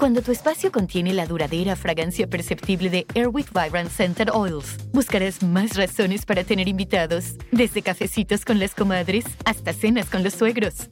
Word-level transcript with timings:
Cuando 0.00 0.22
tu 0.22 0.32
espacio 0.32 0.72
contiene 0.72 1.12
la 1.12 1.26
duradera 1.26 1.76
fragancia 1.76 2.26
perceptible 2.26 2.88
de 2.88 3.06
Airwick 3.14 3.52
Vibrant 3.52 3.90
Scented 3.90 4.30
Oils, 4.32 4.78
buscarás 4.94 5.42
más 5.42 5.76
razones 5.76 6.24
para 6.24 6.42
tener 6.42 6.68
invitados, 6.68 7.34
desde 7.52 7.82
cafecitos 7.82 8.46
con 8.46 8.58
las 8.58 8.74
comadres 8.74 9.26
hasta 9.44 9.74
cenas 9.74 10.08
con 10.08 10.24
los 10.24 10.32
suegros. 10.32 10.88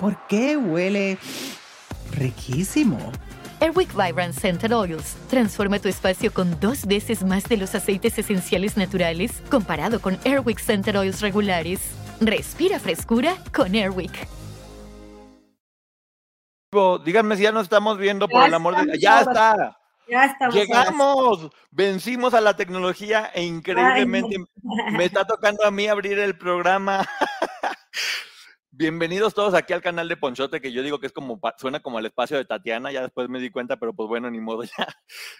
¿Por 0.00 0.18
qué 0.26 0.56
huele 0.56 1.16
riquísimo? 2.10 2.98
Airwick 3.60 3.94
Vibrant 3.94 4.34
Scented 4.34 4.74
Oils 4.74 5.14
transforma 5.30 5.78
tu 5.78 5.86
espacio 5.86 6.34
con 6.34 6.58
dos 6.58 6.86
veces 6.86 7.22
más 7.22 7.44
de 7.44 7.56
los 7.56 7.76
aceites 7.76 8.18
esenciales 8.18 8.76
naturales 8.76 9.30
comparado 9.48 10.00
con 10.00 10.18
Airwick 10.24 10.58
Scented 10.58 10.98
Oils 10.98 11.20
regulares. 11.20 11.78
Respira 12.20 12.80
frescura 12.80 13.36
con 13.52 13.76
Airwick. 13.76 14.26
Díganme 17.04 17.36
si 17.36 17.44
ya 17.44 17.52
nos 17.52 17.62
estamos 17.62 17.96
viendo 17.96 18.28
por 18.28 18.44
el 18.44 18.52
amor 18.52 18.76
de 18.76 18.98
¡Ya 18.98 19.20
está! 19.22 19.78
Ya 20.06 20.24
estamos. 20.26 20.54
¡Llegamos! 20.54 21.50
Vencimos 21.70 22.34
a 22.34 22.42
la 22.42 22.56
tecnología 22.56 23.30
e 23.34 23.42
increíblemente 23.42 24.36
me 24.92 25.04
está 25.06 25.26
tocando 25.26 25.64
a 25.64 25.70
mí 25.70 25.86
abrir 25.86 26.18
el 26.18 26.36
programa. 26.36 27.08
Bienvenidos 28.80 29.34
todos 29.34 29.54
aquí 29.54 29.72
al 29.72 29.82
canal 29.82 30.08
de 30.08 30.16
Ponchote, 30.16 30.60
que 30.60 30.70
yo 30.70 30.84
digo 30.84 31.00
que 31.00 31.08
es 31.08 31.12
como, 31.12 31.40
suena 31.56 31.80
como 31.80 31.98
el 31.98 32.06
espacio 32.06 32.36
de 32.36 32.44
Tatiana, 32.44 32.92
ya 32.92 33.02
después 33.02 33.28
me 33.28 33.40
di 33.40 33.50
cuenta, 33.50 33.76
pero 33.76 33.92
pues 33.92 34.08
bueno, 34.08 34.30
ni 34.30 34.38
modo, 34.38 34.62
ya, 34.78 34.86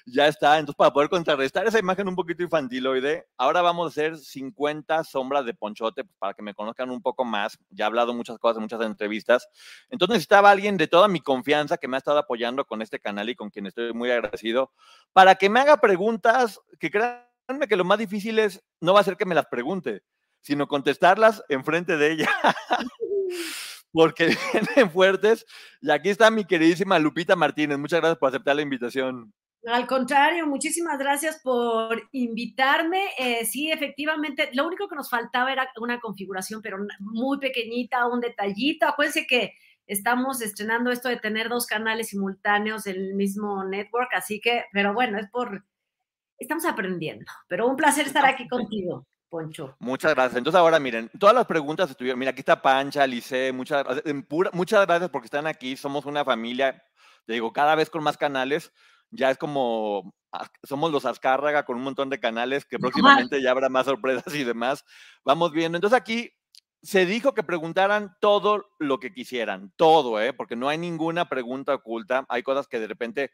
ya 0.07 0.27
está. 0.27 0.59
Entonces, 0.59 0.75
para 0.77 0.93
poder 0.93 1.09
contrarrestar 1.09 1.65
esa 1.65 1.79
imagen 1.79 2.09
un 2.09 2.17
poquito 2.17 2.43
infantiloide, 2.43 3.29
ahora 3.37 3.63
vamos 3.63 3.87
a 3.87 3.89
hacer 3.91 4.19
50 4.19 5.05
sombras 5.05 5.45
de 5.45 5.55
Ponchote, 5.55 6.03
pues, 6.03 6.17
para 6.19 6.35
que 6.35 6.43
me 6.43 6.53
conozcan 6.53 6.91
un 6.91 7.01
poco 7.01 7.25
más. 7.25 7.57
Ya 7.71 7.85
he 7.85 7.87
hablado 7.87 8.13
muchas 8.13 8.41
cosas 8.41 8.57
en 8.57 8.63
muchas 8.63 8.81
entrevistas. 8.81 9.47
Entonces 9.89 10.15
necesitaba 10.15 10.51
alguien 10.51 10.77
de 10.77 10.89
toda 10.89 11.07
mi 11.07 11.21
confianza 11.21 11.77
que 11.77 11.87
me 11.87 11.97
ha 11.97 11.99
estado 11.99 12.19
apoyando 12.19 12.65
con 12.65 12.83
este 12.83 12.99
canal 12.99 13.29
y 13.29 13.37
con 13.37 13.51
quien 13.51 13.67
estoy 13.67 13.93
muy 13.93 14.11
agradecido, 14.11 14.73
para 15.13 15.37
que 15.37 15.49
me 15.49 15.61
haga 15.61 15.77
preguntas 15.77 16.61
que 16.81 16.91
créanme 16.91 17.69
que 17.69 17.77
lo 17.77 17.85
más 17.85 18.01
difícil 18.01 18.41
es, 18.41 18.65
no 18.81 18.95
va 18.95 19.01
a 19.01 19.05
ser 19.05 19.17
que 19.17 19.27
me 19.27 19.37
las 19.37 19.47
pregunte, 19.47 20.03
sino 20.41 20.67
contestarlas 20.67 21.45
enfrente 21.49 21.97
de 21.97 22.11
ella. 22.11 22.31
porque 23.93 24.27
vienen 24.53 24.91
fuertes. 24.91 25.47
Y 25.81 25.91
aquí 25.91 26.11
está 26.11 26.31
mi 26.31 26.45
queridísima 26.45 26.99
Lupita 26.99 27.37
Martínez. 27.37 27.79
Muchas 27.79 28.01
gracias 28.01 28.19
por 28.19 28.29
aceptar 28.29 28.57
la 28.57 28.63
invitación. 28.63 29.33
Al 29.67 29.87
contrario, 29.87 30.47
muchísimas 30.47 30.99
gracias 30.99 31.41
por 31.43 32.09
invitarme. 32.13 33.03
Eh, 33.19 33.45
sí, 33.45 33.71
efectivamente, 33.71 34.51
lo 34.55 34.67
único 34.67 34.89
que 34.89 34.95
nos 34.95 35.11
faltaba 35.11 35.53
era 35.53 35.71
una 35.81 36.01
configuración, 36.01 36.63
pero 36.63 36.79
muy 37.01 37.39
pequeñita, 37.39 38.07
un 38.07 38.21
detallito. 38.21 38.87
Acuérdense 38.87 39.27
que 39.27 39.55
estamos 39.87 40.41
estrenando 40.43 40.91
esto 40.91 41.09
de 41.09 41.17
tener 41.17 41.49
dos 41.49 41.67
canales 41.67 42.09
simultáneos 42.09 42.85
del 42.85 43.15
mismo 43.15 43.65
network, 43.65 44.11
así 44.15 44.41
que, 44.41 44.65
pero 44.73 44.95
bueno, 44.95 45.19
es 45.19 45.29
por, 45.29 45.65
estamos 46.39 46.65
aprendiendo. 46.65 47.27
Pero 47.49 47.67
un 47.67 47.77
placer 47.77 48.07
estar 48.07 48.25
aquí 48.25 48.47
contigo. 48.49 49.07
Poncho. 49.29 49.77
Muchas 49.79 50.15
gracias. 50.15 50.39
Entonces 50.39 50.59
ahora 50.59 50.79
miren, 50.79 51.11
todas 51.19 51.35
las 51.35 51.47
preguntas 51.47 51.91
estuvieron, 51.91 52.19
mira, 52.19 52.31
aquí 52.31 52.41
está 52.41 52.61
Pancha, 52.61 53.07
Lice, 53.07 53.53
muchas, 53.53 53.85
muchas 54.53 54.87
gracias 54.87 55.11
porque 55.11 55.27
están 55.27 55.47
aquí, 55.47 55.77
somos 55.77 56.07
una 56.07 56.25
familia, 56.25 56.83
te 57.27 57.35
digo, 57.35 57.53
cada 57.53 57.75
vez 57.75 57.91
con 57.91 58.03
más 58.03 58.17
canales, 58.17 58.73
ya 59.11 59.31
es 59.31 59.39
como, 59.39 60.15
ah, 60.33 60.49
somos 60.63 60.91
los 60.91 61.05
Azcárraga 61.05 61.65
con 61.65 61.77
un 61.77 61.83
montón 61.83 62.11
de 62.11 62.21
canales 62.21 62.65
que 62.65 62.79
próximamente 62.79 63.43
ya 63.43 63.51
habrá 63.51 63.69
más 63.69 63.87
sorpresas 63.87 64.35
y 64.35 64.45
demás. 64.45 64.85
Vamos 65.25 65.53
viendo. 65.53 65.77
Entonces 65.77 65.99
aquí 65.99 66.33
se 66.83 67.07
dijo 67.07 67.35
que 67.35 67.43
preguntaran 67.43 68.17
todo 68.21 68.71
lo 68.79 69.01
que 69.01 69.13
quisieran, 69.13 69.73
todo, 69.77 70.21
¿eh? 70.21 70.33
porque 70.33 70.57
no 70.57 70.69
hay 70.69 70.79
ninguna 70.79 71.29
pregunta 71.29 71.75
oculta, 71.75 72.25
hay 72.29 72.43
cosas 72.43 72.69
que 72.69 72.79
de 72.79 72.87
repente 72.87 73.31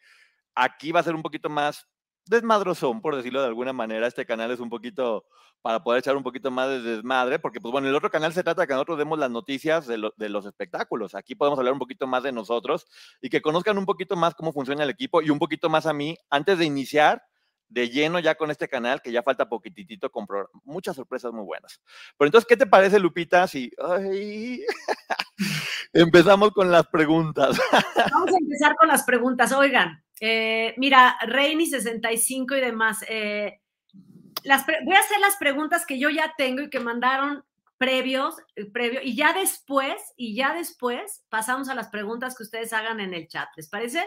aquí 0.54 0.92
va 0.92 1.00
a 1.00 1.04
ser 1.04 1.14
un 1.14 1.22
poquito 1.22 1.50
más 1.50 1.86
desmadrosón, 2.26 3.00
por 3.00 3.16
decirlo 3.16 3.40
de 3.40 3.48
alguna 3.48 3.72
manera. 3.72 4.06
Este 4.06 4.26
canal 4.26 4.50
es 4.50 4.60
un 4.60 4.70
poquito 4.70 5.24
para 5.64 5.82
poder 5.82 6.00
echar 6.00 6.14
un 6.14 6.22
poquito 6.22 6.50
más 6.50 6.68
de 6.68 6.82
desmadre, 6.82 7.38
porque 7.38 7.58
pues 7.58 7.72
bueno, 7.72 7.88
el 7.88 7.94
otro 7.94 8.10
canal 8.10 8.34
se 8.34 8.42
trata 8.42 8.60
de 8.60 8.66
que 8.66 8.74
nosotros 8.74 8.98
demos 8.98 9.18
las 9.18 9.30
noticias 9.30 9.86
de, 9.86 9.96
los 9.96 10.44
espectáculos. 10.44 11.14
Aquí 11.14 11.34
podemos 11.34 11.58
hablar 11.58 11.72
un 11.72 11.78
poquito 11.78 12.06
más 12.06 12.22
de 12.22 12.32
nosotros 12.32 12.86
y 13.22 13.30
que 13.30 13.40
conozcan 13.40 13.78
un 13.78 13.86
poquito 13.86 14.14
más 14.14 14.34
cómo 14.34 14.52
funciona 14.52 14.84
el 14.84 14.90
equipo 14.90 15.22
y 15.22 15.30
un 15.30 15.38
poquito 15.38 15.70
más 15.70 15.86
a 15.86 15.94
mí 15.94 16.18
antes 16.28 16.58
de 16.58 16.66
iniciar 16.66 17.22
de 17.68 17.88
lleno 17.88 18.18
ya 18.18 18.34
con 18.34 18.50
este 18.50 18.68
canal, 18.68 19.00
que 19.00 19.10
ya 19.10 19.22
falta 19.22 19.48
poquitito 19.48 20.10
con 20.10 20.26
muchas 20.64 20.96
sorpresas 20.96 21.32
muy 21.32 21.44
buenas. 21.44 21.80
Pero 22.18 22.28
entonces, 22.28 22.46
¿qué 22.46 22.58
te 22.58 22.66
parece, 22.66 23.00
Lupita? 23.00 23.48
Si 23.48 23.72
empezamos 25.94 26.50
con 26.50 26.70
las 26.70 26.86
preguntas. 26.88 27.58
Vamos 28.12 28.34
a 28.34 28.38
empezar 28.38 28.76
con 28.76 28.88
las 28.88 29.02
preguntas. 29.04 29.50
Oigan, 29.52 30.03
eh, 30.20 30.74
mira, 30.76 31.16
Reini65 31.22 32.56
y 32.56 32.60
demás. 32.60 33.04
Eh, 33.08 33.60
voy 34.44 34.96
a 34.96 35.00
hacer 35.00 35.20
las 35.20 35.36
preguntas 35.36 35.86
que 35.86 35.98
yo 35.98 36.10
ya 36.10 36.34
tengo 36.36 36.62
y 36.62 36.70
que 36.70 36.80
mandaron 36.80 37.44
previos, 37.78 38.36
eh, 38.56 38.66
previo, 38.70 39.00
y 39.02 39.16
ya 39.16 39.32
después, 39.32 39.94
y 40.16 40.34
ya 40.34 40.54
después 40.54 41.24
pasamos 41.28 41.68
a 41.68 41.74
las 41.74 41.88
preguntas 41.88 42.36
que 42.36 42.44
ustedes 42.44 42.72
hagan 42.72 43.00
en 43.00 43.14
el 43.14 43.28
chat, 43.28 43.48
¿les 43.56 43.68
parece? 43.68 44.04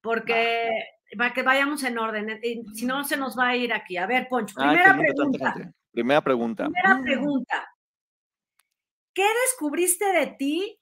Porque 0.00 0.70
para 1.16 1.32
que 1.32 1.42
vayamos 1.42 1.82
en 1.84 1.98
orden, 1.98 2.40
si 2.74 2.84
no 2.84 3.04
se 3.04 3.16
nos 3.16 3.38
va 3.38 3.48
a 3.48 3.56
ir 3.56 3.72
aquí. 3.72 3.96
A 3.96 4.06
ver, 4.06 4.28
Poncho, 4.28 4.54
primera 4.54 4.96
pregunta. 4.96 5.54
Primera 5.92 6.20
pregunta. 6.20 6.64
Primera 6.68 7.00
pregunta. 7.02 7.68
¿Qué 9.14 9.26
descubriste 9.46 10.12
de 10.12 10.26
ti 10.26 10.78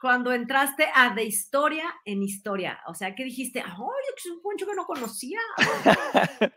cuando 0.00 0.32
entraste 0.32 0.86
a 0.94 1.14
De 1.14 1.24
Historia 1.24 1.84
en 2.04 2.22
Historia? 2.22 2.80
O 2.86 2.94
sea, 2.94 3.14
¿qué 3.14 3.24
dijiste? 3.24 3.60
¡Ay, 3.60 3.74
es 4.16 4.26
un 4.26 4.40
Poncho 4.40 4.66
que 4.66 4.74
no 4.74 4.84
conocía! 4.84 5.38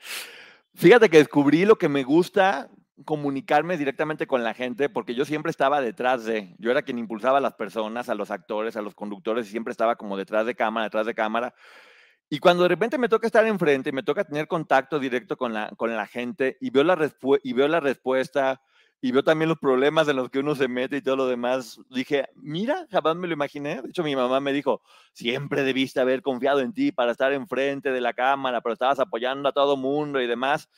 Fíjate 0.76 1.10
que 1.10 1.18
descubrí 1.18 1.66
lo 1.66 1.78
que 1.78 1.90
me 1.90 2.04
gusta 2.04 2.70
comunicarme 3.06 3.78
directamente 3.78 4.28
con 4.28 4.44
la 4.44 4.54
gente, 4.54 4.90
porque 4.90 5.16
yo 5.16 5.26
siempre 5.26 5.50
estaba 5.50 5.82
detrás 5.82 6.24
de, 6.26 6.56
yo 6.60 6.72
era 6.72 6.84
quien 6.84 7.00
impulsaba 7.00 7.40
a 7.40 7.42
las 7.42 7.56
personas, 7.56 8.10
a 8.10 8.16
los 8.16 8.32
actores, 8.32 8.76
a 8.76 8.82
los 8.82 8.96
conductores, 8.96 9.48
y 9.48 9.52
siempre 9.52 9.72
estaba 9.72 9.96
como 9.96 10.18
detrás 10.18 10.46
de 10.46 10.56
cámara, 10.56 10.86
detrás 10.86 11.06
de 11.06 11.16
cámara. 11.16 11.54
Y 12.30 12.40
cuando 12.40 12.64
de 12.64 12.70
repente 12.70 12.98
me 12.98 13.10
toca 13.10 13.28
estar 13.28 13.46
enfrente, 13.46 13.92
me 13.92 14.04
toca 14.04 14.24
tener 14.24 14.48
contacto 14.48 15.00
directo 15.00 15.36
con 15.36 15.54
la, 15.54 15.70
con 15.76 15.94
la 15.94 16.08
gente 16.08 16.58
y 16.62 16.70
veo 16.70 16.84
la, 16.84 17.12
y 17.44 17.54
veo 17.54 17.68
la 17.68 17.80
respuesta, 17.80 18.62
y 19.02 19.12
veo 19.12 19.24
también 19.24 19.50
los 19.50 19.58
problemas 19.58 20.08
en 20.08 20.16
los 20.16 20.30
que 20.30 20.40
uno 20.40 20.54
se 20.54 20.68
mete 20.68 20.98
y 20.98 21.02
todo 21.02 21.16
lo 21.16 21.28
demás. 21.28 21.80
Dije, 21.90 22.28
mira, 22.36 22.88
jamás 22.92 23.16
me 23.16 23.28
lo 23.28 23.34
imaginé. 23.34 23.82
De 23.82 23.90
hecho, 23.90 24.04
mi 24.04 24.16
mamá 24.16 24.40
me 24.40 24.54
dijo, 24.54 24.84
siempre 25.14 25.64
debiste 25.64 26.00
haber 26.00 26.22
confiado 26.22 26.60
en 26.60 26.72
ti 26.72 26.92
para 26.92 27.12
estar 27.12 27.34
enfrente 27.34 27.92
de 27.92 28.00
la 28.00 28.14
cámara, 28.14 28.62
pero 28.62 28.74
estabas 28.74 29.00
apoyando 29.00 29.50
a 29.50 29.54
todo 29.54 29.76
mundo 29.76 30.22
y 30.22 30.28
demás. 30.28 30.70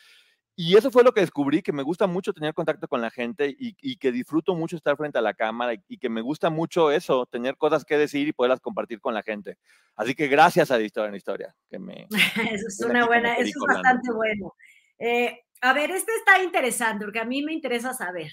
Y 0.56 0.78
eso 0.78 0.90
fue 0.90 1.04
lo 1.04 1.14
que 1.14 1.22
descubrí, 1.22 1.62
que 1.62 1.74
me 1.74 1.84
gusta 1.84 2.08
mucho 2.08 2.32
tener 2.32 2.54
contacto 2.54 2.88
con 2.88 3.02
la 3.02 3.10
gente 3.10 3.54
y, 3.58 3.98
que 3.98 4.12
disfruto 4.12 4.56
mucho 4.56 4.78
estar 4.78 4.96
frente 4.96 5.18
a 5.18 5.22
la 5.22 5.34
cámara 5.34 5.74
y, 5.88 5.98
que 5.98 6.10
me 6.10 6.22
gusta 6.22 6.50
mucho 6.50 6.92
eso, 6.92 7.26
tener 7.26 7.58
cosas 7.58 7.84
que 7.84 7.98
decir 7.98 8.28
y 8.28 8.34
poderlas 8.34 8.62
compartir 8.62 9.02
con 9.02 9.16
la 9.16 9.24
gente. 9.24 9.58
Así 9.96 10.14
que 10.14 10.28
gracias 10.28 10.70
a 10.70 10.80
Historia 10.80 11.10
en 11.10 11.16
Historia. 11.16 11.56
Que 11.70 11.80
me, 11.80 12.08
eso 12.54 12.68
es 12.68 12.80
una 12.88 13.06
buena, 13.06 13.34
eso 13.34 13.50
es 13.50 13.76
bastante 13.76 14.14
bueno. 14.14 14.54
Eh, 15.00 15.42
a 15.64 15.72
ver, 15.72 15.92
este 15.92 16.14
está 16.16 16.44
interesante 16.44 17.06
porque 17.06 17.22
a 17.22 17.26
mí 17.26 17.42
me 17.42 17.54
interesa 17.54 17.94
saber. 17.94 18.32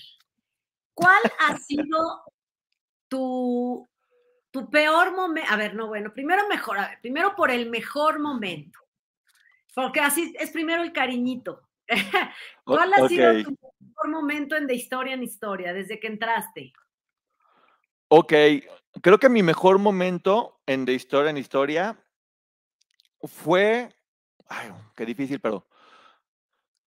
¿Cuál 0.95 1.23
ha 1.39 1.57
sido 1.59 2.25
tu, 3.07 3.89
tu 4.51 4.69
peor 4.69 5.15
momento? 5.15 5.49
A 5.49 5.57
ver, 5.57 5.77
no, 5.77 5.87
bueno, 5.87 6.13
primero 6.13 6.49
mejor, 6.49 6.79
a 6.79 6.89
ver, 6.89 7.01
primero 7.01 7.37
por 7.37 7.53
el 7.53 7.71
mejor 7.71 8.19
momento. 8.19 8.81
Porque 9.73 10.01
así 10.01 10.35
es 10.41 10.51
primero 10.51 10.83
el 10.83 10.93
cariñito. 10.93 11.69
¿Cuál 12.65 12.93
ha 12.95 13.07
sido 13.07 13.45
tu 13.45 13.57
mejor 13.81 14.09
momento 14.09 14.57
en 14.57 14.67
De 14.67 14.75
Historia 14.75 15.15
en 15.15 15.23
Historia 15.23 15.73
desde 15.73 16.01
que 16.01 16.09
entraste? 16.09 16.73
Ok, 18.09 18.33
creo 19.01 19.19
que 19.21 19.29
mi 19.29 19.45
mejor 19.45 19.79
momento 19.79 20.61
en 20.67 20.85
De 20.85 20.95
Historia 20.95 21.31
en 21.31 21.37
Historia 21.37 21.97
fue, 23.23 23.89
ay, 24.49 24.73
qué 24.97 25.07
difícil, 25.07 25.41
pero 25.41 25.69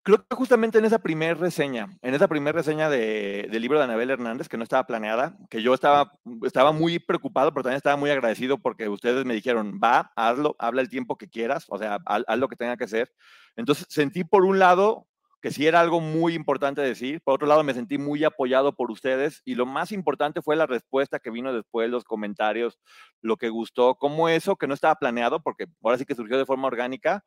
Creo 0.04 0.26
que 0.26 0.34
justamente 0.34 0.78
en 0.78 0.84
esa 0.84 0.98
primera 0.98 1.34
reseña, 1.34 1.88
en 2.02 2.14
esa 2.14 2.26
primera 2.26 2.56
reseña 2.56 2.90
de, 2.90 3.48
del 3.52 3.62
libro 3.62 3.78
de 3.78 3.84
Anabel 3.84 4.10
Hernández, 4.10 4.48
que 4.48 4.56
no 4.56 4.64
estaba 4.64 4.84
planeada, 4.84 5.36
que 5.48 5.62
yo 5.62 5.74
estaba, 5.74 6.12
estaba 6.42 6.72
muy 6.72 6.98
preocupado, 6.98 7.52
pero 7.52 7.62
también 7.62 7.76
estaba 7.76 7.96
muy 7.96 8.10
agradecido 8.10 8.58
porque 8.58 8.88
ustedes 8.88 9.24
me 9.24 9.34
dijeron, 9.34 9.78
va, 9.82 10.10
hazlo, 10.16 10.56
habla 10.58 10.82
el 10.82 10.88
tiempo 10.88 11.16
que 11.16 11.28
quieras, 11.28 11.66
o 11.68 11.78
sea, 11.78 12.00
haz, 12.04 12.24
haz 12.26 12.38
lo 12.38 12.48
que 12.48 12.56
tenga 12.56 12.76
que 12.76 12.84
hacer. 12.84 13.12
Entonces 13.54 13.86
sentí 13.88 14.24
por 14.24 14.44
un 14.44 14.58
lado 14.58 15.06
que 15.40 15.52
sí 15.52 15.66
era 15.66 15.80
algo 15.80 16.00
muy 16.00 16.34
importante 16.34 16.80
decir, 16.80 17.20
por 17.22 17.34
otro 17.34 17.46
lado 17.46 17.62
me 17.62 17.74
sentí 17.74 17.98
muy 17.98 18.24
apoyado 18.24 18.74
por 18.74 18.90
ustedes 18.90 19.42
y 19.44 19.56
lo 19.56 19.66
más 19.66 19.92
importante 19.92 20.40
fue 20.40 20.56
la 20.56 20.66
respuesta 20.66 21.18
que 21.18 21.30
vino 21.30 21.52
después, 21.52 21.90
los 21.90 22.04
comentarios, 22.04 22.78
lo 23.20 23.36
que 23.36 23.50
gustó, 23.50 23.96
cómo 23.96 24.28
eso 24.28 24.56
que 24.56 24.68
no 24.68 24.74
estaba 24.74 24.94
planeado, 24.96 25.42
porque 25.42 25.66
ahora 25.82 25.98
sí 25.98 26.04
que 26.06 26.14
surgió 26.14 26.38
de 26.38 26.46
forma 26.46 26.68
orgánica, 26.68 27.24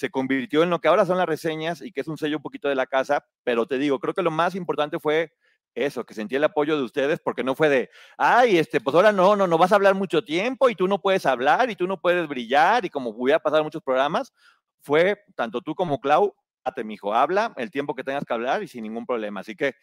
se 0.00 0.08
convirtió 0.08 0.62
en 0.62 0.70
lo 0.70 0.80
que 0.80 0.88
ahora 0.88 1.04
son 1.04 1.18
las 1.18 1.26
reseñas 1.26 1.82
y 1.82 1.92
que 1.92 2.00
es 2.00 2.08
un 2.08 2.16
sello 2.16 2.38
un 2.38 2.42
poquito 2.42 2.70
de 2.70 2.74
la 2.74 2.86
casa, 2.86 3.26
pero 3.44 3.66
te 3.66 3.76
digo, 3.76 4.00
creo 4.00 4.14
que 4.14 4.22
lo 4.22 4.30
más 4.30 4.54
importante 4.54 4.98
fue 4.98 5.34
eso, 5.74 6.04
que 6.04 6.14
sentí 6.14 6.36
el 6.36 6.44
apoyo 6.44 6.78
de 6.78 6.84
ustedes, 6.84 7.20
porque 7.20 7.44
no 7.44 7.54
fue 7.54 7.68
de, 7.68 7.90
ay, 8.16 8.56
este, 8.56 8.80
pues 8.80 8.96
ahora 8.96 9.12
no, 9.12 9.36
no, 9.36 9.46
no 9.46 9.58
vas 9.58 9.72
a 9.72 9.74
hablar 9.74 9.94
mucho 9.94 10.24
tiempo 10.24 10.70
y 10.70 10.74
tú 10.74 10.88
no 10.88 11.02
puedes 11.02 11.26
hablar 11.26 11.68
y 11.68 11.76
tú 11.76 11.86
no 11.86 12.00
puedes 12.00 12.26
brillar 12.26 12.86
y 12.86 12.88
como 12.88 13.12
voy 13.12 13.32
a 13.32 13.40
pasar 13.40 13.62
muchos 13.62 13.82
programas, 13.82 14.32
fue 14.80 15.22
tanto 15.34 15.60
tú 15.60 15.74
como 15.74 16.00
Clau, 16.00 16.34
mi 16.78 16.84
mijo, 16.84 17.12
habla 17.12 17.52
el 17.58 17.70
tiempo 17.70 17.94
que 17.94 18.02
tengas 18.02 18.24
que 18.24 18.32
hablar 18.32 18.62
y 18.62 18.68
sin 18.68 18.84
ningún 18.84 19.04
problema. 19.04 19.40
Así 19.40 19.54
que 19.54 19.74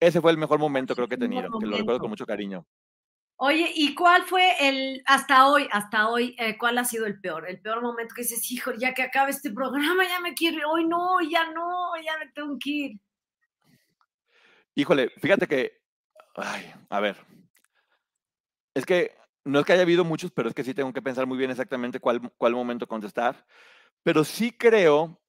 ese 0.00 0.20
fue 0.20 0.32
el 0.32 0.38
mejor 0.38 0.58
momento 0.58 0.94
creo 0.94 1.08
que 1.08 1.14
he 1.14 1.18
tenido, 1.18 1.58
que 1.58 1.66
lo 1.66 1.78
recuerdo 1.78 2.00
con 2.00 2.10
mucho 2.10 2.26
cariño. 2.26 2.66
Oye, 3.36 3.72
¿y 3.74 3.94
cuál 3.94 4.22
fue 4.22 4.52
el, 4.60 5.02
hasta 5.06 5.48
hoy, 5.48 5.68
hasta 5.72 6.08
hoy, 6.08 6.36
eh, 6.38 6.56
cuál 6.56 6.78
ha 6.78 6.84
sido 6.84 7.04
el 7.06 7.20
peor? 7.20 7.48
El 7.48 7.60
peor 7.60 7.82
momento 7.82 8.14
que 8.14 8.22
dices, 8.22 8.50
hijo, 8.52 8.72
ya 8.72 8.94
que 8.94 9.02
acabe 9.02 9.32
este 9.32 9.50
programa, 9.50 10.06
ya 10.06 10.20
me 10.20 10.34
quiero, 10.34 10.70
hoy 10.70 10.86
no, 10.86 11.20
ya 11.20 11.50
no, 11.50 11.96
ya 11.96 12.16
me 12.18 12.30
tengo 12.32 12.56
que 12.58 12.70
ir. 12.70 13.00
Híjole, 14.76 15.10
fíjate 15.20 15.48
que, 15.48 15.80
ay, 16.36 16.72
a 16.88 17.00
ver, 17.00 17.16
es 18.74 18.86
que 18.86 19.16
no 19.44 19.60
es 19.60 19.66
que 19.66 19.72
haya 19.72 19.82
habido 19.82 20.04
muchos, 20.04 20.30
pero 20.30 20.48
es 20.48 20.54
que 20.54 20.64
sí 20.64 20.72
tengo 20.72 20.92
que 20.92 21.02
pensar 21.02 21.26
muy 21.26 21.36
bien 21.36 21.50
exactamente 21.50 22.00
cuál, 22.00 22.32
cuál 22.38 22.54
momento 22.54 22.86
contestar, 22.86 23.46
pero 24.02 24.24
sí 24.24 24.52
creo 24.52 25.20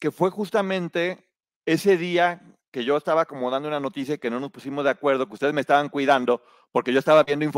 que 0.00 0.10
fue 0.10 0.30
justamente 0.30 1.30
ese 1.66 1.96
día 1.96 2.42
que 2.74 2.84
yo 2.84 2.96
estaba 2.96 3.24
como 3.24 3.52
dando 3.52 3.68
una 3.68 3.78
noticia 3.78 4.18
que 4.18 4.28
no 4.28 4.40
nos 4.40 4.50
pusimos 4.50 4.82
de 4.82 4.90
acuerdo, 4.90 5.28
que 5.28 5.34
ustedes 5.34 5.54
me 5.54 5.60
estaban 5.60 5.88
cuidando, 5.88 6.42
porque 6.72 6.92
yo 6.92 6.98
estaba 6.98 7.22
viendo, 7.22 7.48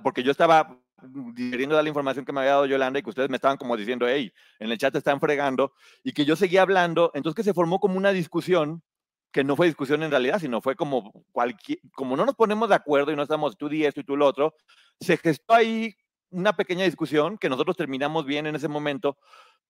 porque 0.00 0.22
yo 0.22 0.30
estaba 0.30 0.78
digeriendo 1.02 1.82
la 1.82 1.88
información 1.88 2.24
que 2.24 2.32
me 2.32 2.38
había 2.38 2.52
dado 2.52 2.66
Yolanda 2.66 3.00
y 3.00 3.02
que 3.02 3.10
ustedes 3.10 3.28
me 3.28 3.34
estaban 3.34 3.56
como 3.56 3.76
diciendo, 3.76 4.06
hey, 4.06 4.32
en 4.60 4.70
el 4.70 4.78
chat 4.78 4.94
están 4.94 5.18
fregando, 5.18 5.72
y 6.04 6.12
que 6.12 6.24
yo 6.24 6.36
seguía 6.36 6.62
hablando, 6.62 7.10
entonces 7.14 7.34
que 7.34 7.42
se 7.42 7.52
formó 7.52 7.80
como 7.80 7.96
una 7.96 8.12
discusión, 8.12 8.84
que 9.32 9.42
no 9.42 9.56
fue 9.56 9.66
discusión 9.66 10.04
en 10.04 10.12
realidad, 10.12 10.38
sino 10.38 10.60
fue 10.60 10.76
como 10.76 11.24
cualquier, 11.32 11.80
como 11.92 12.16
no 12.16 12.24
nos 12.24 12.36
ponemos 12.36 12.68
de 12.68 12.76
acuerdo 12.76 13.10
y 13.10 13.16
no 13.16 13.24
estamos 13.24 13.58
tú 13.58 13.68
di 13.68 13.84
esto 13.84 13.98
y 13.98 14.04
tú 14.04 14.16
lo 14.16 14.24
otro, 14.24 14.54
se 15.00 15.16
gestó 15.16 15.54
ahí 15.54 15.96
una 16.28 16.52
pequeña 16.52 16.84
discusión 16.84 17.38
que 17.38 17.48
nosotros 17.48 17.76
terminamos 17.76 18.24
bien 18.24 18.46
en 18.46 18.54
ese 18.54 18.68
momento, 18.68 19.18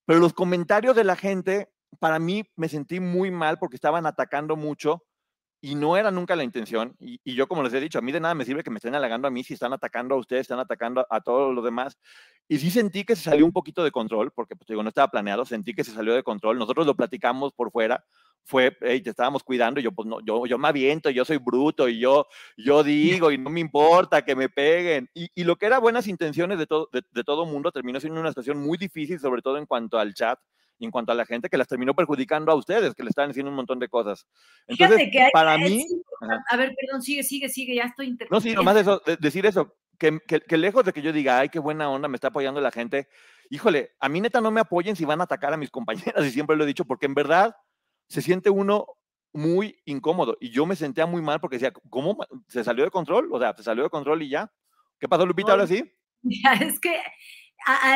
pero 0.04 0.18
los 0.18 0.34
comentarios 0.34 0.94
de 0.94 1.04
la 1.04 1.16
gente 1.16 1.70
para 1.98 2.18
mí 2.18 2.44
me 2.56 2.68
sentí 2.68 3.00
muy 3.00 3.30
mal 3.30 3.58
porque 3.58 3.76
estaban 3.76 4.06
atacando 4.06 4.56
mucho 4.56 5.02
y 5.62 5.74
no 5.74 5.96
era 5.96 6.10
nunca 6.10 6.36
la 6.36 6.44
intención. 6.44 6.96
Y, 6.98 7.34
yo, 7.34 7.46
como 7.46 7.62
les 7.62 7.74
he 7.74 7.80
dicho, 7.80 7.98
a 7.98 8.02
mí 8.02 8.12
de 8.12 8.20
nada 8.20 8.34
me 8.34 8.44
sirve 8.44 8.62
que 8.62 8.70
me 8.70 8.78
estén 8.78 8.94
halagando 8.94 9.28
a 9.28 9.30
mí 9.30 9.44
si 9.44 9.54
están 9.54 9.72
atacando 9.72 10.14
a 10.14 10.18
ustedes, 10.18 10.42
están 10.42 10.58
atacando 10.58 11.06
a, 11.10 11.20
todos 11.20 11.54
los 11.54 11.64
demás. 11.64 11.98
Y 12.48 12.58
sí 12.58 12.70
sentí 12.70 13.04
que 13.04 13.14
se 13.14 13.24
salió 13.24 13.44
un 13.44 13.52
poquito 13.52 13.84
de 13.84 13.90
control, 13.90 14.32
porque 14.32 14.56
pues, 14.56 14.66
digo, 14.68 14.82
no 14.82 14.88
estaba 14.88 15.08
planeado, 15.08 15.44
sentí 15.44 15.74
que 15.74 15.84
se 15.84 15.92
salió 15.92 16.14
de 16.14 16.22
control. 16.22 16.58
Nosotros 16.58 16.86
lo 16.86 16.96
platicamos 16.96 17.52
por 17.52 17.70
fuera, 17.70 18.02
fue, 18.44 18.76
hey, 18.80 19.02
te 19.02 19.10
estábamos 19.10 19.44
cuidando, 19.44 19.80
yo, 19.80 19.92
pues 19.92 20.08
no, 20.08 20.20
yo, 20.24 20.46
yo 20.46 20.56
me 20.56 20.68
aviento, 20.68 21.10
yo 21.10 21.26
soy 21.26 21.36
bruto, 21.36 21.88
y 21.88 22.00
yo, 22.00 22.26
yo 22.56 22.82
digo, 22.82 23.30
y 23.30 23.36
no 23.36 23.50
me 23.50 23.60
importa 23.60 24.24
que 24.24 24.34
me 24.34 24.48
peguen. 24.48 25.10
Y, 25.14 25.44
lo 25.44 25.56
que 25.56 25.66
era 25.66 25.78
buenas 25.78 26.08
intenciones 26.08 26.58
de 26.58 26.66
todo, 26.66 26.88
de, 26.92 27.02
de 27.10 27.24
todo 27.24 27.44
mundo 27.44 27.70
terminó 27.70 28.00
siendo 28.00 28.18
una 28.18 28.30
situación 28.30 28.58
muy 28.58 28.78
difícil, 28.78 29.20
sobre 29.20 29.42
todo 29.42 29.58
en 29.58 29.66
cuanto 29.66 29.98
al 29.98 30.14
chat 30.14 30.38
y 30.80 30.86
en 30.86 30.90
cuanto 30.90 31.12
a 31.12 31.14
la 31.14 31.26
gente 31.26 31.50
que 31.50 31.58
las 31.58 31.68
terminó 31.68 31.94
perjudicando 31.94 32.50
a 32.50 32.54
ustedes, 32.54 32.94
que 32.94 33.02
le 33.02 33.10
están 33.10 33.30
haciendo 33.30 33.50
un 33.50 33.56
montón 33.56 33.78
de 33.78 33.88
cosas. 33.88 34.26
Entonces, 34.66 35.10
para 35.30 35.58
mí... 35.58 35.86
a 36.48 36.56
ver, 36.56 36.74
perdón, 36.74 37.02
sigue, 37.02 37.22
sigue, 37.22 37.50
sigue, 37.50 37.74
ya 37.74 37.84
estoy 37.84 38.16
No, 38.30 38.40
sí, 38.40 38.54
nomás 38.54 38.78
eso, 38.78 39.02
decir 39.20 39.44
eso, 39.44 39.76
que, 39.98 40.18
que, 40.20 40.56
lejos 40.56 40.82
de 40.82 40.94
que 40.94 41.02
yo 41.02 41.12
diga, 41.12 41.38
ay, 41.38 41.50
qué 41.50 41.58
buena 41.58 41.90
onda, 41.90 42.08
me 42.08 42.16
está 42.16 42.28
apoyando 42.28 42.62
la 42.62 42.70
gente, 42.70 43.08
híjole, 43.50 43.92
a 44.00 44.08
mí 44.08 44.22
neta 44.22 44.40
no 44.40 44.50
me 44.50 44.62
apoyen 44.62 44.96
si 44.96 45.04
van 45.04 45.20
a 45.20 45.24
atacar 45.24 45.52
a 45.52 45.58
mis 45.58 45.70
compañeras, 45.70 46.24
y 46.26 46.30
siempre 46.30 46.56
lo 46.56 46.64
he 46.64 46.66
dicho, 46.66 46.86
porque 46.86 47.04
en 47.04 47.14
verdad 47.14 47.54
se 48.08 48.22
siente 48.22 48.48
uno 48.48 48.86
muy 49.34 49.82
incómodo, 49.84 50.38
y 50.40 50.48
yo 50.48 50.64
me 50.64 50.76
sentía 50.76 51.04
muy 51.04 51.20
mal 51.20 51.40
porque 51.40 51.56
decía, 51.56 51.74
¿cómo 51.90 52.16
se 52.48 52.64
salió 52.64 52.84
de 52.84 52.90
control? 52.90 53.28
O 53.30 53.38
sea, 53.38 53.54
se 53.54 53.62
salió 53.62 53.84
de 53.84 53.90
control 53.90 54.22
y 54.22 54.30
ya. 54.30 54.50
¿Qué 54.98 55.08
pasó, 55.08 55.26
Lupita, 55.26 55.52
ahora 55.52 55.66
sí? 55.66 55.84
Ya, 56.22 56.52
es 56.52 56.78
que 56.78 57.00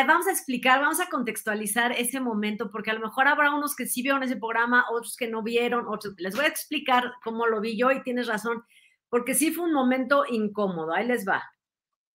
vamos 0.07 0.27
a 0.27 0.31
explicar, 0.31 0.81
vamos 0.81 1.01
a 1.01 1.09
contextualizar 1.09 1.93
ese 1.93 2.21
momento, 2.21 2.71
porque 2.71 2.91
a 2.91 2.95
lo 2.95 3.01
mejor 3.01 3.29
habrá 3.29 3.53
unos 3.53 3.75
que 3.75 3.87
sí 3.87 4.03
vieron 4.03 4.23
ese 4.23 4.37
programa, 4.37 4.87
otros 4.91 5.17
que 5.17 5.29
no 5.29 5.43
vieron, 5.43 5.87
otros. 5.89 6.15
Les 6.19 6.35
voy 6.35 6.45
a 6.45 6.49
explicar 6.49 7.13
cómo 7.23 7.47
lo 7.47 7.61
vi 7.61 7.77
yo 7.77 7.91
y 7.91 8.03
tienes 8.03 8.27
razón, 8.27 8.65
porque 9.09 9.35
sí 9.35 9.53
fue 9.53 9.65
un 9.65 9.73
momento 9.73 10.25
incómodo. 10.29 10.93
Ahí 10.93 11.07
les 11.07 11.27
va. 11.27 11.43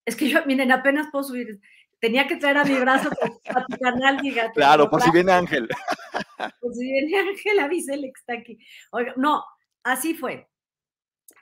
Es 0.05 0.15
que 0.15 0.29
yo, 0.29 0.45
miren, 0.45 0.71
apenas 0.71 1.07
puedo 1.11 1.23
subir. 1.23 1.59
Tenía 1.99 2.27
que 2.27 2.37
traer 2.37 2.57
a 2.57 2.63
mi 2.63 2.75
brazo 2.75 3.09
a 3.55 3.65
tu 3.65 3.77
canal, 3.77 4.19
fíjate. 4.19 4.53
Claro, 4.53 4.89
por 4.89 5.01
si 5.01 5.11
viene 5.11 5.31
Ángel. 5.31 5.67
Por 6.61 6.73
si 6.73 6.89
viene 6.89 7.19
Ángel, 7.19 7.59
avísele 7.59 8.07
que 8.13 8.19
está 8.19 8.33
aquí. 8.33 8.57
Oiga, 8.91 9.13
no, 9.17 9.43
así 9.83 10.13
fue 10.13 10.49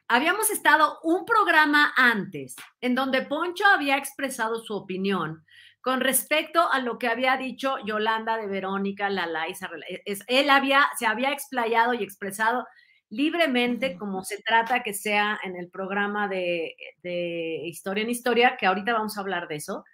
habíamos 0.07 0.49
estado 0.49 0.99
un 1.03 1.25
programa 1.25 1.93
antes 1.95 2.55
en 2.81 2.95
donde 2.95 3.23
Poncho 3.23 3.65
había 3.65 3.97
expresado 3.97 4.59
su 4.63 4.73
opinión 4.73 5.45
con 5.87 6.01
respecto 6.01 6.69
a 6.69 6.79
lo 6.79 6.99
que 6.99 7.07
había 7.07 7.37
dicho 7.37 7.77
Yolanda 7.85 8.35
de 8.35 8.45
Verónica, 8.45 9.09
la 9.09 9.25
es, 10.03 10.19
él 10.27 10.49
había, 10.49 10.85
se 10.99 11.05
había 11.05 11.31
explayado 11.31 11.93
y 11.93 12.03
expresado 12.03 12.67
libremente 13.09 13.95
como 13.95 14.21
se 14.25 14.41
trata 14.41 14.83
que 14.83 14.93
sea 14.93 15.39
en 15.45 15.55
el 15.55 15.69
programa 15.69 16.27
de, 16.27 16.75
Historia 17.63 18.03
en 18.03 18.09
Historia, 18.09 18.57
que 18.59 18.65
ahorita 18.65 18.91
vamos 18.91 19.17
a 19.17 19.21
hablar 19.21 19.47
de 19.47 19.55
eso, 19.55 19.85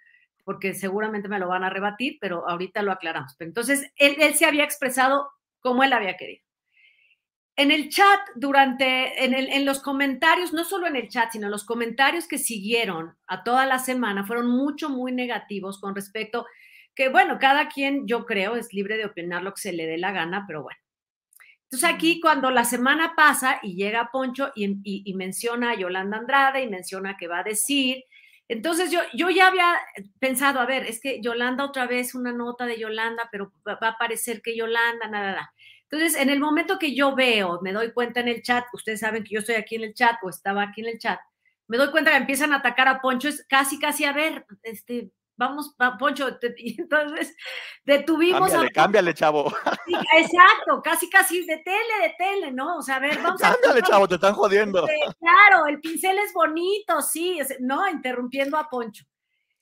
porque 0.42 0.74
seguramente 0.74 1.28
me 1.28 1.38
lo 1.38 1.46
van 1.46 1.62
a 1.62 1.70
rebatir, 1.70 2.18
pero 2.20 2.42
ahorita 2.48 2.82
lo 2.82 2.90
aclaramos. 2.90 3.36
Entonces, 3.38 3.88
él, 3.94 4.16
él 4.18 4.34
se 4.34 4.46
había 4.46 4.64
expresado 4.64 5.30
como 5.60 5.84
él 5.84 5.92
había 5.92 6.16
querido 6.16 6.43
en 7.56 7.70
el 7.70 7.88
chat, 7.88 8.20
durante, 8.34 9.24
en, 9.24 9.64
los 9.64 9.80
comentarios, 9.80 10.52
no 10.52 10.64
solo 10.64 10.86
en 10.86 10.96
el 10.96 11.08
chat, 11.08 11.30
sino 11.30 11.46
en 11.46 11.52
los 11.52 11.64
comentarios 11.64 12.26
que 12.26 12.38
siguieron 12.38 13.16
a 13.26 13.44
toda 13.44 13.64
la 13.64 13.78
semana, 13.78 14.26
fueron 14.26 14.48
mucho, 14.48 14.90
muy 14.90 15.12
negativos 15.12 15.80
con 15.80 15.94
respecto 15.94 16.46
que, 16.94 17.08
bueno, 17.08 17.38
cada 17.38 17.68
quien, 17.68 18.06
yo 18.06 18.26
creo, 18.26 18.56
es 18.56 18.72
libre 18.72 18.96
de 18.96 19.04
opinar 19.04 19.42
lo 19.42 19.52
que 19.54 19.60
se 19.60 19.72
le 19.72 19.86
dé 19.86 19.98
la 19.98 20.12
gana, 20.12 20.44
pero 20.46 20.62
bueno. 20.62 20.78
Entonces 21.64 21.90
aquí 21.92 22.20
cuando 22.20 22.50
la 22.50 22.64
semana 22.64 23.14
pasa 23.16 23.58
y 23.62 23.74
llega 23.74 24.10
Poncho 24.12 24.52
y, 24.54 25.12
menciona 25.14 25.70
a 25.70 25.74
Yolanda 25.74 26.18
Andrade 26.18 26.62
y 26.62 26.68
menciona 26.68 27.16
que 27.16 27.26
va 27.26 27.40
a 27.40 27.44
decir, 27.44 28.04
entonces 28.46 28.92
yo, 28.92 29.00
yo 29.12 29.30
ya 29.30 29.48
había 29.48 29.80
pensado, 30.20 30.60
a 30.60 30.66
ver, 30.66 30.84
es 30.86 31.00
que 31.00 31.20
Yolanda 31.20 31.64
otra 31.64 31.86
vez, 31.86 32.14
una 32.14 32.32
nota 32.32 32.66
de 32.66 32.78
Yolanda, 32.78 33.28
pero 33.32 33.52
va, 33.66 33.76
a 33.80 33.98
parecer 33.98 34.40
que 34.42 34.56
Yolanda, 34.56 35.08
nada, 35.08 35.32
nada. 35.32 35.54
Entonces, 35.90 36.20
en 36.20 36.30
el 36.30 36.40
momento 36.40 36.78
que 36.78 36.94
yo 36.94 37.14
veo, 37.14 37.60
me 37.62 37.72
doy 37.72 37.92
cuenta 37.92 38.20
en 38.20 38.28
el 38.28 38.42
chat, 38.42 38.64
ustedes 38.72 39.00
saben 39.00 39.22
que 39.22 39.34
yo 39.34 39.40
estoy 39.40 39.56
aquí 39.56 39.76
en 39.76 39.84
el 39.84 39.94
chat 39.94 40.16
o 40.22 40.30
estaba 40.30 40.62
aquí 40.62 40.80
en 40.80 40.88
el 40.88 40.98
chat, 40.98 41.20
me 41.66 41.76
doy 41.76 41.90
cuenta 41.90 42.10
que 42.10 42.16
empiezan 42.16 42.52
a 42.52 42.56
atacar 42.56 42.88
a 42.88 43.00
Poncho, 43.00 43.28
es 43.28 43.44
casi, 43.48 43.78
casi, 43.78 44.04
a 44.04 44.12
ver, 44.12 44.46
este, 44.62 45.10
vamos, 45.36 45.74
Poncho, 45.98 46.38
y 46.58 46.80
entonces 46.80 47.34
detuvimos 47.84 48.50
cámbiale, 48.50 48.66
a... 48.66 48.70
Cámbiale, 48.72 49.14
chavo. 49.14 49.52
exacto, 50.16 50.82
casi, 50.82 51.08
casi, 51.08 51.44
de 51.44 51.58
tele, 51.58 52.02
de 52.02 52.14
tele, 52.18 52.52
¿no? 52.52 52.78
O 52.78 52.82
sea, 52.82 52.96
a 52.96 53.00
ver, 53.00 53.20
vamos 53.22 53.42
a... 53.42 53.52
Cámbiale, 53.52 53.82
chavo, 53.82 54.08
te 54.08 54.16
están 54.16 54.34
jodiendo. 54.34 54.86
Claro, 55.18 55.66
el 55.66 55.80
pincel 55.80 56.18
es 56.18 56.32
bonito, 56.32 57.00
sí, 57.02 57.38
no, 57.60 57.88
interrumpiendo 57.88 58.56
a 58.56 58.68
Poncho. 58.68 59.04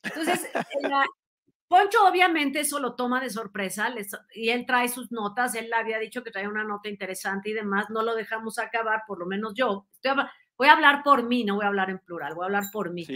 Entonces, 0.02 0.50
la, 0.81 1.07
Poncho 1.73 2.07
obviamente 2.07 2.61
eso 2.61 2.79
lo 2.79 2.97
toma 2.97 3.19
de 3.19 3.31
sorpresa 3.31 3.88
y 4.35 4.50
él 4.50 4.67
trae 4.67 4.88
sus 4.88 5.11
notas, 5.11 5.55
él 5.55 5.73
había 5.73 5.99
dicho 5.99 6.23
que 6.23 6.31
traía 6.31 6.50
una 6.50 6.64
nota 6.64 6.91
interesante 6.91 7.49
y 7.49 7.55
demás, 7.55 7.87
no 7.88 8.02
lo 8.02 8.14
dejamos 8.14 8.59
acabar, 8.59 9.05
por 9.07 9.19
lo 9.19 9.25
menos 9.25 9.55
yo. 9.55 9.87
voy 10.59 10.69
a 10.69 10.73
hablar 10.75 11.02
por 11.02 11.23
mí, 11.23 11.45
no 11.45 11.55
voy 11.55 11.64
a 11.64 11.69
hablar 11.69 11.88
en 11.88 11.99
plural, 12.00 12.35
voy 12.35 12.43
a 12.43 12.47
hablar 12.49 12.64
por 12.71 12.93
mí. 12.93 13.07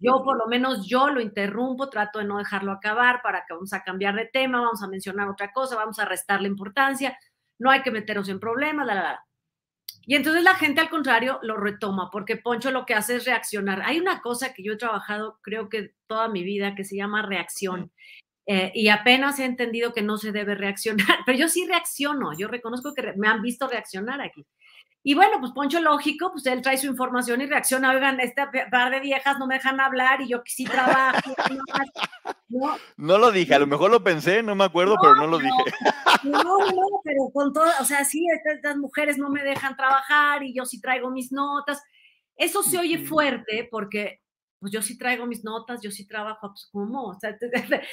Yo 0.00 0.22
por 0.24 0.38
lo 0.38 0.46
menos 0.46 0.88
yo 0.88 1.10
lo 1.10 1.20
interrumpo, 1.20 1.90
trato 1.90 2.18
de 2.20 2.24
no 2.24 2.38
dejarlo 2.38 2.72
acabar 2.72 3.20
para 3.20 3.44
que 3.44 3.52
vamos 3.52 3.74
a 3.74 3.82
cambiar 3.82 4.14
de 4.14 4.24
tema, 4.24 4.62
vamos 4.62 4.82
a 4.82 4.88
mencionar 4.88 5.28
otra 5.28 5.52
cosa, 5.52 5.76
vamos 5.76 5.98
a 5.98 6.06
restarle 6.06 6.48
importancia, 6.48 7.18
no 7.58 7.70
hay 7.70 7.82
que 7.82 7.90
meternos 7.90 8.30
en 8.30 8.40
problemas, 8.40 8.86
la, 8.86 8.94
la, 8.94 9.02
la. 9.02 9.25
Y 10.06 10.14
entonces 10.14 10.42
la 10.44 10.54
gente 10.54 10.80
al 10.80 10.88
contrario 10.90 11.38
lo 11.42 11.56
retoma, 11.56 12.10
porque 12.12 12.36
Poncho 12.36 12.70
lo 12.70 12.86
que 12.86 12.94
hace 12.94 13.16
es 13.16 13.24
reaccionar. 13.26 13.82
Hay 13.82 13.98
una 14.00 14.20
cosa 14.22 14.54
que 14.54 14.62
yo 14.62 14.74
he 14.74 14.76
trabajado, 14.78 15.38
creo 15.42 15.68
que 15.68 15.92
toda 16.06 16.28
mi 16.28 16.44
vida, 16.44 16.74
que 16.76 16.84
se 16.84 16.96
llama 16.96 17.22
reacción. 17.22 17.92
eh, 18.46 18.72
y 18.74 18.88
apenas 18.90 19.40
he 19.40 19.44
entendido 19.46 19.92
que 19.94 20.02
no 20.02 20.18
se 20.18 20.32
debe 20.32 20.54
reaccionar, 20.56 20.98
pero 21.26 21.38
yo 21.38 21.48
sí 21.48 21.66
reacciono, 21.66 22.32
yo 22.38 22.48
reconozco 22.48 22.94
que 22.94 23.14
me 23.16 23.28
han 23.28 23.42
visto 23.42 23.68
reaccionar 23.68 24.20
aquí. 24.22 24.46
Y 25.08 25.14
bueno, 25.14 25.38
pues 25.38 25.52
Poncho 25.52 25.78
lógico, 25.78 26.32
pues 26.32 26.44
él 26.46 26.62
trae 26.62 26.76
su 26.76 26.88
información 26.88 27.40
y 27.40 27.46
reacciona, 27.46 27.92
oigan, 27.92 28.18
este 28.18 28.42
par 28.72 28.90
de 28.90 28.98
viejas 28.98 29.38
no 29.38 29.46
me 29.46 29.54
dejan 29.54 29.80
hablar 29.80 30.20
y 30.20 30.26
yo 30.26 30.42
sí 30.44 30.64
trabajo. 30.64 31.20
no, 32.48 32.76
no 32.96 33.16
lo 33.16 33.30
dije, 33.30 33.54
a 33.54 33.60
lo 33.60 33.68
mejor 33.68 33.92
lo 33.92 34.02
pensé, 34.02 34.42
no 34.42 34.56
me 34.56 34.64
acuerdo, 34.64 34.96
pero 35.00 35.14
no 35.14 35.28
lo 35.28 35.38
dije. 35.38 35.62
No, 36.24 36.42
no, 36.42 37.00
pero 37.04 37.30
con 37.32 37.52
todo, 37.52 37.70
o 37.80 37.84
sea, 37.84 38.04
sí, 38.04 38.26
estas 38.34 38.78
mujeres 38.78 39.16
no 39.16 39.30
me 39.30 39.44
dejan 39.44 39.76
trabajar 39.76 40.42
y 40.42 40.52
yo 40.52 40.64
sí 40.64 40.80
traigo 40.80 41.08
mis 41.12 41.30
notas. 41.30 41.80
Eso 42.34 42.64
se 42.64 42.76
oye 42.76 42.98
fuerte 42.98 43.68
porque 43.70 44.22
pues 44.58 44.72
yo 44.72 44.82
sí 44.82 44.98
traigo 44.98 45.24
mis 45.26 45.44
notas, 45.44 45.82
yo 45.82 45.92
sí 45.92 46.08
trabajo, 46.08 46.48
pues 46.48 46.68
¿cómo? 46.72 47.10
O 47.10 47.14
sea, 47.20 47.38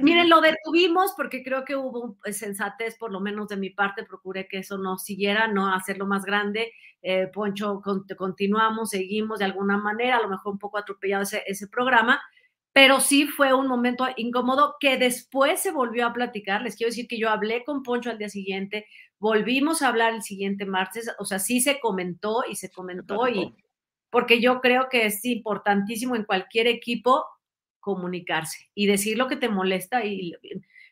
miren, 0.00 0.28
lo 0.28 0.40
detuvimos 0.40 1.12
porque 1.16 1.42
creo 1.42 1.64
que 1.64 1.76
hubo 1.76 2.16
pues, 2.22 2.38
sensatez, 2.38 2.96
por 2.96 3.12
lo 3.12 3.20
menos 3.20 3.48
de 3.48 3.56
mi 3.56 3.70
parte, 3.70 4.04
procuré 4.04 4.48
que 4.48 4.58
eso 4.58 4.78
no 4.78 4.98
siguiera, 4.98 5.48
no 5.48 5.72
hacerlo 5.72 6.06
más 6.06 6.24
grande. 6.24 6.72
Eh, 7.02 7.28
Poncho, 7.32 7.80
continuamos, 8.16 8.90
seguimos 8.90 9.38
de 9.38 9.44
alguna 9.44 9.78
manera, 9.78 10.16
a 10.16 10.22
lo 10.22 10.28
mejor 10.28 10.52
un 10.52 10.58
poco 10.58 10.78
atropellado 10.78 11.22
ese, 11.22 11.42
ese 11.46 11.68
programa, 11.68 12.20
pero 12.72 13.00
sí 13.00 13.26
fue 13.26 13.54
un 13.54 13.66
momento 13.66 14.06
incómodo 14.16 14.76
que 14.78 14.96
después 14.96 15.60
se 15.60 15.72
volvió 15.72 16.06
a 16.06 16.12
platicar. 16.12 16.62
Les 16.62 16.76
quiero 16.76 16.90
decir 16.90 17.08
que 17.08 17.18
yo 17.18 17.30
hablé 17.30 17.64
con 17.64 17.82
Poncho 17.82 18.10
al 18.10 18.18
día 18.18 18.28
siguiente, 18.28 18.86
volvimos 19.18 19.82
a 19.82 19.88
hablar 19.88 20.14
el 20.14 20.22
siguiente 20.22 20.64
martes, 20.66 21.10
o 21.18 21.24
sea, 21.24 21.38
sí 21.38 21.60
se 21.60 21.80
comentó 21.80 22.42
y 22.48 22.56
se 22.56 22.70
comentó 22.70 23.28
y 23.28 23.54
porque 24.10 24.40
yo 24.40 24.60
creo 24.60 24.88
que 24.88 25.06
es 25.06 25.24
importantísimo 25.24 26.16
en 26.16 26.24
cualquier 26.24 26.66
equipo 26.66 27.24
comunicarse 27.80 28.70
y 28.74 28.86
decir 28.86 29.18
lo 29.18 29.28
que 29.28 29.36
te 29.36 29.48
molesta 29.48 30.04
y 30.04 30.34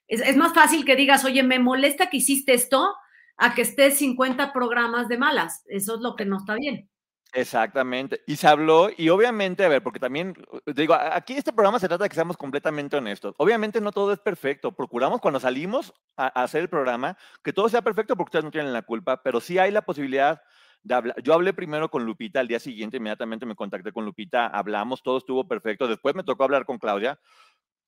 es, 0.09 0.37
más 0.37 0.55
fácil 0.55 0.85
que 0.85 0.97
digas, 0.97 1.25
oye, 1.25 1.43
me 1.43 1.59
molesta 1.59 2.09
que 2.09 2.19
hiciste 2.19 2.55
esto 2.55 2.95
a 3.37 3.55
que 3.55 3.63
estés 3.63 3.99
50 3.99 4.53
programas 4.53 5.09
de 5.09 5.19
malas. 5.19 5.65
Eso 5.67 5.97
es 5.97 6.01
lo 6.01 6.17
que 6.17 6.25
no 6.25 6.39
está 6.39 6.55
bien. 6.55 6.89
Exactamente. 7.33 8.23
Y 8.27 8.37
se 8.37 8.47
habló, 8.47 8.89
y 8.97 9.09
obviamente, 9.11 9.65
a 9.65 9.69
ver, 9.69 9.83
porque 9.83 9.99
también, 9.99 10.35
digo, 10.65 10.95
aquí 10.95 11.35
este 11.35 11.53
programa 11.53 11.79
se 11.79 11.89
trata 11.89 12.05
de 12.05 12.09
que 12.09 12.15
seamos 12.15 12.37
completamente 12.37 12.97
honestos. 12.97 13.35
Obviamente 13.37 13.81
no 13.81 13.93
todo 13.93 14.13
es 14.13 14.21
perfecto. 14.21 14.73
Procuramos 14.73 15.21
cuando 15.21 15.41
salimos 15.41 15.93
a, 16.17 16.27
a 16.27 16.45
hacer 16.45 16.63
el 16.63 16.69
programa 16.69 17.19
que 17.43 17.53
todo 17.53 17.69
sea 17.69 17.83
perfecto 17.83 18.17
porque 18.17 18.29
ustedes 18.29 18.45
no 18.45 18.51
tienen 18.51 18.73
la 18.73 18.83
culpa, 18.83 19.23
pero 19.23 19.41
sí 19.41 19.59
hay 19.59 19.71
la 19.71 19.83
posibilidad 19.83 20.41
yo 20.83 21.35
hablé 21.35 21.53
primero 21.53 21.91
con 21.91 22.05
Lupita, 22.05 22.41
al 22.41 22.49
día 22.49 22.61
siguiente 22.61 22.99
inmediatamente 22.99 23.47
me 23.47 23.55
contacté 23.55 23.93
con 23.93 24.05
Lupita, 24.05 24.47
hablamos, 24.47 25.03
todo 25.03 25.19
estuvo 25.19 25.47
perfecto. 25.47 25.89
Después 25.89 26.15
me 26.15 26.25
tocó 26.25 26.45
hablar 26.45 26.65
con 26.65 26.79
Claudia, 26.79 27.19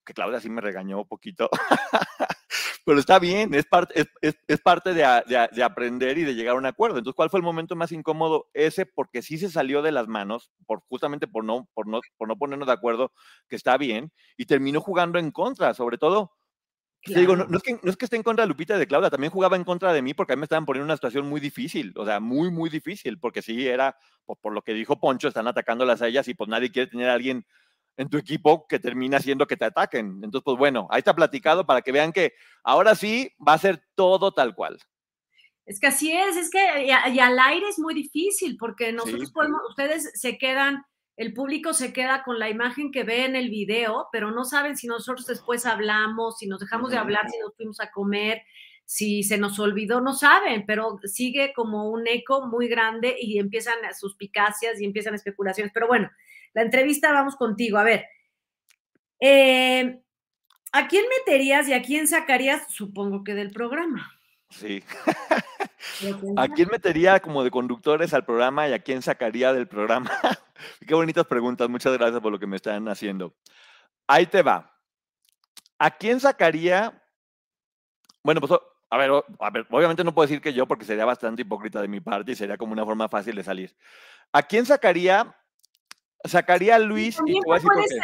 que 0.05 0.15
Claudia 0.15 0.41
sí 0.41 0.51
me 0.51 0.61
regañó 0.61 0.99
un 0.99 1.07
poquito. 1.07 1.49
Pero 2.85 3.01
está 3.01 3.19
bien, 3.19 3.53
es 3.53 3.67
parte, 3.67 4.07
es, 4.23 4.61
parte 4.63 4.95
de, 4.95 5.03
de, 5.27 5.63
aprender 5.63 6.17
y 6.17 6.25
de 6.25 6.35
llegar 6.35 6.55
a 6.55 6.59
un 6.59 6.65
acuerdo. 6.65 6.97
Entonces, 6.97 7.15
¿cuál 7.15 7.29
fue 7.29 7.39
el 7.39 7.45
momento 7.45 7.77
más 7.77 7.93
incómodo? 7.93 8.49
Ese, 8.55 8.87
porque 8.87 9.21
sí 9.21 9.37
se 9.37 9.51
salió 9.51 9.83
de 9.83 9.93
las 9.93 10.09
manos, 10.09 10.51
por, 10.65 10.83
justamente 10.89 11.29
por 11.29 11.45
no, 11.45 11.69
por, 11.75 11.87
no, 11.87 12.01
por 12.17 12.29
no 12.29 12.39
ponernos 12.39 12.67
de 12.67 12.73
acuerdo, 12.73 13.13
que 13.47 13.57
está 13.57 13.77
bien, 13.77 14.11
y 14.39 14.47
terminó 14.47 14.81
jugando 14.81 15.19
en 15.19 15.31
contra, 15.33 15.75
sobre 15.75 15.99
todo 15.99 16.33
digo, 17.07 17.37
no, 17.37 17.45
es 17.57 17.63
que, 17.63 17.73
no, 17.83 17.91
es 17.91 17.97
que, 17.97 18.05
esté 18.05 18.17
en 18.17 18.23
contra 18.23 18.45
de 18.45 18.49
Lupita 18.49 18.77
y 18.77 18.79
de 18.79 18.87
Claudia, 18.87 19.11
también 19.11 19.33
jugaba 19.33 19.57
en 19.57 19.65
contra 19.65 19.93
de 19.93 20.03
mí 20.03 20.15
porque 20.15 20.33
a 20.33 20.37
mí 20.37 20.41
me 20.41 20.45
estaban 20.45 20.67
poniendo 20.67 20.85
en 20.85 20.89
una 20.89 20.97
situación 20.97 21.29
muy 21.29 21.41
difícil, 21.41 21.93
o 21.97 22.05
sea, 22.05 22.21
muy, 22.21 22.51
muy 22.51 22.71
difícil, 22.71 23.19
porque 23.19 23.43
sí 23.43 23.67
era, 23.67 23.97
por, 24.25 24.39
por 24.39 24.53
lo 24.53 24.63
que 24.63 24.75
dijo 24.75 25.01
Poncho, 25.01 25.29
están 25.29 25.47
atacándolas 25.47 26.03
a 26.03 26.09
ellas 26.09 26.29
y 26.29 26.35
pues 26.35 26.49
nadie 26.49 26.71
quiere 26.71 26.91
tener 26.91 27.09
a 27.09 27.15
alguien 27.15 27.47
en 27.99 28.09
tu 28.09 28.17
equipo 28.17 28.67
que 28.67 28.79
termina 28.79 29.19
haciendo 29.19 29.47
que 29.47 29.57
te 29.57 29.65
ataquen. 29.65 30.21
Entonces, 30.23 30.43
pues 30.45 30.57
bueno, 30.57 30.87
ahí 30.91 30.99
está 30.99 31.15
platicado 31.15 31.67
para 31.67 31.83
que 31.83 31.93
vean 31.93 32.13
que 32.13 32.33
ahora 32.63 32.95
sí 32.95 33.31
va 33.47 33.55
a 33.55 33.59
ser 33.59 33.83
todo 33.95 34.33
tal 34.33 34.55
cual. 34.55 34.79
Es 35.67 35.81
que 35.81 35.89
así 35.89 36.13
es, 36.13 36.37
es 36.37 36.49
que 36.49 36.87
y, 36.87 37.19
al 37.19 37.39
aire 37.39 37.69
es 37.69 37.79
muy 37.79 37.93
difícil 37.93 38.57
porque 38.57 38.93
nosotros 38.93 39.31
podemos, 39.33 39.61
ustedes 39.69 40.11
se 40.15 40.39
quedan 40.39 40.83
el 41.19 41.35
público 41.35 41.75
se 41.75 41.93
queda 41.93 42.23
con 42.23 42.39
la 42.39 42.49
imagen 42.49 42.93
que 42.93 43.03
ve 43.03 43.25
en 43.25 43.35
el 43.35 43.51
video, 43.51 44.07
pero 44.13 44.31
no 44.31 44.45
saben 44.45 44.77
si 44.77 44.87
nosotros 44.87 45.27
después 45.27 45.67
hablamos, 45.67 46.39
si 46.39 46.47
nos 46.47 46.61
dejamos 46.61 46.93
de 46.93 46.97
hablar, 46.97 47.29
si 47.29 47.39
nos 47.41 47.57
fuimos 47.57 47.81
a 47.81 47.91
comer, 47.91 48.43
si 48.85 49.25
se 49.25 49.37
nos 49.37 49.59
olvidó, 49.59 50.01
no 50.01 50.15
saben, 50.15 50.65
pero 50.65 51.01
sigue 51.03 51.53
como 51.57 51.91
un 51.91 52.07
eco 52.07 52.47
muy 52.47 52.69
grande 52.69 53.17
y 53.21 53.41
empiezan 53.41 53.75
suspicacias 53.99 54.81
y 54.81 54.85
empiezan 54.85 55.13
especulaciones. 55.17 55.73
Pero 55.75 55.89
bueno, 55.89 56.09
la 56.55 56.63
entrevista 56.63 57.13
vamos 57.13 57.35
contigo. 57.35 57.79
A 57.79 57.83
ver, 57.83 58.07
eh, 59.19 60.01
¿a 60.71 60.87
quién 60.87 61.05
meterías 61.19 61.69
y 61.69 61.73
a 61.73 61.83
quién 61.83 62.07
sacarías? 62.07 62.73
Supongo 62.73 63.25
que 63.25 63.35
del 63.35 63.51
programa. 63.51 64.09
Sí. 64.51 64.85
¿A 66.37 66.49
quién 66.49 66.69
metería 66.71 67.19
como 67.19 67.43
de 67.43 67.51
conductores 67.51 68.15
al 68.15 68.25
programa 68.25 68.69
y 68.69 68.73
a 68.73 68.79
quién 68.79 69.03
sacaría 69.03 69.53
del 69.53 69.67
programa? 69.67 70.11
Qué 70.87 70.95
bonitas 70.95 71.27
preguntas. 71.27 71.69
Muchas 71.69 71.93
gracias 71.95 72.21
por 72.21 72.33
lo 72.33 72.39
que 72.39 72.47
me 72.47 72.57
están 72.57 72.89
haciendo. 72.89 73.35
Ahí 74.07 74.27
te 74.27 74.43
va. 74.43 74.75
¿A 75.79 75.91
quién 75.91 76.21
sacaría? 76.21 77.03
Bueno, 78.23 78.41
pues 78.41 78.53
a 78.91 78.97
ver, 78.97 79.11
a 79.39 79.51
ver, 79.51 79.67
obviamente 79.71 80.03
no 80.03 80.15
puedo 80.15 80.27
decir 80.27 80.41
que 80.41 80.53
yo 80.53 80.67
porque 80.67 80.85
sería 80.85 81.05
bastante 81.05 81.43
hipócrita 81.43 81.81
de 81.81 81.89
mi 81.89 82.01
parte 82.01 82.33
y 82.33 82.35
sería 82.35 82.57
como 82.57 82.73
una 82.73 82.85
forma 82.85 83.09
fácil 83.09 83.37
de 83.37 83.45
salir. 83.45 83.77
¿A 84.33 84.43
quién 84.43 84.65
sacaría? 84.67 85.35
Sacaría 86.25 86.77
a 86.77 86.79
Luis 86.79 87.19
y, 87.27 87.41
te, 87.41 88.01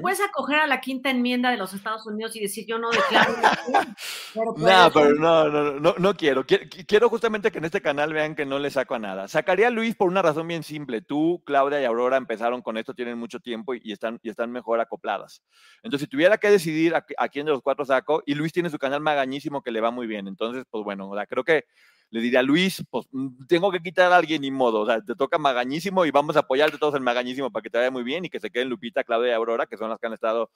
puedes 0.00 0.20
acoger 0.20 0.60
a 0.60 0.66
la 0.66 0.80
quinta 0.80 1.10
enmienda 1.10 1.50
de 1.50 1.56
los 1.56 1.72
Estados 1.74 2.06
Unidos 2.06 2.34
y 2.36 2.40
decir 2.40 2.64
yo 2.66 2.78
no 2.78 2.90
declaro. 2.90 3.34
no, 4.56 4.90
pero 4.92 5.14
no, 5.14 5.48
no, 5.48 5.72
no, 5.80 5.94
no 5.98 6.16
quiero. 6.16 6.44
quiero. 6.46 7.08
justamente 7.08 7.50
que 7.50 7.58
en 7.58 7.64
este 7.64 7.82
canal 7.82 8.12
vean 8.12 8.34
que 8.34 8.46
no 8.46 8.58
le 8.58 8.70
saco 8.70 8.94
a 8.94 8.98
nada. 8.98 9.28
Sacaría 9.28 9.68
a 9.68 9.70
Luis 9.70 9.94
por 9.94 10.08
una 10.08 10.22
razón 10.22 10.48
bien 10.48 10.62
simple. 10.62 11.02
Tú, 11.02 11.42
Claudia 11.44 11.80
y 11.80 11.84
Aurora 11.84 12.16
empezaron 12.16 12.62
con 12.62 12.76
esto, 12.76 12.94
tienen 12.94 13.18
mucho 13.18 13.40
tiempo 13.40 13.74
y, 13.74 13.92
están, 13.92 14.18
y 14.22 14.30
están 14.30 14.50
mejor 14.50 14.80
acopladas. 14.80 15.42
Entonces, 15.82 16.06
si 16.06 16.10
tuviera 16.10 16.38
que 16.38 16.50
decidir 16.50 16.94
a, 16.94 17.04
a, 17.18 17.28
quién 17.28 17.46
de 17.46 17.52
los 17.52 17.62
cuatro 17.62 17.84
saco, 17.84 18.22
y 18.26 18.34
Luis 18.34 18.52
tiene 18.52 18.70
su 18.70 18.78
canal 18.78 19.00
magañísimo 19.00 19.62
que 19.62 19.70
le 19.70 19.80
va 19.80 19.90
muy 19.90 20.06
bien. 20.06 20.28
Entonces, 20.28 20.64
pues 20.70 20.84
bueno, 20.84 21.10
creo 21.28 21.44
que 21.44 21.64
le 22.10 22.20
diría 22.20 22.40
a 22.40 22.42
Luis, 22.42 22.84
pues 22.90 23.06
mm, 23.12 23.46
tengo 23.46 23.70
que 23.70 23.80
quitar 23.80 24.12
a 24.12 24.16
alguien 24.16 24.42
ni 24.42 24.50
modo, 24.50 24.80
o 24.80 24.86
sea, 24.86 25.00
te 25.00 25.14
toca 25.14 25.38
Magañísimo 25.38 26.04
y 26.04 26.10
vamos 26.10 26.36
a 26.36 26.40
apoyarte 26.40 26.78
todos 26.78 26.96
en 26.96 27.02
Magañísimo 27.02 27.50
para 27.50 27.62
que 27.62 27.70
te 27.70 27.78
vaya 27.78 27.90
muy 27.90 28.02
bien 28.02 28.24
y 28.24 28.30
que 28.30 28.40
se 28.40 28.50
queden 28.50 28.68
Lupita, 28.68 29.04
Claudia 29.04 29.30
y 29.30 29.34
Aurora, 29.34 29.66
que 29.66 29.76
son 29.76 29.90
las 29.90 29.98
que 29.98 30.08
han 30.08 30.12
estado 30.12 30.50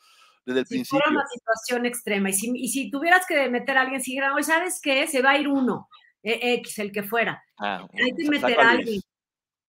desde 0.45 0.61
el 0.61 0.67
principio. 0.67 1.01
Fuera 1.01 1.11
una 1.11 1.27
situación 1.27 1.87
extrema. 1.87 2.31
Y 2.31 2.33
si, 2.33 2.53
y 2.55 2.69
si, 2.69 2.91
tuvieras 2.91 3.25
que 3.27 3.49
meter 3.49 3.79
a 3.79 3.83
alguien, 3.83 4.03
si 4.03 4.21
hoy 4.21 4.43
¿sabes 4.43 4.81
qué? 4.83 5.07
Se 5.07 5.23
va 5.23 5.31
a 5.31 5.39
ir 5.39 5.49
uno, 5.49 5.89
e, 6.23 6.55
X, 6.55 6.79
el 6.81 6.93
que 6.93 7.05
fuera. 7.05 7.43
Ah, 7.59 7.87
Hay 7.93 8.13
que 8.13 8.29
meter 8.29 8.61
a 8.61 8.71
alguien. 8.71 9.01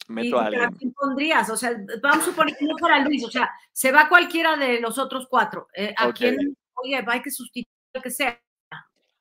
Meto 0.07 0.39
a 0.39 0.45
alguien. 0.45 0.71
quién 0.73 0.93
pondrías? 0.93 1.49
O 1.49 1.57
sea, 1.57 1.71
vamos 2.01 2.23
a 2.23 2.29
suponer 2.29 2.55
que 2.57 2.65
no 2.65 2.77
fuera 2.77 2.99
Luis, 2.99 3.23
o 3.23 3.31
sea, 3.31 3.49
se 3.71 3.91
va 3.91 4.09
cualquiera 4.09 4.55
de 4.55 4.79
los 4.79 4.97
otros 4.97 5.27
cuatro. 5.29 5.67
Eh, 5.73 5.93
¿A 5.97 6.11
quién? 6.11 6.55
Oye, 6.73 7.03
hay 7.07 7.21
que 7.21 7.31
sustituir 7.31 7.67
al 7.93 8.01
que 8.01 8.11
sea. 8.11 8.39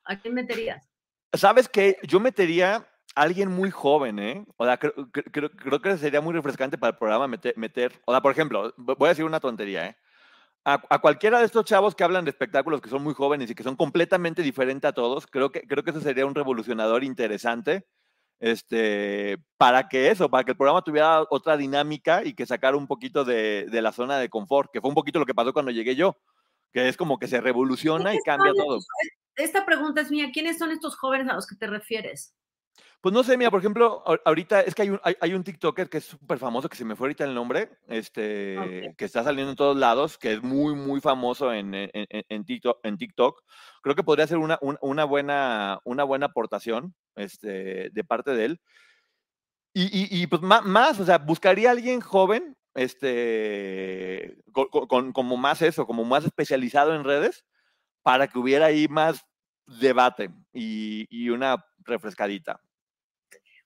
¿A 0.06 0.18
quién 0.18 0.34
meterías? 0.34 0.93
¿Sabes 1.36 1.68
qué? 1.68 1.98
Yo 2.02 2.20
metería 2.20 2.86
a 3.14 3.22
alguien 3.22 3.50
muy 3.50 3.70
joven, 3.70 4.18
¿eh? 4.18 4.44
O 4.56 4.64
sea, 4.64 4.78
creo, 4.78 5.80
que 5.82 5.98
sería 5.98 6.20
muy 6.20 6.32
refrescante 6.32 6.78
para 6.78 6.92
el 6.92 6.98
programa 6.98 7.28
meter, 7.28 8.00
o 8.04 8.12
sea, 8.12 8.20
por 8.20 8.32
ejemplo, 8.32 8.72
voy 8.76 9.06
a 9.06 9.08
decir 9.10 9.24
una 9.24 9.40
tontería, 9.40 9.86
¿eh? 9.86 9.96
A, 10.66 10.98
cualquiera 10.98 11.40
de 11.40 11.44
estos 11.44 11.66
chavos 11.66 11.94
que 11.94 12.04
hablan 12.04 12.24
de 12.24 12.30
espectáculos 12.30 12.80
que 12.80 12.88
son 12.88 13.02
muy 13.02 13.12
jóvenes 13.12 13.50
y 13.50 13.54
que 13.54 13.62
son 13.62 13.76
completamente 13.76 14.40
diferentes 14.40 14.88
a 14.88 14.94
todos, 14.94 15.26
creo 15.26 15.52
que, 15.52 15.60
creo 15.66 15.84
que 15.84 15.90
eso 15.90 16.00
sería 16.00 16.24
un 16.24 16.34
revolucionador 16.34 17.04
interesante 17.04 17.86
este, 18.40 19.36
para 19.58 19.88
que 19.88 20.10
eso, 20.10 20.30
para 20.30 20.42
que 20.44 20.52
el 20.52 20.56
programa 20.56 20.82
tuviera 20.82 21.22
otra 21.28 21.58
dinámica 21.58 22.24
y 22.24 22.34
que 22.34 22.46
sacara 22.46 22.78
un 22.78 22.86
poquito 22.86 23.26
de, 23.26 23.66
de, 23.70 23.82
la 23.82 23.92
zona 23.92 24.16
de 24.18 24.30
confort, 24.30 24.70
que 24.72 24.80
fue 24.80 24.88
un 24.88 24.94
poquito 24.94 25.18
lo 25.18 25.26
que 25.26 25.34
pasó 25.34 25.52
cuando 25.52 25.70
llegué 25.70 25.96
yo, 25.96 26.16
que 26.72 26.88
es 26.88 26.96
como 26.96 27.18
que 27.18 27.28
se 27.28 27.42
revoluciona 27.42 28.14
y 28.14 28.18
cambia 28.24 28.52
todo 28.54 28.78
esta 29.36 29.64
pregunta 29.66 30.00
es 30.00 30.10
mía. 30.10 30.30
¿Quiénes 30.32 30.58
son 30.58 30.70
estos 30.70 30.96
jóvenes 30.96 31.28
a 31.28 31.34
los 31.34 31.46
que 31.46 31.56
te 31.56 31.66
refieres? 31.66 32.34
Pues 33.04 33.12
no 33.12 33.22
sé, 33.22 33.36
mira, 33.36 33.50
por 33.50 33.60
ejemplo, 33.60 34.02
ahorita 34.24 34.62
es 34.62 34.74
que 34.74 34.80
hay 34.80 34.88
un, 34.88 35.00
hay, 35.04 35.34
un 35.34 35.44
TikToker 35.44 35.90
que 35.90 35.98
es 35.98 36.06
súper 36.06 36.38
famoso, 36.38 36.70
que 36.70 36.76
se 36.76 36.86
me 36.86 36.96
fue 36.96 37.04
ahorita 37.04 37.24
el 37.24 37.34
nombre, 37.34 37.68
este, 37.86 38.94
que 38.96 39.04
está 39.04 39.22
saliendo 39.22 39.50
en 39.50 39.56
todos 39.56 39.76
lados, 39.76 40.16
que 40.16 40.32
es 40.32 40.42
muy, 40.42 40.74
muy 40.74 41.02
famoso 41.02 41.52
en, 41.52 41.74
en, 41.74 41.90
en, 41.92 42.44
TikTok, 42.46 42.78
en 42.82 42.96
TikTok. 42.96 43.42
Creo 43.82 43.94
que 43.94 44.02
podría 44.02 44.26
ser 44.26 44.38
una, 44.38 44.58
una, 44.62 45.04
buena, 45.04 45.80
una 45.84 46.02
buena 46.04 46.26
aportación 46.26 46.94
este, 47.14 47.90
de 47.90 48.04
parte 48.04 48.30
de 48.30 48.46
él. 48.46 48.60
Y, 49.74 50.22
y, 50.22 50.26
pues 50.26 50.40
más, 50.40 50.98
o 50.98 51.04
sea, 51.04 51.18
buscaría 51.18 51.68
a 51.68 51.72
alguien 51.72 52.00
joven, 52.00 52.56
este, 52.74 54.38
con, 54.52 55.12
como 55.12 55.36
más 55.36 55.60
eso, 55.60 55.86
como 55.86 56.04
más 56.04 56.24
especializado 56.24 56.94
en 56.94 57.04
redes, 57.04 57.44
para 58.04 58.28
que 58.28 58.38
hubiera 58.38 58.66
ahí 58.66 58.86
más 58.86 59.26
debate 59.66 60.30
y, 60.52 61.28
una 61.30 61.64
refrescadita. 61.84 62.60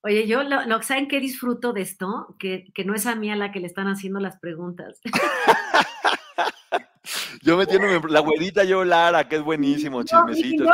Oye, 0.02 0.28
yo 0.28 0.44
lo, 0.44 0.82
saben 0.82 1.08
que 1.08 1.20
disfruto 1.20 1.72
de 1.72 1.82
esto, 1.82 2.36
que, 2.38 2.72
no 2.86 2.94
es 2.94 3.06
a 3.06 3.16
mí 3.16 3.30
a 3.30 3.36
la 3.36 3.52
que 3.52 3.60
le 3.60 3.66
están 3.66 3.88
haciendo 3.88 4.20
las 4.20 4.38
preguntas. 4.38 5.00
yo 7.42 7.56
metiéndome 7.56 8.00
la 8.08 8.20
güerita 8.20 8.62
yo 8.62 8.84
Lara, 8.84 9.28
que 9.28 9.36
es 9.36 9.42
buenísimo, 9.42 10.04
chismecito. 10.04 10.64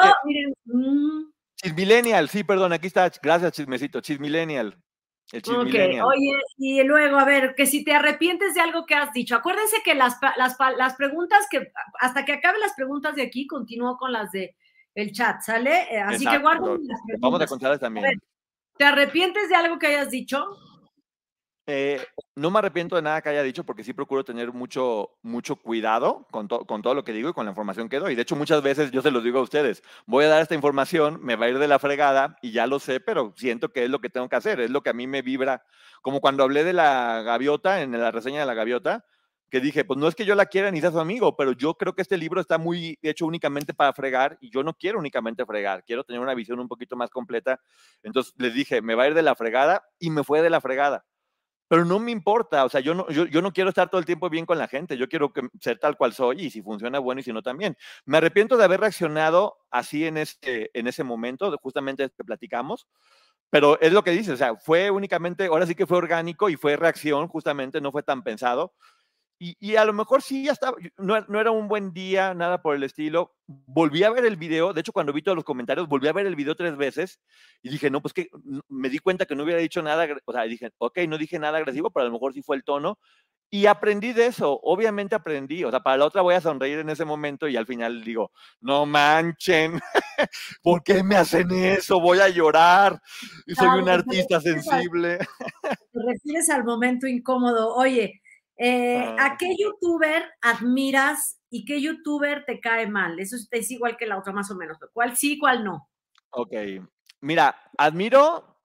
Mm. 0.67 1.31
Chismillennial, 1.57 2.29
sí, 2.29 2.45
perdón, 2.45 2.75
aquí 2.75 2.87
está, 2.87 3.11
gracias 3.23 3.53
chismecito, 3.53 4.03
chismillennial. 4.03 4.77
El 5.35 5.41
ok, 5.41 6.05
oye, 6.05 6.39
y 6.59 6.81
luego, 6.85 7.19
a 7.19 7.25
ver, 7.25 7.57
que 7.57 7.67
si 7.67 7.83
te 7.83 7.93
arrepientes 7.93 8.55
de 8.55 8.61
algo 8.61 8.87
que 8.87 8.95
has 8.95 9.13
dicho, 9.13 9.35
acuérdense 9.35 9.79
que 9.85 9.97
las, 9.97 10.17
las, 10.37 10.57
las 10.77 10.95
preguntas 10.95 11.49
que, 11.51 11.73
hasta 11.99 12.25
que 12.25 12.35
acabe 12.35 12.61
las 12.61 12.75
preguntas 12.75 13.17
de 13.17 13.23
aquí, 13.23 13.49
continúo 13.49 13.97
con 13.97 14.13
las 14.13 14.31
de 14.31 14.55
el 14.95 15.11
chat, 15.11 15.41
¿sale? 15.41 15.93
Eh, 15.93 16.01
así 16.01 16.25
que 16.25 16.39
guardo 16.39 16.79
Vamos 17.19 17.41
a 17.41 17.47
contarles 17.49 17.81
también. 17.81 18.23
¿Te 18.77 18.85
arrepientes 18.85 19.49
de 19.49 19.57
algo 19.57 19.77
que 19.79 19.89
hayas 19.89 20.11
dicho? 20.11 20.57
Eh, 21.67 21.99
no 22.37 22.51
me 22.51 22.59
arrepiento 22.59 22.95
de 22.95 23.01
nada 23.01 23.23
que 23.23 23.31
haya 23.31 23.43
dicho 23.43 23.65
porque 23.65 23.85
sí 23.85 23.95
procuro 23.95 24.23
tener 24.23 24.53
mucho, 24.53 25.17
mucho 25.23 25.57
cuidado 25.57 26.27
con, 26.31 26.47
con, 26.47 26.83
todo 26.83 26.95
lo 26.95 27.05
que 27.05 27.15
digo 27.15 27.31
y 27.31 27.33
con 27.33 27.47
la 27.47 27.53
información 27.53 27.89
que 27.89 27.99
doy. 27.99 28.15
De 28.15 28.23
hecho, 28.23 28.37
muchas 28.37 28.63
veces 28.63 28.91
yo 28.91 29.01
se 29.01 29.11
los 29.11 29.25
digo 29.25 29.39
a 29.39 29.43
ustedes, 29.43 29.83
voy 30.05 30.27
a 30.27 30.29
dar 30.29 30.43
esta 30.43 30.55
información, 30.55 31.19
me 31.23 31.37
va 31.37 31.47
a 31.47 31.49
ir 31.49 31.59
de 31.59 31.69
la 31.69 31.79
fregada 31.79 32.37
y 32.43 32.53
ya 32.53 32.67
lo 32.67 32.81
sé, 32.81 33.01
pero 33.01 33.33
siento 33.37 33.73
que 33.73 33.85
es 33.85 33.91
lo 33.91 34.01
que 34.01 34.11
tengo 34.11 34.29
que 34.29 34.37
hacer, 34.37 34.61
es 34.61 34.71
lo 34.71 34.83
que 34.83 34.91
a 34.91 34.93
mí 34.93 35.07
me 35.07 35.23
vibra. 35.23 35.65
Como 36.03 36.21
cuando 36.21 36.43
hablé 36.43 36.65
de 36.65 36.75
la 36.75 37.23
gaviota, 37.23 37.81
en 37.81 37.93
la 37.99 38.11
reseña 38.11 38.41
de 38.41 38.47
la 38.47 38.55
gaviota, 38.55 39.07
que 39.51 39.61
dije, 39.61 39.85
pues 39.85 39.99
no 39.99 40.09
es 40.09 40.15
que 40.15 40.27
yo 40.27 40.35
la 40.35 40.47
quiera 40.47 40.71
ni 40.71 40.81
sea 40.83 40.91
su 40.91 41.01
amigo, 41.01 41.35
pero 41.37 41.53
yo 41.53 41.75
creo 41.75 41.95
que 41.95 42.03
este 42.03 42.19
libro 42.19 42.43
está 42.43 42.59
muy 42.59 42.99
hecho 43.01 43.25
únicamente 43.25 43.73
para 43.73 43.95
fregar 43.95 44.37
y 44.41 44.51
yo 44.51 44.63
no 44.63 44.75
quiero 44.75 44.99
únicamente 44.99 45.47
fregar, 45.47 45.85
quiero 45.85 46.05
tener 46.05 46.21
una 46.21 46.35
visión 46.35 46.61
un 46.61 46.69
poquito 46.69 46.97
más 46.97 47.09
completa. 47.09 47.61
Entonces 48.03 48.35
les 48.37 48.53
dije, 48.53 48.83
me 48.83 48.95
va 48.95 49.05
a 49.05 49.09
ir 49.09 49.15
de 49.15 49.23
la 49.23 49.35
fregada 49.35 49.83
y 49.99 50.11
me 50.11 50.25
fue 50.25 50.43
de 50.43 50.51
la 50.51 50.61
fregada 50.61 51.05
pero 51.69 51.85
no 51.85 51.99
me 51.99 52.11
importa, 52.11 52.65
o 52.65 52.69
sea, 52.69 52.81
yo 52.81 52.95
no, 52.95 53.09
yo, 53.09 53.27
yo, 53.27 53.43
no 53.43 53.53
quiero 53.53 53.71
estar 53.71 53.89
todo 53.89 53.99
el 53.99 54.05
tiempo 54.05 54.29
bien 54.29 54.47
con 54.47 54.59
la 54.59 54.69
gente, 54.69 54.97
yo 54.97 55.09
quiero 55.09 55.33
que, 55.33 55.49
ser 55.61 55.79
tal 55.79 55.97
cual 55.97 56.13
soy 56.13 56.47
y 56.47 56.51
si 56.51 56.63
funciona 56.63 56.99
bueno 56.99 57.21
y 57.21 57.25
si 57.25 57.33
no 57.33 57.43
también. 57.43 57.77
Me 58.05 58.19
arrepiento 58.19 58.57
de 58.57 58.65
haber 58.65 58.81
reaccionado 58.81 59.57
así 59.71 60.07
en, 60.07 60.19
este, 60.19 60.71
en 60.79 60.87
ese 60.87 61.05
momento, 61.05 61.57
justamente 61.63 62.11
que 62.17 62.25
platicamos, 62.25 62.87
pero 63.51 63.81
es 63.81 63.93
lo 63.93 64.03
que 64.03 64.11
dice, 64.11 64.33
o 64.33 64.37
sea, 64.37 64.57
fue 64.57 64.91
únicamente, 64.91 65.47
ahora 65.47 65.67
sí 65.67 65.75
que 65.75 65.87
fue 65.87 65.99
orgánico 65.99 66.49
y 66.49 66.57
fue 66.57 66.77
reacción, 66.77 67.29
justamente, 67.29 67.81
no 67.81 67.93
fue 67.93 68.03
tan 68.03 68.23
pensado. 68.23 68.75
Y, 69.39 69.77
a 69.77 69.85
lo 69.85 69.93
mejor 69.93 70.23
sí, 70.23 70.45
ya 70.45 70.53
estaba, 70.53 70.77
no, 70.97 71.21
no, 71.29 71.41
era 71.41 71.51
un 71.51 71.69
buen 71.69 71.93
día, 71.93 72.35
nada 72.35 72.63
por 72.63 72.77
el 72.77 72.83
estilo. 72.83 73.35
Volví 73.47 74.03
a 74.05 74.11
ver 74.11 74.25
el 74.25 74.37
video, 74.37 74.73
de 74.73 74.81
hecho 74.81 74.93
cuando 74.93 75.13
vi 75.13 75.23
todos 75.23 75.37
los 75.37 75.45
comentarios, 75.45 75.89
volví 75.89 76.09
a 76.09 76.13
ver 76.13 76.27
el 76.27 76.37
video 76.37 76.55
tres 76.55 76.77
veces 76.77 77.21
y 77.61 77.69
dije, 77.69 77.91
no, 77.91 78.01
pues 78.01 78.15
que 78.15 78.29
me 78.69 78.89
di 78.89 78.99
cuenta 79.01 79.27
que 79.27 79.35
no 79.35 79.43
hubiera 79.43 79.61
dicho 79.61 79.83
nada, 79.83 80.07
o 80.25 80.33
sea, 80.33 80.45
dije, 80.45 80.71
ok, 80.79 81.01
no 81.09 81.19
dije 81.19 81.39
nada 81.39 81.59
agresivo, 81.59 81.91
pero 81.91 82.05
a 82.05 82.09
lo 82.09 82.13
mejor 82.13 82.33
sí 82.33 82.43
fue 82.43 82.57
el 82.57 82.65
tono. 82.65 82.99
Y 83.51 83.67
aprendí 83.67 84.13
de 84.13 84.27
eso, 84.27 84.59
obviamente 84.63 85.15
aprendí, 85.15 85.63
o 85.63 85.71
sea, 85.71 85.81
para 85.81 85.99
la 85.99 86.07
otra 86.07 86.23
voy 86.23 86.35
a 86.35 86.41
sonreír 86.41 86.79
en 86.79 86.91
ese 86.91 87.05
momento 87.05 87.47
y 87.47 87.57
al 87.57 87.67
final 87.67 88.03
digo, 88.03 88.33
no 88.61 88.85
manchen, 88.87 89.81
¿por 90.63 90.83
qué 90.83 91.05
me 91.05 91.17
hacen 91.17 91.51
eso? 91.53 92.01
Voy 92.01 92.19
a 92.19 92.29
llorar, 92.29 93.01
y 93.47 93.55
soy 93.55 93.81
un 93.81 93.89
artista 93.89 94.41
sensible. 94.41 95.19
Te 95.93 96.01
refieres 96.05 96.51
al 96.51 96.65
momento 96.65 97.07
incómodo, 97.07 97.75
oye, 97.77 98.23
eh, 98.57 98.99
¿A 99.19 99.27
ah. 99.27 99.37
qué 99.39 99.55
youtuber 99.59 100.25
admiras 100.41 101.41
y 101.51 101.65
qué 101.65 101.81
youtuber 101.81 102.45
te 102.45 102.61
cae 102.61 102.87
mal? 102.87 103.19
Eso 103.19 103.37
es, 103.51 103.71
igual 103.71 103.97
que 103.97 104.07
la 104.07 104.19
otra, 104.19 104.33
más 104.33 104.51
o 104.51 104.57
menos. 104.57 104.79
¿Cuál 104.93 105.17
sí, 105.17 105.39
cuál 105.39 105.65
no? 105.65 105.89
Ok. 106.31 106.53
Mira, 107.21 107.57
admiro, 107.79 108.59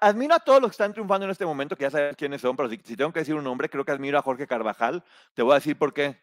admiro 0.00 0.34
a 0.34 0.40
todos 0.40 0.60
los 0.60 0.70
que 0.70 0.74
están 0.74 0.92
triunfando 0.92 1.24
en 1.24 1.30
este 1.30 1.46
momento, 1.46 1.76
que 1.76 1.84
ya 1.84 1.90
sabes 1.90 2.16
quiénes 2.16 2.40
son, 2.40 2.56
pero 2.56 2.68
si, 2.68 2.80
si 2.84 2.96
tengo 2.96 3.12
que 3.12 3.20
decir 3.20 3.34
un 3.34 3.44
nombre, 3.44 3.68
creo 3.68 3.84
que 3.84 3.92
admiro 3.92 4.18
a 4.18 4.22
Jorge 4.22 4.46
Carvajal. 4.46 5.04
Te 5.34 5.42
voy 5.42 5.52
a 5.52 5.56
decir 5.56 5.78
por 5.78 5.94
qué 5.94 6.20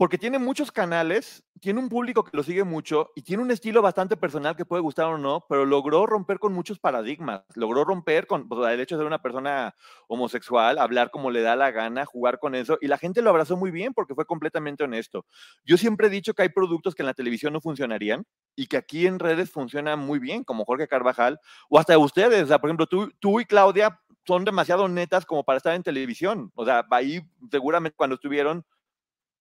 porque 0.00 0.16
tiene 0.16 0.38
muchos 0.38 0.72
canales, 0.72 1.44
tiene 1.60 1.78
un 1.78 1.90
público 1.90 2.24
que 2.24 2.34
lo 2.34 2.42
sigue 2.42 2.64
mucho 2.64 3.10
y 3.14 3.20
tiene 3.20 3.42
un 3.42 3.50
estilo 3.50 3.82
bastante 3.82 4.16
personal 4.16 4.56
que 4.56 4.64
puede 4.64 4.80
gustar 4.80 5.04
o 5.08 5.18
no, 5.18 5.44
pero 5.46 5.66
logró 5.66 6.06
romper 6.06 6.38
con 6.38 6.54
muchos 6.54 6.78
paradigmas, 6.78 7.42
logró 7.54 7.84
romper 7.84 8.26
con 8.26 8.48
el 8.66 8.80
hecho 8.80 8.94
de 8.96 9.00
ser 9.00 9.06
una 9.06 9.20
persona 9.20 9.74
homosexual, 10.08 10.78
hablar 10.78 11.10
como 11.10 11.30
le 11.30 11.42
da 11.42 11.54
la 11.54 11.70
gana, 11.70 12.06
jugar 12.06 12.38
con 12.38 12.54
eso, 12.54 12.78
y 12.80 12.86
la 12.86 12.96
gente 12.96 13.20
lo 13.20 13.28
abrazó 13.28 13.58
muy 13.58 13.70
bien 13.70 13.92
porque 13.92 14.14
fue 14.14 14.24
completamente 14.24 14.84
honesto. 14.84 15.26
Yo 15.66 15.76
siempre 15.76 16.06
he 16.06 16.10
dicho 16.10 16.32
que 16.32 16.44
hay 16.44 16.48
productos 16.48 16.94
que 16.94 17.02
en 17.02 17.06
la 17.06 17.12
televisión 17.12 17.52
no 17.52 17.60
funcionarían 17.60 18.24
y 18.56 18.68
que 18.68 18.78
aquí 18.78 19.06
en 19.06 19.18
redes 19.18 19.50
funcionan 19.50 19.98
muy 19.98 20.18
bien, 20.18 20.44
como 20.44 20.64
Jorge 20.64 20.88
Carvajal, 20.88 21.38
o 21.68 21.78
hasta 21.78 21.98
ustedes, 21.98 22.44
o 22.44 22.46
sea, 22.46 22.58
por 22.58 22.70
ejemplo, 22.70 22.86
tú, 22.86 23.12
tú 23.20 23.38
y 23.38 23.44
Claudia 23.44 24.00
son 24.26 24.46
demasiado 24.46 24.88
netas 24.88 25.26
como 25.26 25.44
para 25.44 25.58
estar 25.58 25.74
en 25.74 25.82
televisión, 25.82 26.50
o 26.54 26.64
sea, 26.64 26.86
ahí 26.90 27.20
seguramente 27.50 27.96
cuando 27.98 28.14
estuvieron 28.14 28.64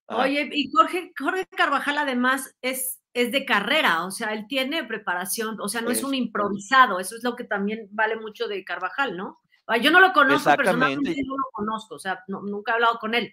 Oye, 0.10 0.50
y 0.52 0.72
Jorge, 0.72 1.14
Jorge 1.18 1.46
Carvajal 1.46 1.98
además 1.98 2.56
es, 2.62 3.00
es 3.14 3.32
de 3.32 3.46
carrera, 3.46 4.06
o 4.06 4.12
sea, 4.12 4.34
él 4.34 4.46
tiene 4.48 4.84
preparación, 4.84 5.60
o 5.62 5.68
sea, 5.68 5.82
no 5.82 5.92
es, 5.92 6.04
un 6.04 6.16
improvisado, 6.16 7.00
eso 7.00 7.16
es 7.16 7.24
lo 7.24 7.36
que 7.36 7.44
también 7.44 7.88
vale 7.92 8.16
mucho 8.16 8.48
de 8.48 8.64
Carvajal, 8.64 9.16
¿no? 9.16 9.40
Yo 9.82 9.92
no 9.92 10.00
lo 10.00 10.12
conozco 10.14 10.56
personalmente, 10.56 11.16
no 11.24 11.36
lo 11.36 11.50
conozco, 11.52 11.96
o 11.96 12.00
sea, 12.00 12.24
nunca 12.28 12.72
he 12.72 12.76
hablado 12.76 12.98
con 12.98 13.14
él, 13.14 13.32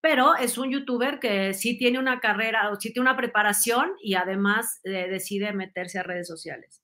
pero 0.00 0.34
es 0.34 0.58
un 0.58 0.70
youtuber 0.70 1.20
que 1.20 1.54
sí 1.54 1.78
tiene 1.78 2.00
una 2.00 2.18
carrera, 2.18 2.70
o 2.70 2.76
sí 2.76 2.92
tiene 2.92 3.08
una 3.08 3.16
preparación 3.16 3.92
y 4.02 4.14
además 4.14 4.80
eh, 4.82 5.08
decide 5.08 5.52
meterse 5.52 6.00
a 6.00 6.02
redes 6.02 6.26
sociales. 6.26 6.82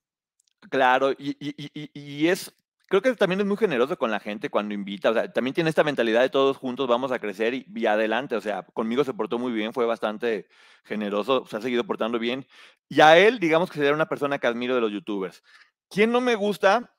Claro, 0.70 1.12
y, 1.12 1.36
y, 1.40 1.90
y, 1.92 2.28
es 2.28 2.54
creo 2.88 3.02
que 3.02 3.14
también 3.14 3.40
es 3.40 3.46
muy 3.46 3.56
generoso 3.56 3.96
con 3.96 4.10
la 4.10 4.20
gente 4.20 4.50
cuando 4.50 4.74
invita, 4.74 5.10
o 5.10 5.14
sea, 5.14 5.32
también 5.32 5.54
tiene 5.54 5.70
esta 5.70 5.84
mentalidad 5.84 6.20
de 6.20 6.30
todos 6.30 6.56
juntos 6.56 6.86
vamos 6.86 7.12
a 7.12 7.18
crecer 7.18 7.54
y, 7.54 7.86
adelante, 7.86 8.36
o 8.36 8.40
sea, 8.40 8.62
conmigo 8.62 9.04
se 9.04 9.14
portó 9.14 9.38
muy 9.38 9.52
bien, 9.52 9.72
fue 9.72 9.86
bastante 9.86 10.48
generoso, 10.84 11.46
se 11.46 11.56
ha 11.56 11.60
seguido 11.60 11.84
portando 11.84 12.18
bien. 12.18 12.46
Y 12.88 13.00
a 13.00 13.18
él, 13.18 13.38
digamos 13.38 13.70
que 13.70 13.78
sería 13.78 13.94
una 13.94 14.08
persona 14.08 14.38
que 14.38 14.46
admiro 14.46 14.74
de 14.74 14.80
los 14.80 14.92
youtubers. 14.92 15.42
¿Quién 15.88 16.12
no 16.12 16.20
me 16.20 16.34
gusta? 16.34 16.94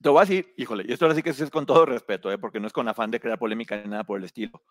Te 0.00 0.08
voy 0.08 0.18
a 0.18 0.20
decir, 0.22 0.54
híjole, 0.56 0.84
y 0.86 0.92
esto 0.92 1.04
ahora 1.04 1.16
sí 1.16 1.22
que 1.22 1.30
es 1.30 1.50
con 1.50 1.66
todo 1.66 1.84
respeto, 1.84 2.30
¿eh? 2.30 2.38
porque 2.38 2.60
no 2.60 2.66
es 2.66 2.72
con 2.72 2.88
afán 2.88 3.10
de 3.10 3.20
crear 3.20 3.38
polémica 3.38 3.76
ni 3.76 3.88
nada 3.88 4.04
por 4.04 4.18
el 4.18 4.24
estilo. 4.24 4.62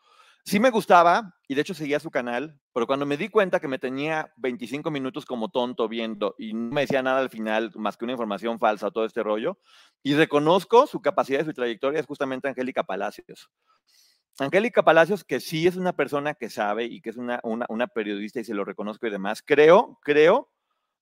Sí 0.44 0.60
me 0.60 0.70
gustaba 0.70 1.36
y 1.48 1.56
de 1.56 1.62
hecho 1.62 1.74
seguía 1.74 2.00
su 2.00 2.10
canal, 2.10 2.60
pero 2.74 2.88
cuando 2.88 3.06
me 3.06 3.18
di 3.18 3.30
cuenta 3.30 3.60
que 3.60 3.68
me 3.68 3.80
tenía 3.80 4.32
25 4.38 4.90
minutos 4.92 5.26
como 5.26 5.50
tonto 5.50 5.88
viendo 5.88 6.36
y 6.38 6.54
no 6.54 6.74
me 6.74 6.82
decía 6.82 7.02
nada 7.02 7.20
al 7.20 7.30
final 7.30 7.72
más 7.76 7.98
que 7.98 8.06
una 8.06 8.14
información 8.14 8.58
falsa, 8.60 8.92
todo 8.92 9.06
este 9.06 9.24
rollo, 9.24 9.60
y 10.04 10.14
reconozco 10.14 10.88
su 10.88 11.02
capacidad 11.02 11.42
y 11.42 11.46
su 11.46 11.54
trayectoria, 11.54 12.00
es 12.00 12.06
justamente 12.06 12.48
Angélica 12.48 12.84
Palacios. 12.84 13.50
Angélica 14.40 14.84
Palacios, 14.84 15.24
que 15.24 15.40
sí 15.40 15.68
es 15.68 15.76
una 15.76 15.94
persona 15.94 16.34
que 16.36 16.50
sabe 16.50 16.86
y 16.86 17.02
que 17.02 17.10
es 17.10 17.18
una, 17.18 17.42
una, 17.44 17.88
periodista 17.88 18.40
y 18.40 18.44
se 18.44 18.54
lo 18.54 18.64
reconozco 18.64 19.08
y 19.08 19.10
demás, 19.10 19.42
creo, 19.44 20.00
creo 20.04 20.50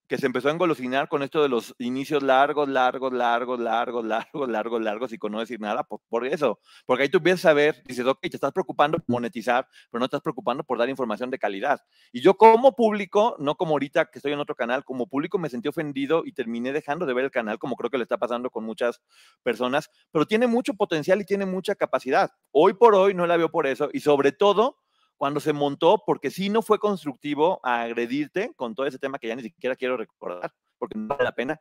que 0.08 0.18
se 0.18 0.26
empezó 0.28 0.50
a 0.50 0.52
engolosinar 0.52 1.08
con 1.10 1.24
esto 1.24 1.42
de 1.42 1.50
los 1.50 1.76
inicios 1.80 2.22
largos, 2.22 2.70
largos, 2.70 3.12
largos, 3.12 3.60
largos, 3.60 4.06
largos, 4.06 4.50
largos, 4.50 4.82
largos 4.82 5.14
y 5.14 5.18
con 5.18 5.32
no 5.32 5.40
decir 5.40 5.60
nada 5.60 5.84
por, 5.84 6.02
por 6.10 6.26
eso. 6.26 6.60
Porque 6.86 7.04
ahí 7.04 7.10
tú 7.10 7.18
empiezas 7.18 7.46
a 7.46 7.54
ver, 7.54 7.82
dices, 7.86 8.06
ok, 8.06 8.20
te 8.22 8.36
estás 8.36 8.52
preocupando 8.52 9.00
por 9.00 9.10
monetizar, 9.10 9.68
pero 9.90 10.00
no 10.00 10.06
estás 10.06 10.22
preocupando 10.22 10.64
por 10.64 10.78
dar 10.78 10.90
información 10.90 11.32
de 11.32 11.40
calidad. 11.40 11.82
Y 12.12 12.22
yo 12.22 12.36
como 12.36 12.76
público, 12.76 13.36
no 13.40 13.56
como 13.56 13.72
ahorita 13.72 14.06
que 14.06 14.20
estoy 14.20 14.34
en 14.34 14.40
otro 14.40 14.56
canal, 14.56 14.84
como 14.84 15.08
público 15.08 15.38
me 15.40 15.50
sentí 15.50 15.68
ofendido 15.68 16.24
y 16.26 16.34
terminé 16.34 16.72
dejando 16.72 17.06
de 17.06 17.14
ver 17.14 17.26
el 17.26 17.32
canal, 17.32 17.58
como 17.58 17.76
creo 17.76 17.90
que 17.90 17.98
le 17.98 18.04
está 18.04 18.18
pasando 18.18 18.50
con 18.50 18.64
muchas 18.64 19.02
personas, 19.44 19.90
pero 20.12 20.26
tiene 20.26 20.48
mucho 20.48 20.74
potencial 20.74 21.22
y 21.22 21.26
tiene 21.26 21.46
mucha 21.46 21.76
capacidad. 21.76 22.32
Hoy 22.52 22.74
por 22.74 22.96
hoy 22.96 23.14
no 23.14 23.26
la 23.26 23.38
veo 23.38 23.50
por 23.50 23.68
eso 23.68 23.90
y 23.92 24.02
sobre 24.02 24.32
todo 24.32 24.78
cuando 25.18 25.40
se 25.40 25.54
montó, 25.54 26.04
porque 26.06 26.32
sí 26.32 26.50
no 26.50 26.62
fue 26.62 26.80
constructivo 26.80 27.60
a 27.64 27.82
agredirte 27.82 28.52
con 28.56 28.76
todo 28.76 28.86
ese 28.86 29.00
tema 29.00 29.20
que 29.20 29.28
ya 29.28 29.36
ni 29.36 29.44
siquiera 29.44 29.76
quiero 29.76 29.98
recordar, 29.98 30.52
porque 30.78 30.98
no 30.98 31.08
vale 31.08 31.24
la 31.24 31.32
pena. 31.34 31.60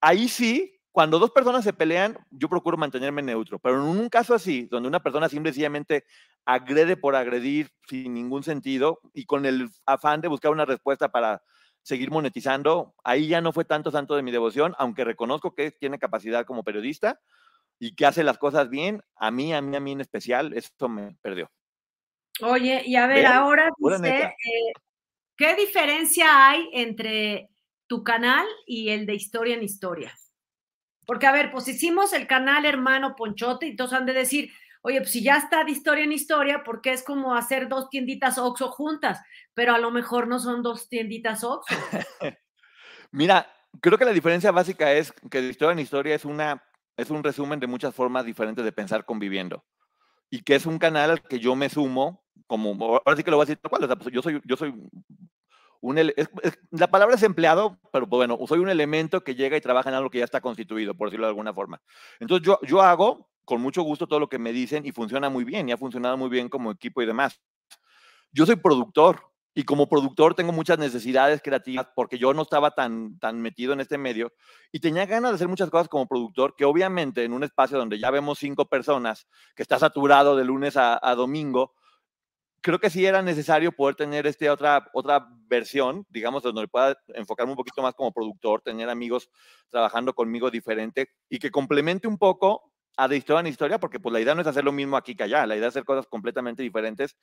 Ahí 0.00 0.28
sí, 0.28 0.78
cuando 0.90 1.18
dos 1.18 1.30
personas 1.30 1.64
se 1.64 1.72
pelean, 1.72 2.18
yo 2.30 2.48
procuro 2.48 2.76
mantenerme 2.76 3.22
neutro, 3.22 3.58
pero 3.58 3.76
en 3.76 3.82
un 3.82 4.08
caso 4.08 4.34
así, 4.34 4.66
donde 4.66 4.88
una 4.88 5.00
persona 5.00 5.28
simplemente 5.28 6.04
agrede 6.44 6.96
por 6.96 7.14
agredir 7.14 7.70
sin 7.88 8.14
ningún 8.14 8.42
sentido 8.42 9.00
y 9.12 9.24
con 9.24 9.46
el 9.46 9.68
afán 9.86 10.20
de 10.20 10.28
buscar 10.28 10.50
una 10.50 10.64
respuesta 10.64 11.10
para 11.10 11.42
seguir 11.82 12.10
monetizando, 12.10 12.94
ahí 13.04 13.28
ya 13.28 13.40
no 13.40 13.52
fue 13.52 13.64
tanto 13.64 13.90
santo 13.90 14.16
de 14.16 14.22
mi 14.22 14.30
devoción, 14.30 14.74
aunque 14.78 15.04
reconozco 15.04 15.54
que 15.54 15.70
tiene 15.70 15.98
capacidad 15.98 16.44
como 16.44 16.64
periodista 16.64 17.20
y 17.78 17.94
que 17.94 18.06
hace 18.06 18.24
las 18.24 18.38
cosas 18.38 18.68
bien, 18.68 19.02
a 19.16 19.30
mí, 19.30 19.54
a 19.54 19.60
mí, 19.62 19.76
a 19.76 19.80
mí 19.80 19.92
en 19.92 20.00
especial, 20.00 20.52
eso 20.52 20.88
me 20.88 21.16
perdió. 21.22 21.50
Oye, 22.40 22.82
y 22.84 22.96
a 22.96 23.06
ver, 23.06 23.26
ahora 23.26 23.70
dice, 23.78 24.18
eh, 24.18 24.72
¿qué 25.36 25.54
diferencia 25.56 26.48
hay 26.48 26.68
entre 26.72 27.48
tu 27.86 28.04
canal 28.04 28.46
y 28.66 28.90
el 28.90 29.06
de 29.06 29.14
Historia 29.14 29.54
en 29.54 29.62
Historia? 29.62 30.14
Porque, 31.06 31.26
a 31.26 31.32
ver, 31.32 31.50
pues 31.50 31.66
hicimos 31.68 32.12
el 32.12 32.26
canal 32.26 32.66
Hermano 32.66 33.16
Ponchote 33.16 33.66
y 33.66 33.76
todos 33.76 33.92
han 33.92 34.06
de 34.06 34.12
decir, 34.12 34.52
oye, 34.82 34.98
pues 34.98 35.10
si 35.10 35.22
ya 35.22 35.38
está 35.38 35.64
de 35.64 35.72
Historia 35.72 36.04
en 36.04 36.12
Historia, 36.12 36.62
porque 36.64 36.92
es 36.92 37.02
como 37.02 37.34
hacer 37.34 37.68
dos 37.68 37.88
tienditas 37.88 38.38
Oxxo 38.38 38.70
juntas, 38.70 39.20
pero 39.54 39.74
a 39.74 39.78
lo 39.78 39.90
mejor 39.90 40.28
no 40.28 40.38
son 40.38 40.62
dos 40.62 40.88
tienditas 40.88 41.42
Oxxo. 41.44 41.74
Mira, 43.10 43.50
creo 43.80 43.98
que 43.98 44.04
la 44.04 44.12
diferencia 44.12 44.50
básica 44.50 44.92
es 44.92 45.12
que 45.30 45.40
de 45.40 45.48
Historia 45.48 45.72
en 45.72 45.78
Historia 45.78 46.14
es 46.14 46.24
una 46.24 46.62
es 46.96 47.10
un 47.10 47.22
resumen 47.22 47.60
de 47.60 47.68
muchas 47.68 47.94
formas 47.94 48.24
diferentes 48.24 48.64
de 48.64 48.72
pensar 48.72 49.04
conviviendo 49.04 49.64
y 50.30 50.42
que 50.42 50.56
es 50.56 50.66
un 50.66 50.78
canal 50.78 51.12
al 51.12 51.22
que 51.22 51.38
yo 51.38 51.54
me 51.54 51.68
sumo 51.68 52.27
como, 52.46 52.96
ahora 53.04 53.16
sí 53.16 53.22
que 53.22 53.30
lo 53.30 53.36
voy 53.36 53.44
a 53.44 53.46
decir 53.46 53.58
tal 53.60 53.70
cual, 53.70 53.84
o 53.84 53.86
sea, 53.86 53.96
pues 53.96 54.14
yo 54.14 54.22
soy, 54.22 54.40
yo 54.44 54.56
soy 54.56 54.74
un, 55.80 56.12
la 56.70 56.90
palabra 56.90 57.14
es 57.14 57.22
empleado, 57.22 57.78
pero 57.92 58.06
bueno, 58.06 58.38
soy 58.46 58.58
un 58.58 58.68
elemento 58.68 59.22
que 59.22 59.34
llega 59.34 59.56
y 59.56 59.60
trabaja 59.60 59.88
en 59.88 59.94
algo 59.94 60.10
que 60.10 60.18
ya 60.18 60.24
está 60.24 60.40
constituido, 60.40 60.94
por 60.94 61.08
decirlo 61.08 61.26
de 61.26 61.30
alguna 61.30 61.54
forma. 61.54 61.80
Entonces 62.18 62.46
yo, 62.46 62.58
yo 62.62 62.82
hago 62.82 63.28
con 63.44 63.60
mucho 63.60 63.82
gusto 63.82 64.06
todo 64.06 64.20
lo 64.20 64.28
que 64.28 64.38
me 64.38 64.52
dicen 64.52 64.84
y 64.84 64.92
funciona 64.92 65.30
muy 65.30 65.44
bien 65.44 65.68
y 65.68 65.72
ha 65.72 65.76
funcionado 65.76 66.16
muy 66.16 66.28
bien 66.28 66.48
como 66.48 66.70
equipo 66.70 67.00
y 67.00 67.06
demás. 67.06 67.40
Yo 68.32 68.44
soy 68.44 68.56
productor 68.56 69.22
y 69.54 69.64
como 69.64 69.88
productor 69.88 70.34
tengo 70.34 70.52
muchas 70.52 70.78
necesidades 70.78 71.40
creativas 71.42 71.88
porque 71.96 72.18
yo 72.18 72.34
no 72.34 72.42
estaba 72.42 72.72
tan, 72.72 73.18
tan 73.18 73.40
metido 73.40 73.72
en 73.72 73.80
este 73.80 73.98
medio 73.98 74.32
y 74.70 74.80
tenía 74.80 75.06
ganas 75.06 75.30
de 75.30 75.34
hacer 75.36 75.48
muchas 75.48 75.70
cosas 75.70 75.88
como 75.88 76.06
productor 76.06 76.54
que 76.56 76.64
obviamente 76.64 77.24
en 77.24 77.32
un 77.32 77.42
espacio 77.42 77.78
donde 77.78 77.98
ya 77.98 78.10
vemos 78.10 78.38
cinco 78.38 78.66
personas, 78.66 79.26
que 79.56 79.62
está 79.62 79.78
saturado 79.78 80.36
de 80.36 80.44
lunes 80.44 80.76
a, 80.76 81.00
a 81.02 81.14
domingo, 81.14 81.74
creo 82.60 82.78
que 82.78 82.90
sí 82.90 83.04
era 83.06 83.22
necesario 83.22 83.72
poder 83.72 83.94
tener 83.94 84.26
este 84.26 84.50
otra, 84.50 84.88
otra 84.92 85.28
versión, 85.46 86.06
digamos, 86.08 86.42
donde 86.42 86.68
pueda 86.68 86.98
enfocarme 87.14 87.52
un 87.52 87.56
poquito 87.56 87.82
más 87.82 87.94
como 87.94 88.12
productor, 88.12 88.60
tener 88.62 88.88
amigos 88.88 89.30
trabajando 89.68 90.14
conmigo 90.14 90.50
diferente 90.50 91.10
y 91.28 91.38
que 91.38 91.50
complemente 91.50 92.08
un 92.08 92.18
poco 92.18 92.72
a 92.96 93.06
de 93.06 93.16
historia 93.16 93.40
en 93.40 93.46
historia, 93.46 93.78
porque 93.78 94.00
pues 94.00 94.12
la 94.12 94.20
idea 94.20 94.34
no 94.34 94.40
es 94.40 94.46
hacer 94.48 94.64
lo 94.64 94.72
mismo 94.72 94.96
aquí 94.96 95.14
que 95.14 95.22
allá, 95.22 95.46
la 95.46 95.54
idea 95.54 95.68
es 95.68 95.72
hacer 95.72 95.84
cosas 95.84 96.06
completamente 96.08 96.64
diferentes 96.64 97.16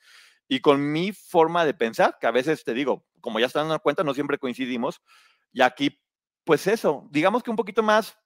y 0.48 0.60
con 0.60 0.90
mi 0.90 1.12
forma 1.12 1.66
de 1.66 1.74
pensar, 1.74 2.16
que 2.18 2.26
a 2.26 2.30
veces 2.30 2.64
te 2.64 2.72
digo, 2.72 3.04
como 3.20 3.38
ya 3.38 3.46
están 3.46 3.68
dando 3.68 3.82
cuenta, 3.82 4.02
no 4.02 4.14
siempre 4.14 4.38
coincidimos, 4.38 5.02
y 5.52 5.60
aquí, 5.60 6.00
pues 6.44 6.66
eso, 6.66 7.06
digamos 7.10 7.42
que 7.42 7.50
un 7.50 7.56
poquito 7.56 7.82
más 7.82 8.16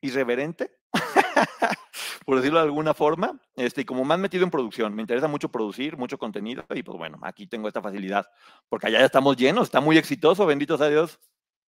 irreverente, 0.00 0.70
por 2.24 2.36
decirlo 2.36 2.58
de 2.58 2.64
alguna 2.64 2.94
forma, 2.94 3.40
este, 3.56 3.82
y 3.82 3.84
como 3.84 4.04
más 4.04 4.18
metido 4.18 4.44
en 4.44 4.50
producción. 4.50 4.94
Me 4.94 5.02
interesa 5.02 5.28
mucho 5.28 5.48
producir, 5.48 5.96
mucho 5.96 6.18
contenido, 6.18 6.64
y 6.74 6.82
pues 6.82 6.98
bueno, 6.98 7.18
aquí 7.22 7.46
tengo 7.46 7.68
esta 7.68 7.82
facilidad, 7.82 8.26
porque 8.68 8.86
allá 8.88 9.00
ya 9.00 9.06
estamos 9.06 9.36
llenos, 9.36 9.64
está 9.64 9.80
muy 9.80 9.98
exitoso, 9.98 10.46
benditos 10.46 10.80
a 10.80 10.88
Dios. 10.88 11.18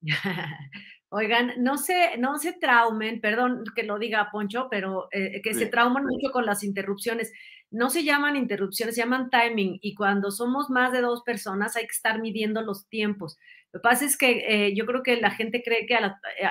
Oigan, 1.11 1.53
no 1.59 1.79
se, 1.79 2.17
no 2.19 2.39
se 2.39 2.55
traumen, 2.55 3.21
perdón 3.21 3.63
que 3.77 3.85
lo 3.85 4.01
diga 4.01 4.31
Poncho, 4.33 4.67
pero 4.69 5.07
eh, 5.13 5.41
que 5.43 5.55
se 5.55 5.67
trauman 5.67 6.05
mucho 6.05 6.33
con 6.33 6.45
las 6.45 6.65
interrupciones. 6.65 7.33
No 7.71 7.89
se 7.89 8.03
llaman 8.03 8.35
interrupciones, 8.35 8.97
se 8.97 9.03
llaman 9.03 9.31
timing, 9.31 9.79
y 9.81 9.95
cuando 9.95 10.33
somos 10.33 10.71
más 10.71 10.91
de 10.91 11.03
dos 11.03 11.23
personas 11.23 11.77
hay 11.77 11.85
que 11.85 11.93
estar 11.93 12.21
midiendo 12.21 12.63
los 12.63 12.89
tiempos. 12.89 13.39
Lo 13.73 13.79
que 13.81 13.83
pasa 13.85 14.05
es 14.05 14.17
que 14.17 14.45
eh, 14.49 14.75
yo 14.75 14.87
creo 14.87 15.05
que 15.05 15.17
la 15.17 15.31
gente 15.31 15.63
cree 15.63 15.87
que 15.87 15.97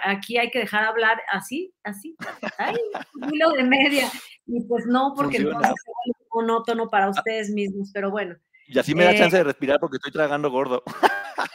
aquí 0.03 0.37
hay 0.37 0.49
que 0.49 0.59
dejar 0.59 0.85
hablar 0.85 1.21
así, 1.31 1.73
así, 1.83 2.15
ay, 2.57 2.75
hilo 3.33 3.51
de 3.51 3.63
media. 3.63 4.09
Y 4.45 4.61
pues 4.65 4.85
no, 4.85 5.13
porque 5.15 5.37
entonces 5.37 5.73
se 5.83 5.91
vuelve 5.91 6.27
monótono 6.33 6.89
para 6.89 7.09
ustedes 7.09 7.49
mismos, 7.49 7.91
pero 7.93 8.11
bueno. 8.11 8.35
Y 8.67 8.79
así 8.79 8.95
me 8.95 9.03
da 9.03 9.15
chance 9.15 9.35
de 9.35 9.41
eh, 9.41 9.45
respirar 9.45 9.79
porque 9.79 9.97
estoy 9.97 10.11
tragando 10.11 10.49
gordo. 10.49 10.83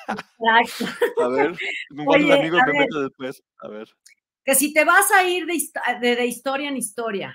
Exacto. 0.08 0.84
A 1.22 1.28
ver, 1.28 1.52
un 1.90 2.32
amigo 2.32 2.58
me 2.66 2.78
meto 2.80 3.02
después. 3.02 3.42
A 3.60 3.68
ver. 3.68 3.88
Que 4.44 4.54
si 4.54 4.72
te 4.72 4.84
vas 4.84 5.10
a 5.12 5.24
ir 5.24 5.46
de, 5.46 6.16
de 6.16 6.26
historia 6.26 6.68
en 6.68 6.76
historia, 6.76 7.34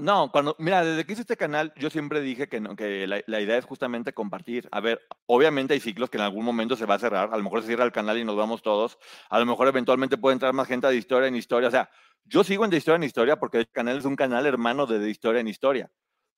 no, 0.00 0.32
cuando, 0.32 0.56
mira, 0.58 0.82
desde 0.82 1.04
que 1.04 1.12
hice 1.12 1.20
este 1.22 1.36
canal, 1.36 1.74
yo 1.76 1.90
siempre 1.90 2.22
dije 2.22 2.48
que, 2.48 2.58
no, 2.58 2.74
que 2.74 3.06
la, 3.06 3.40
idea 3.40 3.58
es 3.58 3.66
justamente 3.66 4.14
compartir. 4.14 4.66
A 4.72 4.80
ver, 4.80 5.02
obviamente 5.26 5.74
hay 5.74 5.80
ciclos 5.80 6.08
que 6.08 6.16
en 6.16 6.22
algún 6.22 6.42
momento 6.42 6.74
se 6.74 6.86
va 6.86 6.94
a 6.94 6.98
cerrar, 6.98 7.28
a 7.30 7.36
lo 7.36 7.42
mejor 7.42 7.60
se 7.60 7.66
cierra 7.66 7.84
el 7.84 7.92
canal 7.92 8.16
y 8.16 8.24
nos 8.24 8.34
vamos 8.34 8.62
todos, 8.62 8.98
a 9.28 9.38
lo 9.38 9.44
mejor 9.44 9.68
eventualmente 9.68 10.16
puede 10.16 10.32
entrar 10.32 10.54
más 10.54 10.68
gente 10.68 10.86
de 10.86 10.96
historia 10.96 11.28
en 11.28 11.36
historia, 11.36 11.68
o 11.68 11.70
sea, 11.70 11.90
yo 12.24 12.44
sigo 12.44 12.64
en 12.64 12.70
de 12.70 12.78
historia 12.78 12.96
en 12.96 13.02
historia 13.02 13.38
porque 13.38 13.58
el 13.58 13.68
canal 13.70 13.98
es 13.98 14.06
un 14.06 14.16
canal 14.16 14.46
hermano 14.46 14.86
de 14.86 14.98
de 15.00 15.10
historia 15.10 15.40
en 15.42 15.48
historia. 15.48 15.90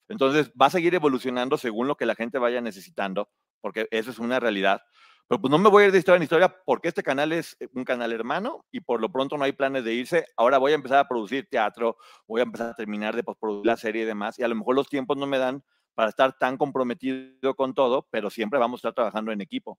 Entonces 0.09 0.53
va 0.61 0.67
a 0.67 0.71
seguir 0.71 0.95
evolucionando 0.95 1.57
según 1.59 1.89
lo 1.89 1.97
que 1.97 2.07
la 2.07 2.15
gente 2.15 2.39
vaya 2.39 2.61
necesitando, 2.61 3.31
porque 3.61 3.89
eso 3.91 4.11
es 4.11 4.19
una 4.19 4.41
realidad. 4.41 4.83
Pero 5.29 5.41
pues 5.41 5.51
no 5.51 5.59
me 5.59 5.71
voy 5.71 5.85
a 5.85 5.87
ir 5.87 5.93
de 5.93 5.99
historia 5.99 6.17
en 6.17 6.25
historia 6.25 6.55
porque 6.67 6.89
este 6.89 7.03
canal 7.03 7.33
es 7.33 7.57
eh, 7.61 7.69
un 7.75 7.85
canal 7.85 8.13
hermano 8.13 8.67
y 8.71 8.81
por 8.81 9.01
lo 9.01 9.11
pronto 9.11 9.39
no 9.39 9.45
hay 9.45 9.53
planes 9.53 9.85
de 9.85 9.95
irse. 9.95 10.27
Ahora 10.37 10.59
voy 10.59 10.73
a 10.73 10.75
empezar 10.75 10.99
a 10.99 11.09
producir 11.09 11.49
teatro, 11.51 11.97
voy 12.27 12.41
a 12.41 12.45
empezar 12.45 12.71
a 12.71 12.75
terminar 12.75 13.17
de 13.17 13.23
producir 13.25 13.65
la 13.67 13.77
serie 13.77 14.03
y 14.03 14.05
demás. 14.05 14.39
Y 14.39 14.43
a 14.43 14.49
lo 14.49 14.55
mejor 14.55 14.75
los 14.75 14.89
tiempos 14.89 15.17
no 15.17 15.27
me 15.27 15.39
dan 15.39 15.65
para 15.95 16.09
estar 16.09 16.37
tan 16.39 16.57
comprometido 16.57 17.55
con 17.55 17.75
todo, 17.75 18.07
pero 18.11 18.31
siempre 18.31 18.59
vamos 18.59 18.79
a 18.79 18.81
estar 18.81 18.95
trabajando 18.95 19.33
en 19.33 19.41
equipo. 19.41 19.79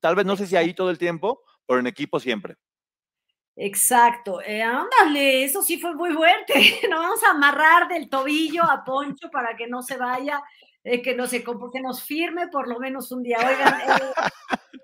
Tal 0.00 0.14
vez 0.14 0.26
no 0.26 0.36
sé 0.36 0.46
si 0.46 0.56
ahí 0.56 0.74
todo 0.74 0.90
el 0.90 0.98
tiempo, 0.98 1.42
pero 1.66 1.80
en 1.80 1.86
equipo 1.86 2.20
siempre. 2.20 2.56
Exacto. 3.56 4.40
Eh, 4.42 4.62
ándale, 4.62 5.44
eso 5.44 5.62
sí 5.62 5.78
fue 5.78 5.94
muy 5.94 6.12
fuerte. 6.12 6.54
Nos 6.90 7.00
vamos 7.00 7.24
a 7.24 7.30
amarrar 7.30 7.88
del 7.88 8.08
tobillo 8.08 8.64
a 8.64 8.84
Poncho 8.84 9.30
para 9.30 9.56
que 9.56 9.66
no 9.66 9.82
se 9.82 9.96
vaya, 9.96 10.42
eh, 10.82 11.00
que, 11.00 11.14
no 11.14 11.26
se, 11.26 11.44
que 11.44 11.80
nos 11.80 12.02
firme 12.02 12.48
por 12.48 12.68
lo 12.68 12.78
menos 12.78 13.12
un 13.12 13.22
día. 13.22 13.38
Oigan, 13.38 13.80
eh, 13.80 14.02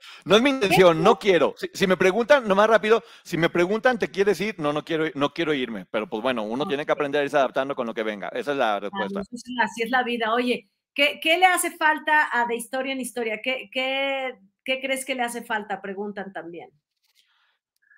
no 0.25 0.37
es 0.37 0.43
mi 0.43 0.51
intención, 0.51 1.03
no 1.03 1.19
quiero. 1.19 1.55
Si, 1.73 1.87
me 1.87 1.97
preguntan, 1.97 2.47
nomás 2.47 2.69
rápido, 2.69 3.03
si 3.25 3.37
me 3.37 3.51
preguntan, 3.51 3.99
¿te 3.99 4.09
quieres 4.09 4.41
ir? 4.41 4.59
No, 4.59 4.73
no 4.73 4.85
quiero, 4.85 5.07
no 5.15 5.35
quiero 5.35 5.53
irme. 5.53 5.87
Pero 5.91 6.09
pues 6.09 6.23
bueno, 6.23 6.45
uno 6.45 6.67
tiene 6.67 6.87
que 6.87 6.93
aprender 6.93 7.21
a 7.21 7.25
irse 7.25 7.37
adaptando 7.37 7.75
con 7.75 7.87
lo 7.87 7.95
que 7.95 8.05
venga. 8.05 8.29
Esa 8.29 8.53
es 8.53 8.57
la 8.57 8.79
respuesta. 8.79 9.21
así 9.21 9.83
es 9.83 9.91
la 9.91 10.05
vida. 10.05 10.33
Oye, 10.33 10.71
¿qué, 10.95 11.21
le 11.25 11.47
hace 11.47 11.73
falta 11.73 12.29
a 12.33 12.47
De 12.47 12.55
Historia 12.55 12.93
en 12.93 13.01
Historia? 13.01 13.41
¿Qué, 13.43 13.69
qué, 13.73 14.39
crees 14.65 15.05
que 15.05 15.17
le 15.17 15.23
hace 15.23 15.43
falta? 15.43 15.83
Preguntan 15.83 16.33
también. 16.33 16.71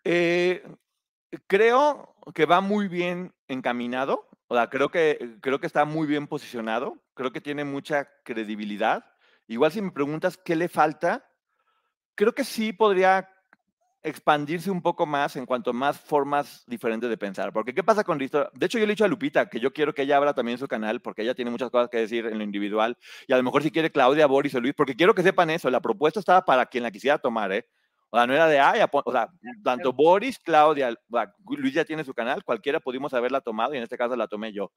Eh, 0.04 0.62
creo 1.46 2.14
que 2.34 2.46
va 2.46 2.60
muy 2.60 2.88
bien 2.88 3.34
encaminado. 3.48 4.28
O 4.48 4.54
sea, 4.54 4.68
creo 4.68 4.90
que, 4.90 5.36
creo 5.40 5.60
que 5.60 5.66
está 5.66 5.84
muy 5.84 6.06
bien 6.06 6.26
posicionado. 6.26 7.02
Creo 7.14 7.32
que 7.32 7.40
tiene 7.40 7.64
mucha 7.64 8.08
credibilidad. 8.24 9.04
Igual 9.48 9.72
si 9.72 9.82
me 9.82 9.90
preguntas 9.90 10.36
qué 10.36 10.56
le 10.56 10.68
falta, 10.68 11.26
creo 12.14 12.34
que 12.34 12.44
sí 12.44 12.72
podría 12.72 13.28
expandirse 14.04 14.70
un 14.70 14.82
poco 14.82 15.06
más 15.06 15.36
en 15.36 15.46
cuanto 15.46 15.70
a 15.70 15.72
más 15.72 15.98
formas 15.98 16.64
diferentes 16.66 17.08
de 17.08 17.16
pensar. 17.16 17.52
Porque, 17.52 17.72
¿qué 17.72 17.84
pasa 17.84 18.02
con 18.02 18.18
Listo? 18.18 18.50
De 18.52 18.66
hecho, 18.66 18.78
yo 18.78 18.86
le 18.86 18.92
he 18.92 18.94
dicho 18.94 19.04
a 19.04 19.08
Lupita 19.08 19.48
que 19.48 19.60
yo 19.60 19.72
quiero 19.72 19.94
que 19.94 20.02
ella 20.02 20.16
abra 20.16 20.34
también 20.34 20.58
su 20.58 20.66
canal, 20.66 21.00
porque 21.00 21.22
ella 21.22 21.34
tiene 21.34 21.50
muchas 21.50 21.70
cosas 21.70 21.88
que 21.88 21.98
decir 21.98 22.26
en 22.26 22.38
lo 22.38 22.44
individual. 22.44 22.96
Y 23.26 23.32
a 23.32 23.36
lo 23.36 23.42
mejor 23.42 23.62
si 23.62 23.70
quiere 23.70 23.92
Claudia, 23.92 24.26
Boris 24.26 24.54
o 24.54 24.60
Luis, 24.60 24.74
porque 24.76 24.96
quiero 24.96 25.14
que 25.14 25.22
sepan 25.22 25.50
eso. 25.50 25.70
La 25.70 25.80
propuesta 25.80 26.20
estaba 26.20 26.44
para 26.44 26.66
quien 26.66 26.82
la 26.82 26.90
quisiera 26.90 27.18
tomar, 27.18 27.52
¿eh? 27.52 27.66
O 28.14 28.16
sea, 28.18 28.26
no 28.26 28.34
era 28.34 28.46
de, 28.46 28.60
ay, 28.60 28.80
o 28.92 29.12
sea, 29.12 29.28
tanto 29.64 29.92
Boris, 29.92 30.38
Claudia, 30.38 30.94
Luis 31.48 31.72
ya 31.72 31.84
tiene 31.84 32.04
su 32.04 32.12
canal, 32.12 32.44
cualquiera 32.44 32.78
pudimos 32.78 33.14
haberla 33.14 33.40
tomado 33.40 33.72
y 33.72 33.78
en 33.78 33.84
este 33.84 33.96
caso 33.96 34.14
la 34.14 34.28
tomé 34.28 34.52
yo. 34.52 34.70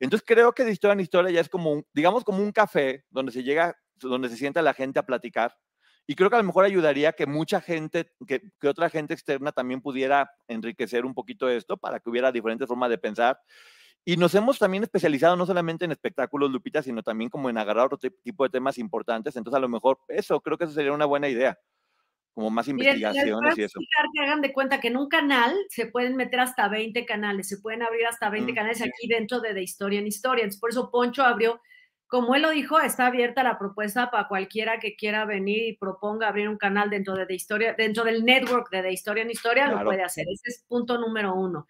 Entonces 0.00 0.24
creo 0.26 0.52
que 0.52 0.64
de 0.64 0.72
historia 0.72 0.92
en 0.92 1.00
historia 1.00 1.30
ya 1.30 1.40
es 1.40 1.48
como, 1.48 1.82
digamos, 1.94 2.24
como 2.24 2.42
un 2.42 2.52
café 2.52 3.04
donde 3.08 3.32
se 3.32 3.42
llega, 3.42 3.74
donde 3.96 4.28
se 4.28 4.36
sienta 4.36 4.60
la 4.60 4.74
gente 4.74 4.98
a 4.98 5.06
platicar 5.06 5.54
y 6.06 6.14
creo 6.16 6.28
que 6.28 6.36
a 6.36 6.38
lo 6.38 6.44
mejor 6.44 6.64
ayudaría 6.64 7.12
que 7.12 7.26
mucha 7.26 7.60
gente, 7.60 8.12
que, 8.26 8.42
otra 8.68 8.90
gente 8.90 9.14
externa 9.14 9.52
también 9.52 9.80
pudiera 9.80 10.30
enriquecer 10.48 11.06
un 11.06 11.14
poquito 11.14 11.48
esto 11.48 11.76
para 11.78 11.98
que 11.98 12.10
hubiera 12.10 12.30
diferentes 12.30 12.68
formas 12.68 12.90
de 12.90 12.98
pensar. 12.98 13.40
Y 14.04 14.18
nos 14.18 14.34
hemos 14.34 14.58
también 14.58 14.82
especializado 14.82 15.34
no 15.34 15.46
solamente 15.46 15.86
en 15.86 15.92
espectáculos, 15.92 16.50
Lupita, 16.50 16.82
sino 16.82 17.02
también 17.02 17.30
como 17.30 17.48
en 17.48 17.56
agarrar 17.56 17.86
otro 17.86 17.98
tipo 18.22 18.44
de 18.44 18.50
temas 18.50 18.76
importantes. 18.76 19.34
Entonces, 19.36 19.56
a 19.56 19.60
lo 19.60 19.68
mejor 19.68 19.98
eso, 20.08 20.40
creo 20.40 20.58
que 20.58 20.64
eso 20.64 20.74
sería 20.74 20.92
una 20.92 21.06
buena 21.06 21.28
idea. 21.28 21.58
Como 22.34 22.50
más 22.50 22.66
investigaciones 22.66 23.56
y 23.56 23.62
eso. 23.62 23.78
Que 24.12 24.20
hagan 24.20 24.40
de 24.40 24.52
cuenta 24.52 24.80
que 24.80 24.88
en 24.88 24.96
un 24.96 25.08
canal 25.08 25.54
se 25.68 25.86
pueden 25.86 26.16
meter 26.16 26.40
hasta 26.40 26.68
20 26.68 27.06
canales, 27.06 27.48
se 27.48 27.58
pueden 27.58 27.82
abrir 27.82 28.06
hasta 28.06 28.28
20 28.28 28.50
mm, 28.50 28.54
canales 28.54 28.82
aquí 28.82 29.06
dentro 29.08 29.40
de 29.40 29.54
De 29.54 29.62
Historia 29.62 30.00
en 30.00 30.06
Historia. 30.06 30.48
Por 30.60 30.70
eso 30.70 30.90
Poncho 30.90 31.22
abrió 31.22 31.60
como 32.06 32.36
él 32.36 32.42
lo 32.42 32.50
dijo, 32.50 32.78
está 32.78 33.06
abierta 33.06 33.42
la 33.42 33.58
propuesta 33.58 34.08
para 34.08 34.28
cualquiera 34.28 34.78
que 34.78 34.94
quiera 34.94 35.24
venir 35.24 35.64
y 35.64 35.76
proponga 35.76 36.28
abrir 36.28 36.48
un 36.48 36.56
canal 36.56 36.88
dentro 36.88 37.14
de, 37.14 37.26
Historia, 37.34 37.74
dentro 37.76 38.04
del 38.04 38.24
network 38.24 38.70
de, 38.70 38.82
de 38.82 38.92
Historia 38.92 39.24
en 39.24 39.30
Historia, 39.30 39.66
lo 39.66 39.82
puede 39.82 40.02
hacer. 40.02 40.26
Ese 40.30 40.50
es 40.50 40.64
punto 40.68 40.96
número 40.96 41.34
uno. 41.34 41.66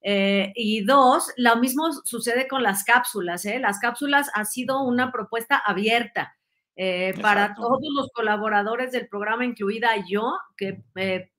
Eh, 0.00 0.52
y 0.54 0.84
dos, 0.84 1.32
lo 1.36 1.56
mismo 1.56 1.92
sucede 2.04 2.46
con 2.46 2.62
las 2.62 2.84
cápsulas. 2.84 3.44
¿eh? 3.44 3.58
Las 3.58 3.80
cápsulas 3.80 4.30
ha 4.34 4.44
sido 4.44 4.82
una 4.82 5.10
propuesta 5.10 5.56
abierta 5.56 6.37
eh, 6.78 7.12
para 7.20 7.54
todos 7.54 7.80
los 7.94 8.08
colaboradores 8.14 8.92
del 8.92 9.08
programa, 9.08 9.44
incluida 9.44 9.90
yo, 10.08 10.32
que 10.56 10.80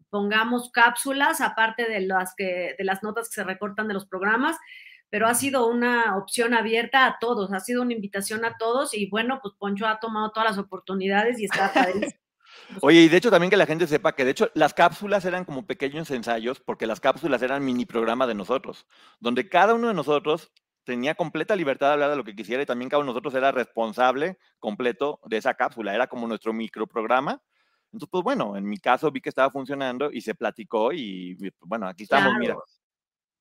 pongamos 0.09 0.69
cápsulas, 0.71 1.41
aparte 1.41 1.87
de 1.89 2.01
las, 2.01 2.35
que, 2.35 2.75
de 2.77 2.83
las 2.83 3.01
notas 3.01 3.29
que 3.29 3.35
se 3.35 3.43
recortan 3.43 3.87
de 3.87 3.93
los 3.95 4.05
programas 4.05 4.57
pero 5.09 5.27
ha 5.27 5.33
sido 5.33 5.67
una 5.67 6.17
opción 6.17 6.53
abierta 6.53 7.05
a 7.05 7.17
todos, 7.19 7.51
ha 7.51 7.59
sido 7.59 7.81
una 7.81 7.93
invitación 7.93 8.45
a 8.45 8.57
todos 8.57 8.93
y 8.93 9.09
bueno, 9.09 9.39
pues 9.41 9.55
Poncho 9.57 9.87
ha 9.87 9.99
tomado 9.99 10.31
todas 10.31 10.51
las 10.51 10.59
oportunidades 10.59 11.39
y 11.39 11.45
está 11.45 11.73
padrísimo. 11.73 12.13
Oye, 12.81 13.01
y 13.01 13.09
de 13.09 13.17
hecho 13.17 13.31
también 13.31 13.49
que 13.49 13.57
la 13.57 13.65
gente 13.65 13.87
sepa 13.87 14.13
que 14.13 14.25
de 14.25 14.31
hecho 14.31 14.51
las 14.53 14.73
cápsulas 14.73 15.25
eran 15.25 15.45
como 15.45 15.65
pequeños 15.65 16.11
ensayos, 16.11 16.59
porque 16.59 16.85
las 16.85 16.99
cápsulas 16.99 17.41
eran 17.41 17.65
mini 17.65 17.85
programa 17.85 18.27
de 18.27 18.35
nosotros, 18.35 18.85
donde 19.19 19.49
cada 19.49 19.73
uno 19.73 19.87
de 19.87 19.93
nosotros 19.93 20.51
tenía 20.89 21.13
completa 21.13 21.55
libertad 21.55 21.89
de 21.89 21.93
hablar 21.93 22.09
de 22.09 22.15
lo 22.15 22.23
que 22.23 22.35
quisiera 22.35 22.63
y 22.63 22.65
también 22.65 22.89
cada 22.89 23.01
uno 23.01 23.11
de 23.11 23.13
nosotros 23.13 23.35
era 23.35 23.51
responsable 23.51 24.39
completo 24.57 25.19
de 25.27 25.37
esa 25.37 25.53
cápsula, 25.53 25.93
era 25.93 26.07
como 26.07 26.27
nuestro 26.27 26.51
microprograma. 26.51 27.39
Entonces, 27.93 28.09
pues 28.11 28.23
bueno, 28.23 28.57
en 28.57 28.67
mi 28.67 28.79
caso 28.79 29.11
vi 29.11 29.21
que 29.21 29.29
estaba 29.29 29.51
funcionando 29.51 30.11
y 30.11 30.21
se 30.21 30.33
platicó 30.33 30.91
y 30.91 31.37
bueno, 31.61 31.87
aquí 31.87 32.03
estamos, 32.03 32.33
mira. 32.39 32.55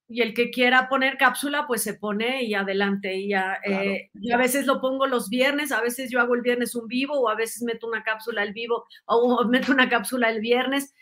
y 0.09 0.21
el 0.21 0.35
que 0.35 0.51
quiera 0.51 0.91
poner 0.91 1.17
cápsula, 1.17 1.67
pues 1.67 1.83
se 1.83 1.95
pone 1.95 2.45
y 2.45 2.53
adelante. 2.53 3.15
Y 3.15 3.29
ya, 3.29 3.61
eh, 3.65 4.11
yo 4.13 4.35
a 4.35 4.39
veces 4.39 4.67
lo 4.67 4.83
pongo 4.83 5.07
los 5.07 5.31
viernes, 5.31 5.73
a 5.73 5.81
veces 5.81 6.11
yo 6.11 6.21
hago 6.21 6.35
el 6.35 6.43
viernes 6.43 6.75
un 6.75 6.87
vivo, 6.87 7.19
o 7.19 7.31
a 7.31 7.35
veces 7.35 7.63
meto 7.63 7.87
una 7.87 8.03
cápsula 8.03 8.43
al 8.43 8.53
vivo, 8.53 8.85
o 9.07 9.43
meto 9.49 9.73
una 9.73 9.89
cápsula 9.89 10.29
el 10.29 10.43
viernes. 10.43 10.95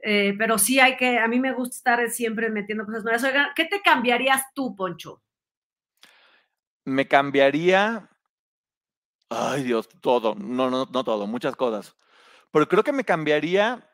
Eh, 0.00 0.34
pero 0.36 0.58
sí 0.58 0.80
hay 0.80 0.98
que, 0.98 1.18
a 1.18 1.28
mí 1.28 1.40
me 1.40 1.54
gusta 1.54 1.76
estar 1.76 2.10
siempre 2.10 2.50
metiendo 2.50 2.84
cosas 2.84 3.04
nuevas. 3.04 3.24
Oigan, 3.24 3.48
¿qué 3.56 3.64
te 3.64 3.80
cambiarías 3.80 4.42
tú, 4.54 4.76
Poncho? 4.76 5.22
Me 6.84 7.08
cambiaría, 7.08 8.10
ay 9.30 9.62
Dios, 9.62 9.88
todo, 10.00 10.34
no, 10.34 10.70
no, 10.70 10.86
no 10.90 11.04
todo, 11.04 11.26
muchas 11.26 11.56
cosas. 11.56 11.96
Pero 12.50 12.68
creo 12.68 12.84
que 12.84 12.92
me 12.92 13.04
cambiaría 13.04 13.90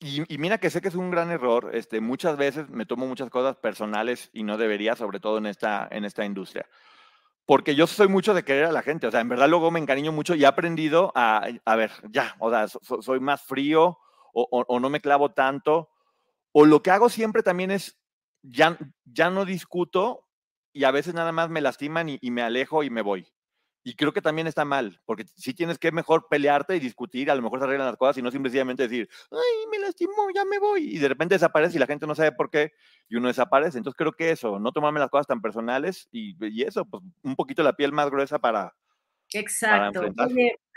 y, 0.00 0.38
mira 0.38 0.58
que 0.58 0.70
sé 0.70 0.82
que 0.82 0.88
es 0.88 0.94
un 0.94 1.10
gran 1.10 1.30
error. 1.30 1.70
Este, 1.72 2.00
muchas 2.00 2.36
veces 2.36 2.68
me 2.68 2.84
tomo 2.84 3.06
muchas 3.06 3.30
cosas 3.30 3.56
personales 3.56 4.28
y 4.32 4.42
no 4.42 4.58
debería, 4.58 4.96
sobre 4.96 5.20
todo 5.20 5.38
en 5.38 5.46
esta, 5.46 5.88
en 5.90 6.04
esta 6.04 6.24
industria. 6.24 6.66
Porque 7.46 7.74
yo 7.74 7.86
soy 7.86 8.08
mucho 8.08 8.34
de 8.34 8.44
querer 8.44 8.66
a 8.66 8.72
la 8.72 8.82
gente. 8.82 9.06
O 9.06 9.10
sea, 9.10 9.20
en 9.20 9.28
verdad 9.28 9.48
luego 9.48 9.70
me 9.70 9.80
encariño 9.80 10.12
mucho 10.12 10.34
y 10.34 10.44
he 10.44 10.46
aprendido 10.46 11.12
a, 11.14 11.48
a 11.64 11.76
ver, 11.76 11.92
ya, 12.10 12.36
o 12.38 12.50
sea, 12.50 12.66
soy 12.68 13.20
más 13.20 13.42
frío 13.42 13.98
o, 14.34 14.64
o, 14.68 14.80
no 14.80 14.90
me 14.90 15.00
clavo 15.00 15.30
tanto. 15.30 15.90
O 16.52 16.64
lo 16.66 16.82
que 16.82 16.90
hago 16.90 17.08
siempre 17.08 17.42
también 17.42 17.70
es, 17.70 17.98
ya, 18.42 18.76
ya 19.04 19.30
no 19.30 19.44
discuto 19.44 20.23
y 20.74 20.84
a 20.84 20.90
veces 20.90 21.14
nada 21.14 21.32
más 21.32 21.48
me 21.48 21.62
lastiman 21.62 22.18
y 22.20 22.30
me 22.30 22.42
alejo 22.42 22.82
y 22.82 22.90
me 22.90 23.00
voy. 23.00 23.32
Y 23.86 23.96
creo 23.96 24.14
que 24.14 24.22
también 24.22 24.46
está 24.46 24.64
mal, 24.64 24.98
porque 25.04 25.26
si 25.36 25.52
tienes 25.52 25.78
que 25.78 25.92
mejor 25.92 26.26
pelearte 26.30 26.74
y 26.74 26.80
discutir, 26.80 27.30
a 27.30 27.34
lo 27.34 27.42
mejor 27.42 27.58
se 27.58 27.66
arreglan 27.66 27.88
las 27.88 27.98
cosas 27.98 28.16
y 28.16 28.22
no 28.22 28.30
simplemente 28.30 28.84
decir, 28.84 29.06
ay, 29.30 29.66
me 29.70 29.78
lastimó, 29.78 30.30
ya 30.34 30.46
me 30.46 30.58
voy. 30.58 30.94
Y 30.94 30.98
de 30.98 31.06
repente 31.06 31.34
desaparece 31.34 31.76
y 31.76 31.80
la 31.80 31.86
gente 31.86 32.06
no 32.06 32.14
sabe 32.14 32.32
por 32.32 32.48
qué 32.48 32.72
y 33.10 33.16
uno 33.16 33.28
desaparece. 33.28 33.76
Entonces 33.76 33.98
creo 33.98 34.12
que 34.12 34.30
eso, 34.30 34.58
no 34.58 34.72
tomarme 34.72 35.00
las 35.00 35.10
cosas 35.10 35.26
tan 35.26 35.42
personales 35.42 36.08
y, 36.10 36.34
y 36.46 36.62
eso, 36.62 36.86
pues 36.86 37.02
un 37.22 37.36
poquito 37.36 37.62
la 37.62 37.74
piel 37.74 37.92
más 37.92 38.08
gruesa 38.10 38.38
para... 38.38 38.74
Exacto. 39.34 40.00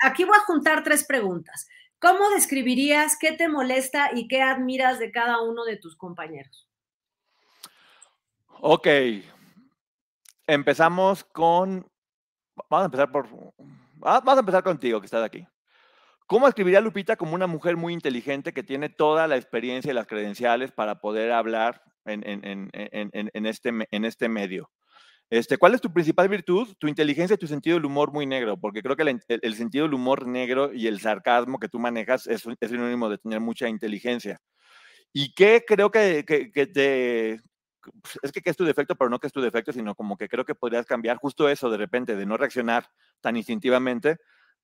aquí 0.02 0.26
voy 0.26 0.36
a 0.36 0.42
juntar 0.42 0.84
tres 0.84 1.06
preguntas. 1.06 1.66
¿Cómo 2.00 2.30
describirías 2.32 3.18
qué 3.18 3.32
te 3.32 3.48
molesta 3.48 4.10
y 4.14 4.28
qué 4.28 4.42
admiras 4.42 5.00
de 5.00 5.12
cada 5.12 5.42
uno 5.42 5.64
de 5.64 5.78
tus 5.78 5.96
compañeros? 5.96 6.68
Ok. 8.60 8.88
Empezamos 10.48 11.24
con 11.26 11.86
Vamos 12.70 12.84
a 12.84 12.86
empezar 12.86 13.12
por. 13.12 13.28
Vamos 13.96 14.38
a 14.38 14.40
empezar 14.40 14.64
contigo, 14.64 15.00
que 15.00 15.06
estás 15.06 15.24
aquí. 15.24 15.46
¿Cómo 16.26 16.48
escribiría 16.48 16.82
Lupita 16.82 17.16
como 17.16 17.36
una 17.36 17.48
mujer 17.48 17.78
muy 17.78 17.94
inteligente 17.94 18.54
que 18.54 18.64
tiene 18.64 18.90
toda 18.90 19.28
la 19.28 19.38
experiencia 19.38 19.92
y 19.92 19.96
las 19.96 20.08
credenciales 20.08 20.72
para 20.72 21.00
poder 21.00 21.32
hablar 21.32 21.82
en, 22.06 22.28
en, 22.28 22.70
en, 22.74 23.30
en 23.34 23.46
este, 23.46 23.72
en 23.92 24.06
este 24.06 24.28
medio? 24.28 24.70
Este, 25.30 25.58
¿Cuál 25.58 25.74
es 25.74 25.82
tu 25.82 25.92
principal 25.94 26.28
virtud? 26.28 26.76
Tu 26.80 26.88
inteligencia 26.88 27.36
y 27.36 27.38
tu 27.38 27.48
sentido 27.48 27.78
del 27.78 27.86
humor 27.86 28.12
muy 28.12 28.26
negro, 28.26 28.58
porque 28.58 28.82
creo 28.82 28.96
que 28.96 29.04
el, 29.04 29.22
el 29.28 29.56
sentido 29.56 29.86
del 29.86 29.94
humor 29.94 30.28
negro 30.28 30.74
y 30.74 30.88
el 30.88 31.00
sarcasmo 31.00 31.60
que 31.60 31.70
tú 31.70 31.80
manejas 31.80 32.28
es, 32.28 32.44
es 32.60 32.70
sinónimo 32.70 33.10
de 33.10 33.18
tener 33.18 33.40
mucha 33.40 33.70
inteligencia. 33.70 34.40
¿Y 35.14 35.34
qué 35.34 35.64
creo 35.66 35.92
que, 35.92 36.26
que, 36.26 36.52
que 36.52 36.68
te, 36.68 37.42
es 38.22 38.32
que, 38.32 38.42
es 38.44 38.58
tu 38.58 38.66
defecto, 38.66 38.96
pero 38.96 39.10
no 39.10 39.20
que 39.20 39.28
es 39.28 39.34
tu 39.34 39.42
defecto, 39.42 39.72
sino 39.72 39.96
como 39.96 40.18
que 40.18 40.30
creo 40.30 40.46
que 40.46 40.56
podrías 40.56 40.86
cambiar 40.86 41.18
justo 41.18 41.50
eso 41.50 41.70
de 41.70 41.78
repente, 41.78 42.16
de 42.16 42.26
no 42.26 42.38
reaccionar 42.38 42.90
tan 43.22 43.36
instintivamente, 43.38 44.18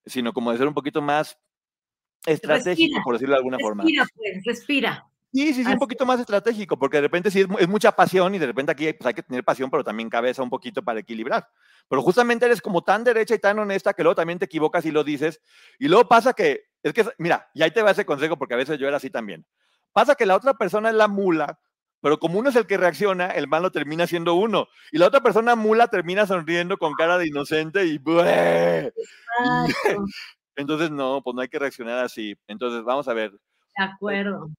sino 0.06 0.34
como 0.34 0.52
de 0.52 0.58
ser 0.58 0.68
un 0.68 0.74
poquito 0.74 1.02
más 1.02 1.38
estratégico, 2.26 3.02
por 3.04 3.16
decirlo 3.16 3.34
de 3.34 3.40
alguna 3.40 3.60
forma. 3.60 3.84
Respira, 3.84 4.08
pues, 4.16 4.44
respira. 4.46 5.08
Sí, 5.34 5.52
sí, 5.52 5.64
sí, 5.64 5.72
un 5.72 5.80
poquito 5.80 6.06
más 6.06 6.20
estratégico, 6.20 6.78
porque 6.78 6.98
de 6.98 7.02
repente 7.02 7.32
sí 7.32 7.42
es, 7.42 7.68
mucha 7.68 7.92
pasión 7.92 8.36
y 8.36 8.40
de 8.40 8.46
repente 8.46 8.72
aquí 8.72 8.94
pues, 8.94 9.08
hay 9.08 9.16
que 9.16 9.24
tener 9.24 9.44
pasión, 9.44 9.72
pero 9.72 9.84
también 9.84 10.08
cabeza 10.08 10.44
un 10.44 10.50
poquito 10.52 10.84
para 10.84 11.00
equilibrar. 11.00 11.50
Pero 11.90 12.04
justamente 12.04 12.46
eres 12.46 12.62
como 12.62 12.84
tan 12.84 13.04
derecha 13.04 13.34
y 13.34 13.40
tan 13.40 13.58
honesta 13.58 13.94
que 13.94 14.04
luego 14.04 14.14
también 14.14 14.38
te 14.38 14.46
equivocas 14.46 14.86
y 14.86 14.92
lo 14.92 15.04
dices. 15.04 15.42
Y 15.80 15.88
luego 15.88 16.08
pasa 16.08 16.34
que, 16.34 16.66
es 16.84 16.94
que, 16.94 17.04
mira, 17.18 17.50
y 17.56 17.64
ahí 17.64 17.72
te 17.72 17.82
va 17.82 17.90
ese 17.90 18.06
consejo 18.06 18.38
porque 18.38 18.54
a 18.54 18.58
veces 18.58 18.78
yo 18.78 18.88
era 18.88 18.98
así 18.98 19.10
también. 19.10 19.44
Pasa 19.92 20.14
que 20.14 20.28
la 20.28 20.36
otra 20.36 20.54
persona 20.54 20.90
es 20.90 20.96
la 20.96 21.08
mula 21.08 21.60
pero 22.04 22.20
como 22.20 22.38
uno 22.38 22.50
es 22.50 22.56
el 22.58 22.68
que 22.68 22.76
reacciona, 22.76 23.28
el 23.28 23.48
malo 23.48 23.72
termina 23.72 24.06
siendo 24.06 24.34
uno. 24.34 24.68
Y 24.92 24.98
la 24.98 25.08
otra 25.08 25.22
persona 25.22 25.56
mula 25.56 25.88
termina 25.88 26.28
sonriendo 26.28 26.78
con 26.78 26.96
cara 26.96 27.18
de 27.18 27.28
inocente 27.28 27.86
y... 27.86 27.98
Entonces, 30.58 30.92
no, 30.92 31.22
pues 31.24 31.34
no 31.34 31.42
hay 31.42 31.48
que 31.48 31.60
reaccionar 31.60 32.04
así. 32.04 32.36
Entonces, 32.46 32.84
vamos 32.84 33.08
a 33.08 33.14
ver. 33.14 33.32
De 33.32 33.86
acuerdo. 33.86 34.50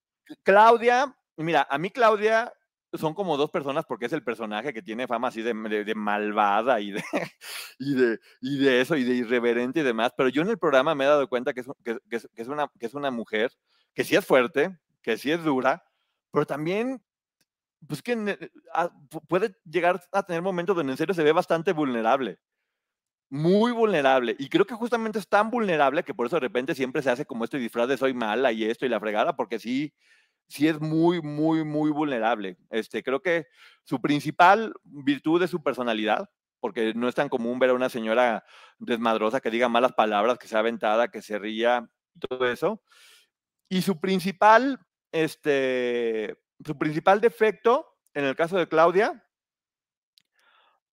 Claudia, 0.43 1.15
mira, 1.37 1.67
a 1.69 1.77
mí 1.77 1.91
Claudia 1.91 2.51
son 2.95 3.13
como 3.13 3.37
dos 3.37 3.51
personas 3.51 3.85
porque 3.85 4.07
es 4.07 4.15
el 4.15 4.25
personaje 4.25 4.73
que 4.73 4.81
tiene 4.81 5.07
fama 5.07 5.29
así 5.29 5.43
de, 5.43 5.85
de, 5.85 5.95
malvada 5.95 6.81
y 6.81 6.93
de, 6.93 7.03
y, 7.79 7.95
de, 7.95 8.21
y 8.41 8.57
de 8.57 8.81
eso 8.81 8.97
y 8.97 9.05
de 9.05 9.17
irreverente 9.17 9.81
y 9.81 9.83
demás, 9.83 10.15
pero 10.17 10.31
yo 10.31 10.41
en 10.41 10.49
el 10.49 10.59
programa 10.59 10.95
me 10.95 11.05
he 11.05 11.09
dado 11.09 11.29
cuenta 11.29 11.53
que 11.53 11.61
es, 11.61 11.67
que, 11.85 11.99
que, 12.09 12.27
es 12.37 12.49
una, 12.49 12.71
que 12.81 12.87
es 12.87 12.95
una 12.95 13.11
mujer 13.11 13.53
que 13.93 14.03
sí 14.03 14.17
es 14.17 14.25
fuerte, 14.25 14.79
que 15.03 15.19
sí 15.19 15.31
es 15.31 15.45
dura, 15.45 15.85
pero 16.33 16.47
también 16.47 17.03
pues 17.89 18.03
que 18.03 18.51
ah, 18.73 18.91
puede 19.29 19.55
llegar 19.65 20.03
a 20.13 20.23
tener 20.23 20.43
momentos 20.43 20.77
donde 20.77 20.93
en 20.93 20.97
serio 20.97 21.15
se 21.15 21.23
ve 21.23 21.33
bastante 21.33 21.73
vulnerable. 21.73 22.39
Muy 23.31 23.73
vulnerable. 23.73 24.37
Y 24.39 24.49
creo 24.49 24.67
que 24.67 24.75
justamente 24.75 25.19
es 25.19 25.29
tan 25.29 25.51
vulnerable 25.51 26.05
que 26.05 26.15
por 26.15 26.27
eso 26.27 26.37
de 26.37 26.41
repente 26.41 26.75
siempre 26.75 27.03
se 27.03 27.11
hace 27.11 27.27
como 27.27 27.45
este 27.45 27.59
disfraz 27.59 27.89
de 27.89 27.97
soy 27.97 28.15
mala 28.15 28.53
y 28.53 28.65
esto 28.65 28.87
y 28.87 28.89
la 28.89 29.01
fregada, 29.01 29.35
porque 29.35 29.59
sí, 29.59 29.93
sí 30.49 30.69
es 30.69 30.81
muy, 30.81 31.21
muy, 31.21 31.65
muy 31.65 31.91
vulnerable. 31.91 32.59
Este, 32.71 33.03
creo 33.03 33.23
que 33.23 33.47
su 33.83 34.01
principal 34.01 34.75
virtud 34.85 35.43
es 35.43 35.51
su 35.51 35.63
personalidad, 35.63 36.31
porque 36.61 36.95
no 36.95 37.09
es 37.09 37.15
tan 37.15 37.29
común 37.29 37.59
ver 37.59 37.71
a 37.71 37.75
una 37.75 37.89
señora 37.89 38.45
desmadrosa 38.79 39.41
que 39.41 39.51
diga 39.51 39.69
malas 39.69 39.93
palabras, 39.93 40.39
que 40.39 40.49
sea 40.49 40.61
aventada, 40.61 41.09
que 41.09 41.23
se 41.23 41.39
ría, 41.39 41.89
todo 42.21 42.47
eso. 42.47 42.83
Y 43.69 43.83
su 43.83 44.01
principal, 44.01 44.79
este, 45.13 46.37
su 46.65 46.77
principal 46.79 47.21
defecto, 47.21 47.99
en 48.13 48.25
el 48.25 48.37
caso 48.37 48.57
de 48.57 48.69
Claudia, 48.69 49.25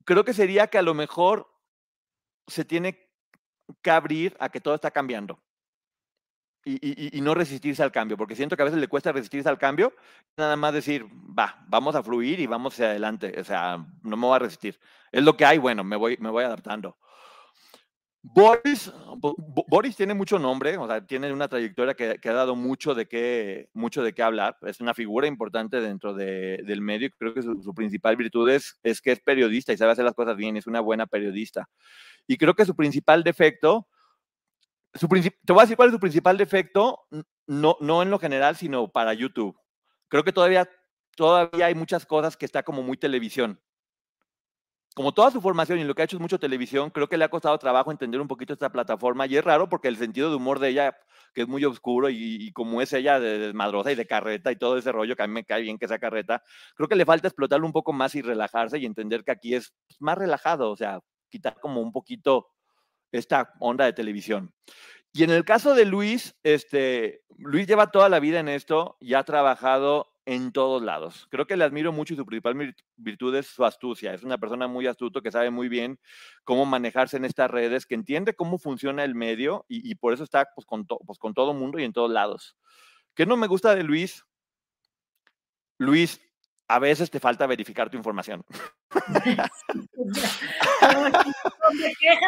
creo 0.05 0.25
que 0.25 0.33
sería 0.33 0.67
que 0.67 0.77
a 0.77 0.81
lo 0.81 0.93
mejor 0.93 1.47
se 2.47 2.65
tiene 2.65 3.09
que 3.81 3.91
abrir 3.91 4.35
a 4.39 4.49
que 4.49 4.61
todo 4.61 4.75
está 4.75 4.91
cambiando. 4.91 5.41
Y, 6.63 7.19
no 7.21 7.33
resistirse 7.33 7.81
al 7.81 7.91
cambio, 7.91 8.17
porque 8.17 8.35
siento 8.35 8.55
que 8.55 8.61
a 8.61 8.65
veces 8.65 8.79
le 8.79 8.87
cuesta 8.87 9.11
resistirse 9.11 9.49
al 9.49 9.57
cambio, 9.57 9.93
nada 10.37 10.55
más 10.55 10.73
decir, 10.73 11.07
va, 11.07 11.65
vamos 11.67 11.95
a 11.95 12.03
fluir 12.03 12.39
y 12.39 12.45
vamos 12.45 12.73
hacia 12.73 12.85
adelante, 12.85 13.33
o 13.39 13.43
sea, 13.43 13.83
no 14.03 14.15
me 14.15 14.27
voy 14.27 14.35
a 14.35 14.39
resistir. 14.39 14.79
Es 15.11 15.23
lo 15.23 15.35
que 15.35 15.43
hay, 15.43 15.57
bueno, 15.57 15.83
me 15.83 15.95
voy, 15.95 16.17
me 16.19 16.29
voy 16.29 16.43
adaptando. 16.43 16.97
Boris, 18.23 18.93
Boris 19.67 19.95
tiene 19.95 20.13
mucho 20.13 20.37
nombre, 20.37 20.77
o 20.77 20.87
sea, 20.87 21.05
tiene 21.05 21.33
una 21.33 21.47
trayectoria 21.47 21.95
que, 21.95 22.29
ha 22.29 22.33
dado 22.33 22.55
mucho 22.55 22.93
de, 22.93 23.07
qué, 23.07 23.69
mucho 23.73 24.03
de 24.03 24.13
qué 24.13 24.21
hablar. 24.21 24.57
Es 24.61 24.79
una 24.79 24.93
figura 24.93 25.25
importante 25.25 25.81
dentro 25.81 26.13
del 26.13 26.81
medio. 26.81 27.09
Creo 27.17 27.33
que 27.33 27.41
su, 27.41 27.73
principal 27.73 28.15
virtud 28.15 28.49
es, 28.49 28.77
que 29.01 29.11
es 29.11 29.19
periodista 29.19 29.73
y 29.73 29.77
sabe 29.77 29.93
hacer 29.93 30.05
las 30.05 30.13
cosas 30.13 30.37
bien, 30.37 30.55
es 30.55 30.67
una 30.67 30.81
buena 30.81 31.07
periodista. 31.07 31.67
Y 32.27 32.37
creo 32.37 32.53
que 32.53 32.65
su 32.65 32.75
principal 32.75 33.23
defecto, 33.23 33.87
su 34.93 35.07
te 35.07 35.53
voy 35.53 35.59
a 35.59 35.63
decir 35.63 35.77
cuál 35.77 35.89
es 35.89 35.93
su 35.93 35.99
principal 35.99 36.37
defecto, 36.37 36.99
no, 37.47 37.77
no 37.79 38.03
en 38.03 38.11
lo 38.11 38.19
general, 38.19 38.55
sino 38.55 38.91
para 38.91 39.15
YouTube. 39.15 39.57
Creo 40.09 40.23
que 40.23 40.31
todavía, 40.31 40.69
todavía 41.15 41.65
hay 41.65 41.75
muchas 41.75 42.05
cosas 42.05 42.37
que 42.37 42.45
está 42.45 42.61
como 42.61 42.83
muy 42.83 42.97
televisión 42.97 43.59
como 44.95 45.13
toda 45.13 45.31
su 45.31 45.39
formación 45.39 45.79
y 45.79 45.83
lo 45.85 45.95
que 45.95 46.01
ha 46.01 46.05
hecho 46.05 46.17
es 46.17 46.21
mucho 46.21 46.39
televisión, 46.39 46.89
creo 46.89 47.07
que 47.07 47.17
le 47.17 47.23
ha 47.23 47.29
costado 47.29 47.57
trabajo 47.57 47.91
entender 47.91 48.19
un 48.19 48.27
poquito 48.27 48.53
esta 48.53 48.71
plataforma 48.71 49.25
y 49.25 49.37
es 49.37 49.43
raro 49.43 49.69
porque 49.69 49.87
el 49.87 49.95
sentido 49.95 50.29
de 50.29 50.35
humor 50.35 50.59
de 50.59 50.69
ella, 50.69 50.97
que 51.33 51.43
es 51.43 51.47
muy 51.47 51.63
oscuro 51.63 52.09
y, 52.09 52.51
como 52.51 52.81
es 52.81 52.91
ella 52.91 53.19
de 53.19 53.39
desmadrosa 53.39 53.91
y 53.91 53.95
de 53.95 54.05
carreta 54.05 54.51
y 54.51 54.57
todo 54.57 54.77
ese 54.77 54.91
rollo 54.91 55.15
que 55.15 55.23
a 55.23 55.27
mí 55.27 55.33
me 55.33 55.45
cae 55.45 55.61
bien 55.61 55.77
que 55.77 55.87
sea 55.87 55.99
carreta, 55.99 56.43
creo 56.75 56.89
que 56.89 56.95
le 56.95 57.05
falta 57.05 57.27
explotarlo 57.27 57.65
un 57.65 57.71
poco 57.71 57.93
más 57.93 58.15
y 58.15 58.21
relajarse 58.21 58.79
y 58.79 58.85
entender 58.85 59.23
que 59.23 59.31
aquí 59.31 59.55
es 59.55 59.73
más 59.99 60.17
relajado, 60.17 60.71
o 60.71 60.75
sea, 60.75 60.99
quitar 61.29 61.57
como 61.61 61.81
un 61.81 61.93
poquito 61.93 62.49
esta 63.13 63.53
onda 63.59 63.85
de 63.85 63.93
televisión. 63.93 64.53
Y 65.13 65.23
en 65.23 65.31
el 65.31 65.45
caso 65.45 65.73
de 65.73 65.85
Luis, 65.85 66.35
este, 66.43 67.23
Luis 67.37 67.67
lleva 67.67 67.91
toda 67.91 68.09
la 68.09 68.19
vida 68.19 68.39
en 68.39 68.49
esto 68.49 68.97
y 68.99 69.13
ha 69.13 69.23
trabajado 69.23 70.10
en 70.25 70.51
todos 70.51 70.81
lados. 70.81 71.27
Creo 71.29 71.47
que 71.47 71.57
le 71.57 71.63
admiro 71.63 71.91
mucho 71.91 72.13
y 72.13 72.17
su 72.17 72.25
principal 72.25 72.75
virtud 72.95 73.35
es 73.35 73.47
su 73.47 73.65
astucia. 73.65 74.13
Es 74.13 74.23
una 74.23 74.37
persona 74.37 74.67
muy 74.67 74.87
astuto 74.87 75.21
que 75.21 75.31
sabe 75.31 75.49
muy 75.49 75.67
bien 75.67 75.99
cómo 76.43 76.65
manejarse 76.65 77.17
en 77.17 77.25
estas 77.25 77.49
redes, 77.49 77.85
que 77.85 77.95
entiende 77.95 78.35
cómo 78.35 78.57
funciona 78.57 79.03
el 79.03 79.15
medio 79.15 79.65
y, 79.67 79.95
por 79.95 80.13
eso 80.13 80.23
está 80.23 80.47
pues, 80.55 80.65
con, 80.65 80.85
pues, 80.85 81.17
con 81.19 81.33
todo 81.33 81.53
mundo 81.53 81.79
y 81.79 81.83
en 81.83 81.93
todos 81.93 82.11
lados. 82.11 82.55
¿Qué 83.15 83.25
no 83.25 83.37
me 83.37 83.47
gusta 83.47 83.75
de 83.75 83.83
Luis? 83.83 84.23
Luis, 85.77 86.21
a 86.71 86.79
veces 86.79 87.11
te 87.11 87.19
falta 87.19 87.45
verificar 87.47 87.89
tu 87.89 87.97
información. 87.97 88.45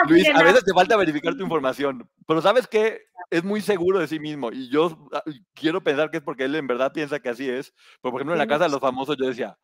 Luis, 0.07 0.29
a 0.29 0.43
veces 0.43 0.65
te 0.65 0.73
falta 0.73 0.97
verificar 0.97 1.33
tu 1.35 1.43
información, 1.43 2.09
pero 2.27 2.41
sabes 2.41 2.67
que 2.67 3.03
es 3.29 3.43
muy 3.43 3.61
seguro 3.61 3.99
de 3.99 4.07
sí 4.07 4.19
mismo 4.19 4.51
y 4.51 4.69
yo 4.69 5.09
quiero 5.53 5.81
pensar 5.81 6.11
que 6.11 6.17
es 6.17 6.23
porque 6.23 6.43
él 6.43 6.55
en 6.55 6.67
verdad 6.67 6.91
piensa 6.91 7.19
que 7.19 7.29
así 7.29 7.49
es. 7.49 7.73
por 8.01 8.13
ejemplo, 8.13 8.33
en 8.33 8.39
la 8.39 8.47
casa 8.47 8.65
de 8.65 8.71
los 8.71 8.81
famosos 8.81 9.15
yo 9.17 9.27
decía, 9.27 9.57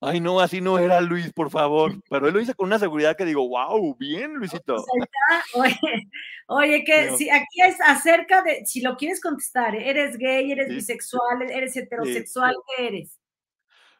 Ay, 0.00 0.20
no, 0.20 0.40
así 0.40 0.60
no 0.60 0.78
era 0.78 1.00
Luis, 1.00 1.32
por 1.32 1.50
favor. 1.50 1.92
Pero 2.10 2.28
él 2.28 2.34
lo 2.34 2.40
hizo 2.40 2.54
con 2.54 2.66
una 2.66 2.78
seguridad 2.78 3.16
que 3.16 3.24
digo, 3.24 3.48
wow, 3.48 3.96
bien, 3.96 4.34
Luisito. 4.34 4.84
Oye, 5.54 5.74
oye, 6.48 6.84
que 6.84 7.16
si 7.16 7.30
aquí 7.30 7.62
es 7.62 7.76
acerca 7.80 8.42
de, 8.42 8.66
si 8.66 8.82
lo 8.82 8.96
quieres 8.96 9.22
contestar, 9.22 9.74
¿eres 9.74 10.18
gay, 10.18 10.52
eres 10.52 10.68
bisexual, 10.68 11.50
eres 11.50 11.74
heterosexual? 11.76 12.54
¿Qué 12.76 12.88
eres? 12.88 13.18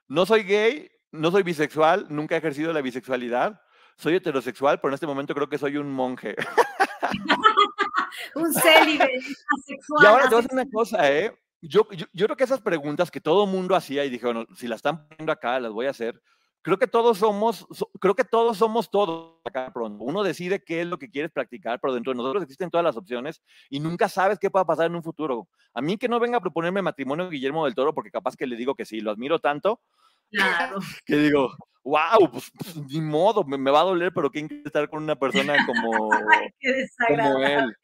No 0.08 0.24
soy 0.26 0.44
gay, 0.44 0.90
no 1.12 1.30
soy 1.30 1.42
bisexual, 1.42 2.06
nunca 2.08 2.34
he 2.34 2.38
ejercido 2.38 2.72
la 2.72 2.80
bisexualidad. 2.80 3.60
Soy 3.96 4.14
heterosexual, 4.14 4.78
pero 4.78 4.90
en 4.90 4.94
este 4.94 5.06
momento 5.06 5.34
creo 5.34 5.48
que 5.48 5.58
soy 5.58 5.76
un 5.76 5.90
monje. 5.90 6.36
un 8.34 8.52
célibe, 8.52 9.10
asexual. 9.58 10.02
Y 10.02 10.06
ahora 10.06 10.28
te 10.28 10.34
voy 10.34 10.38
a 10.38 10.42
decir 10.42 10.52
una 10.52 10.70
cosa, 10.70 11.10
¿eh? 11.10 11.34
Yo, 11.62 11.88
yo, 11.90 12.26
creo 12.26 12.36
que 12.36 12.44
esas 12.44 12.60
preguntas 12.60 13.10
que 13.10 13.20
todo 13.20 13.46
mundo 13.46 13.74
hacía 13.74 14.04
y 14.04 14.10
dije, 14.10 14.26
bueno, 14.26 14.46
si 14.54 14.68
las 14.68 14.76
están 14.76 15.08
poniendo 15.08 15.32
acá, 15.32 15.58
las 15.58 15.72
voy 15.72 15.86
a 15.86 15.90
hacer. 15.90 16.22
Creo 16.66 16.80
que 16.80 16.88
todos 16.88 17.18
somos, 17.18 17.64
creo 18.00 18.16
que 18.16 18.24
todos 18.24 18.58
somos 18.58 18.90
todos 18.90 19.36
acá 19.44 19.72
pronto. 19.72 20.02
Uno 20.02 20.24
decide 20.24 20.64
qué 20.64 20.80
es 20.80 20.86
lo 20.88 20.98
que 20.98 21.08
quieres 21.08 21.30
practicar, 21.30 21.78
pero 21.80 21.94
dentro 21.94 22.12
de 22.12 22.16
nosotros 22.16 22.42
existen 22.42 22.72
todas 22.72 22.82
las 22.82 22.96
opciones 22.96 23.40
y 23.70 23.78
nunca 23.78 24.08
sabes 24.08 24.40
qué 24.40 24.50
pueda 24.50 24.64
pasar 24.64 24.86
en 24.86 24.96
un 24.96 25.02
futuro. 25.04 25.46
A 25.74 25.80
mí 25.80 25.96
que 25.96 26.08
no 26.08 26.18
venga 26.18 26.38
a 26.38 26.40
proponerme 26.40 26.82
matrimonio 26.82 27.30
Guillermo 27.30 27.66
del 27.66 27.76
Toro, 27.76 27.94
porque 27.94 28.10
capaz 28.10 28.34
que 28.34 28.48
le 28.48 28.56
digo 28.56 28.74
que 28.74 28.84
sí, 28.84 29.00
lo 29.00 29.12
admiro 29.12 29.38
tanto, 29.38 29.80
claro. 30.28 30.80
que 31.04 31.16
digo, 31.18 31.54
wow, 31.84 32.32
pues, 32.32 32.50
pues, 32.58 32.76
ni 32.78 33.00
modo, 33.00 33.44
me, 33.44 33.70
va 33.70 33.82
a 33.82 33.84
doler, 33.84 34.12
pero 34.12 34.28
¿quién 34.32 34.48
quiere 34.48 34.64
estar 34.66 34.90
con 34.90 35.04
una 35.04 35.14
persona 35.14 35.54
como, 35.66 35.90
como 36.10 37.44
él? 37.46 37.76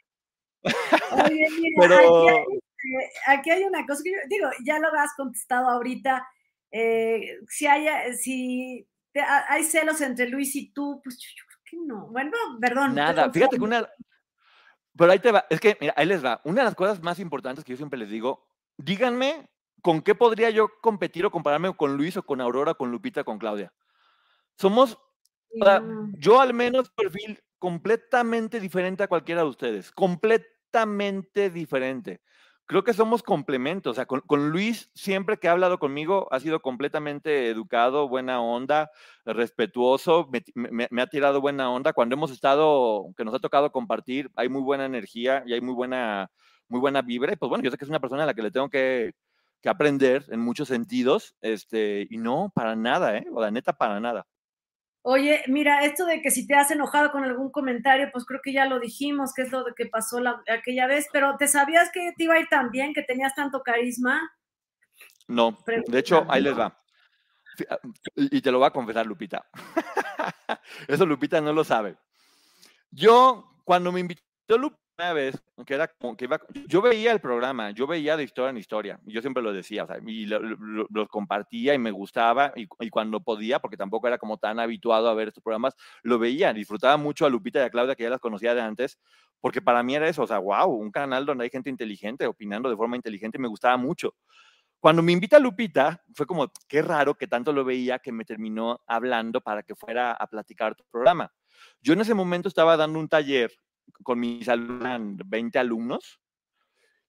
Oye, 1.12 1.46
mira, 1.56 1.76
pero... 1.78 2.28
Este, 2.28 2.46
aquí 3.28 3.48
hay 3.48 3.62
una 3.62 3.86
cosa 3.86 4.02
que 4.02 4.10
yo 4.10 4.16
digo, 4.28 4.48
ya 4.66 4.80
lo 4.80 4.88
has 4.88 5.14
contestado 5.16 5.68
ahorita. 5.68 6.26
Eh, 6.72 7.38
si 7.48 7.66
hay, 7.66 7.86
si 8.16 8.88
hay 9.14 9.62
celos 9.62 10.00
entre 10.00 10.28
Luis 10.28 10.56
y 10.56 10.72
tú, 10.72 11.00
pues 11.04 11.18
yo, 11.18 11.44
creo 11.46 11.60
que 11.64 11.86
no. 11.86 12.08
Bueno, 12.08 12.32
perdón. 12.60 12.94
Nada, 12.94 13.30
fíjate 13.30 13.58
que 13.58 13.62
una. 13.62 13.88
Pero 14.96 15.12
ahí 15.12 15.18
te 15.18 15.30
va, 15.30 15.46
es 15.48 15.60
que, 15.60 15.76
mira, 15.80 15.94
ahí 15.96 16.06
les 16.06 16.24
va. 16.24 16.40
Una 16.44 16.62
de 16.62 16.64
las 16.64 16.74
cosas 16.74 17.02
más 17.02 17.18
importantes 17.18 17.64
que 17.64 17.72
yo 17.72 17.76
siempre 17.76 17.98
les 17.98 18.10
digo, 18.10 18.46
díganme 18.76 19.50
con 19.82 20.00
qué 20.00 20.14
podría 20.14 20.50
yo 20.50 20.68
competir 20.80 21.26
o 21.26 21.30
compararme 21.30 21.74
con 21.76 21.96
Luis 21.96 22.16
o 22.16 22.22
con 22.22 22.40
Aurora, 22.40 22.74
con 22.74 22.90
Lupita, 22.90 23.24
con 23.24 23.38
Claudia. 23.38 23.72
Somos, 24.56 24.98
yo 26.18 26.40
al 26.40 26.54
menos 26.54 26.90
perfil 26.90 27.42
completamente 27.58 28.60
diferente 28.60 29.02
a 29.02 29.08
cualquiera 29.08 29.42
de 29.42 29.48
ustedes, 29.48 29.92
completamente 29.92 31.50
diferente 31.50 32.20
creo 32.66 32.84
que 32.84 32.94
somos 32.94 33.22
complementos. 33.22 33.92
O 33.92 33.94
sea, 33.94 34.06
con, 34.06 34.50
Luis, 34.50 34.90
siempre 34.94 35.38
que 35.38 35.48
ha 35.48 35.52
hablado 35.52 35.78
conmigo, 35.78 36.28
ha 36.30 36.40
sido 36.40 36.60
completamente 36.60 37.48
educado, 37.48 38.08
buena 38.08 38.40
onda, 38.40 38.90
respetuoso, 39.24 40.28
me, 40.54 41.02
ha 41.02 41.06
tirado 41.06 41.40
buena 41.40 41.70
onda. 41.70 41.92
Cuando 41.92 42.14
hemos 42.14 42.30
estado, 42.30 43.06
que 43.16 43.24
nos 43.24 43.34
ha 43.34 43.40
tocado 43.40 43.72
compartir, 43.72 44.30
hay 44.36 44.48
muy 44.48 44.62
buena 44.62 44.86
energía 44.86 45.42
y 45.46 45.52
hay 45.54 45.60
muy 45.60 45.74
buena, 45.74 46.30
muy 46.68 46.80
buena 46.80 47.02
vibra. 47.02 47.32
Y 47.32 47.36
pues 47.36 47.48
bueno, 47.48 47.64
yo 47.64 47.70
sé 47.70 47.76
que 47.76 47.84
es 47.84 47.90
una 47.90 48.00
persona 48.00 48.24
a 48.24 48.26
la 48.26 48.34
que 48.34 48.42
le 48.42 48.50
tengo 48.50 48.70
que, 48.70 49.12
que 49.60 49.68
aprender 49.68 50.24
en 50.30 50.40
muchos 50.40 50.68
sentidos, 50.68 51.36
este, 51.40 52.06
y 52.10 52.18
no, 52.18 52.50
para 52.54 52.76
nada, 52.76 53.16
¿eh? 53.18 53.26
O 53.32 53.40
la 53.40 53.50
neta, 53.50 53.72
para 53.72 54.00
nada. 54.00 54.26
Oye, 55.04 55.42
mira, 55.48 55.84
esto 55.84 56.06
de 56.06 56.22
que 56.22 56.30
si 56.30 56.46
te 56.46 56.54
has 56.54 56.70
enojado 56.70 57.10
con 57.10 57.24
algún 57.24 57.50
comentario, 57.50 58.08
pues 58.12 58.24
creo 58.24 58.40
que 58.42 58.52
ya 58.52 58.66
lo 58.66 58.78
dijimos, 58.78 59.32
que 59.34 59.42
es 59.42 59.50
lo 59.50 59.64
de 59.64 59.72
que 59.74 59.86
pasó 59.86 60.18
aquella 60.48 60.86
vez, 60.86 61.08
pero 61.12 61.36
¿te 61.36 61.48
sabías 61.48 61.90
que 61.92 62.12
te 62.16 62.24
iba 62.24 62.34
a 62.34 62.38
ir 62.38 62.48
tan 62.48 62.70
bien, 62.70 62.94
que 62.94 63.02
tenías 63.02 63.34
tanto 63.34 63.62
carisma? 63.62 64.32
No, 65.26 65.58
de 65.66 65.98
hecho, 65.98 66.24
ahí 66.28 66.40
les 66.42 66.56
va. 66.56 66.78
Ah, 67.68 67.78
y 68.14 68.40
te 68.40 68.52
lo 68.52 68.60
va 68.60 68.68
a 68.68 68.72
confesar 68.72 69.06
Lupita. 69.06 69.44
Eso 70.88 71.04
Lupita 71.04 71.40
no 71.40 71.52
lo 71.52 71.64
sabe. 71.64 71.96
Yo, 72.90 73.56
cuando 73.64 73.90
me 73.90 74.00
invitó 74.00 74.56
Lupita, 74.56 74.81
una 74.98 75.12
vez, 75.12 75.42
que 75.66 75.74
era 75.74 75.88
como 75.88 76.16
que 76.16 76.26
iba, 76.26 76.40
yo 76.66 76.82
veía 76.82 77.12
el 77.12 77.20
programa, 77.20 77.70
yo 77.70 77.86
veía 77.86 78.16
de 78.16 78.24
historia 78.24 78.50
en 78.50 78.58
historia, 78.58 79.00
yo 79.04 79.20
siempre 79.20 79.42
lo 79.42 79.52
decía, 79.52 79.84
o 79.84 79.86
sea, 79.86 79.98
y 80.04 80.26
los 80.26 81.08
compartía 81.08 81.74
y 81.74 81.78
me 81.78 81.90
gustaba, 81.90 82.52
y, 82.56 82.66
cuando 82.90 83.20
podía, 83.20 83.58
porque 83.58 83.76
tampoco 83.76 84.06
era 84.06 84.18
como 84.18 84.38
tan 84.38 84.60
habituado 84.60 85.08
a 85.08 85.14
ver 85.14 85.28
estos 85.28 85.42
programas, 85.42 85.74
lo 86.02 86.18
veía, 86.18 86.52
disfrutaba 86.52 86.96
mucho 86.96 87.26
a 87.26 87.30
Lupita 87.30 87.60
y 87.60 87.62
a 87.62 87.70
Claudia, 87.70 87.94
que 87.94 88.04
ya 88.04 88.10
las 88.10 88.20
conocía 88.20 88.54
de 88.54 88.60
antes, 88.60 88.98
porque 89.40 89.62
para 89.62 89.82
mí 89.82 89.94
era 89.94 90.08
eso, 90.08 90.22
o 90.22 90.26
sea, 90.26 90.38
wow, 90.38 90.70
un 90.70 90.90
canal 90.90 91.26
donde 91.26 91.44
hay 91.44 91.50
gente 91.50 91.70
inteligente, 91.70 92.26
opinando 92.26 92.68
de 92.68 92.76
forma 92.76 92.96
inteligente, 92.96 93.38
me 93.38 93.48
gustaba 93.48 93.76
mucho. 93.76 94.14
Cuando 94.78 95.02
me 95.02 95.12
invita 95.12 95.38
Lupita, 95.38 96.02
fue 96.14 96.26
como, 96.26 96.50
qué 96.68 96.82
raro 96.82 97.14
que 97.14 97.28
tanto 97.28 97.52
lo 97.52 97.64
veía 97.64 98.00
que 98.00 98.12
me 98.12 98.24
terminó 98.24 98.80
hablando 98.86 99.40
para 99.40 99.62
que 99.62 99.76
fuera 99.76 100.12
a 100.12 100.26
platicar 100.26 100.74
tu 100.74 100.84
programa. 100.90 101.32
Yo 101.80 101.92
en 101.92 102.00
ese 102.00 102.14
momento 102.14 102.48
estaba 102.48 102.76
dando 102.76 102.98
un 102.98 103.08
taller 103.08 103.52
con 104.02 104.20
mis 104.20 104.48
alumnos, 104.48 105.16
20 105.26 105.58
alumnos, 105.58 106.20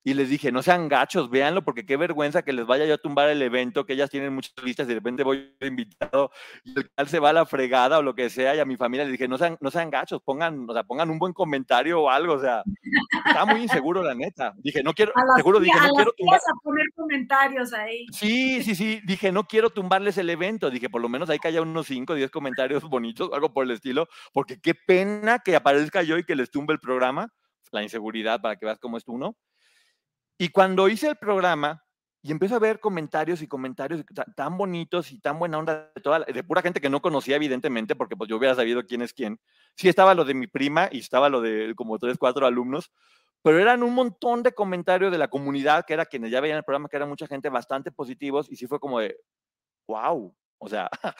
y 0.03 0.13
les 0.13 0.29
dije, 0.29 0.51
no 0.51 0.61
sean 0.61 0.89
gachos, 0.89 1.29
véanlo, 1.29 1.63
porque 1.63 1.85
qué 1.85 1.95
vergüenza 1.95 2.41
que 2.41 2.51
les 2.51 2.65
vaya 2.65 2.85
yo 2.85 2.95
a 2.95 2.97
tumbar 2.97 3.29
el 3.29 3.41
evento, 3.41 3.85
que 3.85 3.93
ellas 3.93 4.09
tienen 4.09 4.33
muchas 4.33 4.53
vistas 4.63 4.85
y 4.85 4.89
de 4.89 4.95
repente 4.95 5.23
voy 5.23 5.55
invitado 5.61 6.31
y 6.63 6.77
el 6.77 6.89
canal 6.89 7.09
se 7.09 7.19
va 7.19 7.29
a 7.29 7.33
la 7.33 7.45
fregada 7.45 7.99
o 7.99 8.01
lo 8.01 8.13
que 8.13 8.29
sea, 8.29 8.55
y 8.55 8.59
a 8.59 8.65
mi 8.65 8.75
familia 8.75 9.05
les 9.05 9.13
dije, 9.13 9.27
no 9.27 9.37
sean, 9.37 9.57
no 9.61 9.71
sean 9.71 9.89
gachos, 9.89 10.21
pongan, 10.21 10.69
o 10.69 10.73
sea, 10.73 10.83
pongan 10.83 11.09
un 11.09 11.19
buen 11.19 11.31
comentario 11.31 12.01
o 12.01 12.09
algo, 12.09 12.33
o 12.33 12.39
sea, 12.39 12.63
estaba 13.25 13.45
muy 13.45 13.61
inseguro, 13.61 14.03
la 14.03 14.13
neta. 14.13 14.53
Dije, 14.57 14.83
no 14.83 14.93
quiero, 14.93 15.13
seguro 15.37 15.59
dije, 15.59 15.77
no 15.79 15.93
quiero 15.93 16.11
tumbar. 16.17 16.39
a 16.39 16.53
poner 16.63 16.85
comentarios 16.95 17.73
ahí. 17.73 18.05
Sí, 18.11 18.61
sí, 18.61 18.75
sí, 18.75 19.01
dije, 19.05 19.31
no 19.31 19.45
quiero 19.45 19.69
tumbarles 19.69 20.17
el 20.17 20.29
evento, 20.29 20.69
dije, 20.69 20.89
por 20.89 21.01
lo 21.01 21.07
menos 21.07 21.29
ahí 21.29 21.39
que 21.39 21.47
haya 21.47 21.61
unos 21.61 21.87
5, 21.87 22.15
10 22.15 22.29
comentarios 22.29 22.83
bonitos, 22.83 23.29
algo 23.33 23.53
por 23.53 23.63
el 23.63 23.71
estilo, 23.71 24.09
porque 24.33 24.59
qué 24.59 24.75
pena 24.75 25.39
que 25.39 25.55
aparezca 25.55 26.03
yo 26.03 26.17
y 26.17 26.25
que 26.25 26.35
les 26.35 26.51
tumbe 26.51 26.73
el 26.73 26.79
programa, 26.79 27.31
la 27.71 27.83
inseguridad 27.83 28.41
para 28.41 28.57
que 28.57 28.65
veas 28.65 28.79
cómo 28.79 28.97
es 28.97 29.03
uno. 29.07 29.35
Y 30.37 30.49
cuando 30.49 30.87
hice 30.89 31.09
el 31.09 31.15
programa 31.15 31.83
y 32.25 32.31
empecé 32.31 32.55
a 32.55 32.59
ver 32.59 32.79
comentarios 32.79 33.41
y 33.41 33.47
comentarios 33.47 34.03
tan 34.35 34.57
bonitos 34.57 35.11
y 35.11 35.19
tan 35.19 35.37
buena 35.37 35.57
onda 35.57 35.91
de, 35.93 36.01
toda, 36.01 36.19
de 36.19 36.43
pura 36.43 36.61
gente 36.61 36.79
que 36.79 36.89
no 36.89 37.01
conocía, 37.01 37.35
evidentemente, 37.35 37.97
porque 37.97 38.15
pues 38.15 38.29
yo 38.29 38.37
hubiera 38.37 38.55
sabido 38.55 38.85
quién 38.85 39.01
es 39.01 39.13
quién. 39.13 39.41
Sí 39.75 39.89
estaba 39.89 40.15
lo 40.15 40.23
de 40.23 40.33
mi 40.33 40.47
prima 40.47 40.87
y 40.89 40.99
estaba 40.99 41.27
lo 41.27 41.41
de 41.41 41.73
como 41.75 41.99
tres, 41.99 42.17
cuatro 42.17 42.45
alumnos, 42.47 42.93
pero 43.41 43.59
eran 43.59 43.83
un 43.83 43.93
montón 43.93 44.41
de 44.41 44.53
comentarios 44.53 45.11
de 45.11 45.17
la 45.17 45.27
comunidad, 45.27 45.85
que 45.85 45.93
era 45.93 46.05
quienes 46.05 46.31
ya 46.31 46.39
veían 46.39 46.57
el 46.57 46.63
programa, 46.63 46.87
que 46.87 46.95
era 46.95 47.05
mucha 47.05 47.27
gente 47.27 47.49
bastante 47.49 47.91
positivos, 47.91 48.49
y 48.49 48.55
sí 48.55 48.67
fue 48.67 48.79
como 48.79 49.01
de, 49.01 49.17
wow, 49.85 50.33
o 50.59 50.69
sea, 50.69 50.89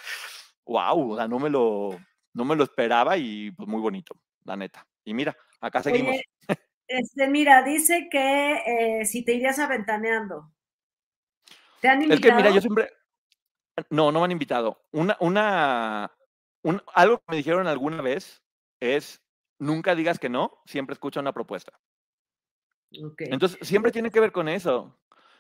wow, 0.65 1.11
o 1.11 1.17
sea, 1.17 1.27
no 1.27 1.37
me 1.37 1.49
lo, 1.49 1.99
no 2.33 2.45
me 2.45 2.55
lo 2.55 2.63
esperaba 2.63 3.17
y 3.17 3.51
pues 3.51 3.67
muy 3.67 3.81
bonito, 3.81 4.15
la 4.45 4.55
neta. 4.55 4.87
Y 5.03 5.13
mira, 5.13 5.35
acá 5.59 5.83
seguimos. 5.83 6.15
Este, 6.93 7.27
mira, 7.27 7.63
dice 7.63 8.07
que 8.07 8.53
eh, 8.67 9.05
si 9.05 9.25
te 9.25 9.33
irías 9.33 9.57
aventaneando. 9.57 10.53
¿Te 11.81 11.87
han 11.87 12.03
invitado? 12.03 12.13
Es 12.13 12.21
que 12.21 12.35
mira, 12.35 12.51
yo 12.51 12.61
siempre. 12.61 12.91
No, 13.89 14.11
no 14.11 14.19
me 14.19 14.25
han 14.25 14.31
invitado. 14.31 14.79
Una, 14.91 15.17
una, 15.19 16.11
algo 16.93 17.17
que 17.17 17.23
me 17.29 17.37
dijeron 17.37 17.65
alguna 17.65 18.03
vez 18.03 18.43
es 18.79 19.23
nunca 19.57 19.95
digas 19.95 20.19
que 20.19 20.29
no, 20.29 20.61
siempre 20.67 20.93
escucha 20.93 21.19
una 21.19 21.33
propuesta. 21.33 21.79
Entonces, 23.17 23.57
siempre 23.67 23.91
tiene 23.91 24.11
que 24.11 24.19
ver 24.19 24.31
con 24.31 24.47
eso. 24.47 24.95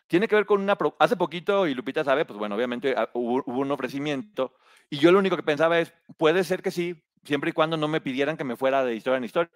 Tiene 0.07 0.27
que 0.27 0.35
ver 0.35 0.47
con 0.47 0.59
una... 0.59 0.75
Hace 0.97 1.17
poquito, 1.17 1.67
y 1.67 1.75
Lupita 1.75 2.03
sabe, 2.03 2.25
pues 2.25 2.39
bueno, 2.39 2.55
obviamente 2.55 2.95
ah, 2.97 3.11
hubo, 3.13 3.43
hubo, 3.45 3.59
un 3.59 3.69
ofrecimiento, 3.69 4.55
y 4.89 4.97
yo 4.97 5.11
lo 5.11 5.19
único 5.19 5.35
que 5.35 5.43
pensaba 5.43 5.79
es, 5.79 5.93
puede 6.17 6.43
ser 6.43 6.63
que 6.63 6.71
sí, 6.71 7.03
siempre 7.23 7.51
y 7.51 7.53
cuando 7.53 7.77
no 7.77 7.87
me 7.87 8.01
pidieran 8.01 8.37
que 8.37 8.43
me 8.43 8.55
fuera 8.55 8.83
de 8.83 8.95
historia 8.95 9.17
en 9.17 9.25
historia 9.25 9.51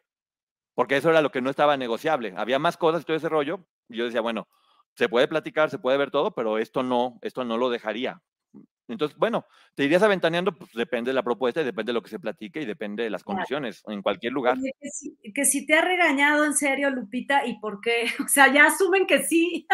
porque 0.78 0.96
eso 0.96 1.10
era 1.10 1.24
lo 1.24 1.32
que 1.32 1.42
no 1.42 1.50
estaba 1.50 1.76
negociable. 1.76 2.36
Había 2.38 2.60
más 2.60 2.78
cosas 2.78 3.02
y 3.02 3.06
todo 3.06 3.18
ese 3.18 3.30
rollo. 3.30 3.66
Y 3.90 3.98
yo 3.98 4.06
decía, 4.06 4.22
bueno, 4.22 4.48
se 4.96 5.10
puede 5.10 5.28
platicar, 5.28 5.72
se 5.72 5.80
puede 5.80 5.98
ver 5.98 6.12
todo, 6.12 6.36
pero 6.36 6.60
esto 6.60 6.84
no, 6.84 7.18
esto 7.24 7.44
no 7.44 7.58
lo 7.58 7.72
dejaría. 7.72 8.22
Entonces, 8.88 9.18
bueno, 9.18 9.48
te 9.74 9.86
irías 9.86 10.04
aventaneando, 10.04 10.52
pues 10.56 10.70
depende 10.74 11.10
de 11.10 11.16
la 11.16 11.24
propuesta 11.24 11.62
y 11.62 11.64
depende 11.64 11.90
de 11.90 11.94
lo 11.96 12.04
que 12.04 12.12
se 12.12 12.20
platique 12.20 12.62
y 12.62 12.66
depende 12.66 13.02
de 13.02 13.10
las 13.10 13.24
condiciones 13.24 13.82
en 13.88 14.04
cualquier 14.04 14.34
lugar. 14.34 14.56
que, 15.34 15.46
si, 15.46 15.66
te 15.66 15.74
ha 15.74 15.82
regañado 15.82 16.46
en 16.46 16.54
serio, 16.54 16.92
Lupita, 16.92 17.48
¿y 17.48 17.58
por 17.58 17.82
qué? 17.82 18.06
O 18.24 18.28
sea, 18.28 18.54
ya 18.54 18.68
asumen 18.68 19.08
que 19.08 19.24
sí. 19.24 19.66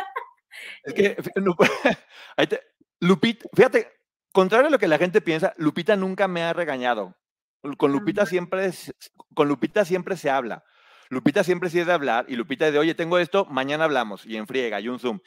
Es 0.86 0.94
que, 0.94 1.18
Lupita, 3.02 3.50
fíjate, 3.54 3.92
contrario 4.32 4.68
a 4.68 4.72
lo 4.72 4.80
que 4.80 4.88
la 4.88 4.98
gente 4.98 5.20
piensa, 5.20 5.54
Lupita 5.58 5.98
nunca 5.98 6.30
me 6.30 6.44
ha 6.44 6.54
regañado. 6.54 7.18
Con 7.78 7.92
Lupita 7.92 8.26
siempre, 8.26 8.72
con 9.34 9.50
Lupita 9.50 9.84
siempre 9.84 10.16
se 10.16 10.30
habla. 10.30 10.64
Lupita 11.14 11.44
siempre 11.44 11.70
sí 11.70 11.80
es 11.80 11.88
de 11.88 11.94
hablar 11.94 12.26
y 12.28 12.36
Lupita 12.36 12.68
es 12.68 12.74
de, 12.74 12.80
oye, 12.80 12.96
tengo 12.96 13.18
esto, 13.18 13.46
mañana 13.46 13.86
hablamos 13.86 14.26
y 14.26 14.36
en 14.36 14.48
friega 14.48 14.82
y 14.82 14.90
un 14.90 15.00
Zoom. 15.00 15.20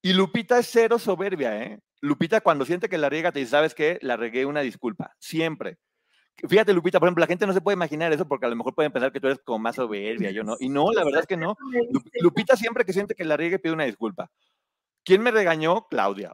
Y 0.00 0.14
Lupita 0.14 0.58
es 0.58 0.68
cero 0.70 0.98
soberbia, 0.98 1.62
¿eh? 1.62 1.80
Lupita 2.00 2.40
cuando 2.40 2.64
siente 2.64 2.88
que 2.88 2.98
la 2.98 3.08
riega 3.08 3.30
te 3.30 3.38
dice, 3.38 3.52
¿sabes 3.52 3.74
qué? 3.74 3.98
La 4.02 4.16
regué 4.16 4.46
una 4.46 4.60
disculpa, 4.60 5.14
siempre. 5.20 5.78
Fíjate, 6.48 6.72
Lupita, 6.72 6.98
por 6.98 7.06
ejemplo, 7.08 7.20
la 7.20 7.28
gente 7.28 7.46
no 7.46 7.52
se 7.52 7.60
puede 7.60 7.76
imaginar 7.76 8.12
eso 8.12 8.26
porque 8.26 8.46
a 8.46 8.48
lo 8.48 8.56
mejor 8.56 8.74
pueden 8.74 8.90
pensar 8.90 9.12
que 9.12 9.20
tú 9.20 9.28
eres 9.28 9.38
como 9.44 9.60
más 9.60 9.76
soberbia, 9.76 10.30
yo 10.30 10.42
no. 10.42 10.56
Y 10.58 10.68
no, 10.68 10.92
la 10.92 11.04
verdad 11.04 11.20
es 11.20 11.26
que 11.26 11.36
no. 11.36 11.56
Lupita 12.20 12.56
siempre 12.56 12.84
que 12.84 12.92
siente 12.92 13.14
que 13.14 13.24
la 13.24 13.36
riegue 13.36 13.58
pide 13.58 13.72
una 13.72 13.84
disculpa. 13.84 14.30
¿Quién 15.04 15.22
me 15.22 15.30
regañó? 15.30 15.86
Claudia. 15.88 16.32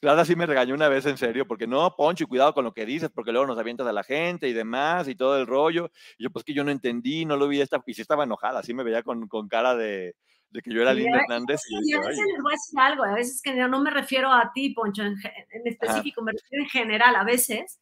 Clara 0.00 0.24
sí 0.24 0.36
me 0.36 0.46
regañó 0.46 0.74
una 0.74 0.88
vez 0.88 1.06
en 1.06 1.16
serio, 1.16 1.46
porque 1.46 1.66
no, 1.66 1.94
Poncho, 1.96 2.26
cuidado 2.26 2.54
con 2.54 2.64
lo 2.64 2.74
que 2.74 2.86
dices, 2.86 3.10
porque 3.14 3.32
luego 3.32 3.46
nos 3.46 3.58
avientas 3.58 3.86
a 3.86 3.92
la 3.92 4.04
gente 4.04 4.48
y 4.48 4.52
demás 4.52 5.08
y 5.08 5.14
todo 5.14 5.38
el 5.38 5.46
rollo. 5.46 5.90
Y 6.18 6.24
yo, 6.24 6.30
pues 6.30 6.44
que 6.44 6.54
yo 6.54 6.64
no 6.64 6.70
entendí, 6.70 7.24
no 7.24 7.36
lo 7.36 7.48
vi, 7.48 7.60
esta, 7.60 7.82
y 7.86 7.94
sí 7.94 8.02
estaba 8.02 8.24
enojada, 8.24 8.60
así 8.60 8.74
me 8.74 8.84
veía 8.84 9.02
con, 9.02 9.28
con 9.28 9.48
cara 9.48 9.74
de, 9.74 10.14
de 10.52 10.60
que 10.60 10.72
yo 10.72 10.82
era 10.82 10.94
Linda 10.94 11.20
Hernández. 11.20 11.62
Y, 11.68 11.94
a 11.94 12.00
veces 12.00 12.24
les 12.26 12.42
voy 12.42 12.52
a 12.52 12.56
decir 12.56 12.78
algo, 12.78 13.04
a 13.04 13.14
veces 13.14 13.40
que 13.42 13.54
no 13.54 13.80
me 13.80 13.90
refiero 13.90 14.30
a 14.30 14.52
ti, 14.54 14.70
Poncho, 14.70 15.02
en, 15.02 15.16
específico, 15.64 16.22
me 16.22 16.32
refiero 16.32 16.64
en 16.64 16.70
general, 16.70 17.16
a 17.16 17.24
veces 17.24 17.80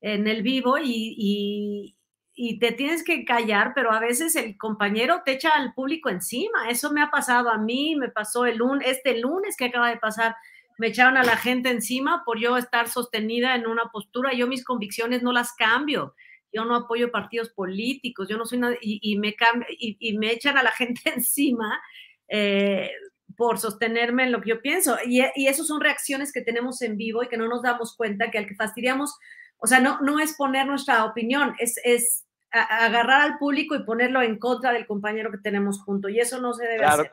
en 0.00 0.26
el 0.26 0.42
vivo 0.42 0.78
y, 0.78 1.96
y, 2.34 2.58
te 2.58 2.72
tienes 2.72 3.04
que 3.04 3.24
callar, 3.24 3.72
pero 3.74 3.92
a 3.92 4.00
veces 4.00 4.36
el 4.36 4.56
compañero 4.56 5.22
te 5.24 5.32
echa 5.32 5.50
al 5.50 5.74
público 5.74 6.08
encima. 6.08 6.70
Eso 6.70 6.92
me 6.92 7.02
ha 7.02 7.10
pasado 7.10 7.50
a 7.50 7.58
mí, 7.58 7.96
me 7.96 8.08
pasó 8.08 8.46
el 8.46 8.58
lunes, 8.58 8.88
este 8.88 9.18
lunes 9.18 9.56
que 9.56 9.66
acaba 9.66 9.90
de 9.90 9.98
pasar, 9.98 10.36
me 10.82 10.88
echaron 10.88 11.16
a 11.16 11.22
la 11.22 11.36
gente 11.36 11.70
encima 11.70 12.24
por 12.26 12.40
yo 12.40 12.56
estar 12.56 12.88
sostenida 12.88 13.54
en 13.54 13.68
una 13.68 13.84
postura. 13.92 14.32
Yo 14.32 14.48
mis 14.48 14.64
convicciones 14.64 15.22
no 15.22 15.32
las 15.32 15.52
cambio. 15.52 16.16
Yo 16.52 16.64
no 16.64 16.74
apoyo 16.74 17.12
partidos 17.12 17.50
políticos, 17.50 18.26
yo 18.28 18.36
no 18.36 18.46
soy 18.46 18.58
nada, 18.58 18.74
y, 18.80 19.16
me 19.16 19.32
y, 19.78 20.18
me 20.18 20.32
echan 20.32 20.58
a 20.58 20.64
la 20.64 20.72
gente 20.76 21.00
encima 21.14 21.80
eh, 22.26 22.90
por 23.36 23.60
sostenerme 23.60 24.24
en 24.24 24.32
lo 24.32 24.40
que 24.40 24.50
yo 24.50 24.60
pienso. 24.60 24.96
Y, 25.06 25.22
y 25.36 25.46
eso 25.46 25.62
son 25.62 25.80
reacciones 25.80 26.32
que 26.32 26.40
tenemos 26.40 26.82
en 26.82 26.96
vivo 26.96 27.22
y 27.22 27.28
que 27.28 27.36
no 27.36 27.46
nos 27.46 27.62
damos 27.62 27.96
cuenta 27.96 28.32
que 28.32 28.38
al 28.38 28.48
que 28.48 28.56
fastidiamos, 28.56 29.16
o 29.58 29.68
sea, 29.68 29.78
no, 29.78 30.00
no 30.00 30.18
es 30.18 30.34
poner 30.34 30.66
nuestra 30.66 31.04
opinión, 31.04 31.54
es, 31.60 31.78
es 31.84 32.24
agarrar 32.50 33.20
al 33.20 33.38
público 33.38 33.76
y 33.76 33.84
ponerlo 33.84 34.20
en 34.20 34.36
contra 34.36 34.72
del 34.72 34.88
compañero 34.88 35.30
que 35.30 35.38
tenemos 35.38 35.80
junto. 35.80 36.08
Y 36.08 36.18
eso 36.18 36.40
no 36.40 36.52
se 36.54 36.66
debe 36.66 36.86
hacer 36.86 37.12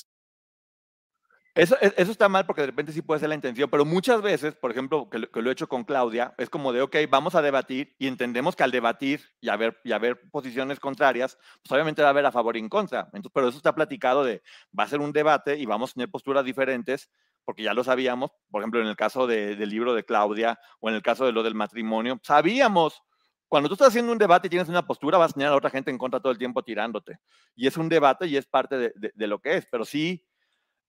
Eso, 1.53 1.75
e, 1.81 1.93
eso 1.97 2.11
está 2.11 2.29
mal 2.29 2.45
porque 2.45 2.61
de 2.61 2.67
repente 2.67 2.93
sí 2.93 3.01
puede 3.01 3.19
ser 3.19 3.27
la 3.27 3.35
intención, 3.35 3.69
pero 3.69 3.83
muchas 3.83 4.21
veces, 4.21 4.55
por 4.55 4.71
ejemplo, 4.71 5.09
que 5.09 5.19
lo, 5.19 5.49
he 5.49 5.51
hecho 5.51 5.67
con 5.67 5.83
Claudia, 5.83 6.33
es 6.37 6.49
como 6.49 6.71
de, 6.71 6.81
ok, 6.81 6.95
vamos 7.09 7.35
a 7.35 7.41
debatir 7.41 7.93
y 7.99 8.07
entendemos 8.07 8.55
que 8.55 8.63
al 8.63 8.71
debatir 8.71 9.21
y 9.41 9.49
haber, 9.49 9.77
y 9.83 9.91
haber 9.91 10.29
posiciones 10.31 10.79
contrarias, 10.79 11.37
pues 11.61 11.71
obviamente 11.73 12.01
va 12.01 12.07
a 12.07 12.11
haber 12.11 12.25
a 12.25 12.31
favor 12.31 12.55
y 12.55 12.59
en 12.59 12.69
contra. 12.69 13.01
Entonces, 13.07 13.31
pero 13.33 13.49
eso 13.49 13.57
está 13.57 13.75
platicado 13.75 14.23
de, 14.23 14.41
va 14.77 14.85
a 14.85 14.87
ser 14.87 15.01
un 15.01 15.11
debate 15.11 15.57
y 15.57 15.65
vamos 15.65 15.91
a 15.91 15.93
tener 15.95 16.09
posturas 16.09 16.45
diferentes, 16.45 17.09
porque 17.43 17.63
ya 17.63 17.73
lo 17.73 17.83
sabíamos, 17.83 18.31
por 18.49 18.61
ejemplo, 18.61 18.79
en 18.79 18.87
el 18.87 18.95
caso 18.95 19.27
del 19.27 19.69
libro 19.69 19.93
de 19.93 20.05
Claudia 20.05 20.57
o 20.79 20.89
en 20.89 20.95
el 20.95 21.01
caso 21.01 21.25
de 21.25 21.33
lo 21.33 21.43
del 21.43 21.55
matrimonio, 21.55 22.19
sabíamos 22.23 23.01
cuando 23.49 23.67
tú 23.67 23.73
estás 23.73 23.89
haciendo 23.89 24.13
un 24.13 24.17
debate 24.17 24.47
y 24.47 24.49
tienes 24.49 24.69
una 24.69 24.87
postura, 24.87 25.17
vas 25.17 25.31
a 25.31 25.33
tener 25.33 25.49
a 25.49 25.55
otra 25.57 25.69
gente 25.69 25.91
en 25.91 25.97
contra 25.97 26.21
todo 26.21 26.31
el 26.31 26.37
tiempo 26.37 26.63
tirándote. 26.63 27.19
Y 27.53 27.67
es 27.67 27.75
un 27.75 27.89
debate 27.89 28.25
y 28.27 28.37
es 28.37 28.45
parte 28.45 28.77
de, 28.77 28.93
de 29.13 29.27
lo 29.27 29.39
que 29.41 29.57
es, 29.57 29.67
pero 29.69 29.83
sí 29.83 30.25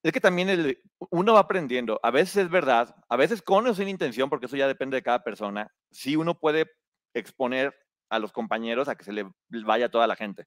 es 0.02 0.12
que 0.12 0.20
también 0.20 0.76
uno 1.10 1.34
va 1.34 1.40
aprendiendo. 1.40 2.00
A 2.02 2.10
veces 2.10 2.36
es 2.36 2.50
verdad, 2.50 2.94
a 3.08 3.16
veces 3.16 3.42
con 3.42 3.66
o 3.66 3.74
sin 3.74 3.88
intención, 3.88 4.28
porque 4.28 4.46
eso 4.46 4.56
ya 4.56 4.66
depende 4.66 4.96
de 4.96 5.02
cada 5.02 5.22
persona. 5.22 5.72
Sí 5.90 6.16
uno 6.16 6.38
puede 6.38 6.70
exponer 7.14 7.74
a 8.08 8.18
los 8.18 8.32
compañeros 8.32 8.88
a 8.88 8.96
que 8.96 9.04
se 9.04 9.12
le 9.12 9.26
vaya 9.48 9.90
toda 9.90 10.06
la 10.06 10.16
gente. 10.16 10.46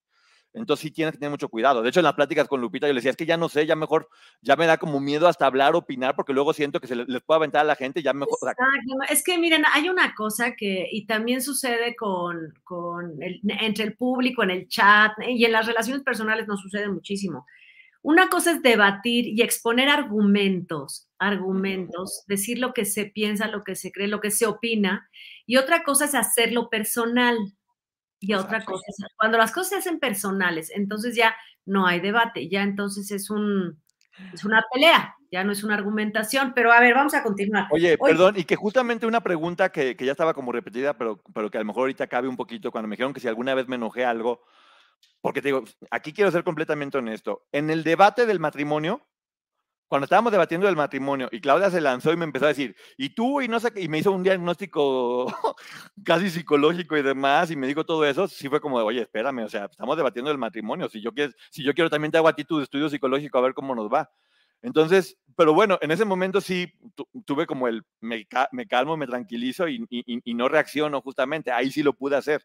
Entonces 0.55 0.83
sí 0.83 0.91
tienes 0.91 1.11
que 1.11 1.17
tener 1.19 1.31
mucho 1.31 1.49
cuidado. 1.49 1.81
De 1.81 1.89
hecho, 1.89 1.99
en 1.99 2.05
las 2.05 2.13
pláticas 2.13 2.47
con 2.47 2.61
Lupita 2.61 2.87
yo 2.87 2.93
le 2.93 2.99
decía, 2.99 3.11
es 3.11 3.17
que 3.17 3.25
ya 3.25 3.35
no 3.35 3.49
sé, 3.49 3.65
ya 3.65 3.75
mejor, 3.75 4.07
ya 4.41 4.55
me 4.55 4.65
da 4.65 4.77
como 4.77 5.01
miedo 5.01 5.27
hasta 5.27 5.45
hablar, 5.45 5.75
opinar, 5.75 6.15
porque 6.15 6.31
luego 6.31 6.53
siento 6.53 6.79
que 6.79 6.87
se 6.87 6.95
les, 6.95 7.23
puede 7.23 7.37
aventar 7.37 7.61
a 7.61 7.65
la 7.65 7.75
gente, 7.75 8.01
ya 8.01 8.13
mejor... 8.13 8.37
es 9.09 9.23
que 9.23 9.37
miren, 9.37 9.63
hay 9.73 9.89
una 9.89 10.15
cosa 10.15 10.55
que, 10.55 10.87
y 10.89 11.05
también 11.05 11.41
sucede 11.41 11.95
con, 11.95 12.53
con 12.63 13.21
el, 13.21 13.41
entre 13.59 13.83
el 13.83 13.97
público, 13.97 14.43
en 14.43 14.51
el 14.51 14.67
chat, 14.69 15.11
y 15.27 15.43
en 15.43 15.51
las 15.51 15.67
relaciones 15.67 16.03
personales 16.03 16.47
nos 16.47 16.61
sucede 16.61 16.87
muchísimo. 16.87 17.45
Una 18.07 18.29
cosa 18.29 18.51
es 18.51 18.61
debatir 18.61 19.25
y 19.25 19.41
exponer 19.41 19.89
argumentos, 19.89 21.09
argumentos, 21.17 22.23
decir 22.27 22.59
lo 22.59 22.71
que 22.71 22.85
se 22.85 23.07
piensa, 23.07 23.47
lo 23.47 23.63
que 23.63 23.73
se 23.73 23.91
cree, 23.91 24.07
lo 24.07 24.21
que 24.21 24.29
se 24.29 24.45
opina, 24.45 25.09
y 25.47 25.57
otra 25.57 25.83
cosa 25.83 26.05
es 26.05 26.13
hacerlo 26.13 26.69
personal. 26.69 27.35
Y 28.19 28.35
otra 28.35 28.63
cosa 28.63 28.83
es 28.87 28.97
cuando 29.17 29.39
las 29.39 29.51
cosas 29.51 29.69
se 29.69 29.75
hacen 29.77 29.99
personales, 29.99 30.69
entonces 30.75 31.15
ya 31.15 31.35
no 31.65 31.87
hay 31.87 31.99
debate, 31.99 32.47
ya 32.47 32.61
entonces 32.61 33.09
es 33.09 33.31
un 33.31 33.81
es 34.35 34.45
una 34.45 34.63
pelea, 34.71 35.15
ya 35.31 35.43
no 35.43 35.51
es 35.51 35.63
una 35.63 35.73
argumentación, 35.73 36.53
pero 36.53 36.71
a 36.71 36.79
ver, 36.79 36.93
vamos 36.93 37.15
a 37.15 37.23
continuar. 37.23 37.65
Oye, 37.71 37.97
perdón, 37.97 38.35
y 38.37 38.43
que 38.43 38.55
justamente 38.55 39.07
una 39.07 39.21
pregunta 39.21 39.69
que, 39.71 39.95
que, 39.95 40.05
ya 40.05 40.11
estaba 40.11 40.35
como 40.35 40.51
repetida, 40.51 40.93
pero, 40.93 41.23
pero 41.33 41.49
que 41.49 41.57
a 41.57 41.61
lo 41.61 41.65
mejor 41.65 41.81
ahorita 41.81 42.05
cabe 42.05 42.27
un 42.27 42.37
poquito, 42.37 42.71
cuando 42.71 42.87
me 42.87 42.93
dijeron 42.93 43.15
que 43.15 43.19
si 43.19 43.27
alguna 43.27 43.55
vez 43.55 43.67
me 43.67 43.77
enojé 43.77 44.05
algo, 44.05 44.43
porque 45.21 45.41
te 45.41 45.47
digo, 45.47 45.63
aquí 45.89 46.13
quiero 46.13 46.31
ser 46.31 46.43
completamente 46.43 46.97
honesto. 46.97 47.47
En 47.51 47.69
el 47.69 47.83
debate 47.83 48.25
del 48.25 48.39
matrimonio, 48.39 49.01
cuando 49.87 50.05
estábamos 50.05 50.31
debatiendo 50.31 50.67
del 50.67 50.75
matrimonio 50.75 51.29
y 51.31 51.39
Claudia 51.39 51.69
se 51.69 51.81
lanzó 51.81 52.11
y 52.11 52.17
me 52.17 52.25
empezó 52.25 52.45
a 52.45 52.49
decir, 52.49 52.75
y 52.97 53.09
tú, 53.09 53.41
y 53.41 53.47
no 53.47 53.59
sé 53.59 53.71
y 53.75 53.87
me 53.87 53.99
hizo 53.99 54.11
un 54.11 54.23
diagnóstico 54.23 55.25
casi 56.03 56.29
psicológico 56.29 56.97
y 56.97 57.03
demás, 57.03 57.51
y 57.51 57.55
me 57.55 57.67
dijo 57.67 57.85
todo 57.85 58.05
eso, 58.05 58.27
sí 58.27 58.49
fue 58.49 58.59
como 58.59 58.79
de, 58.79 58.85
oye, 58.85 59.01
espérame, 59.01 59.39
o 59.39 59.49
sea, 59.49 59.65
estamos 59.65 59.95
debatiendo 59.97 60.29
del 60.29 60.37
matrimonio, 60.37 60.89
si 60.89 61.01
yo, 61.01 61.11
quiero, 61.11 61.33
si 61.51 61.63
yo 61.63 61.73
quiero 61.73 61.89
también 61.89 62.11
te 62.11 62.17
hago 62.17 62.27
a 62.27 62.35
ti 62.35 62.43
tu 62.43 62.59
estudio 62.61 62.89
psicológico 62.89 63.37
a 63.37 63.41
ver 63.41 63.53
cómo 63.53 63.75
nos 63.75 63.91
va. 63.91 64.11
Entonces, 64.61 65.17
pero 65.35 65.53
bueno, 65.53 65.77
en 65.81 65.91
ese 65.91 66.05
momento 66.05 66.41
sí 66.41 66.73
tuve 67.25 67.45
como 67.45 67.67
el, 67.67 67.83
me, 67.99 68.25
calmo, 68.67 68.97
me 68.97 69.05
tranquilizo 69.05 69.67
y, 69.67 69.85
y 69.89 70.33
no 70.33 70.49
reacciono 70.49 71.01
justamente, 71.01 71.51
ahí 71.51 71.69
sí 71.69 71.83
lo 71.83 71.93
pude 71.93 72.15
hacer. 72.15 72.43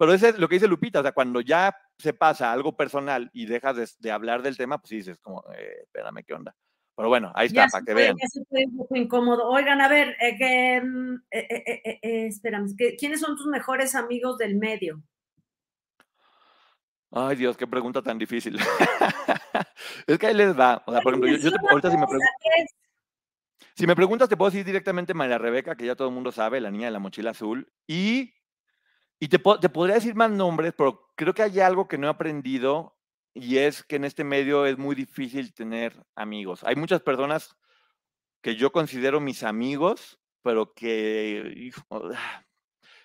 Pero 0.00 0.14
eso 0.14 0.28
es 0.28 0.38
lo 0.38 0.48
que 0.48 0.54
dice 0.54 0.66
Lupita, 0.66 1.00
o 1.00 1.02
sea, 1.02 1.12
cuando 1.12 1.42
ya 1.42 1.76
se 1.98 2.14
pasa 2.14 2.50
algo 2.50 2.74
personal 2.74 3.28
y 3.34 3.44
dejas 3.44 3.98
de, 3.98 4.10
hablar 4.10 4.40
del 4.40 4.56
tema, 4.56 4.78
pues 4.78 4.88
dices 4.88 5.20
como, 5.20 5.44
eh, 5.54 5.82
espérame, 5.82 6.24
¿qué 6.26 6.32
onda? 6.32 6.56
Pero 6.96 7.10
bueno, 7.10 7.30
ahí 7.34 7.48
está, 7.48 7.66
para 7.68 7.84
que 7.84 7.92
vean. 7.92 8.16
Ya 8.18 8.26
se 8.28 8.40
un 8.64 8.78
poco 8.78 8.96
incómodo. 8.96 9.46
Oigan, 9.50 9.78
a 9.82 9.88
ver, 9.88 10.16
eh, 10.22 10.38
que, 10.38 10.80
mm, 10.80 11.14
eh, 11.30 11.98
eh, 12.02 12.26
espérame, 12.28 12.74
¿quiénes 12.98 13.20
son 13.20 13.36
tus 13.36 13.46
mejores 13.48 13.94
amigos 13.94 14.38
del 14.38 14.56
medio? 14.56 15.02
Ay, 17.10 17.36
Dios, 17.36 17.58
qué 17.58 17.66
pregunta 17.66 18.00
tan 18.00 18.16
difícil. 18.16 18.56
es 20.06 20.18
que 20.18 20.28
ahí 20.28 20.34
les 20.34 20.58
va. 20.58 20.82
O 20.86 20.92
sea, 20.92 21.02
por 21.02 21.12
ejemplo, 21.12 21.36
yo, 21.36 21.50
ahorita 21.68 21.90
si 21.90 21.98
me 21.98 22.06
preguntas. 22.06 22.30
Si 23.74 23.86
me 23.86 23.96
preguntas, 23.96 24.30
te 24.30 24.36
puedo 24.38 24.50
decir 24.50 24.64
directamente 24.64 25.12
María 25.12 25.36
Rebeca, 25.36 25.76
que 25.76 25.84
ya 25.84 25.94
todo 25.94 26.08
el 26.08 26.14
mundo 26.14 26.32
sabe, 26.32 26.58
la 26.62 26.70
niña 26.70 26.86
de 26.86 26.92
la 26.92 27.00
mochila 27.00 27.32
azul. 27.32 27.70
Y 27.86 28.32
y 29.20 29.28
te, 29.28 29.38
te, 29.38 29.68
podría 29.68 29.96
decir 29.96 30.14
más 30.14 30.30
nombres, 30.30 30.72
pero 30.76 31.10
creo 31.14 31.34
que 31.34 31.42
hay 31.42 31.60
algo 31.60 31.86
que 31.86 31.98
no 31.98 32.06
he 32.06 32.10
aprendido 32.10 32.96
y 33.34 33.58
es 33.58 33.84
que 33.84 33.96
en 33.96 34.04
este 34.04 34.24
medio 34.24 34.64
es 34.64 34.78
muy 34.78 34.96
difícil 34.96 35.52
tener 35.52 36.02
amigos. 36.16 36.64
Hay 36.64 36.74
muchas 36.74 37.02
personas 37.02 37.56
que 38.40 38.56
yo 38.56 38.72
considero 38.72 39.20
mis 39.20 39.42
amigos, 39.42 40.18
pero 40.42 40.72
que 40.72 41.70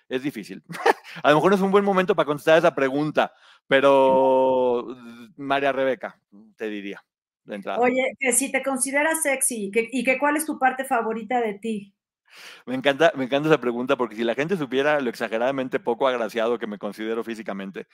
es 0.08 0.22
difícil. 0.22 0.64
A 1.22 1.30
lo 1.30 1.36
mejor 1.36 1.50
no 1.50 1.56
es 1.56 1.62
un 1.62 1.70
buen 1.70 1.84
momento 1.84 2.16
para 2.16 2.26
contestar 2.26 2.58
esa 2.58 2.74
pregunta, 2.74 3.32
pero 3.66 4.96
María 5.36 5.72
Rebeca, 5.72 6.20
te 6.56 6.68
diría. 6.68 7.04
De 7.44 7.54
entrada. 7.54 7.78
Oye, 7.78 8.16
que 8.18 8.32
si 8.32 8.50
te 8.50 8.60
consideras 8.60 9.22
sexy 9.22 9.70
y 9.72 10.02
que 10.02 10.18
cuál 10.18 10.36
es 10.36 10.46
tu 10.46 10.58
parte 10.58 10.84
favorita 10.84 11.40
de 11.40 11.54
ti. 11.54 11.94
Me 12.66 12.74
encanta, 12.74 13.12
me 13.14 13.24
encanta 13.24 13.48
esa 13.48 13.60
pregunta 13.60 13.96
porque 13.96 14.16
si 14.16 14.24
la 14.24 14.34
gente 14.34 14.56
supiera 14.56 15.00
lo 15.00 15.10
exageradamente 15.10 15.80
poco 15.80 16.08
agraciado 16.08 16.58
que 16.58 16.66
me 16.66 16.78
considero 16.78 17.24
físicamente, 17.24 17.86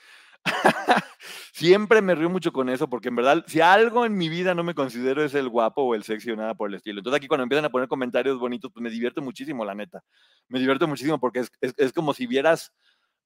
siempre 1.52 2.02
me 2.02 2.14
río 2.14 2.30
mucho 2.30 2.52
con 2.52 2.68
eso 2.68 2.88
porque 2.88 3.08
en 3.08 3.16
verdad, 3.16 3.44
si 3.46 3.60
algo 3.60 4.06
en 4.06 4.16
mi 4.16 4.28
vida 4.28 4.54
no 4.54 4.64
me 4.64 4.74
considero 4.74 5.22
es 5.22 5.34
el 5.34 5.48
guapo 5.48 5.82
o 5.82 5.94
el 5.94 6.02
sexy 6.02 6.30
o 6.30 6.36
nada 6.36 6.54
por 6.54 6.68
el 6.68 6.76
estilo. 6.76 7.00
Entonces 7.00 7.18
aquí 7.18 7.28
cuando 7.28 7.44
empiezan 7.44 7.64
a 7.64 7.70
poner 7.70 7.88
comentarios 7.88 8.38
bonitos, 8.38 8.70
pues 8.72 8.82
me 8.82 8.90
divierto 8.90 9.22
muchísimo, 9.22 9.64
la 9.64 9.74
neta. 9.74 10.02
Me 10.48 10.58
divierto 10.58 10.88
muchísimo 10.88 11.18
porque 11.20 11.40
es, 11.40 11.50
es, 11.60 11.92
como 11.92 12.14
si 12.14 12.26
vieras 12.26 12.72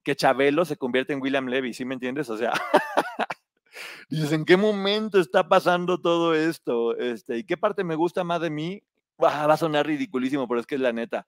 que 0.03 0.17
Chabelo 0.17 0.65
se 0.65 0.77
convierte 0.77 1.13
en 1.13 1.21
William 1.21 1.47
Levy, 1.47 1.75
¿sí 1.75 1.85
me 1.85 1.95
entiendes? 1.95 2.31
O 2.31 2.37
sea, 2.37 2.53
dices, 4.09 4.33
¿en 4.33 4.45
qué 4.45 4.57
momento 4.57 5.19
está 5.19 5.49
pasando 5.49 6.01
todo 6.01 6.35
esto? 6.35 6.97
Este, 6.97 7.39
¿Y 7.39 7.45
qué 7.45 7.57
parte 7.57 7.83
me 7.85 7.97
gusta 7.97 8.23
más 8.23 8.41
de 8.41 8.51
mí? 8.51 8.83
Va 9.23 9.53
a 9.53 9.57
sonar 9.57 9.87
ridiculísimo, 9.87 10.47
pero 10.49 10.61
es 10.61 10.67
que 10.67 10.77
es 10.77 10.81
la 10.81 10.93
neta. 10.93 11.27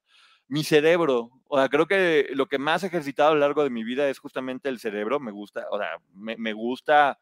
Mi 0.48 0.64
cerebro, 0.64 1.30
o 1.48 1.58
sea, 1.58 1.68
creo 1.68 1.86
que 1.86 2.28
lo 2.34 2.46
que 2.46 2.58
más 2.58 2.82
he 2.82 2.86
ejercitado 2.86 3.30
a 3.30 3.34
lo 3.34 3.40
largo 3.40 3.64
de 3.64 3.70
mi 3.70 3.84
vida 3.84 4.08
es 4.08 4.18
justamente 4.18 4.68
el 4.68 4.78
cerebro. 4.78 5.20
Me 5.20 5.30
gusta, 5.30 5.66
o 5.70 5.78
sea, 5.78 5.98
me, 6.14 6.52
gusta 6.52 7.18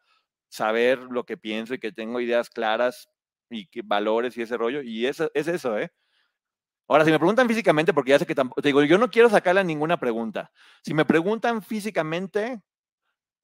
saber 0.49 0.99
lo 0.99 1.25
que 1.25 1.37
pienso 1.37 1.73
y 1.73 1.79
que 1.79 1.91
tengo 1.91 2.21
ideas 2.21 2.49
claras 2.49 3.09
y 3.49 3.67
que 3.67 3.81
valores 3.83 4.37
y 4.37 4.43
ese 4.43 4.57
rollo. 4.57 4.81
Y 4.81 5.05
es, 5.07 5.21
es 5.33 5.47
eso, 5.47 5.77
¿eh? 5.77 5.91
Ahora, 6.87 7.03
si 7.03 7.11
me 7.11 7.19
preguntan 7.19 7.49
físicamente, 7.49 7.93
porque 7.93 8.11
ya 8.11 8.19
sé 8.19 8.25
que 8.25 8.35
tampoco, 8.35 8.61
te 8.61 8.69
digo, 8.69 8.81
yo 8.83 8.97
no 8.97 9.09
quiero 9.09 9.29
sacarle 9.29 9.61
ninguna 9.63 9.99
pregunta. 9.99 10.51
Si 10.83 10.93
me 10.93 11.03
preguntan 11.03 11.61
físicamente, 11.61 12.61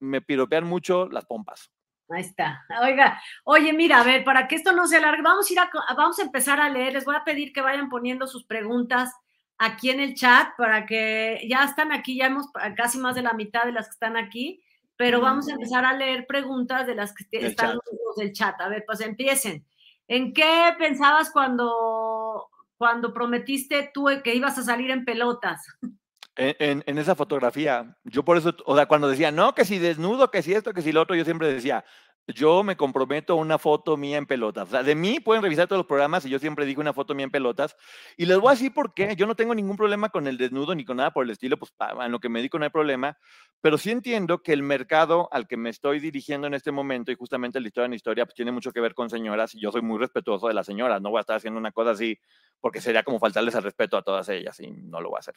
me 0.00 0.22
piropean 0.22 0.64
mucho 0.64 1.08
las 1.08 1.26
pompas. 1.26 1.70
Ahí 2.08 2.20
está. 2.20 2.64
Oiga, 2.82 3.20
oye, 3.44 3.72
mira, 3.72 4.00
a 4.00 4.04
ver, 4.04 4.24
para 4.24 4.46
que 4.46 4.56
esto 4.56 4.72
no 4.72 4.86
se 4.86 4.98
alargue, 4.98 5.22
vamos 5.22 5.48
a 5.48 5.52
ir 5.52 5.58
a, 5.58 5.70
vamos 5.96 6.18
a 6.18 6.22
empezar 6.22 6.60
a 6.60 6.68
leer. 6.68 6.92
Les 6.92 7.04
voy 7.04 7.16
a 7.16 7.24
pedir 7.24 7.52
que 7.52 7.62
vayan 7.62 7.88
poniendo 7.88 8.26
sus 8.26 8.44
preguntas 8.44 9.12
aquí 9.58 9.90
en 9.90 10.00
el 10.00 10.14
chat 10.14 10.48
para 10.56 10.84
que 10.84 11.40
ya 11.48 11.64
están 11.64 11.92
aquí, 11.92 12.16
ya 12.16 12.26
hemos 12.26 12.46
casi 12.76 12.98
más 12.98 13.14
de 13.14 13.22
la 13.22 13.32
mitad 13.32 13.64
de 13.64 13.72
las 13.72 13.86
que 13.86 13.92
están 13.92 14.16
aquí, 14.16 14.62
pero 14.96 15.20
vamos 15.20 15.48
a 15.48 15.52
empezar 15.52 15.84
a 15.84 15.92
leer 15.92 16.26
preguntas 16.26 16.86
de 16.86 16.94
las 16.94 17.14
que 17.14 17.24
están 17.32 17.76
los 17.76 18.16
del 18.16 18.32
chat. 18.32 18.60
A 18.60 18.68
ver, 18.68 18.84
pues 18.86 19.00
empiecen. 19.00 19.64
¿En 20.06 20.32
qué 20.32 20.74
pensabas 20.78 21.30
cuando, 21.30 22.48
cuando 22.76 23.12
prometiste 23.12 23.90
tú 23.94 24.08
que 24.22 24.34
ibas 24.34 24.58
a 24.58 24.62
salir 24.62 24.90
en 24.90 25.04
pelotas? 25.04 25.66
En, 26.36 26.82
en, 26.86 26.98
esa 26.98 27.14
fotografía, 27.14 27.96
yo 28.02 28.24
por 28.24 28.36
eso, 28.36 28.56
o 28.66 28.74
sea, 28.74 28.86
cuando 28.86 29.08
decía, 29.08 29.30
no, 29.30 29.54
que 29.54 29.64
si 29.64 29.78
desnudo, 29.78 30.32
que 30.32 30.42
si 30.42 30.52
esto, 30.52 30.72
que 30.72 30.82
si 30.82 30.90
lo 30.90 31.00
otro, 31.00 31.14
yo 31.14 31.24
siempre 31.24 31.52
decía, 31.52 31.84
yo 32.26 32.62
me 32.62 32.76
comprometo 32.76 33.34
a 33.34 33.36
una 33.36 33.58
foto 33.58 33.96
mía 33.96 34.16
en 34.16 34.26
pelotas. 34.26 34.68
O 34.68 34.70
sea, 34.70 34.82
de 34.82 34.94
mí 34.94 35.20
pueden 35.20 35.42
revisar 35.42 35.68
todos 35.68 35.80
los 35.80 35.86
programas 35.86 36.24
y 36.24 36.30
yo 36.30 36.38
siempre 36.38 36.64
digo 36.64 36.80
una 36.80 36.94
foto 36.94 37.14
mía 37.14 37.24
en 37.24 37.30
pelotas. 37.30 37.76
Y 38.16 38.24
les 38.26 38.38
voy 38.38 38.48
a 38.48 38.50
decir 38.52 38.72
por 38.72 38.94
qué. 38.94 39.14
Yo 39.16 39.26
no 39.26 39.34
tengo 39.34 39.54
ningún 39.54 39.76
problema 39.76 40.08
con 40.08 40.26
el 40.26 40.38
desnudo 40.38 40.74
ni 40.74 40.84
con 40.84 40.96
nada 40.96 41.12
por 41.12 41.24
el 41.24 41.30
estilo, 41.30 41.58
pues 41.58 41.72
en 42.02 42.12
lo 42.12 42.20
que 42.20 42.28
me 42.28 42.38
dedico 42.38 42.58
no 42.58 42.64
hay 42.64 42.70
problema. 42.70 43.18
Pero 43.60 43.76
sí 43.76 43.90
entiendo 43.90 44.42
que 44.42 44.52
el 44.52 44.62
mercado 44.62 45.28
al 45.32 45.46
que 45.46 45.56
me 45.56 45.70
estoy 45.70 46.00
dirigiendo 46.00 46.46
en 46.46 46.54
este 46.54 46.72
momento, 46.72 47.12
y 47.12 47.14
justamente 47.14 47.60
la 47.60 47.68
historia 47.68 47.86
en 47.86 47.94
historia, 47.94 48.24
pues 48.24 48.34
tiene 48.34 48.52
mucho 48.52 48.72
que 48.72 48.80
ver 48.80 48.94
con 48.94 49.10
señoras 49.10 49.54
y 49.54 49.60
yo 49.60 49.70
soy 49.70 49.82
muy 49.82 49.98
respetuoso 49.98 50.48
de 50.48 50.54
las 50.54 50.66
señoras. 50.66 51.02
No 51.02 51.10
voy 51.10 51.18
a 51.18 51.20
estar 51.20 51.36
haciendo 51.36 51.60
una 51.60 51.72
cosa 51.72 51.90
así 51.90 52.18
porque 52.60 52.80
sería 52.80 53.02
como 53.02 53.18
faltarles 53.18 53.54
el 53.54 53.62
respeto 53.62 53.96
a 53.98 54.02
todas 54.02 54.28
ellas 54.30 54.58
y 54.60 54.70
no 54.70 55.00
lo 55.00 55.10
voy 55.10 55.18
a 55.18 55.20
hacer. 55.20 55.34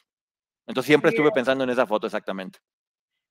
Entonces 0.67 0.87
siempre 0.87 1.09
estuve 1.11 1.31
pensando 1.31 1.63
en 1.63 1.69
esa 1.69 1.87
foto 1.87 2.07
exactamente. 2.07 2.59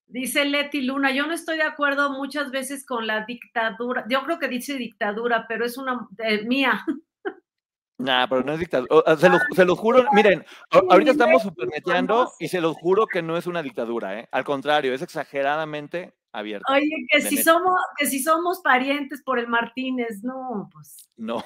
Dice 0.09 0.45
Leti 0.45 0.83
Luna, 0.83 1.13
yo 1.13 1.27
no 1.27 1.35
estoy 1.35 1.57
de 1.57 1.65
acuerdo 1.65 2.11
muchas 2.11 2.51
veces 2.51 2.87
con 2.87 3.07
la 3.07 3.25
dictadura. 3.25 4.05
Yo 4.09 4.23
creo 4.25 4.39
que 4.39 4.49
dice 4.49 4.75
dictadura, 4.75 5.47
pero 5.49 5.65
es 5.65 5.77
una 5.77 6.09
eh, 6.19 6.45
mía. 6.45 6.85
Nah, 7.99 8.27
pero 8.27 8.43
no 8.45 8.53
es 8.53 8.61
dictadura. 8.61 9.17
Se 9.17 9.29
los, 9.29 9.41
se 9.55 9.65
juro, 9.67 10.05
miren, 10.13 10.45
ahorita 10.71 11.13
estamos 11.13 11.43
supermeteando 11.43 12.31
y 12.39 12.49
se 12.49 12.61
los 12.61 12.77
juro 12.77 13.07
que 13.07 13.23
no 13.23 13.37
es 13.37 13.47
una 13.47 13.63
dictadura, 13.63 14.21
¿eh? 14.21 14.29
Al 14.33 14.45
contrario, 14.45 14.93
es 14.93 15.03
exageradamente 15.03 16.15
abierto. 16.31 16.71
Oye, 16.71 16.91
que 17.11 17.23
si 17.23 17.43
somos, 17.43 17.81
que 17.97 18.07
si 18.07 18.23
somos 18.23 18.61
parientes 18.61 19.23
por 19.23 19.39
el 19.39 19.49
Martínez, 19.49 20.23
no, 20.23 20.69
pues. 20.73 21.09
No. 21.17 21.43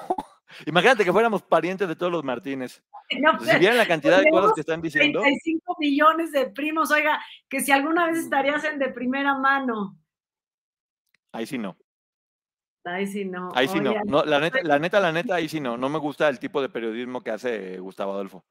Imagínate 0.66 1.04
que 1.04 1.12
fuéramos 1.12 1.42
parientes 1.42 1.88
de 1.88 1.96
todos 1.96 2.12
los 2.12 2.24
Martínez. 2.24 2.82
si 3.40 3.58
vieran 3.58 3.76
la 3.76 3.86
cantidad 3.86 4.20
de 4.20 4.30
cosas 4.30 4.52
que 4.54 4.60
están 4.60 4.80
diciendo. 4.80 5.20
35 5.20 5.76
millones 5.78 6.32
de 6.32 6.46
primos, 6.46 6.90
oiga, 6.90 7.20
que 7.48 7.60
si 7.60 7.72
alguna 7.72 8.06
vez 8.06 8.18
estarías 8.18 8.64
en 8.64 8.78
de 8.78 8.88
primera 8.90 9.34
mano. 9.34 9.96
Ahí 11.32 11.46
sí 11.46 11.58
no. 11.58 11.76
Ahí 12.84 13.06
sí 13.06 13.24
no. 13.24 13.50
Ahí 13.54 13.68
sí 13.68 13.80
no. 13.80 13.94
no. 14.04 14.24
La 14.24 14.40
neta, 14.40 14.58
la 14.62 14.78
neta, 14.78 15.00
la 15.00 15.12
neta, 15.12 15.34
ahí 15.34 15.48
sí 15.48 15.60
no. 15.60 15.76
No 15.76 15.88
me 15.88 15.98
gusta 15.98 16.28
el 16.28 16.38
tipo 16.38 16.62
de 16.62 16.68
periodismo 16.68 17.22
que 17.22 17.30
hace 17.30 17.78
Gustavo 17.78 18.12
Adolfo. 18.12 18.44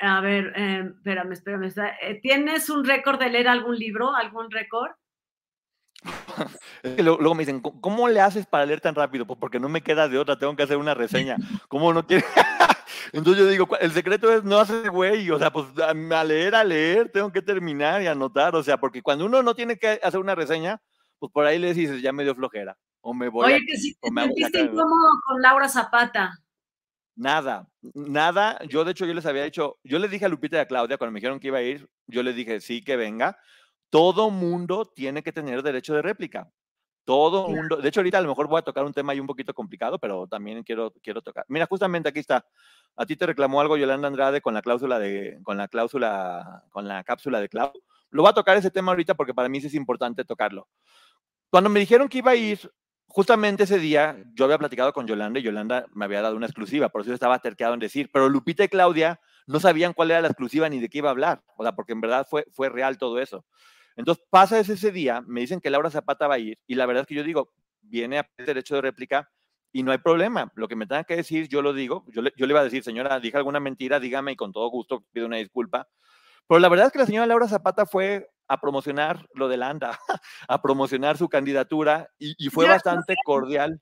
A 0.00 0.20
ver, 0.20 0.52
eh, 0.56 0.90
espérame, 0.96 1.32
espérame. 1.32 1.72
Eh, 2.02 2.20
¿Tienes 2.22 2.70
un 2.70 2.84
récord 2.84 3.18
de 3.18 3.28
leer 3.28 3.48
algún 3.48 3.76
libro? 3.76 4.14
¿Algún 4.14 4.50
récord? 4.50 4.92
Es 6.82 6.96
que 6.96 7.02
luego, 7.02 7.34
me 7.34 7.44
dicen, 7.44 7.60
¿cómo 7.60 8.08
le 8.08 8.20
haces 8.20 8.46
para 8.46 8.64
leer 8.64 8.80
tan 8.80 8.94
rápido? 8.94 9.26
Pues 9.26 9.38
porque 9.38 9.60
no 9.60 9.68
me 9.68 9.82
queda 9.82 10.08
de 10.08 10.18
otra, 10.18 10.38
tengo 10.38 10.56
que 10.56 10.62
hacer 10.62 10.76
una 10.76 10.94
reseña. 10.94 11.36
¿Cómo 11.68 11.92
no 11.92 12.06
quiere? 12.06 12.24
Entonces 13.12 13.42
yo 13.42 13.50
digo, 13.50 13.68
el 13.80 13.92
secreto 13.92 14.32
es 14.32 14.44
no 14.44 14.58
hacer 14.58 14.90
güey, 14.90 15.30
o 15.30 15.38
sea, 15.38 15.52
pues 15.52 15.66
a 15.78 16.24
leer, 16.24 16.54
a 16.54 16.64
leer, 16.64 17.10
tengo 17.10 17.32
que 17.32 17.42
terminar 17.42 18.02
y 18.02 18.06
anotar, 18.06 18.54
o 18.54 18.62
sea, 18.62 18.78
porque 18.78 19.02
cuando 19.02 19.26
uno 19.26 19.42
no 19.42 19.54
tiene 19.54 19.78
que 19.78 20.00
hacer 20.02 20.20
una 20.20 20.34
reseña, 20.34 20.80
pues 21.18 21.32
por 21.32 21.44
ahí 21.46 21.58
le 21.58 21.74
dices, 21.74 22.02
ya 22.02 22.12
me 22.12 22.24
dio 22.24 22.34
flojera, 22.34 22.76
o 23.00 23.12
me 23.14 23.28
voy 23.28 23.52
Oye, 23.52 23.66
que 23.66 23.76
si 23.76 23.94
te 23.94 24.08
sentiste 24.08 24.60
incómodo 24.60 25.10
con 25.26 25.42
Laura 25.42 25.68
Zapata. 25.68 26.32
Nada, 27.16 27.68
nada. 27.94 28.58
Yo, 28.68 28.84
de 28.84 28.92
hecho, 28.92 29.04
yo 29.04 29.12
les 29.12 29.26
había 29.26 29.44
dicho, 29.44 29.78
yo 29.84 29.98
les 29.98 30.10
dije 30.10 30.24
a 30.24 30.28
Lupita 30.28 30.56
y 30.56 30.60
a 30.60 30.66
Claudia 30.66 30.96
cuando 30.96 31.12
me 31.12 31.18
dijeron 31.18 31.38
que 31.38 31.48
iba 31.48 31.58
a 31.58 31.62
ir, 31.62 31.88
yo 32.06 32.22
les 32.22 32.34
dije, 32.34 32.60
sí, 32.60 32.82
que 32.82 32.96
venga 32.96 33.36
todo 33.90 34.30
mundo 34.30 34.86
tiene 34.86 35.22
que 35.22 35.32
tener 35.32 35.62
derecho 35.62 35.94
de 35.94 36.02
réplica. 36.02 36.50
Todo 37.04 37.48
mundo. 37.48 37.76
De 37.76 37.88
hecho, 37.88 38.00
ahorita 38.00 38.18
a 38.18 38.20
lo 38.20 38.28
mejor 38.28 38.46
voy 38.46 38.60
a 38.60 38.62
tocar 38.62 38.84
un 38.84 38.92
tema 38.92 39.12
ahí 39.12 39.20
un 39.20 39.26
poquito 39.26 39.52
complicado, 39.52 39.98
pero 39.98 40.26
también 40.28 40.62
quiero, 40.62 40.92
quiero 41.02 41.20
tocar. 41.22 41.44
Mira, 41.48 41.66
justamente 41.66 42.08
aquí 42.08 42.20
está. 42.20 42.46
A 42.96 43.04
ti 43.04 43.16
te 43.16 43.26
reclamó 43.26 43.60
algo 43.60 43.76
Yolanda 43.76 44.06
Andrade 44.06 44.40
con 44.40 44.54
la 44.54 44.62
cláusula 44.62 44.98
de, 44.98 45.40
con 45.42 45.56
la 45.56 45.66
cláusula, 45.66 46.64
con 46.70 46.86
la 46.86 47.02
cápsula 47.02 47.40
de 47.40 47.48
Clau. 47.48 47.72
Lo 48.10 48.22
voy 48.22 48.30
a 48.30 48.34
tocar 48.34 48.56
ese 48.56 48.70
tema 48.70 48.92
ahorita 48.92 49.14
porque 49.14 49.34
para 49.34 49.48
mí 49.48 49.60
sí 49.60 49.68
es 49.68 49.74
importante 49.74 50.24
tocarlo. 50.24 50.68
Cuando 51.48 51.68
me 51.68 51.80
dijeron 51.80 52.08
que 52.08 52.18
iba 52.18 52.30
a 52.30 52.36
ir, 52.36 52.70
justamente 53.08 53.64
ese 53.64 53.78
día 53.78 54.16
yo 54.34 54.44
había 54.44 54.58
platicado 54.58 54.92
con 54.92 55.06
Yolanda 55.06 55.40
y 55.40 55.42
Yolanda 55.42 55.86
me 55.92 56.04
había 56.04 56.22
dado 56.22 56.36
una 56.36 56.46
exclusiva, 56.46 56.90
por 56.90 57.00
eso 57.00 57.12
estaba 57.12 57.40
terqueado 57.40 57.74
en 57.74 57.80
decir, 57.80 58.08
pero 58.12 58.28
Lupita 58.28 58.62
y 58.62 58.68
Claudia 58.68 59.20
no 59.48 59.58
sabían 59.58 59.94
cuál 59.94 60.12
era 60.12 60.20
la 60.20 60.28
exclusiva 60.28 60.68
ni 60.68 60.78
de 60.78 60.88
qué 60.88 60.98
iba 60.98 61.08
a 61.08 61.10
hablar, 61.10 61.42
o 61.56 61.64
sea, 61.64 61.72
porque 61.72 61.92
en 61.92 62.00
verdad 62.00 62.24
fue, 62.28 62.46
fue 62.52 62.68
real 62.68 62.98
todo 62.98 63.18
eso. 63.18 63.44
Entonces 64.00 64.24
pasa 64.30 64.58
ese, 64.58 64.92
día, 64.92 65.22
me 65.26 65.40
dicen 65.40 65.60
que 65.60 65.70
Laura 65.70 65.90
Zapata 65.90 66.26
va 66.26 66.34
a 66.34 66.38
ir 66.38 66.58
y 66.66 66.74
la 66.74 66.86
verdad 66.86 67.02
es 67.02 67.06
que 67.06 67.14
yo 67.14 67.22
digo, 67.22 67.52
viene 67.82 68.18
a 68.18 68.30
derecho 68.38 68.74
de 68.74 68.82
réplica 68.82 69.30
y 69.72 69.82
no 69.82 69.92
hay 69.92 69.98
problema. 69.98 70.50
Lo 70.54 70.68
que 70.68 70.76
me 70.76 70.86
tenga 70.86 71.04
que 71.04 71.16
decir, 71.16 71.48
yo 71.48 71.62
lo 71.62 71.72
digo. 71.72 72.04
Yo 72.08 72.22
le, 72.22 72.32
yo 72.36 72.46
le 72.46 72.52
iba 72.52 72.60
a 72.60 72.64
decir, 72.64 72.82
señora, 72.82 73.20
dije 73.20 73.36
alguna 73.36 73.60
mentira, 73.60 74.00
dígame 74.00 74.32
y 74.32 74.36
con 74.36 74.52
todo 74.52 74.68
gusto 74.68 75.04
pido 75.12 75.26
una 75.26 75.36
disculpa. 75.36 75.88
Pero 76.48 76.58
la 76.58 76.68
verdad 76.68 76.86
es 76.86 76.92
que 76.92 76.98
la 76.98 77.06
señora 77.06 77.26
Laura 77.26 77.46
Zapata 77.46 77.86
fue 77.86 78.28
a 78.48 78.60
promocionar 78.60 79.28
lo 79.34 79.48
de 79.48 79.56
Landa, 79.56 79.98
a 80.48 80.60
promocionar 80.60 81.16
su 81.16 81.28
candidatura 81.28 82.10
y, 82.18 82.48
fue 82.48 82.66
bastante 82.66 83.14
cordial. 83.24 83.80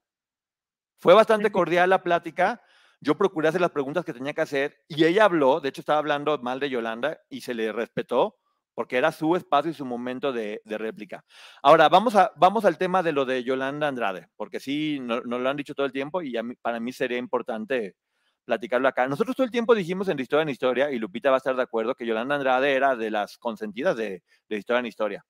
Fue 0.98 1.14
bastante 1.14 1.50
cordial 1.50 1.88
la 1.88 2.02
plática. 2.02 2.60
Yo 3.00 3.16
procuré 3.16 3.48
hacer 3.48 3.60
las 3.60 3.70
preguntas 3.70 4.04
que 4.04 4.12
tenía 4.12 4.34
que 4.34 4.40
hacer 4.40 4.76
y 4.88 5.04
ella 5.04 5.24
habló, 5.24 5.60
de 5.60 5.68
hecho 5.68 5.80
estaba 5.80 6.00
hablando 6.00 6.36
mal 6.38 6.60
de 6.60 6.68
Yolanda 6.68 7.18
y 7.30 7.40
se 7.40 7.54
le 7.54 7.72
respetó 7.72 8.38
porque 8.79 8.97
era 8.97 9.11
su 9.11 9.35
espacio 9.35 9.72
y 9.72 9.74
su 9.74 9.85
momento 9.85 10.33
de, 10.33 10.62
réplica. 10.64 11.24
Ahora, 11.64 11.89
vamos, 11.89 12.14
a, 12.14 12.31
vamos 12.37 12.64
al 12.64 12.79
tema 12.79 13.03
de 13.03 13.11
lo 13.11 13.24
de 13.24 13.43
Yolanda 13.43 13.89
Andrade, 13.89 14.29
porque 14.37 14.61
sí, 14.61 15.01
nos 15.01 15.26
no 15.26 15.41
lo 15.41 15.51
han 15.51 15.57
dicho 15.57 15.74
todo 15.74 15.85
el 15.85 15.91
tiempo 15.91 16.22
y 16.22 16.35
para 16.62 16.79
mí 16.79 16.93
sería 16.93 17.18
importante 17.18 17.97
platicarlo 18.45 18.87
acá. 18.87 19.09
Nosotros 19.09 19.35
todo 19.35 19.45
el 19.45 19.51
tiempo 19.51 19.74
dijimos 19.74 20.07
en 20.07 20.16
de 20.16 20.22
Historia 20.22 20.45
en 20.45 20.51
Historia, 20.51 20.93
y 20.93 21.01
Lupita 21.01 21.31
va 21.31 21.39
a 21.39 21.39
estar 21.39 21.57
de 21.57 21.62
acuerdo, 21.62 21.97
que 21.97 22.07
Yolanda 22.07 22.37
Andrade 22.37 22.72
era 22.72 22.95
de 22.95 23.11
las 23.11 23.37
consentidas 23.37 23.97
de, 23.97 24.22
de 24.49 24.57
Historia 24.57 24.79
en 24.79 24.87
Historia. 24.87 25.26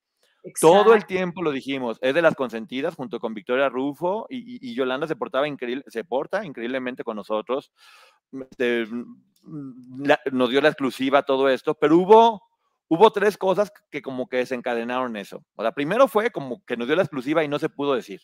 Todo 0.61 0.93
el 0.93 1.07
tiempo 1.07 1.43
lo 1.43 1.51
dijimos, 1.51 1.97
es 2.03 2.13
de 2.13 2.21
las 2.21 2.35
consentidas 2.35 2.97
junto 2.97 3.19
con 3.19 3.33
Victoria 3.33 3.71
Rufo 3.71 4.27
y, 4.29 4.75
Yolanda 4.75 5.07
se 5.07 5.17
portaba 5.17 5.49
increíble, 5.49 5.85
se 5.87 6.05
porta 6.05 6.45
increíblemente 6.45 7.03
con 7.03 7.17
nosotros. 7.17 7.73
Este, 8.31 8.87
nos 9.43 10.51
dio 10.51 10.61
la 10.61 10.69
exclusiva 10.69 11.23
todo 11.23 11.49
esto, 11.49 11.75
pero 11.75 11.97
hubo 11.97 12.48
hubo 12.89 13.11
tres 13.13 13.37
cosas 13.37 13.73
que 13.91 14.03
como 14.03 14.29
que 14.29 14.39
desencadenaron 14.39 15.17
eso. 15.17 15.45
O 15.57 15.63
sea, 15.63 15.73
primero 15.73 16.09
fue 16.09 16.31
como 16.31 16.65
que 16.65 16.77
nos 16.77 16.87
dio 16.87 16.97
la 16.97 17.03
exclusiva 17.03 17.45
y 17.45 17.49
no 17.49 17.59
se 17.59 17.69
pudo 17.69 17.95
decir. 17.95 18.23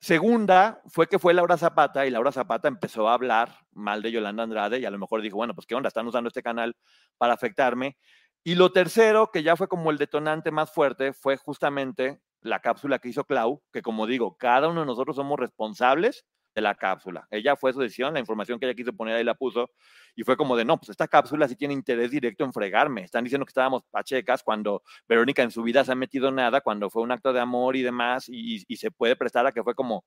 Segunda 0.00 0.82
fue 0.86 1.06
que 1.06 1.18
fue 1.18 1.32
Laura 1.32 1.56
Zapata 1.56 2.06
y 2.06 2.10
Laura 2.10 2.30
Zapata 2.30 2.68
empezó 2.68 3.08
a 3.08 3.14
hablar 3.14 3.56
mal 3.72 4.02
de 4.02 4.12
Yolanda 4.12 4.42
Andrade 4.42 4.78
y 4.78 4.84
a 4.84 4.90
lo 4.90 4.98
mejor 4.98 5.22
dijo, 5.22 5.36
bueno, 5.36 5.54
pues 5.54 5.66
qué 5.66 5.74
onda, 5.74 5.88
están 5.88 6.06
usando 6.06 6.28
este 6.28 6.42
canal 6.42 6.76
para 7.16 7.32
afectarme. 7.32 7.96
Y 8.42 8.56
lo 8.56 8.70
tercero, 8.70 9.30
que 9.32 9.42
ya 9.42 9.56
fue 9.56 9.68
como 9.68 9.90
el 9.90 9.96
detonante 9.96 10.50
más 10.50 10.70
fuerte, 10.70 11.14
fue 11.14 11.38
justamente 11.38 12.20
la 12.42 12.60
cápsula 12.60 12.98
que 12.98 13.08
hizo 13.08 13.24
Clau, 13.24 13.62
que 13.72 13.80
como 13.80 14.06
digo, 14.06 14.36
cada 14.36 14.68
uno 14.68 14.80
de 14.80 14.86
nosotros 14.86 15.16
somos 15.16 15.38
responsables 15.38 16.26
de 16.54 16.62
la 16.62 16.74
cápsula. 16.74 17.26
Ella 17.30 17.56
fue 17.56 17.72
su 17.72 17.80
decisión, 17.80 18.14
la 18.14 18.20
información 18.20 18.58
que 18.58 18.66
ella 18.66 18.74
quiso 18.74 18.92
poner 18.92 19.16
ahí 19.16 19.24
la 19.24 19.34
puso 19.34 19.70
y 20.14 20.22
fue 20.22 20.36
como 20.36 20.56
de, 20.56 20.64
no, 20.64 20.78
pues 20.78 20.90
esta 20.90 21.08
cápsula 21.08 21.48
sí 21.48 21.56
tiene 21.56 21.74
interés 21.74 22.10
directo 22.10 22.44
en 22.44 22.52
fregarme. 22.52 23.02
Están 23.02 23.24
diciendo 23.24 23.44
que 23.44 23.50
estábamos 23.50 23.82
pachecas 23.90 24.42
cuando 24.42 24.82
Verónica 25.08 25.42
en 25.42 25.50
su 25.50 25.62
vida 25.62 25.84
se 25.84 25.92
ha 25.92 25.96
metido 25.96 26.30
nada, 26.30 26.60
cuando 26.60 26.90
fue 26.90 27.02
un 27.02 27.10
acto 27.10 27.32
de 27.32 27.40
amor 27.40 27.76
y 27.76 27.82
demás 27.82 28.26
y, 28.28 28.64
se 28.76 28.90
puede 28.90 29.16
prestar 29.16 29.46
a 29.46 29.52
que 29.52 29.62
fue 29.62 29.74
como, 29.74 30.04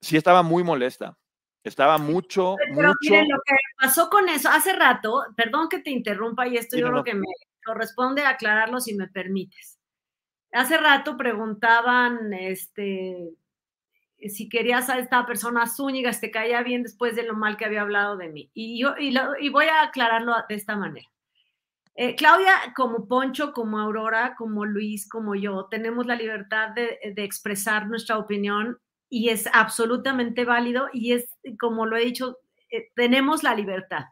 sí 0.00 0.16
estaba 0.16 0.42
muy 0.42 0.64
molesta. 0.64 1.16
Estaba 1.62 1.98
mucho, 1.98 2.54
Pero 2.76 2.88
mucho... 2.88 2.96
miren, 3.00 3.28
lo 3.28 3.38
que 3.44 3.54
pasó 3.80 4.08
con 4.08 4.28
eso, 4.28 4.48
hace 4.48 4.72
rato, 4.72 5.24
perdón 5.36 5.68
que 5.68 5.80
te 5.80 5.90
interrumpa 5.90 6.46
y 6.46 6.56
esto 6.56 6.76
yo 6.76 6.88
creo 6.88 7.02
que 7.02 7.14
me 7.14 7.26
corresponde 7.64 8.24
aclararlo 8.24 8.78
si 8.78 8.94
me 8.94 9.08
permites. 9.08 9.76
Hace 10.52 10.78
rato 10.78 11.16
preguntaban, 11.16 12.32
este, 12.32 13.34
si 14.28 14.48
querías 14.48 14.88
a 14.88 14.98
esta 14.98 15.26
persona 15.26 15.66
Zúñiga, 15.66 16.10
te 16.12 16.30
caía 16.30 16.62
bien 16.62 16.82
después 16.82 17.16
de 17.16 17.22
lo 17.22 17.34
mal 17.34 17.56
que 17.56 17.64
había 17.64 17.82
hablado 17.82 18.16
de 18.16 18.28
mí. 18.28 18.50
Y 18.54 18.80
yo 18.80 18.94
y, 18.98 19.48
voy 19.50 19.66
a 19.66 19.82
aclararlo 19.82 20.34
de 20.48 20.54
esta 20.54 20.76
manera. 20.76 21.08
Eh, 21.94 22.14
Claudia, 22.14 22.54
como 22.74 23.08
Poncho, 23.08 23.52
como 23.52 23.78
Aurora, 23.78 24.34
como 24.36 24.64
Luis, 24.64 25.08
como 25.08 25.34
yo, 25.34 25.66
tenemos 25.70 26.06
la 26.06 26.14
libertad 26.14 26.70
de, 26.70 26.98
de, 27.14 27.24
expresar 27.24 27.86
nuestra 27.86 28.18
opinión 28.18 28.78
y 29.08 29.30
es 29.30 29.48
absolutamente 29.52 30.44
válido 30.44 30.88
y 30.92 31.12
es, 31.12 31.38
como 31.58 31.86
lo 31.86 31.96
he 31.96 32.04
dicho 32.04 32.38
eh, 32.70 32.90
tenemos 32.94 33.42
la 33.42 33.54
libertad. 33.54 34.06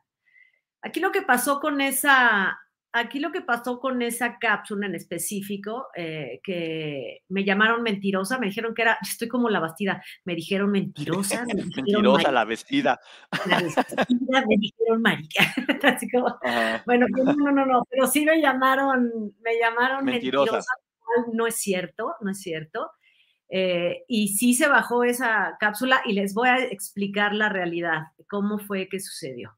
Aquí 0.83 1.01
lo 1.01 1.13
que 1.13 1.23
pasó 1.23 1.61
con 1.61 1.81
esa, 1.81 2.59
aquí 2.95 3.19
lo 3.19 3.33
que 3.33 3.41
pasó 3.41 3.81
con 3.81 4.01
esa 4.03 4.39
cápsula 4.39 4.87
en 4.87 4.95
específico, 4.95 5.89
eh, 5.97 6.41
que 6.43 7.23
me 7.29 7.45
llamaron 7.45 7.83
mentirosa, 7.83 8.39
me 8.39 8.47
dijeron 8.47 8.73
que 8.73 8.83
era, 8.83 8.99
estoy 9.03 9.29
como 9.29 9.51
la 9.51 9.61
bastida, 9.61 10.03
me 10.25 10.35
dijeron 10.35 10.71
mentirosa. 10.71 11.45
mentirosa 11.55 12.33
la 12.33 12.45
vestida. 12.45 13.01
La 13.47 13.61
vestida, 13.61 14.45
me 14.47 14.57
dijeron 14.57 15.03
marica. 15.03 15.45
Así 15.83 16.09
como, 16.09 16.39
bueno, 16.87 17.07
no, 17.11 17.33
no, 17.35 17.51
no, 17.51 17.67
no, 17.67 17.85
pero 17.91 18.07
sí 18.07 18.25
me 18.25 18.41
llamaron, 18.41 19.35
me 19.43 19.59
llamaron 19.59 20.05
mentirosa. 20.05 20.63
No 21.33 21.47
es 21.47 21.57
cierto, 21.57 22.15
no 22.21 22.31
es 22.31 22.41
cierto. 22.41 22.91
Eh, 23.51 24.05
y 24.09 24.29
sí 24.29 24.55
se 24.55 24.69
bajó 24.69 25.05
esa 25.05 25.57
cápsula 25.61 26.01
y 26.05 26.13
les 26.13 26.33
voy 26.33 26.49
a 26.49 26.59
explicar 26.65 27.35
la 27.35 27.49
realidad, 27.49 28.05
cómo 28.29 28.59
fue 28.59 28.89
que 28.89 29.01
sucedió. 29.01 29.57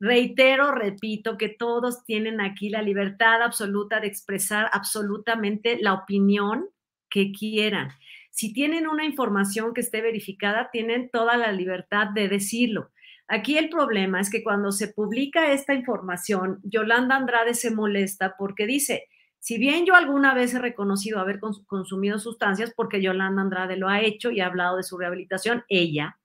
Reitero, 0.00 0.72
repito, 0.72 1.36
que 1.36 1.50
todos 1.50 2.04
tienen 2.06 2.40
aquí 2.40 2.70
la 2.70 2.80
libertad 2.80 3.42
absoluta 3.42 4.00
de 4.00 4.06
expresar 4.06 4.70
absolutamente 4.72 5.78
la 5.78 5.92
opinión 5.92 6.70
que 7.10 7.32
quieran. 7.32 7.90
Si 8.30 8.54
tienen 8.54 8.88
una 8.88 9.04
información 9.04 9.74
que 9.74 9.82
esté 9.82 10.00
verificada, 10.00 10.70
tienen 10.72 11.10
toda 11.10 11.36
la 11.36 11.52
libertad 11.52 12.08
de 12.14 12.28
decirlo. 12.28 12.92
Aquí 13.28 13.58
el 13.58 13.68
problema 13.68 14.20
es 14.20 14.30
que 14.30 14.42
cuando 14.42 14.72
se 14.72 14.88
publica 14.88 15.52
esta 15.52 15.74
información, 15.74 16.60
Yolanda 16.64 17.16
Andrade 17.16 17.52
se 17.52 17.70
molesta 17.70 18.36
porque 18.38 18.66
dice, 18.66 19.04
si 19.38 19.58
bien 19.58 19.84
yo 19.84 19.94
alguna 19.94 20.32
vez 20.32 20.54
he 20.54 20.58
reconocido 20.58 21.20
haber 21.20 21.40
consumido 21.40 22.18
sustancias, 22.18 22.72
porque 22.74 23.02
Yolanda 23.02 23.42
Andrade 23.42 23.76
lo 23.76 23.88
ha 23.88 24.00
hecho 24.00 24.30
y 24.30 24.40
ha 24.40 24.46
hablado 24.46 24.78
de 24.78 24.82
su 24.82 24.96
rehabilitación, 24.96 25.64
ella, 25.68 26.18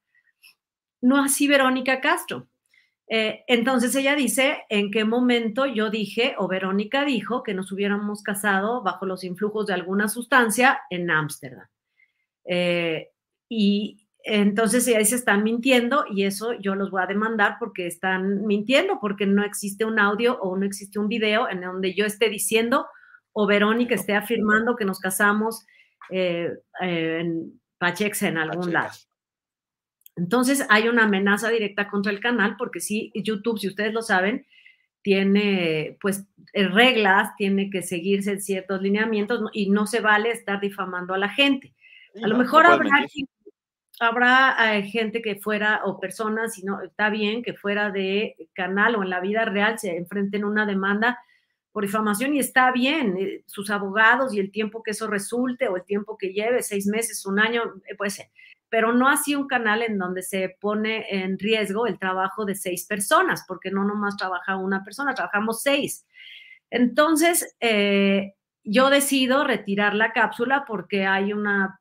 no 1.01 1.21
así 1.21 1.47
Verónica 1.47 1.99
Castro. 1.99 2.47
Eh, 3.07 3.43
entonces 3.47 3.95
ella 3.95 4.15
dice 4.15 4.63
en 4.69 4.89
qué 4.89 5.05
momento 5.05 5.67
yo 5.67 5.91
dije 5.91 6.35
o 6.39 6.47
Verónica 6.47 7.05
dijo 7.05 7.43
que 7.43 7.53
nos 7.53 7.71
hubiéramos 7.71 8.23
casado 8.23 8.81
bajo 8.81 9.05
los 9.05 9.23
influjos 9.23 9.67
de 9.67 9.75
alguna 9.75 10.07
sustancia 10.07 10.79
en 10.89 11.11
Ámsterdam. 11.11 11.67
Eh, 12.45 13.09
y 13.47 14.07
entonces 14.23 14.87
ella 14.87 14.97
dice, 14.99 15.15
están 15.15 15.43
mintiendo 15.43 16.05
y 16.09 16.23
eso 16.23 16.53
yo 16.53 16.73
los 16.73 16.89
voy 16.89 17.03
a 17.03 17.07
demandar 17.07 17.57
porque 17.59 17.85
están 17.85 18.43
mintiendo, 18.47 18.99
porque 18.99 19.27
no 19.27 19.43
existe 19.43 19.85
un 19.85 19.99
audio 19.99 20.39
o 20.41 20.57
no 20.57 20.65
existe 20.65 20.97
un 20.97 21.07
video 21.07 21.47
en 21.47 21.61
donde 21.61 21.93
yo 21.93 22.05
esté 22.05 22.29
diciendo 22.29 22.87
o 23.33 23.45
Verónica 23.45 23.93
esté 23.93 24.15
afirmando 24.15 24.75
que 24.75 24.85
nos 24.85 24.99
casamos 24.99 25.65
eh, 26.09 26.49
en 26.79 27.61
Pachex 27.77 28.23
en 28.23 28.37
algún 28.37 28.73
lado. 28.73 28.93
Entonces 30.15 30.65
hay 30.69 30.87
una 30.87 31.03
amenaza 31.03 31.49
directa 31.49 31.89
contra 31.89 32.11
el 32.11 32.19
canal 32.19 32.55
porque 32.57 32.79
si 32.79 33.11
YouTube, 33.15 33.59
si 33.59 33.67
ustedes 33.67 33.93
lo 33.93 34.01
saben, 34.01 34.45
tiene 35.01 35.97
pues 36.01 36.25
eh, 36.53 36.67
reglas, 36.67 37.35
tiene 37.37 37.69
que 37.69 37.83
seguirse 37.83 38.39
ciertos 38.39 38.81
lineamientos 38.81 39.51
y 39.53 39.69
no 39.69 39.85
se 39.85 39.99
vale 39.99 40.31
estar 40.31 40.59
difamando 40.59 41.13
a 41.13 41.17
la 41.17 41.29
gente. 41.29 41.75
A 42.23 42.27
lo 42.27 42.37
mejor 42.37 42.65
habrá, 42.65 43.05
habrá 43.99 44.77
eh, 44.77 44.83
gente 44.83 45.21
que 45.21 45.35
fuera 45.35 45.81
o 45.85 45.99
personas, 45.99 46.55
si 46.55 46.63
no, 46.63 46.81
está 46.81 47.09
bien 47.09 47.43
que 47.43 47.53
fuera 47.53 47.91
de 47.91 48.35
canal 48.53 48.95
o 48.95 49.03
en 49.03 49.09
la 49.09 49.19
vida 49.19 49.45
real 49.45 49.77
se 49.77 49.95
enfrenten 49.95 50.45
una 50.45 50.65
demanda 50.65 51.19
por 51.71 51.83
difamación 51.83 52.33
y 52.33 52.39
está 52.39 52.71
bien, 52.71 53.17
eh, 53.19 53.43
sus 53.45 53.69
abogados 53.69 54.33
y 54.33 54.39
el 54.39 54.49
tiempo 54.49 54.81
que 54.81 54.91
eso 54.91 55.07
resulte 55.07 55.67
o 55.67 55.75
el 55.75 55.83
tiempo 55.83 56.17
que 56.17 56.33
lleve, 56.33 56.63
seis 56.63 56.87
meses, 56.87 57.25
un 57.25 57.37
año, 57.37 57.61
puede 57.97 58.11
ser, 58.11 58.27
pero 58.75 58.91
no 58.91 59.07
así 59.07 59.35
un 59.35 59.47
canal 59.47 59.83
en 59.83 59.97
donde 59.97 60.21
se 60.21 60.57
pone 60.59 61.05
en 61.09 61.39
riesgo 61.39 61.87
el 61.87 61.97
trabajo 61.97 62.43
de 62.43 62.55
seis 62.55 62.85
personas, 62.85 63.45
porque 63.47 63.71
no 63.71 63.85
nomás 63.85 64.17
trabaja 64.17 64.57
una 64.57 64.83
persona, 64.83 65.15
trabajamos 65.15 65.61
seis. 65.63 66.05
Entonces, 66.69 67.55
eh, 67.61 68.33
yo 68.65 68.89
decido 68.89 69.45
retirar 69.45 69.95
la 69.95 70.11
cápsula 70.11 70.65
porque 70.67 71.05
hay 71.05 71.31
una, 71.31 71.79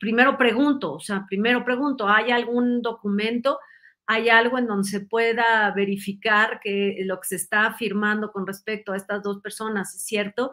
primero 0.00 0.36
pregunto, 0.36 0.94
o 0.94 1.00
sea, 1.00 1.26
primero 1.28 1.64
pregunto, 1.64 2.08
¿hay 2.08 2.32
algún 2.32 2.82
documento? 2.82 3.60
hay 4.08 4.28
algo 4.28 4.58
en 4.58 4.66
donde 4.66 4.88
se 4.88 5.02
pueda 5.02 5.70
verificar 5.70 6.58
que 6.58 6.96
lo 7.04 7.20
que 7.20 7.28
se 7.28 7.36
está 7.36 7.66
afirmando 7.66 8.32
con 8.32 8.44
respecto 8.44 8.92
a 8.92 8.96
estas 8.96 9.22
dos 9.22 9.40
personas 9.40 9.94
es 9.94 10.02
cierto 10.02 10.50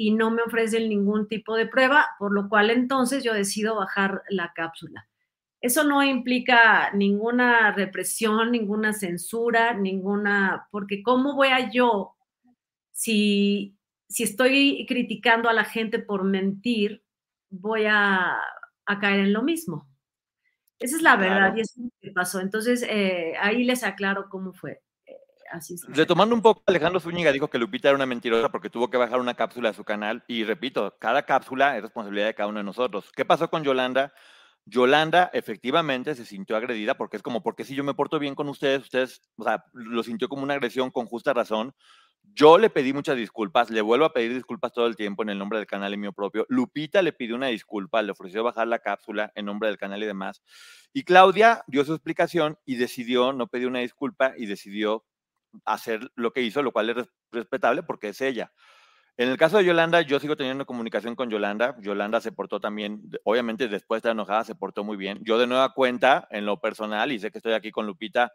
y 0.00 0.12
no 0.12 0.30
me 0.30 0.40
ofrecen 0.40 0.88
ningún 0.88 1.28
tipo 1.28 1.54
de 1.54 1.66
prueba, 1.66 2.06
por 2.18 2.32
lo 2.32 2.48
cual 2.48 2.70
entonces 2.70 3.22
yo 3.22 3.34
decido 3.34 3.76
bajar 3.76 4.22
la 4.30 4.54
cápsula. 4.54 5.06
Eso 5.60 5.84
no 5.84 6.02
implica 6.02 6.90
ninguna 6.94 7.70
represión, 7.72 8.50
ninguna 8.50 8.94
censura, 8.94 9.74
ninguna, 9.74 10.68
porque 10.70 11.02
¿cómo 11.02 11.34
voy 11.34 11.48
a 11.48 11.70
yo, 11.70 12.16
si, 12.92 13.76
si 14.08 14.22
estoy 14.22 14.86
criticando 14.88 15.50
a 15.50 15.52
la 15.52 15.64
gente 15.64 15.98
por 15.98 16.24
mentir, 16.24 17.04
voy 17.50 17.84
a, 17.84 18.38
a 18.86 18.98
caer 19.00 19.20
en 19.20 19.34
lo 19.34 19.42
mismo? 19.42 19.86
Esa 20.78 20.96
es 20.96 21.02
la 21.02 21.16
verdad 21.16 21.54
y 21.54 21.60
eso 21.60 21.74
es 21.76 21.84
lo 21.84 21.92
que 22.00 22.10
pasó. 22.10 22.40
Entonces, 22.40 22.82
eh, 22.88 23.34
ahí 23.38 23.64
les 23.64 23.84
aclaro 23.84 24.30
cómo 24.30 24.54
fue. 24.54 24.80
Así 25.50 25.76
Retomando 25.88 26.34
un 26.34 26.42
poco, 26.42 26.62
Alejandro 26.66 27.00
Zúñiga 27.00 27.32
dijo 27.32 27.48
que 27.48 27.58
Lupita 27.58 27.88
era 27.88 27.96
una 27.96 28.06
mentirosa 28.06 28.50
porque 28.50 28.70
tuvo 28.70 28.88
que 28.88 28.96
bajar 28.96 29.20
una 29.20 29.34
cápsula 29.34 29.70
de 29.70 29.74
su 29.74 29.84
canal. 29.84 30.22
Y 30.28 30.44
repito, 30.44 30.96
cada 31.00 31.24
cápsula 31.24 31.76
es 31.76 31.82
responsabilidad 31.82 32.26
de 32.26 32.34
cada 32.34 32.48
uno 32.48 32.58
de 32.58 32.64
nosotros. 32.64 33.10
¿Qué 33.14 33.24
pasó 33.24 33.50
con 33.50 33.64
Yolanda? 33.64 34.12
Yolanda 34.66 35.30
efectivamente 35.32 36.14
se 36.14 36.24
sintió 36.24 36.56
agredida 36.56 36.96
porque 36.96 37.16
es 37.16 37.22
como, 37.22 37.42
porque 37.42 37.64
si 37.64 37.74
yo 37.74 37.82
me 37.82 37.94
porto 37.94 38.18
bien 38.18 38.34
con 38.34 38.48
ustedes, 38.48 38.82
ustedes, 38.82 39.22
o 39.36 39.44
sea, 39.44 39.64
lo 39.72 40.02
sintió 40.02 40.28
como 40.28 40.42
una 40.42 40.54
agresión 40.54 40.90
con 40.90 41.06
justa 41.06 41.32
razón. 41.32 41.74
Yo 42.32 42.58
le 42.58 42.70
pedí 42.70 42.92
muchas 42.92 43.16
disculpas, 43.16 43.70
le 43.70 43.80
vuelvo 43.80 44.04
a 44.04 44.12
pedir 44.12 44.32
disculpas 44.32 44.72
todo 44.72 44.86
el 44.86 44.94
tiempo 44.94 45.22
en 45.22 45.30
el 45.30 45.38
nombre 45.38 45.58
del 45.58 45.66
canal 45.66 45.92
y 45.92 45.96
mío 45.96 46.12
propio. 46.12 46.46
Lupita 46.48 47.02
le 47.02 47.12
pidió 47.12 47.34
una 47.34 47.48
disculpa, 47.48 48.02
le 48.02 48.12
ofreció 48.12 48.44
bajar 48.44 48.68
la 48.68 48.78
cápsula 48.78 49.32
en 49.34 49.46
nombre 49.46 49.68
del 49.68 49.78
canal 49.78 50.02
y 50.02 50.06
demás. 50.06 50.42
Y 50.92 51.02
Claudia 51.02 51.64
dio 51.66 51.84
su 51.84 51.92
explicación 51.92 52.58
y 52.64 52.76
decidió 52.76 53.32
no 53.32 53.48
pedir 53.48 53.66
una 53.66 53.80
disculpa 53.80 54.34
y 54.36 54.46
decidió 54.46 55.04
hacer 55.64 56.10
lo 56.14 56.32
que 56.32 56.42
hizo, 56.42 56.62
lo 56.62 56.72
cual 56.72 56.90
es 56.90 57.08
respetable 57.32 57.82
porque 57.82 58.08
es 58.08 58.20
ella. 58.20 58.52
En 59.16 59.28
el 59.28 59.36
caso 59.36 59.58
de 59.58 59.64
Yolanda, 59.66 60.00
yo 60.00 60.18
sigo 60.18 60.36
teniendo 60.36 60.64
comunicación 60.64 61.14
con 61.14 61.28
Yolanda. 61.28 61.76
Yolanda 61.80 62.20
se 62.22 62.32
portó 62.32 62.58
también, 62.58 63.02
obviamente 63.24 63.68
después 63.68 64.02
de 64.02 64.10
enojada, 64.10 64.44
se 64.44 64.54
portó 64.54 64.82
muy 64.82 64.96
bien. 64.96 65.18
Yo 65.22 65.38
de 65.38 65.46
nueva 65.46 65.74
cuenta, 65.74 66.26
en 66.30 66.46
lo 66.46 66.60
personal, 66.60 67.12
y 67.12 67.18
sé 67.18 67.30
que 67.30 67.38
estoy 67.38 67.52
aquí 67.52 67.70
con 67.70 67.86
Lupita, 67.86 68.32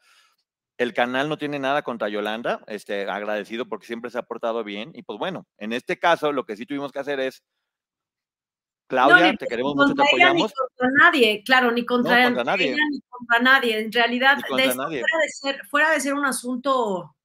el 0.77 0.93
canal 0.93 1.29
no 1.29 1.37
tiene 1.37 1.57
nada 1.57 1.81
contra 1.81 2.09
Yolanda, 2.09 2.61
este, 2.67 3.09
agradecido 3.09 3.65
porque 3.67 3.87
siempre 3.87 4.11
se 4.11 4.19
ha 4.19 4.23
portado 4.23 4.63
bien. 4.63 4.91
Y 4.93 5.03
pues 5.03 5.17
bueno, 5.17 5.47
en 5.57 5.73
este 5.73 5.97
caso 5.97 6.31
lo 6.31 6.45
que 6.45 6.55
sí 6.55 6.65
tuvimos 6.65 6.91
que 6.91 6.99
hacer 6.99 7.19
es, 7.19 7.43
Claudia, 8.87 9.35
te 9.35 9.47
queremos 9.47 9.75
mucho, 9.75 9.93
te 9.93 10.03
apoyamos. 10.03 10.51
Ni 10.51 10.55
contra 10.55 10.89
nadie, 11.03 11.43
claro, 11.43 11.71
ni 11.71 11.85
contra, 11.85 12.29
nadie. 12.29 12.75
ni 12.75 13.01
contra 13.09 13.39
nadie. 13.39 13.79
En 13.79 13.91
realidad, 13.91 14.37
Fuera, 14.47 14.73
de 14.75 15.03
ser, 15.29 15.65
fuera 15.65 15.91
de 15.91 15.99
ser 15.99 16.13
un 16.13 16.25
asunto 16.25 17.15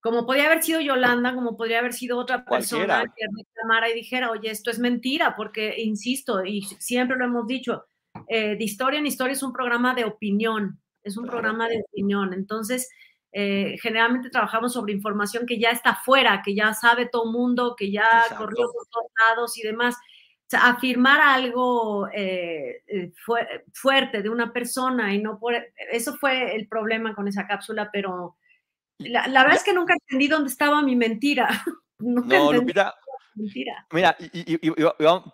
como 0.00 0.24
podría 0.24 0.46
haber 0.46 0.62
sido 0.62 0.80
Yolanda, 0.80 1.34
como 1.34 1.56
podría 1.56 1.80
haber 1.80 1.92
sido 1.92 2.16
otra 2.16 2.44
persona 2.44 3.04
que 3.14 3.26
reclamara 3.36 3.90
y 3.90 3.94
dijera, 3.94 4.30
oye, 4.30 4.50
esto 4.50 4.70
es 4.70 4.78
mentira, 4.78 5.36
porque, 5.36 5.74
insisto, 5.78 6.42
y 6.44 6.62
siempre 6.62 7.18
lo 7.18 7.26
hemos 7.26 7.46
dicho, 7.46 7.84
eh, 8.26 8.56
de 8.56 8.64
historia 8.64 8.98
en 8.98 9.06
historia 9.06 9.34
es 9.34 9.42
un 9.42 9.52
programa 9.52 9.94
de 9.94 10.04
opinión, 10.04 10.80
es 11.02 11.18
un 11.18 11.26
programa 11.26 11.68
de 11.68 11.82
opinión. 11.86 12.32
Entonces, 12.32 12.88
eh, 13.32 13.76
generalmente 13.82 14.30
trabajamos 14.30 14.72
sobre 14.72 14.94
información 14.94 15.46
que 15.46 15.58
ya 15.58 15.70
está 15.70 15.96
fuera, 15.96 16.40
que 16.42 16.54
ya 16.54 16.72
sabe 16.72 17.06
todo 17.06 17.24
el 17.26 17.32
mundo, 17.32 17.74
que 17.76 17.92
ya 17.92 18.24
corrió 18.38 18.70
por 18.72 18.86
todos 18.90 19.10
lados 19.28 19.58
y 19.58 19.62
demás. 19.62 19.96
Sea, 20.50 20.68
afirmar 20.68 21.20
algo 21.20 22.08
eh, 22.08 22.82
eh, 22.88 23.12
fuerte 23.72 24.20
de 24.20 24.28
una 24.28 24.52
persona 24.52 25.14
y 25.14 25.22
no 25.22 25.38
por... 25.38 25.54
Eso 25.92 26.16
fue 26.16 26.56
el 26.56 26.66
problema 26.66 27.14
con 27.14 27.28
esa 27.28 27.46
cápsula, 27.46 27.90
pero 27.92 28.36
la, 28.98 29.28
verdad 29.28 29.54
es 29.54 29.62
que 29.62 29.72
nunca 29.72 29.94
entendí 29.94 30.26
dónde 30.26 30.48
estaba 30.48 30.82
mi 30.82 30.96
mentira. 30.96 31.48
no, 32.00 32.52
Lupita, 32.52 32.96
Mira, 33.92 34.16
y, 34.18 34.58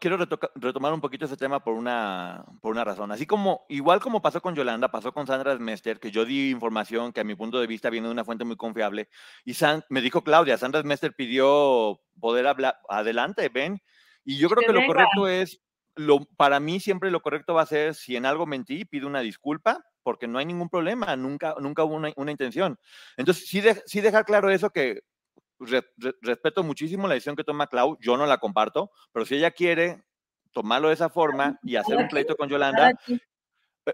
quiero 0.01 0.19
retomar 0.55 0.93
un 0.93 1.01
poquito 1.01 1.25
ese 1.25 1.37
tema 1.37 1.65
por 1.65 1.75
una, 1.75 2.45
por 2.61 2.73
una 2.73 2.85
razón. 2.85 3.11
Así 3.11 3.27
como, 3.27 3.65
igual 3.69 4.01
como 4.01 4.23
pasó 4.23 4.41
con 4.41 4.55
Yolanda, 4.55 4.91
pasó 4.91 5.13
con 5.13 5.27
Sandra 5.27 5.57
Smester, 5.57 5.99
que 5.99 6.11
yo 6.11 6.25
di 6.25 6.51
información 6.51 7.13
que 7.13 7.21
a 7.21 7.25
mi 7.25 7.35
punto 7.35 7.59
de 7.59 7.67
vista 7.67 7.91
viene 7.91 8.07
de 8.07 8.13
una 8.13 8.25
fuente 8.25 8.45
muy 8.45 8.57
confiable, 8.57 9.09
y 9.45 9.55
me 9.89 10.01
dijo 10.01 10.23
Claudia, 10.23 10.59
Sandra 10.59 10.83
Smester 10.83 11.15
pidió 11.15 12.01
poder 12.21 12.47
hablar, 12.47 12.79
adelante, 12.89 13.49
ven. 13.49 13.81
Y 14.27 14.37
yo 14.39 14.51
creo 14.51 14.67
que, 14.67 14.73
lo 14.73 14.85
correcto 14.87 15.29
es, 15.29 15.63
lo, 15.95 16.27
para 16.37 16.61
mí 16.61 16.81
siempre 16.81 17.11
lo 17.11 17.23
correcto 17.23 17.55
va 17.55 17.63
a 17.63 17.67
ser, 17.67 17.95
si 17.95 18.17
en 18.17 18.27
algo 18.27 18.45
mentí, 18.45 18.85
pido 18.85 19.07
una 19.07 19.21
disculpa, 19.21 19.83
porque 20.03 20.27
no 20.27 20.39
hay 20.39 20.45
ningún 20.45 20.69
problema, 20.69 21.17
nunca, 21.17 21.55
nunca 21.61 21.85
hubo 21.85 21.95
una, 21.95 22.13
una 22.17 22.33
intención. 22.33 22.79
Entonces, 23.17 23.47
sí, 23.47 23.63
sí 23.87 24.01
dejar 24.01 24.25
claro 24.25 24.51
eso 24.51 24.71
que 24.71 25.01
respeto 26.21 26.63
muchísimo 26.63 27.09
la 27.09 27.15
decisión 27.15 27.37
que 27.37 27.45
toma 27.45 27.69
Clau, 27.69 27.97
yo 28.01 28.17
no 28.17 28.27
la 28.27 28.39
comparto, 28.39 28.91
pero 29.13 29.25
si 29.25 29.37
ella 29.37 29.53
quiere 29.53 30.05
tomarlo 30.53 30.89
de 30.89 30.95
esa 30.95 31.09
forma 31.09 31.59
y 31.63 31.77
hacer 31.77 31.97
un 31.97 32.09
pleito 32.09 32.37
con 32.37 32.49
Yolanda, 32.49 32.93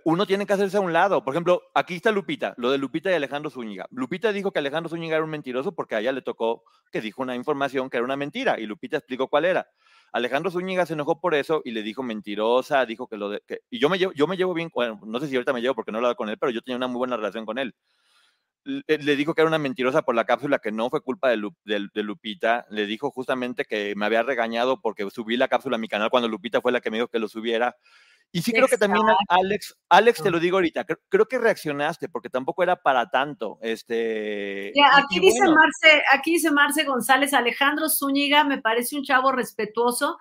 uno 0.05 0.27
tiene 0.27 0.47
que 0.47 0.53
hacerse 0.53 0.79
a 0.79 0.81
un 0.81 0.93
lado. 0.93 1.25
Por 1.25 1.35
ejemplo, 1.35 1.63
aquí 1.75 1.95
está 1.95 2.11
Lupita, 2.11 2.55
lo 2.57 2.71
de 2.71 2.79
Lupita 2.79 3.11
y 3.11 3.15
Alejandro 3.15 3.51
Zúñiga. 3.51 3.87
Lupita 3.91 4.33
dijo 4.33 4.51
que 4.51 4.59
Alejandro 4.59 4.89
Zúñiga 4.89 5.17
era 5.17 5.25
un 5.25 5.31
mentiroso 5.31 5.75
porque 5.75 5.95
a 5.95 6.01
ella 6.01 6.13
le 6.13 6.23
tocó 6.23 6.65
que 6.91 7.01
dijo 7.01 7.23
una 7.23 7.37
información 7.37 7.91
que 7.91 7.99
era 7.99 8.05
una 8.05 8.17
mentira 8.17 8.59
y 8.59 8.67
Lupita 8.67 8.97
explicó 8.97 9.29
cuál 9.29 9.45
era. 9.45 9.69
Alejandro 10.13 10.51
Zúñiga 10.51 10.87
se 10.87 10.95
enojó 10.95 11.21
por 11.21 11.35
eso 11.35 11.63
y 11.65 11.71
le 11.73 11.83
dijo 11.83 12.03
mentirosa, 12.03 12.85
dijo 12.87 13.07
que 13.07 13.17
lo 13.17 13.31
de... 13.31 13.43
y 13.71 13.79
yo 13.79 13.89
me, 13.89 13.99
llevo, 13.99 14.13
yo 14.13 14.27
me 14.27 14.37
llevo 14.37 14.55
bien, 14.55 14.71
bueno, 14.73 15.01
no 15.05 15.21
sé 15.21 15.29
si 15.29 15.35
ahorita 15.35 15.53
me 15.53 15.61
llevo 15.61 15.75
porque 15.75 15.91
no 15.91 15.99
he 15.99 16.01
hablado 16.01 16.17
con 16.17 16.29
él, 16.29 16.39
pero 16.39 16.51
yo 16.51 16.61
tenía 16.63 16.77
una 16.77 16.87
muy 16.87 16.99
buena 16.99 17.17
relación 17.17 17.47
con 17.47 17.59
él. 17.59 17.75
Le, 18.65 19.17
dijo 19.17 19.35
que 19.35 19.41
era 19.41 19.49
una 19.49 19.59
mentirosa 19.59 20.03
por 20.03 20.15
la 20.15 20.25
cápsula, 20.25 20.61
que 20.61 20.71
no 20.71 20.89
fue 20.89 21.01
culpa 21.01 21.31
de, 21.31 21.37
Lupita. 21.37 22.65
Le 22.71 22.87
dijo 22.87 23.11
justamente 23.11 23.65
que 23.65 23.95
me 23.97 24.07
había 24.07 24.23
regañado 24.23 24.81
porque 24.81 25.11
subí 25.11 25.37
la 25.37 25.49
cápsula 25.49 25.77
a 25.77 25.81
mi 25.81 25.89
canal 25.89 26.11
cuando 26.11 26.29
Lupita 26.29 26.61
fue 26.61 26.71
la 26.71 26.81
que 26.81 26.91
me 26.91 26.99
dijo 26.99 27.09
que 27.09 27.19
lo 27.19 27.27
subiera. 27.27 27.77
Y 28.35 28.41
sí 28.41 28.51
creo 28.51 28.67
que 28.67 28.79
también, 28.79 29.05
Alex, 29.29 29.77
Alex, 29.91 30.23
te 30.23 30.31
lo 30.31 30.41
digo 30.41 30.57
ahorita, 30.57 30.85
creo, 30.85 31.29
que 31.29 31.39
reaccionaste 31.39 32.09
porque 32.09 32.31
tampoco 32.31 32.63
era 32.63 32.77
para 32.77 33.11
tanto. 33.11 33.59
Este, 33.61 34.73
aquí, 34.91 35.21
dice 35.21 35.43
Marce, 35.43 36.03
aquí 36.13 36.33
dice 36.33 36.51
Marce 36.51 36.85
González, 36.85 37.35
Alejandro 37.35 37.91
Zúñiga 37.91 38.43
me 38.45 38.59
parece 38.59 38.97
un 38.97 39.05
chavo 39.05 39.33
respetuoso. 39.33 40.19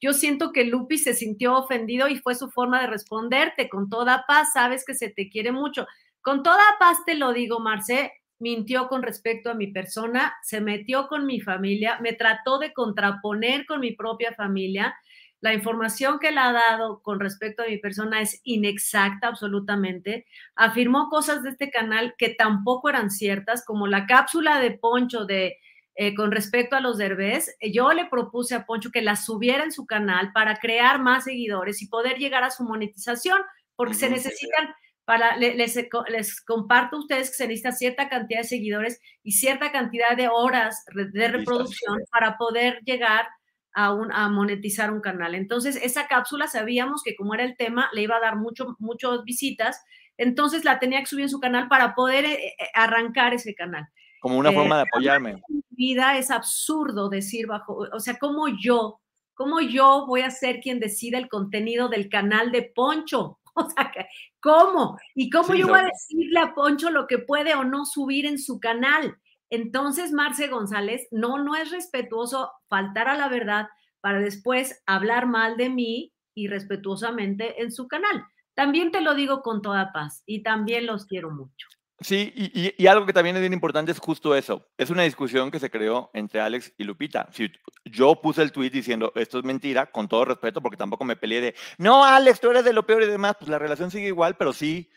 Yo 0.00 0.14
siento 0.14 0.52
que 0.52 0.64
Lupi 0.64 0.96
se 0.96 1.12
sintió 1.12 1.58
ofendido 1.58 2.08
y 2.08 2.18
fue 2.18 2.34
su 2.34 2.50
forma 2.50 2.80
de 2.80 2.86
responderte. 2.86 3.68
Con 3.68 3.90
toda 3.90 4.24
paz, 4.26 4.54
sabes 4.54 4.82
que 4.86 4.94
se 4.94 5.10
te 5.10 5.28
quiere 5.28 5.52
mucho. 5.52 5.86
Con 6.22 6.42
toda 6.42 6.64
paz 6.78 6.96
te 7.04 7.14
lo 7.14 7.34
digo, 7.34 7.60
Marce, 7.60 8.10
mintió 8.38 8.88
con 8.88 9.02
respecto 9.02 9.50
a 9.50 9.54
mi 9.54 9.66
persona, 9.66 10.34
se 10.42 10.62
metió 10.62 11.08
con 11.08 11.26
mi 11.26 11.42
familia, 11.42 11.98
me 12.00 12.14
trató 12.14 12.58
de 12.58 12.72
contraponer 12.72 13.66
con 13.66 13.80
mi 13.80 13.92
propia 13.92 14.34
familia 14.34 14.96
la 15.40 15.54
información 15.54 16.18
que 16.18 16.32
le 16.32 16.40
ha 16.40 16.52
dado 16.52 17.02
con 17.02 17.18
respecto 17.18 17.62
a 17.62 17.66
mi 17.66 17.78
persona 17.78 18.20
es 18.20 18.40
inexacta 18.44 19.28
absolutamente. 19.28 20.26
Afirmó 20.54 21.08
cosas 21.08 21.42
de 21.42 21.50
este 21.50 21.70
canal 21.70 22.14
que 22.18 22.30
tampoco 22.30 22.90
eran 22.90 23.10
ciertas, 23.10 23.64
como 23.64 23.86
la 23.86 24.06
cápsula 24.06 24.60
de 24.60 24.72
Poncho 24.72 25.24
de 25.24 25.56
eh, 25.96 26.14
con 26.14 26.30
respecto 26.30 26.76
a 26.76 26.80
los 26.80 26.98
derbés. 26.98 27.56
Yo 27.72 27.92
le 27.92 28.06
propuse 28.06 28.54
a 28.54 28.64
Poncho 28.64 28.90
que 28.90 29.02
la 29.02 29.16
subiera 29.16 29.64
en 29.64 29.72
su 29.72 29.86
canal 29.86 30.32
para 30.32 30.56
crear 30.56 31.00
más 31.00 31.24
seguidores 31.24 31.82
y 31.82 31.88
poder 31.88 32.18
llegar 32.18 32.44
a 32.44 32.50
su 32.50 32.62
monetización, 32.64 33.40
porque 33.76 33.94
se 33.94 34.10
necesitan 34.10 34.74
para, 35.04 35.36
les, 35.36 35.74
les, 36.08 36.40
comparto 36.42 36.96
a 36.96 37.00
ustedes 37.00 37.30
que 37.30 37.36
se 37.36 37.48
necesita 37.48 37.72
cierta 37.72 38.08
cantidad 38.08 38.40
de 38.40 38.48
seguidores 38.48 39.00
y 39.22 39.32
cierta 39.32 39.72
cantidad 39.72 40.16
de 40.16 40.28
horas 40.28 40.84
de 40.94 41.28
reproducción 41.28 41.98
para 42.12 42.36
poder 42.38 42.80
llegar 42.84 43.26
a, 43.74 43.92
un, 43.92 44.12
a 44.12 44.28
monetizar 44.28 44.92
un 44.92 45.00
canal. 45.00 45.34
Entonces, 45.34 45.76
esa 45.82 46.06
cápsula 46.06 46.46
sabíamos 46.46 47.02
que 47.02 47.14
como 47.14 47.34
era 47.34 47.44
el 47.44 47.56
tema, 47.56 47.88
le 47.92 48.02
iba 48.02 48.16
a 48.16 48.20
dar 48.20 48.36
mucho, 48.36 48.76
muchas 48.78 49.24
visitas, 49.24 49.82
entonces 50.16 50.64
la 50.64 50.78
tenía 50.78 51.00
que 51.00 51.06
subir 51.06 51.24
en 51.24 51.30
su 51.30 51.40
canal 51.40 51.68
para 51.68 51.94
poder 51.94 52.24
eh, 52.26 52.48
eh, 52.48 52.54
arrancar 52.74 53.32
ese 53.32 53.54
canal. 53.54 53.86
Como 54.20 54.36
una 54.36 54.52
forma 54.52 54.76
de 54.76 54.82
eh, 54.82 54.86
apoyarme. 54.92 55.42
vida 55.70 56.18
es 56.18 56.30
absurdo 56.30 57.08
decir 57.08 57.46
bajo, 57.46 57.86
o 57.90 58.00
sea, 58.00 58.18
como 58.18 58.48
yo, 58.48 59.00
como 59.34 59.60
yo 59.60 60.04
voy 60.06 60.20
a 60.20 60.30
ser 60.30 60.60
quien 60.60 60.78
decida 60.78 61.16
el 61.16 61.28
contenido 61.28 61.88
del 61.88 62.08
canal 62.08 62.52
de 62.52 62.70
Poncho. 62.74 63.36
O 63.52 63.68
sea, 63.68 63.92
¿cómo? 64.38 64.96
¿Y 65.12 65.28
cómo 65.28 65.54
yo 65.54 65.66
voy 65.66 65.80
a 65.80 65.82
decirle 65.82 66.38
a 66.38 66.54
Poncho 66.54 66.88
lo 66.88 67.08
que 67.08 67.18
puede 67.18 67.52
o 67.56 67.64
no 67.64 67.84
subir 67.84 68.24
en 68.24 68.38
su 68.38 68.60
canal? 68.60 69.16
Entonces, 69.50 70.12
Marce 70.12 70.48
González, 70.48 71.08
no, 71.10 71.42
no 71.42 71.56
es 71.56 71.70
respetuoso 71.70 72.52
faltar 72.68 73.08
a 73.08 73.16
la 73.16 73.28
verdad 73.28 73.68
para 74.00 74.20
después 74.20 74.82
hablar 74.86 75.26
mal 75.26 75.56
de 75.56 75.68
mí 75.68 76.14
y 76.34 76.48
respetuosamente 76.48 77.62
en 77.62 77.72
su 77.72 77.88
canal. 77.88 78.24
También 78.54 78.90
te 78.92 79.00
lo 79.00 79.14
digo 79.14 79.42
con 79.42 79.62
toda 79.62 79.92
paz 79.92 80.22
y 80.26 80.42
también 80.42 80.86
los 80.86 81.06
quiero 81.06 81.30
mucho. 81.30 81.66
Sí, 82.02 82.32
y, 82.34 82.86
algo 82.86 83.04
que 83.04 83.12
también 83.12 83.36
es 83.36 83.42
bien 83.42 83.52
importante 83.52 83.92
es 83.92 83.98
justo 83.98 84.34
eso. 84.34 84.66
Es 84.78 84.88
una 84.88 85.02
discusión 85.02 85.50
que 85.50 85.58
se 85.58 85.70
creó 85.70 86.10
entre 86.14 86.40
Alex 86.40 86.72
y 86.78 86.84
Lupita. 86.84 87.28
Si 87.30 87.52
yo 87.84 88.22
puse 88.22 88.40
el 88.42 88.52
tweet 88.52 88.70
diciendo 88.70 89.12
esto 89.16 89.38
es 89.38 89.44
mentira, 89.44 89.90
con 89.90 90.08
todo 90.08 90.24
respeto, 90.24 90.62
porque 90.62 90.78
tampoco 90.78 91.04
me 91.04 91.16
peleé 91.16 91.42
de 91.42 91.54
no, 91.76 92.02
Alex, 92.02 92.40
tú 92.40 92.50
eres 92.50 92.64
de 92.64 92.72
lo 92.72 92.86
peor 92.86 93.02
y 93.02 93.06
demás, 93.06 93.36
pues 93.38 93.50
la 93.50 93.58
relación 93.58 93.90
sigue 93.90 94.06
igual, 94.06 94.36
pero 94.38 94.54
sí 94.54 94.90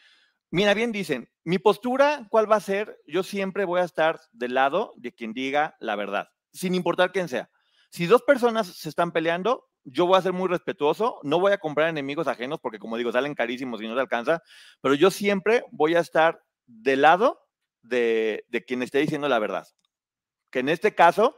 Mira, 0.54 0.76
bien 0.76 0.92
dicen, 0.92 1.28
mi 1.46 1.58
postura, 1.58 2.28
¿cuál 2.30 2.50
va 2.50 2.58
a 2.58 2.60
ser? 2.60 3.02
Yo 3.08 3.24
siempre 3.24 3.66
voy 3.66 3.82
a 3.82 3.86
estar 3.86 4.20
del 4.34 4.54
lado 4.54 4.94
de 4.98 5.12
quien 5.12 5.34
diga 5.34 5.76
la 5.80 5.96
verdad, 5.96 6.28
sin 6.52 6.76
importar 6.76 7.12
quién 7.12 7.28
sea. 7.28 7.50
Si 7.90 8.06
dos 8.06 8.22
personas 8.22 8.68
se 8.68 8.88
están 8.88 9.12
peleando, 9.12 9.68
yo 9.84 10.06
voy 10.06 10.16
a 10.16 10.22
ser 10.22 10.32
muy 10.32 10.48
respetuoso, 10.48 11.20
no 11.24 11.40
voy 11.40 11.54
a 11.54 11.58
comprar 11.58 11.90
enemigos 11.90 12.28
ajenos 12.28 12.60
porque, 12.62 12.78
como 12.78 12.98
digo, 12.98 13.12
salen 13.12 13.34
carísimos 13.34 13.82
y 13.82 13.88
no 13.88 13.96
te 13.96 14.02
alcanza, 14.02 14.44
pero 14.80 14.94
yo 14.94 15.10
siempre 15.10 15.64
voy 15.72 15.96
a 15.96 16.02
estar 16.02 16.40
del 16.68 17.02
lado 17.02 17.40
de, 17.82 18.46
de 18.50 18.64
quien 18.64 18.84
esté 18.84 19.00
diciendo 19.00 19.28
la 19.28 19.40
verdad. 19.40 19.66
Que 20.52 20.60
en 20.60 20.70
este 20.70 20.94
caso, 20.94 21.36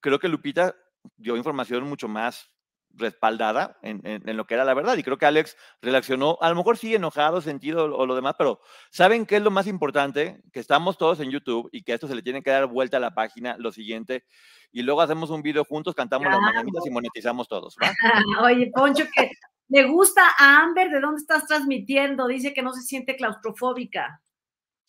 creo 0.00 0.18
que 0.18 0.28
Lupita 0.28 0.76
dio 1.16 1.38
información 1.38 1.84
mucho 1.84 2.08
más 2.08 2.53
respaldada 2.96 3.78
en, 3.82 4.22
lo 4.36 4.46
que 4.46 4.54
era 4.54 4.64
la 4.64 4.74
verdad. 4.74 4.96
Y 4.96 5.02
creo 5.02 5.18
que 5.18 5.26
Alex 5.26 5.56
reaccionó, 5.82 6.38
a 6.40 6.48
lo 6.48 6.56
mejor 6.56 6.76
sí 6.76 6.94
enojado, 6.94 7.40
sentido 7.40 7.84
o 7.84 8.06
lo 8.06 8.14
demás, 8.14 8.34
pero 8.38 8.60
¿saben 8.90 9.26
qué 9.26 9.36
es 9.36 9.42
lo 9.42 9.50
más 9.50 9.66
importante? 9.66 10.42
Que 10.52 10.60
estamos 10.60 10.98
todos 10.98 11.20
en 11.20 11.30
YouTube 11.30 11.68
y 11.72 11.82
que 11.82 11.92
a 11.92 11.94
esto 11.96 12.08
se 12.08 12.14
le 12.14 12.22
tiene 12.22 12.42
que 12.42 12.50
dar 12.50 12.66
vuelta 12.66 12.96
a 12.96 13.00
la 13.00 13.14
página, 13.14 13.56
lo 13.58 13.72
siguiente, 13.72 14.24
y 14.72 14.82
luego 14.82 15.00
hacemos 15.00 15.30
un 15.30 15.42
video 15.42 15.64
juntos, 15.64 15.94
cantamos 15.94 16.28
las 16.28 16.40
mañanitas 16.40 16.86
y 16.86 16.90
monetizamos 16.90 17.48
todos. 17.48 17.76
Oye, 18.42 18.70
Poncho, 18.74 19.04
que 19.14 19.30
le 19.68 19.84
gusta 19.84 20.22
a 20.38 20.62
Amber, 20.62 20.90
¿de 20.90 21.00
dónde 21.00 21.20
estás 21.20 21.46
transmitiendo? 21.46 22.26
Dice 22.26 22.52
que 22.52 22.62
no 22.62 22.72
se 22.72 22.82
siente 22.82 23.16
claustrofóbica. 23.16 24.20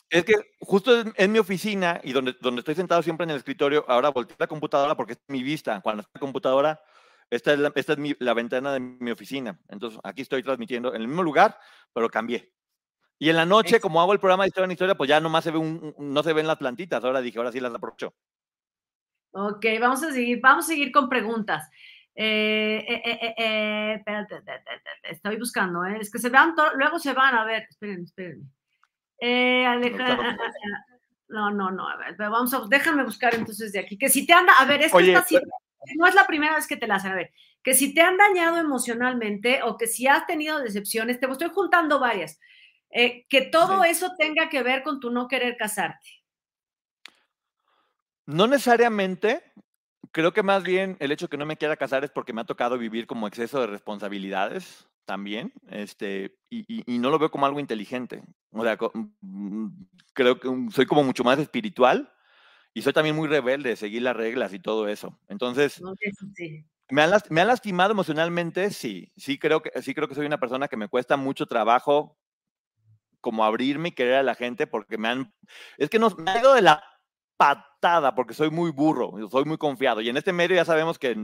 Es 0.10 0.24
que 0.24 0.34
justo 0.60 1.04
en, 1.16 1.32
mi 1.32 1.40
oficina 1.40 2.00
y 2.04 2.14
donde, 2.14 2.36
donde 2.40 2.60
estoy 2.60 2.76
sentado 2.76 3.02
siempre 3.02 3.24
en 3.24 3.32
el 3.32 3.38
escritorio, 3.38 3.84
ahora 3.88 4.10
volteé 4.10 4.36
la 4.40 4.48
computadora 4.48 4.96
porque 4.96 5.14
es 5.14 5.20
mi 5.28 5.42
vista. 5.42 5.82
Cuando 5.82 6.02
está 6.02 6.12
la 6.14 6.20
computadora, 6.20 6.80
esta 7.30 7.54
es, 7.54 7.60
la, 7.60 7.72
esta 7.76 7.94
es 7.94 8.00
mi, 8.00 8.16
la 8.20 8.34
ventana 8.34 8.74
de 8.74 8.80
mi 8.80 9.12
oficina. 9.12 9.60
Entonces, 9.70 10.00
aquí 10.04 10.22
estoy 10.22 10.44
transmitiendo 10.44 10.94
en 10.94 11.02
el 11.02 11.08
mismo 11.08 11.24
lugar, 11.24 11.58
pero 11.94 12.10
cambié. 12.10 12.52
Y 13.18 13.30
en 13.30 13.38
la 13.38 13.46
noche, 13.46 13.80
como 13.80 14.02
hago 14.02 14.14
el 14.14 14.20
programa 14.20 14.44
de 14.44 14.50
historia 14.50 14.66
en 14.66 14.72
historia, 14.72 14.96
pues 14.96 15.10
ya 15.10 15.20
nomás 15.20 15.44
se 15.44 15.52
ve 15.52 15.58
un, 15.58 15.96
no 15.98 16.24
se 16.24 16.34
ven 16.34 16.48
las 16.48 16.58
plantitas. 16.58 17.04
Ahora 17.04 17.22
dije, 17.22 17.38
ahora 17.38 17.52
sí 17.52 17.60
las 17.60 17.74
aprovecho. 17.74 18.14
Ok, 19.32 19.66
vamos 19.80 20.04
a 20.04 20.12
seguir, 20.12 20.40
vamos 20.42 20.66
a 20.66 20.68
seguir 20.68 20.92
con 20.92 21.10
preguntas. 21.10 21.70
Eh, 22.18 22.86
eh, 22.88 23.36
eh, 23.38 23.94
espérate, 23.98 24.42
estoy 25.04 25.36
buscando, 25.38 25.84
es 25.84 26.10
que 26.10 26.20
se 26.20 26.30
van, 26.30 26.56
luego 26.76 26.98
se 26.98 27.12
van, 27.12 27.36
a 27.36 27.44
ver, 27.44 27.68
esperen, 27.70 28.04
esperen. 28.04 28.50
Alejandra, 29.68 30.38
no, 31.28 31.52
no, 31.52 31.72
no, 31.72 31.90
a 31.90 31.98
ver, 31.98 32.16
vamos 32.18 32.54
a, 32.54 32.62
déjame 32.70 33.04
buscar 33.04 33.36
entonces 33.36 33.74
de 33.74 33.80
aquí, 33.80 33.98
que 33.98 34.08
si 34.08 34.26
te 34.26 34.32
anda, 34.32 34.54
a 34.58 34.64
ver, 34.64 34.84
esto 34.84 34.98
está 34.98 35.20
así, 35.20 35.38
no 35.96 36.08
es 36.08 36.16
la 36.16 36.28
primera 36.28 36.56
vez 36.56 36.68
que 36.68 36.78
te 36.78 36.88
la 36.88 36.96
hacen. 36.96 37.12
A 37.12 37.16
ver, 37.16 37.32
que 37.64 37.74
si 37.74 37.94
te 37.94 38.02
han 38.02 38.18
dañado 38.18 38.58
emocionalmente 38.58 39.62
o 39.64 39.78
que 39.78 39.88
si 39.88 40.08
has 40.08 40.26
tenido 40.28 40.60
decepciones, 40.60 41.20
te 41.20 41.26
estoy 41.26 41.50
juntando 41.50 42.00
varias, 42.00 42.40
eh, 42.92 43.26
que 43.28 43.42
todo 43.42 43.84
eso 43.84 44.14
tenga 44.18 44.50
que 44.50 44.64
ver 44.64 44.84
con 44.84 45.00
tu 45.00 45.10
no 45.10 45.28
querer 45.28 45.58
casarte. 45.58 46.24
No 48.26 48.48
necesariamente. 48.48 49.44
Creo 50.12 50.32
que 50.32 50.44
más 50.44 50.64
bien 50.64 50.96
el 51.00 51.12
hecho 51.12 51.26
de 51.26 51.32
que 51.32 51.38
no 51.38 51.46
me 51.46 51.58
quiera 51.58 51.76
casar 51.76 52.06
es 52.06 52.12
porque 52.12 52.32
me 52.32 52.42
ha 52.42 52.46
tocado 52.46 52.78
vivir 52.78 53.06
como 53.06 53.28
exceso 53.28 53.60
de 53.60 53.68
responsabilidades 53.68 54.88
también, 55.04 55.52
este, 55.70 56.38
y, 56.50 56.66
y 56.92 57.00
no 57.00 57.10
lo 57.10 57.20
veo 57.20 57.30
como 57.30 57.46
algo 57.46 57.60
inteligente. 57.60 58.24
O 58.52 58.64
sea, 58.64 58.78
mm, 59.22 59.68
creo 60.14 60.40
que 60.40 60.50
soy 60.72 60.86
como 60.86 61.04
mucho 61.04 61.24
más 61.24 61.38
espiritual 61.40 62.15
y 62.76 62.82
soy 62.82 62.92
también 62.92 63.16
muy 63.16 63.30
rebelde, 63.30 63.70
de 63.70 63.76
seguir 63.78 64.02
las 64.02 64.18
reglas 64.18 64.54
y 64.54 64.60
todo 64.60 64.90
eso. 64.90 65.18
Entonces, 65.30 65.82
Me, 66.92 67.02
han, 67.02 67.12
me 67.30 67.42
han 67.42 67.48
lastimado 67.48 67.94
emocionalmente, 67.94 68.70
sí. 68.70 69.14
Sí 69.16 69.40
creo, 69.40 69.62
que, 69.62 69.82
sí 69.82 69.96
creo 69.96 70.10
que 70.10 70.14
soy 70.14 70.26
una 70.26 70.42
persona 70.42 70.68
que 70.68 70.76
me 70.76 70.90
cuesta 70.90 71.16
mucho 71.16 71.46
trabajo 71.46 72.20
como 73.22 73.46
abrirme 73.46 73.90
y 73.90 73.92
querer 73.94 74.16
a 74.16 74.24
la 74.24 74.36
gente 74.36 74.68
porque 74.68 74.98
me 74.98 75.08
han... 75.08 75.34
Es 75.78 75.90
que 75.90 76.00
no, 76.00 76.10
me 76.18 76.30
ha 76.30 76.40
ido 76.40 76.54
de 76.54 76.62
la 76.62 76.84
patada 77.38 78.14
porque 78.14 78.34
soy 78.34 78.52
muy 78.52 78.72
burro, 78.72 79.14
soy 79.32 79.46
muy 79.46 79.58
confiado. 79.58 80.02
Y 80.02 80.10
en 80.10 80.18
este 80.18 80.34
medio 80.34 80.58
ya 80.58 80.66
sabemos 80.66 81.00
que 81.00 81.16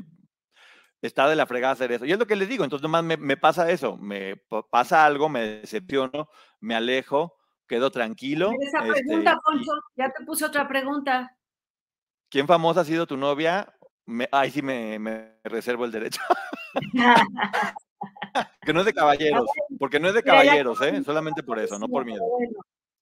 está 1.02 1.28
de 1.28 1.36
la 1.36 1.46
fregada 1.48 1.74
hacer 1.74 1.92
eso. 1.92 2.06
Y 2.06 2.14
es 2.14 2.18
lo 2.18 2.28
que 2.28 2.38
les 2.38 2.48
digo, 2.48 2.64
entonces 2.64 2.84
nomás 2.84 3.04
me, 3.04 3.18
me 3.18 3.36
pasa 3.36 3.70
eso, 3.70 3.98
me 3.98 4.38
pasa 4.70 5.06
algo, 5.06 5.28
me 5.28 5.42
decepciono, 5.42 6.30
me 6.62 6.76
alejo, 6.76 7.36
quedo 7.68 7.92
tranquilo. 7.92 8.52
Esa 8.62 8.84
pregunta, 8.84 9.32
este, 9.32 9.42
Poncho, 9.44 9.72
ya 9.98 10.10
te 10.10 10.24
puse 10.24 10.46
otra 10.46 10.66
pregunta. 10.66 11.38
¿Quién 12.32 12.48
famosa 12.48 12.82
ha 12.82 12.86
sido 12.86 13.06
tu 13.06 13.18
novia? 13.18 13.68
Me, 14.06 14.28
ay, 14.32 14.52
sí 14.52 14.62
me, 14.62 15.36
reservo 15.44 15.84
el 15.84 15.92
derecho. 15.92 16.22
que 18.62 18.74
no 18.74 18.80
es 18.80 18.86
de 18.86 18.94
caballeros, 18.96 19.46
porque 19.78 20.00
no 20.00 20.08
es 20.08 20.14
de 20.14 20.24
caballeros, 20.24 20.82
¿eh? 20.82 21.04
Solamente 21.04 21.44
por 21.44 21.60
eso, 21.60 21.78
no 21.78 21.90
por 21.90 22.06
miedo. 22.06 22.24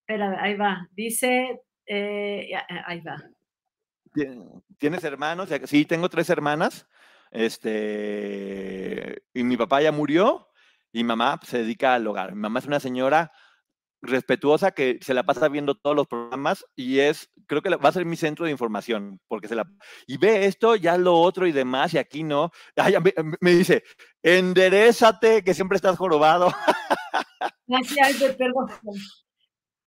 espera, 0.01 0.35
ahí 0.41 0.55
va. 0.55 0.87
Dice, 0.93 1.61
eh, 1.85 2.49
eh, 2.51 2.81
ahí 2.87 3.01
va. 3.01 3.23
¿Tienes 4.79 5.03
hermanos? 5.03 5.49
Sí, 5.65 5.85
tengo 5.85 6.09
tres 6.09 6.31
hermanas. 6.31 6.87
Este, 7.29 9.21
y 9.31 9.43
mi 9.43 9.57
papá 9.57 9.83
ya 9.83 9.91
murió. 9.91 10.47
Y 10.91 11.03
mamá 11.03 11.39
se 11.43 11.59
dedica 11.59 11.93
al 11.93 12.07
hogar. 12.07 12.33
Mi 12.33 12.41
mamá 12.41 12.57
es 12.57 12.65
una 12.65 12.79
señora 12.79 13.31
respetuosa 14.01 14.71
que 14.71 14.99
se 15.01 15.13
la 15.13 15.23
pasa 15.23 15.47
viendo 15.49 15.75
todos 15.75 15.95
los 15.95 16.07
programas 16.07 16.65
y 16.75 16.99
es, 16.99 17.29
creo 17.47 17.61
que 17.61 17.69
va 17.69 17.89
a 17.89 17.93
ser 17.93 18.05
mi 18.05 18.15
centro 18.15 18.45
de 18.45 18.51
información, 18.51 19.19
porque 19.27 19.47
se 19.47 19.55
la... 19.55 19.69
Y 20.07 20.17
ve 20.17 20.45
esto, 20.45 20.75
ya 20.75 20.97
lo 20.97 21.15
otro 21.15 21.47
y 21.47 21.51
demás, 21.51 21.93
y 21.93 21.97
aquí 21.97 22.23
no. 22.23 22.51
me, 23.41 23.51
dice, 23.51 23.83
enderezate, 24.23 25.43
que 25.43 25.53
siempre 25.53 25.75
estás 25.75 25.97
jorobado. 25.97 26.51
Gracias, 27.67 28.35
perdón 28.35 28.67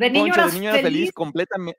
De 0.00 0.08
niño, 0.08 0.32
era 0.32 0.48
feliz. 0.48 1.12
completamente. 1.12 1.78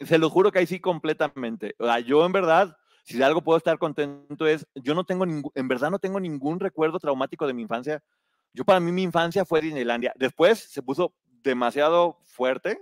Se 0.00 0.18
lo 0.18 0.30
juro 0.30 0.52
que 0.52 0.60
ahí 0.60 0.66
sí 0.68 0.78
completamente. 0.78 1.74
O 1.80 1.84
sea, 1.84 1.98
yo 1.98 2.24
en 2.24 2.30
verdad, 2.30 2.76
si 3.02 3.18
de 3.18 3.24
algo 3.24 3.42
puedo 3.42 3.58
estar 3.58 3.76
contento 3.76 4.46
es, 4.46 4.68
yo 4.76 4.94
no 4.94 5.02
tengo 5.02 5.26
ningún, 5.26 5.50
en 5.52 5.66
verdad 5.66 5.90
no 5.90 5.98
tengo 5.98 6.20
ningún 6.20 6.60
recuerdo 6.60 7.00
traumático 7.00 7.44
de 7.44 7.54
mi 7.54 7.62
infancia. 7.62 8.04
Yo 8.52 8.64
para 8.64 8.78
mí 8.78 8.92
mi 8.92 9.02
infancia 9.02 9.44
fue 9.44 9.60
Disneylandia. 9.60 10.12
Después 10.14 10.60
se 10.60 10.80
puso 10.80 11.12
demasiado 11.42 12.20
fuerte 12.22 12.78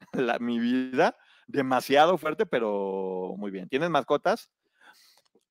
la, 0.14 0.38
mi 0.38 0.58
vida, 0.58 1.14
demasiado 1.46 2.16
fuerte, 2.16 2.46
pero 2.46 3.34
muy 3.36 3.50
bien. 3.50 3.68
¿Tienes 3.68 3.90
mascotas? 3.90 4.50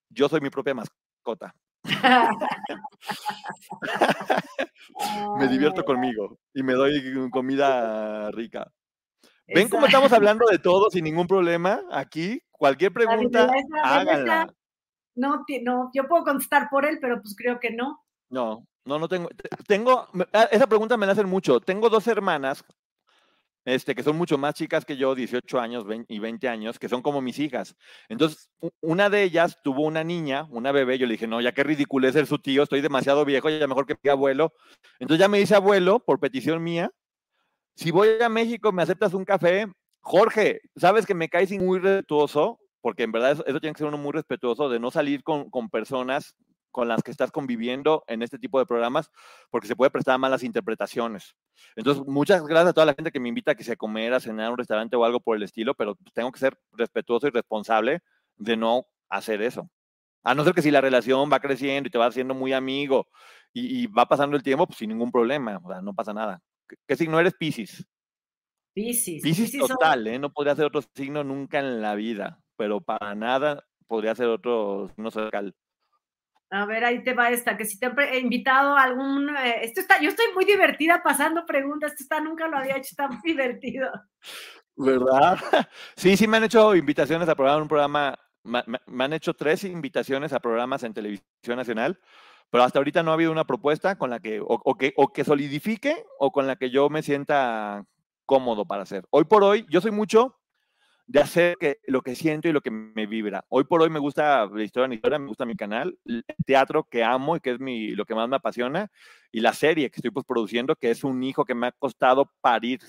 Yo 0.09 0.27
soy 0.27 0.41
mi 0.41 0.49
propia 0.49 0.73
mascota. 0.73 1.53
me 5.39 5.47
divierto 5.47 5.84
conmigo 5.84 6.38
y 6.53 6.63
me 6.63 6.73
doy 6.73 7.29
comida 7.32 8.32
rica. 8.32 8.71
¿Ven 9.47 9.69
cómo 9.69 9.86
estamos 9.86 10.11
hablando 10.13 10.45
de 10.49 10.59
todo 10.59 10.89
sin 10.89 11.03
ningún 11.03 11.27
problema? 11.27 11.82
Aquí, 11.91 12.41
cualquier 12.51 12.93
pregunta, 12.93 13.51
háganla. 13.84 14.47
No, 15.15 15.43
no, 15.63 15.91
yo 15.93 16.07
puedo 16.07 16.23
contestar 16.23 16.69
por 16.69 16.86
él, 16.86 16.99
pero 17.01 17.21
pues 17.21 17.36
creo 17.36 17.59
que 17.59 17.71
no. 17.71 18.01
No, 18.29 18.65
no, 18.86 18.97
no 18.97 19.09
tengo. 19.09 19.27
Tengo, 19.67 20.07
ah, 20.32 20.47
esa 20.51 20.67
pregunta 20.67 20.95
me 20.95 21.05
la 21.05 21.11
hacen 21.11 21.27
mucho. 21.27 21.59
Tengo 21.59 21.89
dos 21.89 22.07
hermanas 22.07 22.63
este, 23.66 23.93
que 23.95 24.03
son 24.03 24.18
mucho 24.18 24.38
más 24.38 24.55
chicas 24.55 24.86
que 24.86 24.97
yo, 24.97 25.14
18 25.14 25.59
años 25.59 25.86
y 26.07 26.20
20 26.20 26.47
años, 26.47 26.80
que 26.80 26.89
son 26.89 27.01
como 27.01 27.22
mis 27.22 27.39
hijas. 27.39 27.76
Entonces, 28.09 28.49
una 28.82 29.09
de 29.09 29.24
ellas 29.24 29.59
tuvo 29.64 29.84
una 29.84 30.03
niña, 30.03 30.47
una 30.49 30.72
bebé, 30.72 30.97
yo 30.97 31.05
le 31.05 31.14
dije, 31.14 31.28
no, 31.28 31.41
ya 31.41 31.53
qué 31.53 31.64
ridículo 31.64 32.07
es 32.07 32.14
ser 32.14 32.26
su 32.26 32.39
tío, 32.39 32.64
estoy 32.64 32.82
demasiado 32.82 33.26
viejo, 33.26 33.49
ya 33.49 33.68
mejor 33.68 33.86
que 33.86 33.95
mi 34.01 34.09
abuelo. 34.09 34.53
Entonces 34.99 35.20
ya 35.20 35.28
me 35.28 35.39
dice 35.39 35.55
abuelo, 35.55 35.99
por 35.99 36.20
petición 36.20 36.64
mía, 36.64 36.91
si 37.76 37.91
voy 37.91 38.22
a 38.22 38.30
México, 38.30 38.72
¿me 38.72 38.84
aceptas 38.84 39.14
un 39.14 39.26
café? 39.26 39.68
Jorge, 40.01 40.62
sabes 40.76 41.05
que 41.05 41.14
me 41.14 41.30
caes 41.30 41.51
muy 41.51 41.80
respetuoso, 41.80 42.59
porque 42.82 43.03
en 43.03 43.12
verdad 43.12 43.32
eso, 43.32 43.59
tiene 43.59 43.74
que 43.74 43.80
ser 43.80 43.88
uno 43.88 43.97
muy 43.97 44.12
respetuoso, 44.12 44.70
de 44.70 44.80
no 44.80 44.91
salir 44.91 45.24
con, 45.24 45.49
con 45.49 45.70
personas 45.70 46.36
con 46.72 46.88
las 46.88 47.03
que 47.03 47.12
estás 47.12 47.32
conviviendo 47.32 48.03
en 48.07 48.24
este 48.24 48.39
tipo 48.39 48.57
de 48.57 48.66
programas, 48.66 49.12
porque 49.49 49.68
se 49.68 49.76
puede 49.76 49.91
prestar 49.91 50.18
malas 50.18 50.43
interpretaciones. 50.43 51.36
Entonces, 51.76 52.03
muchas 52.07 52.43
gracias 52.43 52.70
a 52.70 52.74
toda 52.74 52.86
la 52.86 52.93
gente 52.93 53.12
que 53.12 53.20
me 53.20 53.30
invita 53.30 53.51
a 53.51 53.55
que 53.55 53.64
se 53.64 53.78
comer, 53.78 54.14
a 54.14 54.20
cenar 54.20 54.47
a 54.47 54.51
un 54.51 54.57
restaurante 54.57 54.95
o 54.95 55.05
algo 55.05 55.20
por 55.20 55.38
el 55.38 55.43
estilo, 55.43 55.74
pero 55.74 55.97
tengo 56.14 56.32
que 56.32 56.39
ser 56.39 56.57
respetuoso 56.74 57.28
y 57.28 57.32
responsable 57.32 58.01
de 58.38 58.57
no 58.57 58.86
hacer 59.09 59.41
eso. 59.41 59.70
A 60.24 60.36
no 60.36 60.43
ser 60.43 60.53
que 60.53 60.62
si 60.62 60.72
la 60.72 60.82
relación 60.82 61.30
va 61.32 61.39
creciendo 61.39 61.88
y 61.88 61.91
te 61.91 61.97
va 61.97 62.05
haciendo 62.05 62.34
muy 62.34 62.53
amigo 62.53 63.07
y, 63.53 63.88
va 63.88 64.05
pasando 64.05 64.38
el 64.38 64.43
tiempo, 64.43 64.68
pues 64.68 64.78
sin 64.78 64.89
ningún 64.89 65.12
problema, 65.12 65.59
o 65.64 65.68
sea, 65.68 65.82
no 65.82 65.93
pasa 65.93 66.14
nada. 66.14 66.41
¿Qué, 66.88 66.95
signo 66.95 67.20
eres 67.20 67.34
Piscis? 67.34 67.86
Piscis. 68.74 69.22
Piscis 69.22 69.57
total, 69.57 70.07
¿eh? 70.07 70.20
No 70.20 70.32
podría 70.32 70.55
ser 70.55 70.66
otro 70.66 70.82
signo 70.95 71.24
nunca 71.24 71.59
en 71.59 71.82
la 71.82 71.95
vida, 71.95 72.39
pero 72.55 72.80
para 72.80 73.16
nada 73.16 73.66
podría 73.88 74.16
ser 74.16 74.28
otro 74.28 74.89
signo 74.95 75.12
cercal. 75.12 75.53
A 76.54 76.66
ver, 76.66 76.84
ahí 76.84 77.02
te 77.02 77.14
va 77.14 77.30
esta, 77.30 77.56
que 77.56 77.64
si 77.64 77.80
te 77.80 77.89
he 78.12 78.20
invitado 78.20 78.76
a 78.76 78.84
algún... 78.84 79.30
Eh, 79.38 79.64
esto 79.64 79.80
está, 79.80 80.02
yo 80.02 80.10
estoy 80.10 80.26
muy 80.36 80.43
divertida 80.43 81.02
pasando 81.02 81.45
preguntas, 81.45 81.91
esto 81.91 82.04
está, 82.04 82.20
nunca 82.20 82.45
lo 82.49 82.58
había 82.58 82.76
hecho 82.76 82.89
está 82.91 83.08
muy 83.08 83.22
divertido. 83.24 83.89
¿Verdad? 84.76 85.39
Sí, 85.95 86.18
sí 86.18 86.28
me 86.28 86.38
han 86.38 86.43
hecho 86.43 86.76
invitaciones 86.76 87.30
a 87.30 87.36
programar 87.36 87.62
un 87.62 87.68
programa, 87.70 88.20
me, 88.43 88.64
han 89.04 89.14
hecho 89.14 89.34
tres 89.34 89.64
invitaciones 89.64 90.34
a 90.34 90.41
programas 90.41 90.84
en 90.84 90.93
televisión 90.93 91.56
nacional, 91.56 91.97
pero 92.49 92.66
hasta 92.66 92.80
ahorita 92.80 93.02
no 93.02 93.12
ha 93.12 93.14
habido 93.14 93.32
una 93.32 93.45
propuesta 93.45 93.97
con 93.97 94.10
la 94.10 94.20
que 94.20 94.41
o, 94.43 94.76
que, 94.76 94.93
o 94.97 95.14
que 95.14 95.24
solidifique 95.24 96.04
o 96.20 96.34
con 96.34 96.47
la 96.47 96.58
que 96.58 96.70
yo 96.70 96.89
me 96.89 97.02
sienta 97.02 97.86
cómodo 98.26 98.66
para 98.66 98.84
hacer. 98.84 99.06
Hoy 99.10 99.24
por 99.24 99.45
hoy, 99.45 99.66
yo 99.70 99.80
soy 99.80 99.91
mucho 99.91 100.40
de 101.12 101.20
hacer 101.20 101.57
que, 101.57 101.80
lo 101.88 102.01
que 102.01 102.16
siento 102.16 102.47
y 102.47 102.53
lo 102.53 102.62
que 102.62 102.72
me 102.72 103.05
vibra. 103.05 103.43
Hoy 103.49 103.66
por 103.66 103.82
hoy 103.82 103.89
me 103.89 103.99
gusta 103.99 104.45
la 104.45 104.64
historia 104.64 104.86
en 104.86 104.93
historia, 104.93 105.20
me 105.20 105.28
gusta 105.28 105.45
mi 105.45 105.57
canal, 105.57 105.99
el 106.05 106.24
teatro 106.45 106.86
que 106.86 107.03
amo 107.03 107.36
y 107.36 107.41
que 107.41 107.51
es 107.51 107.59
mi, 107.59 107.89
lo 107.89 108.05
que 108.05 108.16
más 108.16 108.30
me 108.30 108.38
apasiona, 108.38 108.89
y 109.30 109.41
la 109.41 109.51
serie 109.51 109.89
que 109.89 109.97
estoy 109.97 110.12
pues, 110.12 110.26
produciendo, 110.26 110.74
que 110.78 110.89
es 110.89 111.03
un 111.03 111.22
hijo 111.22 111.43
que 111.43 111.53
me 111.53 111.68
ha 111.68 111.72
costado 111.74 112.32
parir 112.39 112.80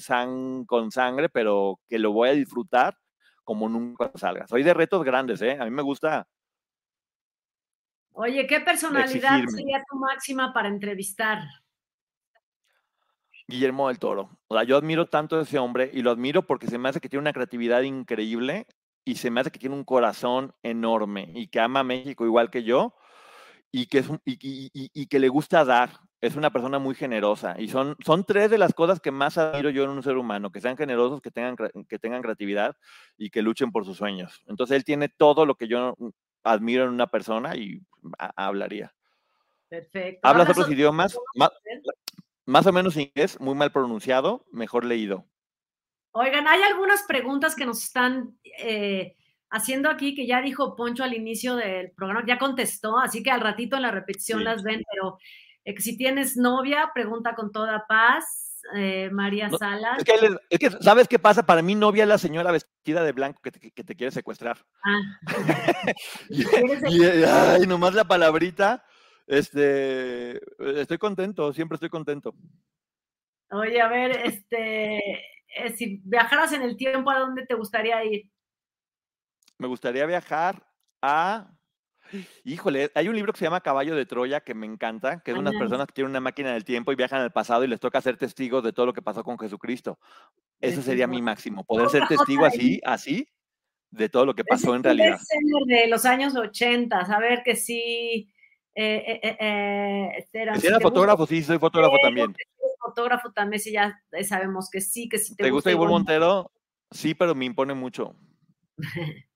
con 0.67 0.93
sangre, 0.93 1.31
pero 1.31 1.81
que 1.89 1.99
lo 1.99 2.13
voy 2.13 2.29
a 2.29 2.33
disfrutar 2.35 2.97
como 3.43 3.69
nunca 3.69 4.13
salga. 4.15 4.47
Soy 4.47 4.63
de 4.63 4.73
retos 4.73 5.03
grandes, 5.03 5.43
¿eh? 5.43 5.59
A 5.59 5.65
mí 5.65 5.73
me 5.73 5.83
gusta. 5.83 6.29
Oye, 8.13 8.47
¿qué 8.47 8.61
personalidad 8.61 9.41
sería 9.49 9.83
tu 9.91 9.99
máxima 9.99 10.53
para 10.53 10.69
entrevistar? 10.69 11.41
Guillermo 13.53 13.89
del 13.89 13.99
Toro. 13.99 14.31
O 14.49 14.57
sea, 14.57 14.65
yo 14.65 14.79
admiro 14.79 15.07
tanto 15.07 15.39
a 15.39 15.43
ese 15.43 15.59
hombre 15.59 15.91
y 15.93 16.01
lo 16.01 16.11
admiro 16.11 16.43
porque 16.47 16.67
se 16.67 16.79
me 16.79 16.89
hace 16.89 17.01
que 17.01 17.09
tiene 17.11 17.21
una 17.21 17.35
creatividad 17.35 17.83
increíble 17.83 18.67
y 19.05 19.17
se 19.17 19.31
me 19.31 19.41
hace 19.41 19.51
que 19.51 19.59
tiene 19.59 19.75
un 19.75 19.85
corazón 19.85 20.55
enorme 20.63 21.31
y 21.35 21.49
que 21.49 21.61
ama 21.61 21.81
a 21.81 21.85
México 21.85 22.25
igual 22.25 22.51
que 22.51 22.65
yo 22.65 22.95
y 23.71 23.87
que, 23.87 23.99
es 23.99 24.07
y, 24.25 25.07
que 25.07 25.19
le 25.19 25.29
gusta 25.29 25.65
dar. 25.65 25.91
Es 26.23 26.37
una 26.37 26.51
persona 26.51 26.79
muy 26.79 26.95
generosa 26.95 27.57
y 27.59 27.69
son, 27.69 27.97
son 28.05 28.25
tres 28.25 28.49
de 28.49 28.57
las 28.57 28.73
cosas 28.75 29.01
que 29.01 29.11
más 29.11 29.37
admiro 29.37 29.71
yo 29.71 29.85
en 29.85 29.91
un 29.91 30.03
ser 30.03 30.17
humano, 30.17 30.51
que 30.51 30.61
sean 30.61 30.77
generosos, 30.77 31.21
que 31.21 31.33
tengan, 31.33 31.57
que 31.89 31.99
tengan 31.99 32.23
creatividad 32.23 32.77
y 33.19 33.29
que 33.31 33.43
luchen 33.43 33.73
por 33.73 33.85
sus 33.85 33.99
sueños. 33.99 34.41
Entonces 34.47 34.77
él 34.77 34.85
tiene 34.85 35.09
todo 35.09 35.45
lo 35.45 35.57
que 35.57 35.69
yo 35.69 35.97
admiro 36.45 36.85
en 36.85 36.91
una 36.91 37.09
persona 37.09 37.57
y 37.57 37.83
hablaría. 38.19 38.95
Perfecto. 39.69 40.27
¿Hablas 40.27 40.49
otros 40.49 40.71
idiomas? 40.71 41.19
Más 41.35 41.51
o 42.67 42.73
menos 42.73 42.97
inglés, 42.97 43.39
muy 43.41 43.55
mal 43.55 43.73
pronunciado, 43.73 44.45
mejor 44.53 44.85
leído. 44.85 45.27
Oigan, 46.13 46.47
hay 46.47 46.63
algunas 46.63 47.05
preguntas 47.05 47.55
que 47.55 47.65
nos 47.65 47.83
están 47.83 48.37
eh, 48.59 49.17
haciendo 49.51 49.89
aquí 49.89 50.15
que 50.15 50.27
ya 50.27 50.43
dijo 50.43 50.77
Poncho 50.77 51.05
al 51.05 51.15
inicio 51.15 51.57
del 51.57 51.91
programa, 51.93 52.25
ya 52.27 52.39
contestó, 52.39 52.99
así 52.99 53.23
que 53.23 53.31
al 53.31 53.41
ratito 53.41 53.77
en 53.77 53.83
la 53.83 53.91
repetición 53.91 54.45
las 54.45 54.63
ven, 54.63 54.83
pero 54.93 55.19
eh, 55.65 55.81
si 55.81 55.97
tienes 55.97 56.37
novia, 56.37 56.91
pregunta 56.95 57.35
con 57.35 57.53
toda 57.53 57.87
paz. 57.87 58.49
Eh, 58.77 59.11
María 59.11 59.51
Salas. 59.51 59.99
Es 60.49 60.59
que, 60.61 60.71
¿sabes 60.81 61.09
qué 61.09 61.19
pasa? 61.19 61.45
Para 61.45 61.63
mí 61.63 61.75
novia 61.75 62.05
es 62.05 62.09
la 62.09 62.17
señora 62.17 62.53
vestida 62.53 63.03
de 63.03 63.11
blanco 63.11 63.41
que 63.43 63.51
te, 63.51 63.97
quiere 63.97 64.13
secuestrar. 64.13 64.57
Ah. 64.85 65.01
y, 66.31 67.03
ay, 67.25 67.67
nomás 67.67 67.95
la 67.95 68.05
palabrita 68.05 68.85
este, 69.27 70.41
estoy 70.81 70.99
contento, 70.99 71.53
siempre 71.53 71.77
estoy 71.77 71.89
contento. 71.89 72.35
Oye, 73.51 73.81
a 73.81 73.89
ver, 73.89 74.13
este, 74.25 74.99
eh, 75.55 75.77
si 75.77 76.01
viajaras 76.05 76.53
en 76.53 76.63
el 76.63 76.77
tiempo, 76.77 77.11
¿a 77.11 77.19
dónde 77.19 77.47
te 77.47 77.55
gustaría 77.55 78.03
ir? 78.05 78.31
Me 79.59 79.67
gustaría 79.67 80.07
viajar 80.07 80.67
a 81.01 81.51
Híjole, 82.45 82.91
hay 82.95 83.09
un 83.09 83.15
libro 83.15 83.33
que 83.33 83.39
se 83.39 83.45
llama 83.45 83.61
Caballo 83.61 83.97
de 83.97 84.07
Troya 84.07 84.41
que 84.41 84.55
me 84.55 84.67
encanta, 84.67 85.21
que 85.21 85.31
es 85.31 85.35
de 85.35 85.41
unas 85.41 85.55
personas 85.55 85.87
que 85.87 85.95
tienen 85.95 86.11
una 86.11 86.21
máquina 86.21 86.53
del 86.53 86.65
tiempo 86.65 86.93
y 86.93 86.97
viajan 86.97 87.23
al 87.23 87.33
pasado 87.33 87.65
y 87.65 87.69
les 87.69 87.81
toca 87.81 88.01
ser 88.01 88.17
testigos 88.17 88.63
de 88.63 88.73
todo 88.73 88.87
lo 88.87 88.93
que 88.93 89.03
pasó 89.03 89.25
con 89.25 89.39
Jesucristo. 89.39 89.99
Ese 90.61 90.83
sería 90.83 91.07
mi 91.07 91.23
máximo, 91.23 91.65
poder 91.65 91.89
ser 91.89 92.07
testigo 92.07 92.45
así, 92.45 92.81
así, 92.85 93.29
de 93.91 94.09
todo 94.09 94.27
lo 94.27 94.35
que 94.35 94.45
pasó 94.45 94.75
en 94.75 94.83
realidad. 94.83 95.19
de 95.67 95.87
los 95.89 96.05
años 96.05 96.37
80, 96.37 97.07
saber 97.07 97.43
que 97.45 97.57
sí 97.57 98.33
eh, 98.75 99.21
eh, 99.23 99.37
eh, 99.41 100.27
eh 100.33 100.81
fotógrafo? 100.81 101.27
Sí, 101.27 101.43
soy 101.43 101.59
fotógrafo 101.59 101.97
también. 102.03 102.35
Fotógrafo 102.79 103.31
también, 103.33 103.61
sí, 103.61 103.73
ya 103.73 104.01
sabemos 104.25 104.69
que 104.71 104.81
sí, 104.81 105.09
que 105.09 105.19
sí 105.19 105.37
te, 105.37 105.51
gusta. 105.51 105.71
Ivonne 105.71 105.91
Montero? 105.91 106.51
Sí, 106.91 107.15
pero 107.15 107.35
me 107.35 107.45
impone 107.45 107.75
mucho. 107.75 108.15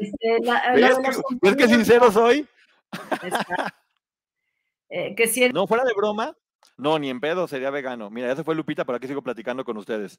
este, 0.00 0.38
¿Ves, 1.42 1.56
que, 1.56 1.68
sincero 1.68 2.10
soy? 2.12 2.46
Eh, 4.90 5.14
que 5.14 5.26
si 5.26 5.46
No, 5.50 5.66
fuera 5.66 5.84
de 5.84 5.92
broma, 5.92 6.34
no, 6.78 6.98
ni 6.98 7.10
en 7.10 7.20
pedo 7.20 7.46
sería 7.46 7.68
vegano. 7.68 8.08
Mira, 8.08 8.28
ya 8.28 8.36
se 8.36 8.42
fue 8.42 8.54
Lupita, 8.54 8.86
pero 8.86 8.96
aquí 8.96 9.06
sigo 9.06 9.20
platicando 9.20 9.62
con 9.62 9.76
ustedes. 9.76 10.18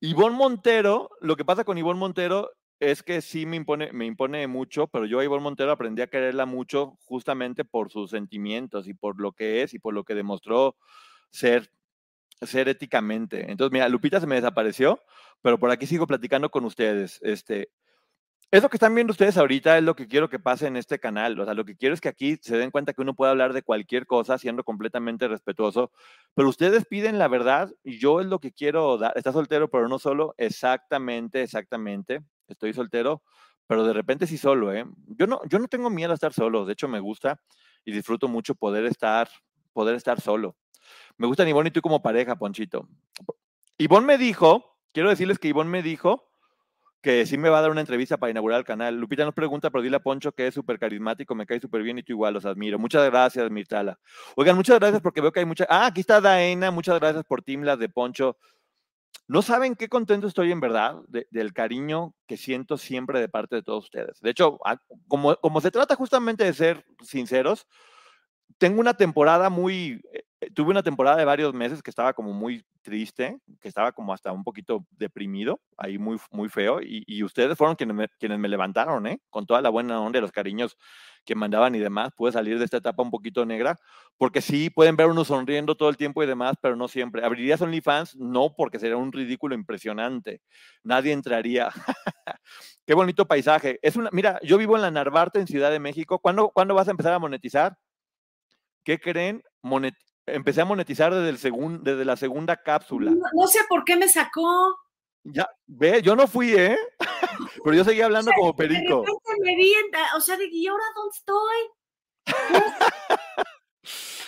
Ivonne 0.00 0.34
Montero, 0.34 1.10
lo 1.20 1.36
que 1.36 1.44
pasa 1.44 1.64
con 1.64 1.76
Ivonne 1.76 2.00
Montero 2.00 2.50
es 2.80 3.02
que 3.02 3.20
sí 3.20 3.46
me 3.46 3.56
impone, 3.56 3.92
me 3.92 4.06
impone 4.06 4.46
mucho, 4.46 4.86
pero 4.88 5.06
yo 5.06 5.20
a 5.20 5.24
Ivonne 5.24 5.42
Montero 5.42 5.72
aprendí 5.72 6.02
a 6.02 6.06
quererla 6.08 6.46
mucho 6.46 6.96
justamente 7.04 7.64
por 7.64 7.90
sus 7.90 8.10
sentimientos 8.10 8.88
y 8.88 8.94
por 8.94 9.20
lo 9.20 9.32
que 9.32 9.62
es 9.62 9.74
y 9.74 9.78
por 9.78 9.94
lo 9.94 10.04
que 10.04 10.14
demostró 10.14 10.76
ser, 11.30 11.70
ser 12.42 12.68
éticamente. 12.68 13.50
Entonces, 13.50 13.72
mira, 13.72 13.88
Lupita 13.88 14.20
se 14.20 14.26
me 14.26 14.36
desapareció, 14.36 15.00
pero 15.42 15.58
por 15.58 15.70
aquí 15.70 15.86
sigo 15.86 16.06
platicando 16.06 16.50
con 16.50 16.64
ustedes. 16.64 17.20
Este, 17.22 17.70
eso 18.50 18.70
que 18.70 18.76
están 18.76 18.94
viendo 18.94 19.10
ustedes 19.10 19.36
ahorita 19.36 19.76
es 19.76 19.84
lo 19.84 19.94
que 19.94 20.08
quiero 20.08 20.30
que 20.30 20.38
pase 20.38 20.66
en 20.66 20.76
este 20.76 20.98
canal. 20.98 21.38
O 21.38 21.44
sea, 21.44 21.52
lo 21.54 21.66
que 21.66 21.76
quiero 21.76 21.94
es 21.94 22.00
que 22.00 22.08
aquí 22.08 22.38
se 22.40 22.56
den 22.56 22.70
cuenta 22.70 22.94
que 22.94 23.02
uno 23.02 23.14
puede 23.14 23.30
hablar 23.30 23.52
de 23.52 23.62
cualquier 23.62 24.06
cosa 24.06 24.38
siendo 24.38 24.64
completamente 24.64 25.28
respetuoso, 25.28 25.92
pero 26.34 26.48
ustedes 26.48 26.86
piden 26.86 27.18
la 27.18 27.28
verdad 27.28 27.70
y 27.84 27.98
yo 27.98 28.20
es 28.20 28.26
lo 28.26 28.38
que 28.40 28.52
quiero 28.52 28.96
dar. 28.98 29.12
Está 29.16 29.32
soltero, 29.32 29.68
pero 29.68 29.88
no 29.88 29.98
solo. 29.98 30.34
Exactamente, 30.38 31.42
exactamente. 31.42 32.22
Estoy 32.48 32.72
soltero, 32.72 33.22
pero 33.66 33.84
de 33.84 33.92
repente 33.92 34.26
sí 34.26 34.38
solo, 34.38 34.72
¿eh? 34.72 34.84
Yo 35.08 35.26
no, 35.26 35.40
yo 35.48 35.58
no 35.58 35.68
tengo 35.68 35.90
miedo 35.90 36.12
a 36.12 36.14
estar 36.14 36.32
solo. 36.32 36.64
De 36.64 36.72
hecho, 36.72 36.88
me 36.88 37.00
gusta 37.00 37.40
y 37.84 37.92
disfruto 37.92 38.28
mucho 38.28 38.54
poder 38.54 38.86
estar, 38.86 39.28
poder 39.72 39.94
estar 39.94 40.20
solo. 40.20 40.56
Me 41.16 41.26
gusta 41.26 41.48
Ivonne 41.48 41.68
y 41.68 41.72
tú 41.72 41.80
como 41.80 42.02
pareja, 42.02 42.36
Ponchito. 42.36 42.88
Ivonne 43.76 44.06
me 44.06 44.18
dijo, 44.18 44.76
quiero 44.92 45.10
decirles 45.10 45.38
que 45.38 45.48
Ivonne 45.48 45.70
me 45.70 45.82
dijo 45.82 46.28
que 47.00 47.26
sí 47.26 47.38
me 47.38 47.48
va 47.48 47.58
a 47.58 47.62
dar 47.62 47.70
una 47.70 47.80
entrevista 47.80 48.16
para 48.16 48.30
inaugurar 48.30 48.58
el 48.58 48.64
canal. 48.64 48.96
Lupita 48.96 49.24
nos 49.24 49.34
pregunta, 49.34 49.70
pero 49.70 49.82
dile 49.82 49.96
a 49.96 50.00
Poncho 50.00 50.32
que 50.32 50.48
es 50.48 50.54
súper 50.54 50.78
carismático, 50.78 51.34
me 51.34 51.46
cae 51.46 51.60
súper 51.60 51.82
bien 51.82 51.98
y 51.98 52.02
tú 52.02 52.12
igual, 52.12 52.34
los 52.34 52.44
admiro. 52.44 52.78
Muchas 52.78 53.04
gracias, 53.08 53.50
Mirtala. 53.50 53.98
Oigan, 54.36 54.56
muchas 54.56 54.78
gracias 54.78 55.00
porque 55.00 55.20
veo 55.20 55.30
que 55.30 55.40
hay 55.40 55.46
mucha... 55.46 55.66
Ah, 55.68 55.86
aquí 55.86 56.00
está 56.00 56.20
Daena, 56.20 56.70
muchas 56.70 56.98
gracias 56.98 57.24
por 57.24 57.42
Timlas 57.42 57.78
de 57.78 57.88
Poncho. 57.88 58.36
No 59.28 59.42
saben 59.42 59.76
qué 59.76 59.88
contento 59.88 60.26
estoy 60.26 60.52
en 60.52 60.60
verdad 60.60 60.96
del 61.30 61.52
cariño 61.52 62.14
que 62.26 62.38
siento 62.38 62.78
siempre 62.78 63.20
de 63.20 63.28
parte 63.28 63.56
de 63.56 63.62
todos 63.62 63.84
ustedes. 63.84 64.20
De 64.20 64.30
hecho, 64.30 64.58
como, 65.06 65.60
se 65.60 65.70
trata 65.70 65.94
justamente 65.96 66.44
de 66.44 66.54
ser 66.54 66.84
sinceros, 67.02 67.66
tengo 68.56 68.80
una 68.80 68.94
temporada 68.94 69.50
muy, 69.50 70.00
eh, 70.14 70.22
eh, 70.40 70.50
tuve 70.54 70.70
una 70.70 70.82
temporada 70.82 71.18
de 71.18 71.26
varios 71.26 71.52
meses 71.52 71.82
que 71.82 71.90
estaba 71.90 72.14
como 72.14 72.32
muy 72.32 72.64
triste, 72.80 73.38
que 73.60 73.68
estaba 73.68 73.92
como 73.92 74.14
hasta 74.14 74.32
un 74.32 74.42
poquito 74.42 74.86
deprimido, 74.92 75.60
ahí 75.76 75.98
muy, 75.98 76.18
muy 76.30 76.48
feo, 76.48 76.80
y, 76.80 77.22
ustedes 77.22 77.58
fueron 77.58 77.76
quienes 77.76 77.96
me, 77.96 78.08
quienes 78.18 78.38
me 78.38 78.48
levantaron, 78.48 79.06
¿eh? 79.06 79.20
Con 79.28 79.44
toda 79.44 79.60
la 79.60 79.68
buena 79.68 80.00
onda 80.00 80.18
y 80.18 80.22
los 80.22 80.32
cariños 80.32 80.78
que 81.28 81.34
mandaban 81.34 81.74
y 81.74 81.78
demás, 81.78 82.10
pude 82.16 82.32
salir 82.32 82.58
de 82.58 82.64
esta 82.64 82.78
etapa 82.78 83.02
un 83.02 83.10
poquito 83.10 83.44
negra, 83.44 83.78
porque 84.16 84.40
sí, 84.40 84.70
pueden 84.70 84.96
ver 84.96 85.08
uno 85.08 85.26
sonriendo 85.26 85.74
todo 85.74 85.90
el 85.90 85.98
tiempo 85.98 86.22
y 86.22 86.26
demás, 86.26 86.56
pero 86.62 86.74
no 86.74 86.88
siempre. 86.88 87.22
¿Abrirías 87.22 87.60
OnlyFans? 87.60 88.16
No, 88.16 88.54
porque 88.56 88.78
sería 88.78 88.96
un 88.96 89.12
ridículo 89.12 89.54
impresionante. 89.54 90.40
Nadie 90.82 91.12
entraría. 91.12 91.68
Qué 92.86 92.94
bonito 92.94 93.26
paisaje. 93.28 93.78
Es 93.82 93.96
una, 93.96 94.08
mira, 94.10 94.40
yo 94.42 94.56
vivo 94.56 94.74
en 94.76 94.80
la 94.80 94.90
Narvarte, 94.90 95.38
en 95.38 95.46
Ciudad 95.46 95.70
de 95.70 95.78
México. 95.78 96.18
¿Cuándo, 96.18 96.48
¿cuándo 96.48 96.74
vas 96.74 96.88
a 96.88 96.92
empezar 96.92 97.12
a 97.12 97.18
monetizar? 97.18 97.76
¿Qué 98.82 98.98
creen? 98.98 99.42
empecé 100.24 100.62
a 100.62 100.64
monetizar 100.64 101.14
desde, 101.14 101.48
el 101.48 101.82
desde 101.82 102.06
la 102.06 102.16
segunda 102.16 102.56
cápsula. 102.56 103.10
No, 103.10 103.46
sé 103.48 103.58
por 103.68 103.84
qué 103.84 103.96
me 103.96 104.08
sacó. 104.08 104.78
Ya, 105.32 105.48
ve, 105.66 106.00
yo 106.02 106.16
no 106.16 106.26
fui, 106.26 106.54
¿eh? 106.54 106.78
Pero 107.64 107.76
yo 107.76 107.84
seguía 107.84 108.06
hablando 108.06 108.30
como 108.36 108.56
perico. 108.56 109.02
De 109.02 109.44
me 109.44 109.56
vi, 109.56 109.72
o 110.16 110.20
sea, 110.20 110.36
de 110.36 110.46
¿y 110.50 110.66
ahora 110.66 110.84
dónde 110.94 111.16
estoy? 111.16 111.56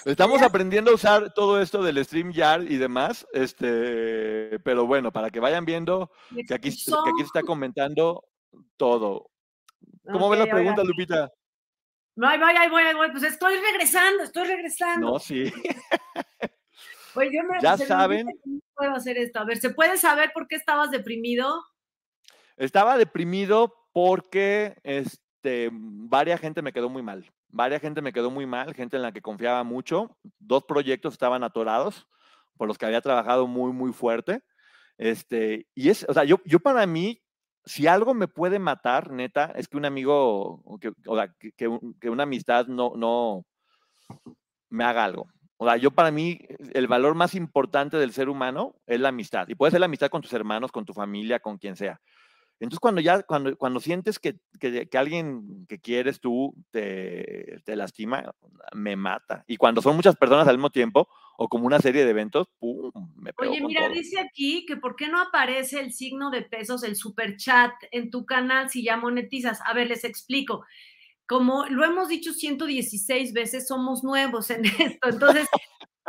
Estamos 0.04 0.40
aprendiendo 0.40 0.90
a 0.90 0.94
usar 0.94 1.34
todo 1.34 1.60
esto 1.60 1.82
del 1.82 2.02
StreamYard 2.02 2.70
y 2.70 2.78
demás, 2.78 3.26
este, 3.34 4.58
pero 4.60 4.86
bueno, 4.86 5.12
para 5.12 5.28
que 5.30 5.40
vayan 5.40 5.66
viendo 5.66 6.10
que 6.30 6.54
aquí, 6.54 6.70
que 6.70 7.10
aquí 7.10 7.18
se 7.18 7.24
está 7.26 7.42
comentando 7.42 8.24
todo. 8.78 9.30
¿Cómo 10.10 10.30
ves 10.30 10.38
la 10.40 10.46
pregunta, 10.46 10.82
Lupita? 10.82 11.30
No, 12.16 12.28
ahí 12.28 12.38
voy, 12.38 12.54
ahí 12.56 12.70
voy, 12.70 12.82
ahí 12.82 12.94
voy. 12.94 13.10
Pues 13.10 13.24
estoy 13.24 13.56
regresando, 13.56 14.22
estoy 14.22 14.44
regresando. 14.44 15.12
No, 15.12 15.18
sí. 15.18 15.52
Pues 17.14 17.30
yo 17.32 17.42
me, 17.42 17.60
ya 17.60 17.76
saben. 17.76 18.26
¿Cómo 18.42 18.60
puedo 18.74 18.92
hacer 18.92 19.18
esto? 19.18 19.40
A 19.40 19.44
ver, 19.44 19.58
¿se 19.58 19.70
puede 19.70 19.96
saber 19.96 20.30
por 20.32 20.48
qué 20.48 20.56
estabas 20.56 20.90
deprimido? 20.90 21.64
Estaba 22.56 22.96
deprimido 22.96 23.74
porque 23.92 24.76
este, 24.82 25.70
varias 25.72 26.40
gente 26.40 26.62
me 26.62 26.72
quedó 26.72 26.88
muy 26.88 27.02
mal. 27.02 27.30
Varias 27.48 27.80
gente 27.80 28.02
me 28.02 28.12
quedó 28.12 28.30
muy 28.30 28.46
mal, 28.46 28.74
gente 28.74 28.96
en 28.96 29.02
la 29.02 29.12
que 29.12 29.22
confiaba 29.22 29.64
mucho. 29.64 30.16
Dos 30.38 30.64
proyectos 30.64 31.14
estaban 31.14 31.42
atorados 31.42 32.06
por 32.56 32.68
los 32.68 32.78
que 32.78 32.86
había 32.86 33.00
trabajado 33.00 33.46
muy, 33.46 33.72
muy 33.72 33.92
fuerte. 33.92 34.42
Este, 34.98 35.66
y 35.74 35.88
es, 35.88 36.04
o 36.08 36.14
sea, 36.14 36.24
yo, 36.24 36.40
yo 36.44 36.60
para 36.60 36.86
mí 36.86 37.22
si 37.64 37.86
algo 37.86 38.14
me 38.14 38.28
puede 38.28 38.58
matar, 38.58 39.10
neta, 39.10 39.52
es 39.56 39.68
que 39.68 39.76
un 39.76 39.84
amigo, 39.84 40.62
que, 40.80 40.92
o 41.06 41.16
sea, 41.16 41.34
que, 41.56 41.68
una 42.08 42.22
amistad 42.22 42.66
no, 42.66 42.92
no 42.96 43.44
me 44.68 44.84
haga 44.84 45.04
algo. 45.04 45.28
O 45.62 45.66
sea, 45.66 45.76
yo 45.76 45.90
para 45.90 46.10
mí, 46.10 46.38
el 46.72 46.86
valor 46.86 47.14
más 47.14 47.34
importante 47.34 47.98
del 47.98 48.14
ser 48.14 48.30
humano 48.30 48.76
es 48.86 48.98
la 48.98 49.10
amistad. 49.10 49.46
Y 49.46 49.54
puede 49.54 49.72
ser 49.72 49.80
la 49.80 49.86
amistad 49.86 50.08
con 50.08 50.22
tus 50.22 50.32
hermanos, 50.32 50.72
con 50.72 50.86
tu 50.86 50.94
familia, 50.94 51.38
con 51.38 51.58
quien 51.58 51.76
sea. 51.76 52.00
Entonces, 52.60 52.80
cuando 52.80 53.02
ya, 53.02 53.22
cuando, 53.24 53.54
cuando 53.58 53.78
sientes 53.78 54.18
que, 54.18 54.38
que, 54.58 54.88
alguien 54.96 55.66
que 55.68 55.78
quieres 55.78 56.18
tú 56.18 56.54
te, 56.70 57.60
te, 57.66 57.76
lastima, 57.76 58.32
me 58.72 58.96
mata. 58.96 59.44
Y 59.46 59.58
cuando 59.58 59.82
son 59.82 59.96
muchas 59.96 60.16
personas 60.16 60.48
al 60.48 60.56
mismo 60.56 60.70
tiempo, 60.70 61.10
o 61.36 61.46
como 61.46 61.66
una 61.66 61.78
serie 61.78 62.06
de 62.06 62.10
eventos, 62.10 62.48
¡pum! 62.58 62.90
Me 63.16 63.34
pego 63.34 63.52
Oye, 63.52 63.60
mira, 63.60 63.90
dice 63.90 64.18
aquí 64.18 64.64
que 64.64 64.78
¿por 64.78 64.96
qué 64.96 65.08
no 65.08 65.20
aparece 65.20 65.78
el 65.80 65.92
signo 65.92 66.30
de 66.30 66.40
pesos, 66.40 66.84
el 66.84 66.96
super 66.96 67.36
chat 67.36 67.72
en 67.90 68.10
tu 68.10 68.24
canal 68.24 68.70
si 68.70 68.82
ya 68.82 68.96
monetizas? 68.96 69.60
A 69.66 69.74
ver, 69.74 69.88
les 69.88 70.04
explico. 70.04 70.64
Como 71.30 71.64
lo 71.66 71.84
hemos 71.84 72.08
dicho 72.08 72.32
116 72.32 73.32
veces, 73.32 73.68
somos 73.68 74.02
nuevos 74.02 74.50
en 74.50 74.64
esto. 74.80 75.08
Entonces, 75.08 75.46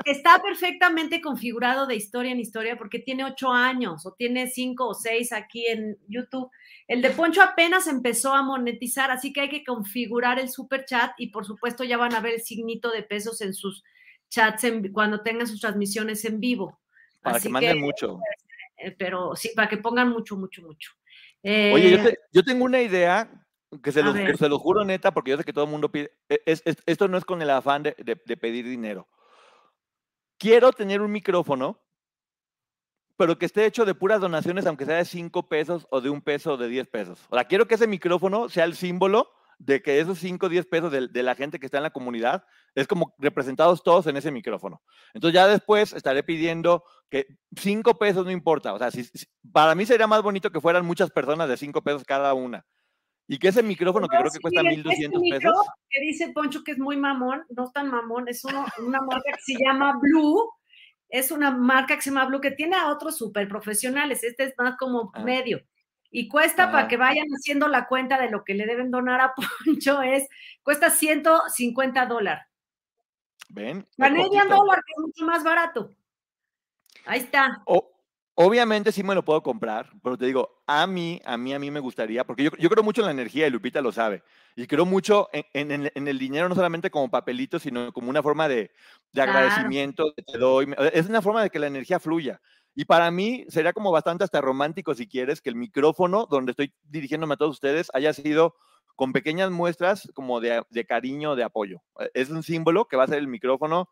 está 0.04 0.42
perfectamente 0.42 1.22
configurado 1.22 1.86
de 1.86 1.96
historia 1.96 2.32
en 2.32 2.40
historia 2.40 2.76
porque 2.76 2.98
tiene 2.98 3.24
ocho 3.24 3.52
años 3.52 4.04
o 4.08 4.14
tiene 4.14 4.48
cinco 4.48 4.88
o 4.88 4.94
seis 4.96 5.32
aquí 5.32 5.68
en 5.68 5.96
YouTube. 6.08 6.50
El 6.88 7.04
de 7.04 7.12
Poncho 7.12 7.44
apenas 7.44 7.86
empezó 7.86 8.34
a 8.34 8.42
monetizar, 8.42 9.12
así 9.12 9.32
que 9.32 9.42
hay 9.42 9.50
que 9.50 9.64
configurar 9.64 10.40
el 10.40 10.50
super 10.50 10.86
chat 10.86 11.12
y 11.20 11.28
por 11.28 11.46
supuesto 11.46 11.84
ya 11.84 11.98
van 11.98 12.16
a 12.16 12.20
ver 12.20 12.34
el 12.34 12.42
signito 12.42 12.90
de 12.90 13.04
pesos 13.04 13.42
en 13.42 13.54
sus 13.54 13.84
chats 14.28 14.66
cuando 14.92 15.22
tengan 15.22 15.46
sus 15.46 15.62
transmisiones 15.62 16.26
en 16.26 16.40
vivo. 16.40 16.82
Para 17.22 17.40
que 17.40 17.48
manden 17.48 17.80
mucho. 17.80 18.18
Eh, 18.76 18.96
pero 18.98 19.36
sí, 19.36 19.52
para 19.56 19.70
que 19.70 19.78
pongan 19.78 20.10
mucho, 20.10 20.36
mucho, 20.36 20.64
mucho. 20.64 20.94
Oye, 21.44 21.92
yo, 21.92 22.40
eh, 22.40 22.44
tengo 22.44 22.66
una 22.66 22.82
idea 22.82 23.41
que 23.84 23.92
se, 23.92 24.04
lo, 24.04 24.60
juro 24.60 24.84
neta, 24.84 25.14
porque 25.14 25.32
yo 25.32 25.38
sé 25.38 25.44
que 25.44 25.54
todo 25.54 25.66
el 25.66 25.72
mundo 25.72 25.92
pide. 25.92 26.12
E, 26.28 26.42
esto 26.46 27.08
no 27.08 27.18
es 27.18 27.26
con 27.26 27.42
el 27.42 27.50
afán 27.50 27.84
de 27.84 28.38
pedir 28.38 28.66
dinero 28.66 29.08
quiero 30.42 30.72
tener 30.72 31.02
un 31.02 31.12
micrófono, 31.12 31.80
pero 33.16 33.38
que 33.38 33.46
esté 33.46 33.68
hecho 33.68 33.86
de 33.86 33.94
puras 33.94 34.20
donaciones, 34.20 34.66
aunque 34.66 34.86
sea 34.86 34.96
de 34.96 35.06
5 35.06 35.48
pesos 35.48 35.86
o 35.92 36.02
de 36.02 36.10
un 36.10 36.20
peso 36.22 36.54
o 36.54 36.58
de 36.58 36.68
10 36.68 36.88
pesos. 36.88 37.20
O 37.30 37.36
sea, 37.36 37.46
quiero 37.46 37.68
que 37.68 37.76
ese 37.76 37.86
micrófono 37.86 38.50
sea 38.50 38.64
el 38.64 38.74
símbolo 38.74 39.30
de 39.60 39.84
que 39.84 40.00
esos 40.00 40.18
5 40.18 40.48
o 40.48 40.50
10 40.50 40.66
pesos 40.66 40.92
de, 40.92 41.22
la 41.22 41.36
gente 41.36 41.60
que 41.60 41.68
está 41.68 41.78
en 41.78 41.84
la 41.84 41.92
comunidad 41.92 42.44
es 42.74 42.88
como 42.88 43.14
representados 43.20 43.84
todos 43.84 44.08
en 44.08 44.18
ese 44.18 44.32
micrófono. 44.32 44.82
Entonces 45.14 45.36
ya 45.36 45.46
después 45.46 45.94
estaré 45.94 46.24
pidiendo 46.24 46.84
que 47.12 47.28
5 47.60 48.00
pesos 48.00 48.26
no 48.26 48.32
importa. 48.32 48.74
O 48.74 48.80
sea, 48.80 48.90
para 49.54 49.76
mí 49.76 49.86
sería 49.86 50.08
más 50.08 50.24
bonito 50.24 50.52
que 50.52 50.60
fueran 50.60 50.88
muchas 50.88 51.12
personas 51.12 51.48
de 51.48 51.58
5 51.58 51.84
pesos 51.84 52.04
cada 52.04 52.34
una. 52.34 52.66
Y 53.32 53.40
que 53.40 53.48
ese 53.48 53.64
micrófono 53.64 54.10
que 54.10 54.18
creo 54.18 54.30
que 54.30 54.42
cuesta 54.42 54.62
1200 54.62 55.24
este 55.24 55.38
pesos. 55.38 55.56
Que 55.90 56.02
dice 56.02 56.34
Poncho 56.34 56.66
que 56.66 56.74
es 56.74 56.78
muy 56.78 56.98
mamón, 56.98 57.46
no 57.56 57.64
es 57.64 57.72
tan 57.72 57.90
mamón, 57.90 58.28
es 58.28 58.44
una 58.44 59.00
marca 59.00 59.32
que 59.34 59.42
se 59.42 59.54
llama 59.58 59.98
Blue. 60.02 60.52
Es 61.08 61.32
una 61.32 61.50
marca 61.50 61.96
que 61.96 62.02
se 62.02 62.10
llama 62.10 62.26
Blue 62.26 62.42
que 62.42 62.52
tiene 62.52 62.76
a 62.76 62.90
otros 62.90 63.18
súper 63.18 63.48
profesionales. 63.48 64.26
Este 64.26 64.44
es 64.44 64.54
más 64.58 64.76
como 64.76 65.14
ah. 65.14 65.24
medio. 65.24 65.62
Y 66.10 66.28
cuesta, 66.28 66.74
para 66.74 66.90
que 66.90 66.98
vayan 66.98 67.26
haciendo 67.30 67.70
la 67.70 67.88
cuenta 67.88 68.20
de 68.20 68.30
lo 68.30 68.44
que 68.44 68.54
le 68.54 68.66
deben 68.66 68.92
donar 68.92 69.22
a 69.22 69.34
Poncho, 69.66 70.02
es, 70.02 70.28
cuesta 70.62 70.90
150 70.90 72.06
dólares. 72.08 72.44
Ven. 73.48 73.88
Canadian 73.98 74.50
dólar, 74.50 74.84
que 74.86 74.92
es 74.92 75.00
mucho 75.00 75.26
más 75.26 75.42
barato. 75.46 75.90
Ahí 77.06 77.22
está. 77.22 77.64
Obviamente 78.36 78.92
sí 78.92 79.04
me 79.04 79.14
lo 79.14 79.26
puedo 79.26 79.44
comprar, 79.44 79.90
pero 80.02 80.18
te 80.18 80.26
digo, 80.26 80.64
a 80.66 80.88
mí, 80.88 81.20
a 81.26 81.38
mí, 81.38 81.54
a 81.54 81.60
mí 81.60 81.70
me 81.70 81.82
gustaría, 81.82 82.24
porque 82.24 82.44
yo, 82.44 82.70
creo 82.70 82.84
mucho 82.84 83.02
en 83.02 83.08
la 83.08 83.12
energía 83.12 83.46
y 83.46 83.50
Lupita 83.50 83.82
lo 83.82 83.92
sabe, 83.92 84.24
y 84.56 84.68
creo 84.68 84.86
mucho 84.86 85.28
en, 85.34 86.08
el 86.08 86.20
dinero 86.20 86.48
no 86.48 86.56
solamente 86.56 86.90
como 86.90 87.12
papelito, 87.12 87.60
sino 87.60 87.92
como 87.92 88.10
una 88.10 88.24
forma 88.24 88.48
de, 88.48 88.72
agradecimiento, 89.14 90.14
te 90.14 90.38
doy, 90.38 90.74
es 90.94 91.10
una 91.10 91.22
forma 91.22 91.44
de 91.44 91.50
que 91.50 91.60
la 91.60 91.68
energía 91.68 92.00
fluya. 92.00 92.42
Y 92.74 92.86
para 92.86 93.12
mí 93.12 93.46
sería 93.50 93.74
como 93.74 93.92
bastante 93.92 94.24
hasta 94.24 94.40
romántico, 94.40 94.96
si 94.96 95.08
quieres, 95.08 95.42
que 95.42 95.50
el 95.50 95.58
micrófono 95.58 96.26
donde 96.26 96.52
estoy 96.52 96.74
dirigiéndome 96.84 97.34
a 97.34 97.38
todos 97.38 97.52
ustedes 97.52 97.92
haya 97.94 98.14
sido 98.14 98.56
con 98.96 99.12
pequeñas 99.12 99.52
muestras 99.52 100.10
como 100.14 100.40
de, 100.40 100.64
de 100.70 100.86
cariño, 100.86 101.36
de 101.36 101.44
apoyo. 101.44 101.82
Es 102.14 102.30
un 102.30 102.44
símbolo 102.44 102.86
que 102.86 102.96
va 102.96 103.04
a 103.04 103.08
ser 103.08 103.18
el 103.18 103.28
micrófono 103.28 103.90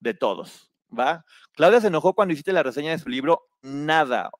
de 0.00 0.14
todos, 0.14 0.70
¿va? 0.96 1.24
Claudia 1.52 1.80
se 1.80 1.88
enojó 1.88 2.14
cuando 2.14 2.32
hiciste 2.32 2.52
la 2.52 2.62
reseña 2.62 2.90
de 2.90 2.98
su 2.98 3.08
libro, 3.08 3.48
nada. 3.62 4.30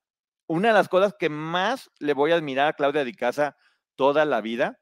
Una 0.46 0.68
de 0.68 0.74
las 0.74 0.88
cosas 0.88 1.14
que 1.18 1.28
más 1.28 1.90
le 1.98 2.14
voy 2.14 2.32
a 2.32 2.36
admirar 2.36 2.68
a 2.68 2.72
Claudia 2.72 3.04
Di 3.04 3.14
Casa 3.14 3.56
toda 3.96 4.24
la 4.24 4.40
vida 4.40 4.78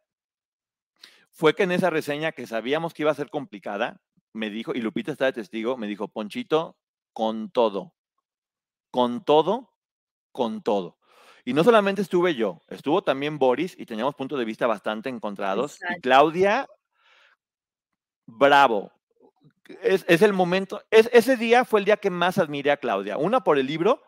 fue 1.30 1.54
que 1.54 1.64
en 1.64 1.72
esa 1.72 1.90
reseña 1.90 2.32
que 2.32 2.46
sabíamos 2.46 2.94
que 2.94 3.02
iba 3.02 3.10
a 3.10 3.14
ser 3.14 3.28
complicada, 3.28 4.00
me 4.32 4.50
dijo, 4.50 4.72
y 4.74 4.80
Lupita 4.80 5.12
está 5.12 5.26
de 5.26 5.32
testigo, 5.32 5.76
me 5.76 5.86
dijo, 5.86 6.08
Ponchito, 6.08 6.76
con 7.12 7.50
todo, 7.50 7.94
con 8.90 9.24
todo, 9.24 9.72
con 10.32 10.62
todo. 10.62 10.98
Y 11.44 11.52
no 11.52 11.62
solamente 11.62 12.02
estuve 12.02 12.34
yo, 12.34 12.62
estuvo 12.68 13.02
también 13.02 13.38
Boris 13.38 13.74
y 13.78 13.84
teníamos 13.84 14.14
puntos 14.14 14.38
de 14.38 14.44
vista 14.44 14.66
bastante 14.66 15.08
encontrados. 15.08 15.78
Y 15.96 16.00
Claudia, 16.00 16.66
bravo. 18.26 18.93
Es, 19.82 20.22
el 20.22 20.32
momento, 20.32 20.82
es, 20.90 21.08
ese 21.12 21.36
día 21.36 21.64
fue 21.64 21.80
el 21.80 21.86
día 21.86 21.96
que 21.96 22.10
más 22.10 22.38
admiré 22.38 22.70
a 22.70 22.76
Claudia. 22.76 23.16
Una 23.16 23.42
por 23.42 23.58
el 23.58 23.66
libro, 23.66 24.02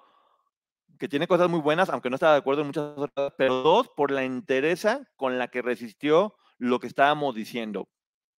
que 0.99 1.09
tiene 1.09 1.27
cosas 1.27 1.49
muy 1.49 1.61
buenas, 1.61 1.89
aunque 1.89 2.11
no 2.11 2.17
estaba 2.17 2.33
de 2.33 2.39
acuerdo 2.39 2.61
en 2.61 2.69
muchas 2.69 2.93
otras, 2.97 3.33
pero 3.39 3.63
dos, 3.63 3.89
por 3.97 4.11
la 4.11 4.25
entereza 4.25 5.09
con 5.17 5.39
la 5.39 5.49
que 5.49 5.63
resistió 5.63 6.37
lo 6.59 6.79
que 6.79 6.87
estábamos 6.87 7.35
diciendo. 7.35 7.89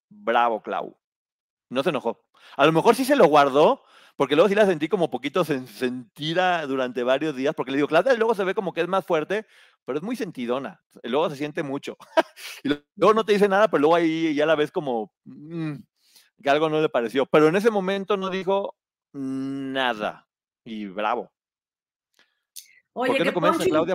Bravo, 0.09 0.63
Clau. 0.63 0.97
No 1.71 1.83
se 1.83 1.91
enojó. 1.91 2.25
A 2.57 2.67
lo 2.67 2.73
mejor 2.73 2.95
sí 2.95 3.05
se 3.05 3.17
lo 3.17 3.27
guardó, 3.27 3.83
porque 4.17 4.35
luego 4.35 4.49
sí 4.49 4.55
la 4.55 4.67
sentí 4.67 4.89
como 4.89 5.11
poquito 5.11 5.45
sentida 5.45 6.67
durante 6.67 7.03
varios 7.03 7.37
días, 7.37 7.55
porque 7.55 7.73
le 7.73 7.79
digo, 7.79 7.89
Claudia, 7.89 8.15
luego 8.15 8.35
se 8.35 8.45
ve 8.45 8.55
como 8.55 8.73
que 8.73 8.81
es 8.81 8.89
más 8.89 9.05
fuerte, 9.05 9.47
pero 9.85 9.99
es 9.99 10.05
muy 10.05 10.17
sentidona. 10.17 10.83
Luego 11.03 11.31
se 11.31 11.37
siente 11.37 11.63
mucho. 11.63 11.97
y 12.65 12.69
luego 12.97 13.15
no 13.15 13.25
te 13.25 13.33
dice 13.33 13.49
nada, 13.49 13.69
pero 13.69 13.81
luego 13.81 13.95
ahí 13.95 14.35
ya 14.35 14.47
la 14.47 14.55
ves 14.55 14.71
como 14.71 15.13
mm, 15.25 15.77
que 16.43 16.51
algo 16.51 16.69
no 16.69 16.81
le 16.81 16.89
pareció. 16.89 17.27
Pero 17.27 17.49
en 17.49 17.57
ese 17.57 17.71
momento 17.71 18.17
no 18.17 18.31
dijo 18.31 18.77
nada. 19.13 20.27
Y 20.65 20.87
bravo. 20.87 21.31
Oye, 22.93 23.19
que 23.19 23.33
Claudia? 23.33 23.95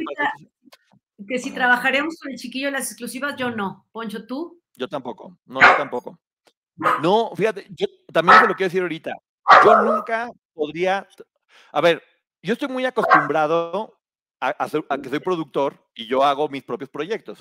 Que 1.27 1.39
si 1.39 1.51
trabajaremos 1.51 2.17
con 2.19 2.31
el 2.31 2.37
chiquillo 2.37 2.67
en 2.67 2.73
las 2.73 2.89
exclusivas, 2.89 3.35
yo 3.37 3.51
no. 3.51 3.85
Poncho, 3.91 4.25
¿tú? 4.25 4.61
Yo 4.75 4.87
tampoco. 4.87 5.37
No, 5.45 5.61
yo 5.61 5.75
tampoco. 5.77 6.19
No, 7.01 7.31
fíjate, 7.35 7.67
yo 7.69 7.85
también 8.11 8.39
se 8.39 8.47
lo 8.47 8.55
quiero 8.55 8.69
decir 8.69 8.81
ahorita. 8.81 9.13
Yo 9.63 9.81
nunca 9.83 10.29
podría. 10.53 11.07
A 11.71 11.81
ver, 11.81 12.01
yo 12.41 12.53
estoy 12.53 12.67
muy 12.67 12.85
acostumbrado 12.85 13.99
a, 14.39 14.55
a, 14.57 14.97
que 14.97 15.09
soy 15.09 15.19
productor 15.19 15.85
y 15.93 16.07
yo 16.07 16.23
hago 16.23 16.49
mis 16.49 16.63
propios 16.63 16.89
proyectos. 16.89 17.39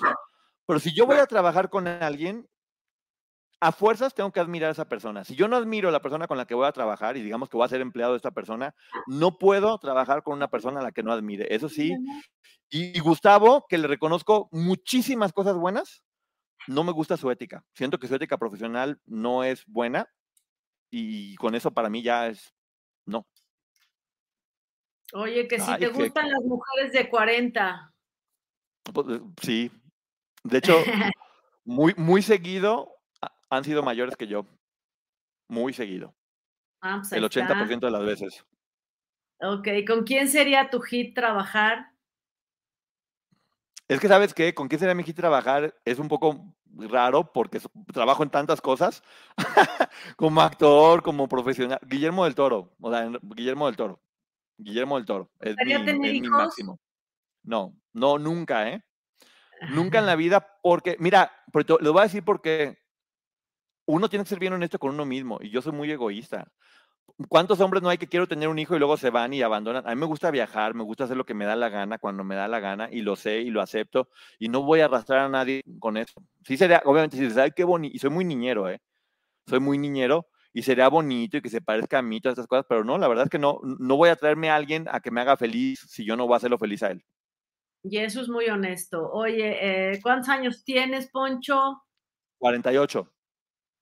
Pero 0.65 0.79
si 0.79 0.95
yo 0.95 1.05
voy 1.05 1.17
a 1.17 1.25
trabajar 1.25 1.69
con 1.69 1.87
alguien, 1.87 2.47
a 3.63 3.71
fuerzas 3.71 4.13
tengo 4.13 4.29
que 4.31 4.41
admirar 4.41 4.67
a 4.67 4.73
esa 4.73 4.89
persona. 4.89 5.23
Si 5.23 5.35
yo 5.35 5.47
no 5.47 5.55
admiro 5.55 5.87
a 5.87 5.91
la 5.91 6.01
persona 6.01 6.27
con 6.27 6.37
la 6.37 6.45
que 6.45 6.53
voy 6.53 6.67
a 6.67 6.73
trabajar 6.73 7.15
y 7.15 7.21
digamos 7.21 7.47
que 7.47 7.55
voy 7.55 7.65
a 7.65 7.69
ser 7.69 7.79
empleado 7.79 8.11
de 8.11 8.17
esta 8.17 8.31
persona, 8.31 8.75
no 9.07 9.37
puedo 9.37 9.77
trabajar 9.77 10.21
con 10.21 10.33
una 10.33 10.49
persona 10.49 10.81
a 10.81 10.83
la 10.83 10.91
que 10.91 11.01
no 11.01 11.13
admire. 11.13 11.47
Eso 11.49 11.69
sí. 11.69 11.95
Y, 12.69 12.99
Gustavo, 12.99 13.65
que 13.69 13.77
le 13.77 13.87
reconozco 13.87 14.49
muchísimas 14.51 15.31
cosas 15.31 15.55
buenas, 15.55 16.03
no 16.67 16.83
me 16.83 16.91
gusta 16.91 17.15
su 17.15 17.31
ética. 17.31 17.63
Siento 17.73 17.99
que 17.99 18.07
su 18.09 18.15
ética 18.15 18.37
profesional 18.37 18.99
no 19.05 19.45
es 19.45 19.65
buena 19.65 20.09
y 20.91 21.35
con 21.35 21.55
eso 21.55 21.71
para 21.71 21.89
mí 21.89 22.03
ya 22.03 22.27
es 22.27 22.53
no. 23.05 23.25
Oye, 25.13 25.47
que 25.47 25.57
si 25.57 25.77
te 25.77 25.87
gustan 25.87 26.29
las 26.29 26.43
mujeres 26.43 26.91
de 26.91 27.09
40. 27.09 27.93
Pues, 28.93 29.07
eh, 29.07 29.21
sí. 29.41 29.71
De 30.43 30.57
hecho, 30.57 30.75
muy, 31.63 31.93
muy 31.95 32.21
seguido 32.21 32.92
han 33.53 33.63
sido 33.63 33.83
mayores 33.83 34.15
que 34.15 34.27
yo. 34.27 34.45
Muy 35.47 35.73
seguido. 35.73 36.13
Ah, 36.81 36.97
pues 36.99 37.11
el 37.13 37.23
80% 37.23 37.79
de 37.79 37.91
las 37.91 38.03
veces. 38.03 38.45
Ok, 39.39 39.67
¿con 39.87 40.03
quién 40.03 40.27
sería 40.27 40.69
tu 40.69 40.81
hit 40.81 41.15
trabajar? 41.15 41.91
Es 43.87 43.99
que, 43.99 44.07
¿sabes 44.07 44.33
qué? 44.33 44.53
¿Con 44.53 44.67
quién 44.67 44.79
sería 44.79 44.95
mi 44.95 45.03
hit 45.03 45.15
trabajar? 45.15 45.75
Es 45.85 45.99
un 45.99 46.07
poco 46.07 46.55
raro 46.75 47.31
porque 47.31 47.61
trabajo 47.93 48.23
en 48.23 48.29
tantas 48.29 48.61
cosas, 48.61 49.03
como 50.17 50.41
actor, 50.41 51.03
como 51.03 51.27
profesional. 51.27 51.79
Guillermo 51.85 52.23
del 52.23 52.35
Toro, 52.35 52.73
o 52.79 52.91
sea, 52.91 53.09
Guillermo 53.21 53.67
del 53.67 53.75
Toro. 53.75 54.01
Guillermo 54.57 54.97
del 54.97 55.05
Toro. 55.05 55.29
Es, 55.39 55.55
mi, 55.65 56.21
mi 56.21 56.29
máximo. 56.29 56.79
No, 57.43 57.75
no, 57.91 58.17
nunca, 58.17 58.69
¿eh? 58.69 58.83
Nunca 59.69 59.99
en 59.99 60.05
la 60.05 60.15
vida, 60.15 60.59
porque, 60.61 60.95
mira, 60.99 61.31
lo 61.79 61.93
voy 61.93 61.99
a 61.99 62.03
decir 62.03 62.23
porque 62.23 62.82
uno 63.85 64.09
tiene 64.09 64.23
que 64.23 64.29
ser 64.29 64.39
bien 64.39 64.53
honesto 64.53 64.79
con 64.79 64.93
uno 64.93 65.05
mismo 65.05 65.39
y 65.41 65.49
yo 65.49 65.61
soy 65.61 65.73
muy 65.73 65.91
egoísta. 65.91 66.51
¿Cuántos 67.29 67.59
hombres 67.59 67.83
no 67.83 67.89
hay 67.89 67.97
que 67.97 68.07
quiero 68.07 68.27
tener 68.27 68.49
un 68.49 68.57
hijo 68.57 68.75
y 68.75 68.79
luego 68.79 68.97
se 68.97 69.09
van 69.09 69.33
y 69.33 69.41
abandonan? 69.41 69.85
A 69.85 69.93
mí 69.93 69.99
me 69.99 70.07
gusta 70.07 70.31
viajar, 70.31 70.73
me 70.73 70.83
gusta 70.83 71.03
hacer 71.03 71.15
lo 71.15 71.25
que 71.25 71.33
me 71.33 71.45
da 71.45 71.55
la 71.55 71.69
gana 71.69 71.99
cuando 71.99 72.23
me 72.23 72.35
da 72.35 72.47
la 72.47 72.59
gana 72.59 72.89
y 72.91 73.01
lo 73.01 73.15
sé 73.15 73.41
y 73.41 73.51
lo 73.51 73.61
acepto 73.61 74.09
y 74.39 74.49
no 74.49 74.63
voy 74.63 74.79
a 74.79 74.85
arrastrar 74.85 75.19
a 75.19 75.29
nadie 75.29 75.61
con 75.79 75.97
eso. 75.97 76.13
Sí 76.45 76.57
sería, 76.57 76.81
obviamente, 76.85 77.17
si 77.17 77.29
¿sabe 77.29 77.51
qué 77.51 77.63
bonito? 77.63 77.95
Y 77.95 77.99
soy 77.99 78.09
muy 78.09 78.25
niñero, 78.25 78.69
¿eh? 78.69 78.81
Soy 79.47 79.59
muy 79.59 79.77
niñero 79.77 80.27
y 80.53 80.63
sería 80.63 80.87
bonito 80.87 81.37
y 81.37 81.41
que 81.41 81.49
se 81.49 81.61
parezca 81.61 81.99
a 81.99 82.01
mí 82.01 82.21
todas 82.21 82.33
estas 82.33 82.47
cosas, 82.47 82.65
pero 82.67 82.83
no, 82.83 82.97
la 82.97 83.07
verdad 83.07 83.25
es 83.25 83.29
que 83.29 83.39
no, 83.39 83.59
no 83.63 83.97
voy 83.97 84.09
a 84.09 84.15
traerme 84.15 84.49
a 84.49 84.55
alguien 84.55 84.87
a 84.89 84.99
que 84.99 85.11
me 85.11 85.21
haga 85.21 85.37
feliz 85.37 85.85
si 85.87 86.05
yo 86.05 86.15
no 86.15 86.25
voy 86.25 86.35
a 86.35 86.37
hacerlo 86.37 86.57
feliz 86.57 86.83
a 86.83 86.91
él. 86.91 87.03
Y 87.83 87.97
eso 87.97 88.21
es 88.21 88.29
muy 88.29 88.45
honesto. 88.47 89.11
Oye, 89.11 89.91
eh, 89.91 89.99
¿cuántos 90.01 90.29
años 90.29 90.63
tienes, 90.63 91.09
Poncho? 91.09 91.83
48. 92.37 93.12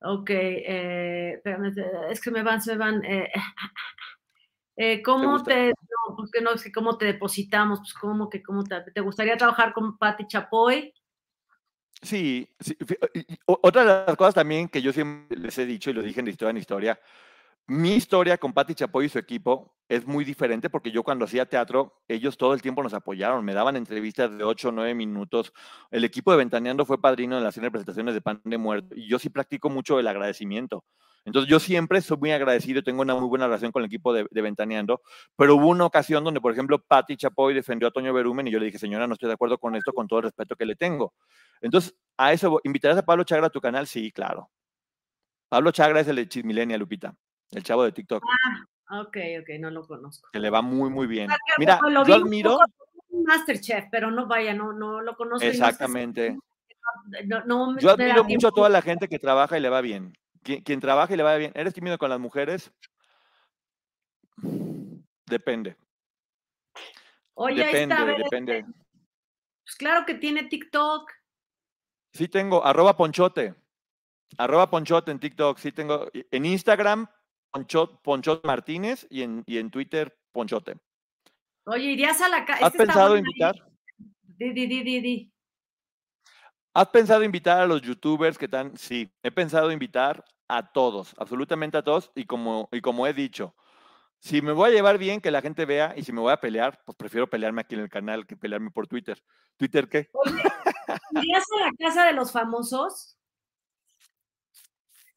Ok, 0.03 0.29
eh, 0.31 1.41
es 2.09 2.21
que 2.21 2.31
me 2.31 2.41
van, 2.41 2.61
se 2.61 2.71
me 2.71 2.77
van. 2.77 3.05
Eh, 3.05 3.31
eh, 4.77 5.01
¿Cómo 5.03 5.43
te, 5.43 5.67
no, 5.67 6.15
porque 6.15 6.41
no, 6.41 6.51
es 6.53 6.71
cómo 6.73 6.97
te 6.97 7.05
depositamos? 7.05 7.79
Pues 7.79 7.93
cómo 7.93 8.29
que, 8.29 8.41
cómo 8.41 8.63
te, 8.63 8.81
te 8.81 9.01
gustaría 9.01 9.37
trabajar 9.37 9.73
con 9.73 9.97
Patti 9.97 10.25
Chapoy? 10.27 10.91
Sí, 12.01 12.49
sí, 12.59 12.75
otra 13.45 13.81
de 13.81 13.87
las 14.07 14.17
cosas 14.17 14.33
también 14.33 14.69
que 14.69 14.81
yo 14.81 14.91
siempre 14.91 15.37
les 15.37 15.55
he 15.59 15.67
dicho 15.67 15.91
y 15.91 15.93
lo 15.93 16.01
dije 16.01 16.19
en 16.19 16.29
Historia 16.29 16.49
en 16.49 16.57
Historia, 16.57 16.99
mi 17.67 17.93
historia 17.93 18.37
con 18.37 18.53
Patti 18.53 18.75
Chapoy 18.75 19.05
y 19.05 19.09
su 19.09 19.19
equipo 19.19 19.75
es 19.87 20.05
muy 20.05 20.25
diferente 20.25 20.69
porque 20.69 20.91
yo 20.91 21.03
cuando 21.03 21.25
hacía 21.25 21.45
teatro, 21.45 22.01
ellos 22.07 22.37
todo 22.37 22.53
el 22.53 22.61
tiempo 22.61 22.81
nos 22.83 22.93
apoyaron, 22.93 23.43
me 23.43 23.53
daban 23.53 23.75
entrevistas 23.75 24.35
de 24.37 24.43
8 24.43 24.69
o 24.69 24.71
9 24.71 24.93
minutos. 24.95 25.53
El 25.89 26.03
equipo 26.03 26.31
de 26.31 26.37
Ventaneando 26.37 26.85
fue 26.85 27.01
padrino 27.01 27.35
de 27.35 27.41
las 27.41 27.55
presentaciones 27.55 28.13
de 28.13 28.21
Pan 28.21 28.41
de 28.43 28.57
Muerto 28.57 28.95
y 28.95 29.07
yo 29.07 29.19
sí 29.19 29.29
practico 29.29 29.69
mucho 29.69 29.99
el 29.99 30.07
agradecimiento. 30.07 30.85
Entonces 31.25 31.49
yo 31.49 31.59
siempre 31.59 32.01
soy 32.01 32.17
muy 32.17 32.31
agradecido, 32.31 32.83
tengo 32.83 33.01
una 33.01 33.15
muy 33.15 33.27
buena 33.27 33.45
relación 33.45 33.71
con 33.71 33.83
el 33.83 33.87
equipo 33.87 34.13
de, 34.13 34.25
Ventaneando, 34.31 35.01
pero 35.35 35.55
hubo 35.55 35.67
una 35.67 35.85
ocasión 35.85 36.23
donde, 36.23 36.41
por 36.41 36.51
ejemplo, 36.51 36.79
Patti 36.79 37.15
Chapoy 37.15 37.53
defendió 37.53 37.87
a 37.89 37.91
Toño 37.91 38.13
Berumen 38.13 38.47
y 38.47 38.51
yo 38.51 38.59
le 38.59 38.65
dije, 38.65 38.79
señora, 38.79 39.07
no 39.07 39.13
estoy 39.13 39.27
de 39.27 39.33
acuerdo 39.33 39.57
con 39.59 39.75
esto, 39.75 39.93
con 39.93 40.07
todo 40.07 40.19
el 40.19 40.23
respeto 40.23 40.55
que 40.55 40.65
le 40.65 40.75
tengo. 40.75 41.13
Entonces, 41.61 41.95
a 42.17 42.33
eso, 42.33 42.59
¿invitarás 42.63 42.97
a 42.97 43.05
Pablo 43.05 43.23
Chagra 43.23 43.47
a 43.47 43.49
tu 43.51 43.61
canal? 43.61 43.87
Sí, 43.87 44.11
claro. 44.11 44.49
Pablo 45.49 45.71
Chagra 45.71 45.99
es 45.99 46.07
el 46.07 46.15
de 46.15 46.77
Lupita. 46.77 47.15
El 47.51 47.63
chavo 47.63 47.83
de 47.83 47.91
TikTok. 47.91 48.23
Ah, 48.87 49.01
ok, 49.01 49.17
ok, 49.41 49.49
no 49.59 49.69
lo 49.69 49.85
conozco. 49.85 50.29
Que 50.31 50.39
le 50.39 50.49
va 50.49 50.61
muy, 50.61 50.89
muy 50.89 51.07
bien. 51.07 51.29
Mira, 51.57 51.79
yo 52.05 52.15
admiro. 52.15 52.57
Masterchef, 53.25 53.85
pero 53.91 54.09
no 54.09 54.25
vaya, 54.27 54.53
no, 54.53 54.73
no 54.73 55.01
lo 55.01 55.15
conozco. 55.15 55.45
Exactamente. 55.45 56.37
yo 57.79 57.91
admiro 57.91 58.23
mucho 58.23 58.47
a 58.47 58.51
toda 58.51 58.69
la 58.69 58.81
gente 58.81 59.07
que 59.07 59.19
trabaja 59.19 59.57
y 59.57 59.61
le 59.61 59.69
va 59.69 59.81
bien. 59.81 60.13
Quien, 60.43 60.79
trabaja 60.79 61.13
y 61.13 61.17
le 61.17 61.23
va 61.23 61.35
bien. 61.35 61.51
¿Eres 61.53 61.73
tímido 61.73 61.97
con 61.97 62.09
las 62.09 62.19
mujeres? 62.19 62.71
Depende. 65.25 65.75
Oye, 67.35 67.63
depende, 67.63 67.95
está, 67.95 68.05
depende. 68.05 68.65
Pues 69.63 69.75
claro 69.77 70.05
que 70.05 70.15
tiene 70.15 70.45
TikTok. 70.45 71.11
Sí 72.13 72.27
tengo, 72.27 72.65
arroba 72.65 72.97
ponchote. 72.97 73.55
Arroba 74.37 74.69
ponchote 74.69 75.11
en 75.11 75.19
TikTok. 75.19 75.57
Sí 75.57 75.71
tengo. 75.71 76.09
En 76.13 76.45
Instagram, 76.45 77.07
Ponchot, 77.51 78.01
Ponchot 78.01 78.45
Martínez 78.45 79.05
y 79.09 79.23
en, 79.23 79.43
y 79.45 79.57
en 79.57 79.69
Twitter 79.69 80.17
Ponchote. 80.31 80.77
Oye, 81.65 81.91
irías 81.91 82.19
a 82.21 82.29
la 82.29 82.45
casa. 82.45 82.65
¿Has 82.65 82.73
pensado 82.73 83.17
invitar? 83.17 83.55
Di, 84.37 84.53
di, 84.53 84.67
di, 84.67 84.83
di, 84.83 85.31
¿Has 86.73 86.87
pensado 86.87 87.23
invitar 87.23 87.61
a 87.61 87.67
los 87.67 87.81
youtubers 87.81 88.37
que 88.37 88.45
están? 88.45 88.77
Sí, 88.77 89.11
he 89.21 89.29
pensado 89.29 89.71
invitar 89.71 90.23
a 90.47 90.71
todos, 90.71 91.13
absolutamente 91.17 91.77
a 91.77 91.83
todos, 91.83 92.11
y 92.15 92.25
como, 92.25 92.69
y 92.71 92.81
como 92.81 93.05
he 93.05 93.13
dicho, 93.13 93.55
si 94.19 94.41
me 94.41 94.51
voy 94.51 94.69
a 94.69 94.73
llevar 94.73 94.97
bien, 94.97 95.19
que 95.19 95.31
la 95.31 95.41
gente 95.41 95.65
vea, 95.65 95.93
y 95.97 96.03
si 96.03 96.11
me 96.13 96.21
voy 96.21 96.31
a 96.31 96.39
pelear, 96.39 96.81
pues 96.85 96.95
prefiero 96.95 97.29
pelearme 97.29 97.61
aquí 97.61 97.75
en 97.75 97.81
el 97.81 97.89
canal 97.89 98.25
que 98.25 98.37
pelearme 98.37 98.71
por 98.71 98.87
Twitter. 98.87 99.21
¿Twitter 99.57 99.89
qué? 99.89 100.09
Oye, 100.13 100.43
¿irías 101.11 101.43
a 101.57 101.65
la 101.65 101.71
casa 101.77 102.05
de 102.05 102.13
los 102.13 102.31
famosos? 102.31 103.17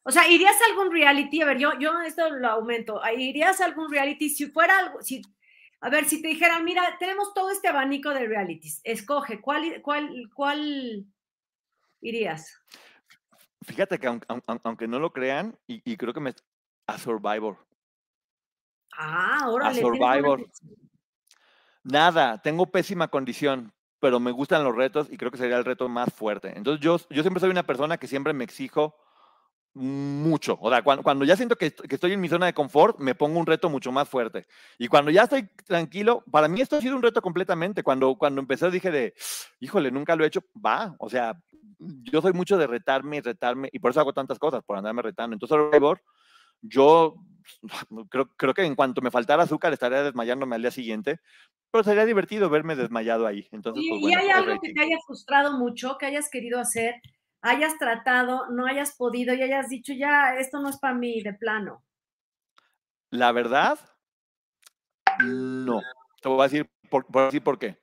O 0.07 0.11
sea, 0.11 0.29
¿irías 0.29 0.55
a 0.61 0.71
algún 0.71 0.91
reality? 0.91 1.41
A 1.41 1.47
ver, 1.47 1.57
yo, 1.57 1.71
yo 1.79 1.99
esto 2.01 2.29
lo 2.29 2.47
aumento. 2.47 3.01
¿Irías 3.17 3.59
a 3.59 3.65
algún 3.65 3.91
reality 3.91 4.29
si 4.29 4.45
fuera 4.45 4.77
algo, 4.77 5.01
si, 5.01 5.23
a 5.81 5.89
ver, 5.89 6.05
si 6.05 6.21
te 6.21 6.27
dijeran, 6.27 6.63
mira, 6.63 6.95
tenemos 6.99 7.33
todo 7.33 7.49
este 7.49 7.67
abanico 7.67 8.11
de 8.11 8.27
realities, 8.27 8.81
escoge, 8.83 9.41
¿cuál, 9.41 9.81
cuál, 9.81 10.29
cuál 10.33 11.05
irías? 12.01 12.59
Fíjate 13.63 13.97
que 13.97 14.07
aunque, 14.07 14.87
no 14.87 14.99
lo 14.99 15.11
crean, 15.11 15.57
y, 15.65 15.97
creo 15.97 16.13
que 16.13 16.19
me... 16.19 16.33
A 16.87 16.99
Survivor. 16.99 17.57
Ah, 18.95 19.39
ahora 19.41 19.69
A 19.69 19.73
Survivor. 19.73 20.47
Nada, 21.83 22.39
tengo 22.43 22.67
pésima 22.67 23.07
condición, 23.07 23.73
pero 23.99 24.19
me 24.19 24.29
gustan 24.29 24.63
los 24.63 24.75
retos 24.75 25.07
y 25.11 25.17
creo 25.17 25.31
que 25.31 25.39
sería 25.39 25.57
el 25.57 25.65
reto 25.65 25.89
más 25.89 26.13
fuerte. 26.13 26.55
Entonces 26.55 26.79
yo, 26.83 26.99
yo 27.09 27.23
siempre 27.23 27.41
soy 27.41 27.49
una 27.49 27.65
persona 27.65 27.97
que 27.97 28.07
siempre 28.07 28.33
me 28.33 28.43
exijo 28.43 28.95
mucho. 29.75 30.57
O 30.61 30.69
sea, 30.69 30.81
cuando, 30.81 31.25
ya 31.25 31.35
siento 31.35 31.57
que, 31.57 31.73
estoy 31.89 32.13
en 32.13 32.21
mi 32.21 32.29
zona 32.29 32.45
de 32.45 32.53
confort, 32.53 32.97
me 32.99 33.13
pongo 33.13 33.39
un 33.39 33.45
reto 33.45 33.69
mucho 33.69 33.91
más 33.91 34.07
fuerte. 34.07 34.47
Y 34.79 34.87
cuando 34.87 35.11
ya 35.11 35.23
estoy 35.23 35.49
tranquilo, 35.65 36.23
para 36.31 36.47
mí 36.47 36.61
esto 36.61 36.77
ha 36.77 36.81
sido 36.81 36.95
un 36.95 37.03
reto 37.03 37.21
completamente. 37.21 37.83
Cuando, 37.83 38.15
cuando 38.15 38.41
empecé 38.41 38.71
dije 38.71 38.89
de, 38.89 39.13
híjole, 39.59 39.91
nunca 39.91 40.15
lo 40.15 40.23
he 40.23 40.27
hecho, 40.27 40.41
va. 40.65 40.95
O 40.97 41.09
sea, 41.09 41.37
yo 41.77 42.21
soy 42.21 42.31
mucho 42.31 42.57
de 42.57 42.67
retarme 42.67 43.17
y 43.17 43.21
retarme, 43.21 43.69
y 43.71 43.79
por 43.79 43.91
eso 43.91 43.99
hago 43.99 44.13
tantas 44.13 44.39
cosas, 44.39 44.63
por 44.63 44.77
andarme 44.77 45.01
retando. 45.01 45.35
Entonces, 45.35 45.57
yo 46.61 47.15
creo, 48.09 48.29
creo 48.37 48.53
que 48.53 48.63
en 48.63 48.75
cuanto 48.75 49.01
me 49.01 49.11
faltara 49.11 49.43
azúcar 49.43 49.73
estaría 49.73 50.03
desmayándome 50.03 50.55
al 50.55 50.61
día 50.61 50.71
siguiente, 50.71 51.19
pero 51.69 51.83
sería 51.83 52.05
divertido 52.05 52.49
verme 52.49 52.77
desmayado 52.77 53.27
ahí. 53.27 53.47
Entonces, 53.51 53.83
¿Y, 53.83 53.99
pues, 53.99 54.15
hay 54.15 54.29
algo 54.29 54.57
que 54.61 54.71
te 54.71 54.81
haya 54.81 54.97
frustrado 55.05 55.57
mucho, 55.59 55.97
que 55.97 56.05
hayas 56.05 56.29
querido 56.29 56.59
hacer? 56.59 56.95
Hayas 57.45 57.77
tratado, 57.77 58.49
no 58.49 58.65
hayas 58.65 58.95
podido 58.95 59.33
y 59.33 59.43
hayas 59.43 59.69
dicho, 59.69 59.93
ya, 59.93 60.35
esto 60.35 60.59
no 60.59 60.69
es 60.69 60.77
para 60.77 60.95
mí, 60.95 61.21
de 61.21 61.33
plano? 61.33 61.83
La 63.11 63.31
verdad, 63.31 63.79
no. 65.23 65.81
Te 66.21 66.27
voy 66.27 66.39
a 66.39 66.43
decir 66.43 66.69
por, 66.89 67.07
decir 67.07 67.43
por 67.43 67.59
qué. 67.59 67.79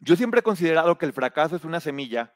Yo 0.00 0.16
siempre 0.16 0.40
he 0.40 0.42
considerado 0.42 0.96
que 0.96 1.04
el 1.06 1.12
fracaso 1.12 1.56
es 1.56 1.64
una 1.64 1.80
semilla 1.80 2.34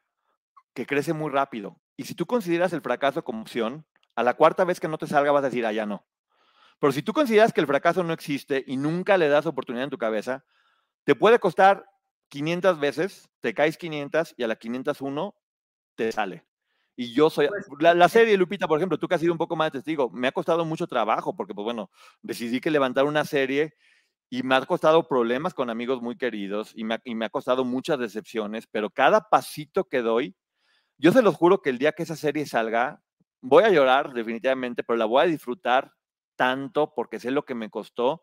que 0.74 0.86
crece 0.86 1.14
muy 1.14 1.30
rápido. 1.30 1.80
Y 1.96 2.04
si 2.04 2.14
tú 2.14 2.26
consideras 2.26 2.72
el 2.74 2.82
fracaso 2.82 3.24
como 3.24 3.40
opción, 3.40 3.86
a 4.14 4.22
la 4.22 4.34
cuarta 4.34 4.64
vez 4.64 4.80
que 4.80 4.88
no 4.88 4.98
te 4.98 5.06
salga 5.06 5.32
vas 5.32 5.44
a 5.44 5.48
decir, 5.48 5.64
ah, 5.64 5.72
ya 5.72 5.86
no. 5.86 6.06
Pero 6.78 6.92
si 6.92 7.02
tú 7.02 7.12
consideras 7.14 7.52
que 7.54 7.60
el 7.60 7.66
fracaso 7.66 8.04
no 8.04 8.12
existe 8.12 8.64
y 8.66 8.76
nunca 8.76 9.16
le 9.16 9.28
das 9.28 9.46
oportunidad 9.46 9.84
en 9.84 9.90
tu 9.90 9.98
cabeza, 9.98 10.44
te 11.04 11.14
puede 11.14 11.38
costar 11.38 11.86
500 12.28 12.78
veces, 12.78 13.30
te 13.40 13.54
caes 13.54 13.78
500 13.78 14.34
y 14.36 14.42
a 14.42 14.48
la 14.48 14.56
501 14.56 15.34
te 15.94 16.12
sale. 16.12 16.49
Y 16.96 17.14
yo 17.14 17.30
soy, 17.30 17.48
pues, 17.48 17.96
la, 17.96 18.08
serie, 18.08 18.36
Lupita, 18.36 18.68
por 18.68 18.78
ejemplo, 18.78 18.98
tú 18.98 19.08
que 19.08 19.14
has 19.14 19.20
sido 19.20 19.32
un 19.32 19.38
poco 19.38 19.56
más 19.56 19.72
testigo, 19.72 20.10
me 20.10 20.28
ha 20.28 20.32
costado 20.32 20.64
mucho 20.64 20.86
trabajo 20.86 21.34
porque, 21.34 21.54
pues 21.54 21.64
bueno, 21.64 21.90
decidí 22.22 22.60
que 22.60 22.70
levantar 22.70 23.04
una 23.06 23.24
serie 23.24 23.74
y 24.28 24.42
me 24.42 24.54
ha 24.54 24.66
costado 24.66 25.08
problemas 25.08 25.54
con 25.54 25.70
amigos 25.70 26.02
muy 26.02 26.16
queridos 26.16 26.72
y 26.74 26.84
me, 26.84 26.98
y 27.04 27.14
me 27.14 27.26
ha 27.26 27.30
costado 27.30 27.64
muchas 27.64 27.98
decepciones, 27.98 28.66
pero 28.66 28.90
cada 28.90 29.28
pasito 29.28 29.84
que 29.84 30.02
doy, 30.02 30.36
yo 30.98 31.12
se 31.12 31.22
los 31.22 31.34
juro 31.36 31.62
que 31.62 31.70
el 31.70 31.78
día 31.78 31.92
que 31.92 32.02
esa 32.02 32.16
serie 32.16 32.46
salga, 32.46 33.02
voy 33.40 33.64
a 33.64 33.70
llorar 33.70 34.12
definitivamente, 34.12 34.84
pero 34.84 34.96
la 34.98 35.06
voy 35.06 35.22
a 35.22 35.26
disfrutar 35.26 35.92
tanto 36.36 36.94
porque 36.94 37.18
sé 37.18 37.30
lo 37.30 37.44
que 37.44 37.54
me 37.54 37.70
costó 37.70 38.22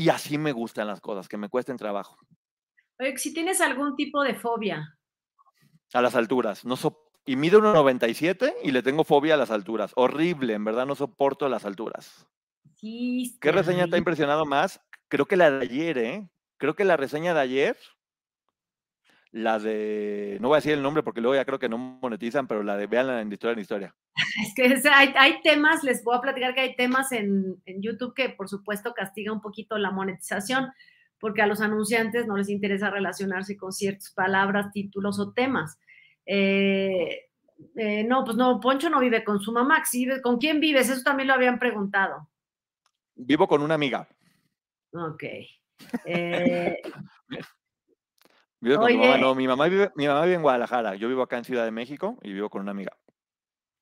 Y 0.00 0.08
así 0.08 0.38
me 0.38 0.52
gustan 0.52 0.86
las 0.86 0.98
cosas, 1.02 1.28
que 1.28 1.36
me 1.36 1.50
cuesten 1.50 1.76
trabajo. 1.76 2.16
Oye, 2.98 3.18
si 3.18 3.34
tienes 3.34 3.60
algún 3.60 3.96
tipo 3.96 4.22
de 4.22 4.34
fobia. 4.34 4.98
A 5.92 6.00
las 6.00 6.14
alturas. 6.14 6.64
No 6.64 6.74
y 7.26 7.36
mido 7.36 7.60
1,97 7.60 8.54
y 8.64 8.70
le 8.70 8.82
tengo 8.82 9.04
fobia 9.04 9.34
a 9.34 9.36
las 9.36 9.50
alturas. 9.50 9.92
Horrible, 9.96 10.54
en 10.54 10.64
verdad 10.64 10.86
no 10.86 10.94
soporto 10.94 11.50
las 11.50 11.66
alturas. 11.66 12.26
Sí, 12.76 13.36
¿Qué 13.42 13.52
reseña 13.52 13.88
te 13.88 13.96
ha 13.96 13.98
impresionado 13.98 14.46
más? 14.46 14.80
Creo 15.08 15.26
que 15.26 15.36
la 15.36 15.50
de 15.50 15.66
ayer, 15.66 15.98
¿eh? 15.98 16.30
Creo 16.56 16.74
que 16.74 16.84
la 16.84 16.96
reseña 16.96 17.34
de 17.34 17.40
ayer 17.40 17.76
la 19.32 19.58
de, 19.60 20.38
no 20.40 20.48
voy 20.48 20.56
a 20.56 20.58
decir 20.58 20.72
el 20.72 20.82
nombre 20.82 21.02
porque 21.02 21.20
luego 21.20 21.36
ya 21.36 21.44
creo 21.44 21.58
que 21.58 21.68
no 21.68 21.78
monetizan, 21.78 22.48
pero 22.48 22.62
la 22.62 22.76
de 22.76 22.86
veanla 22.86 23.20
en 23.20 23.32
Historia 23.32 23.54
en 23.54 23.60
Historia. 23.60 23.94
Es 24.44 24.54
que 24.54 24.90
hay, 24.90 25.40
temas, 25.42 25.84
les 25.84 26.02
voy 26.04 26.16
a 26.16 26.20
platicar 26.20 26.54
que 26.54 26.60
hay 26.60 26.76
temas 26.76 27.12
en, 27.12 27.62
YouTube 27.66 28.14
que 28.14 28.30
por 28.30 28.48
supuesto 28.48 28.92
castiga 28.92 29.32
un 29.32 29.40
poquito 29.40 29.78
la 29.78 29.90
monetización, 29.90 30.72
porque 31.18 31.42
a 31.42 31.46
los 31.46 31.60
anunciantes 31.60 32.26
no 32.26 32.36
les 32.36 32.48
interesa 32.48 32.90
relacionarse 32.90 33.56
con 33.56 33.72
ciertas 33.72 34.12
palabras, 34.12 34.72
títulos 34.72 35.18
o 35.20 35.32
temas. 35.32 35.78
Eh, 36.26 37.28
eh, 37.76 38.04
no, 38.04 38.24
pues 38.24 38.36
no, 38.36 38.60
Poncho 38.60 38.90
no 38.90 39.00
vive 39.00 39.22
con 39.22 39.40
su 39.40 39.52
mamá, 39.52 39.82
¿con 40.22 40.38
quién 40.38 40.60
vives? 40.60 40.88
Eso 40.88 41.02
también 41.02 41.28
lo 41.28 41.34
habían 41.34 41.58
preguntado. 41.58 42.28
Vivo 43.14 43.46
con 43.46 43.62
una 43.62 43.74
amiga. 43.74 44.08
Ok. 44.92 45.24
Eh, 46.04 46.80
Con 48.62 48.86
mi 48.86 48.96
mamá, 48.98 49.16
no, 49.16 49.34
mi 49.34 49.48
mamá, 49.48 49.68
vive, 49.68 49.90
mi 49.96 50.06
mamá 50.06 50.22
vive 50.22 50.34
en 50.34 50.42
Guadalajara, 50.42 50.94
yo 50.94 51.08
vivo 51.08 51.22
acá 51.22 51.38
en 51.38 51.44
Ciudad 51.44 51.64
de 51.64 51.70
México 51.70 52.18
y 52.22 52.32
vivo 52.32 52.50
con 52.50 52.60
una 52.60 52.72
amiga. 52.72 52.92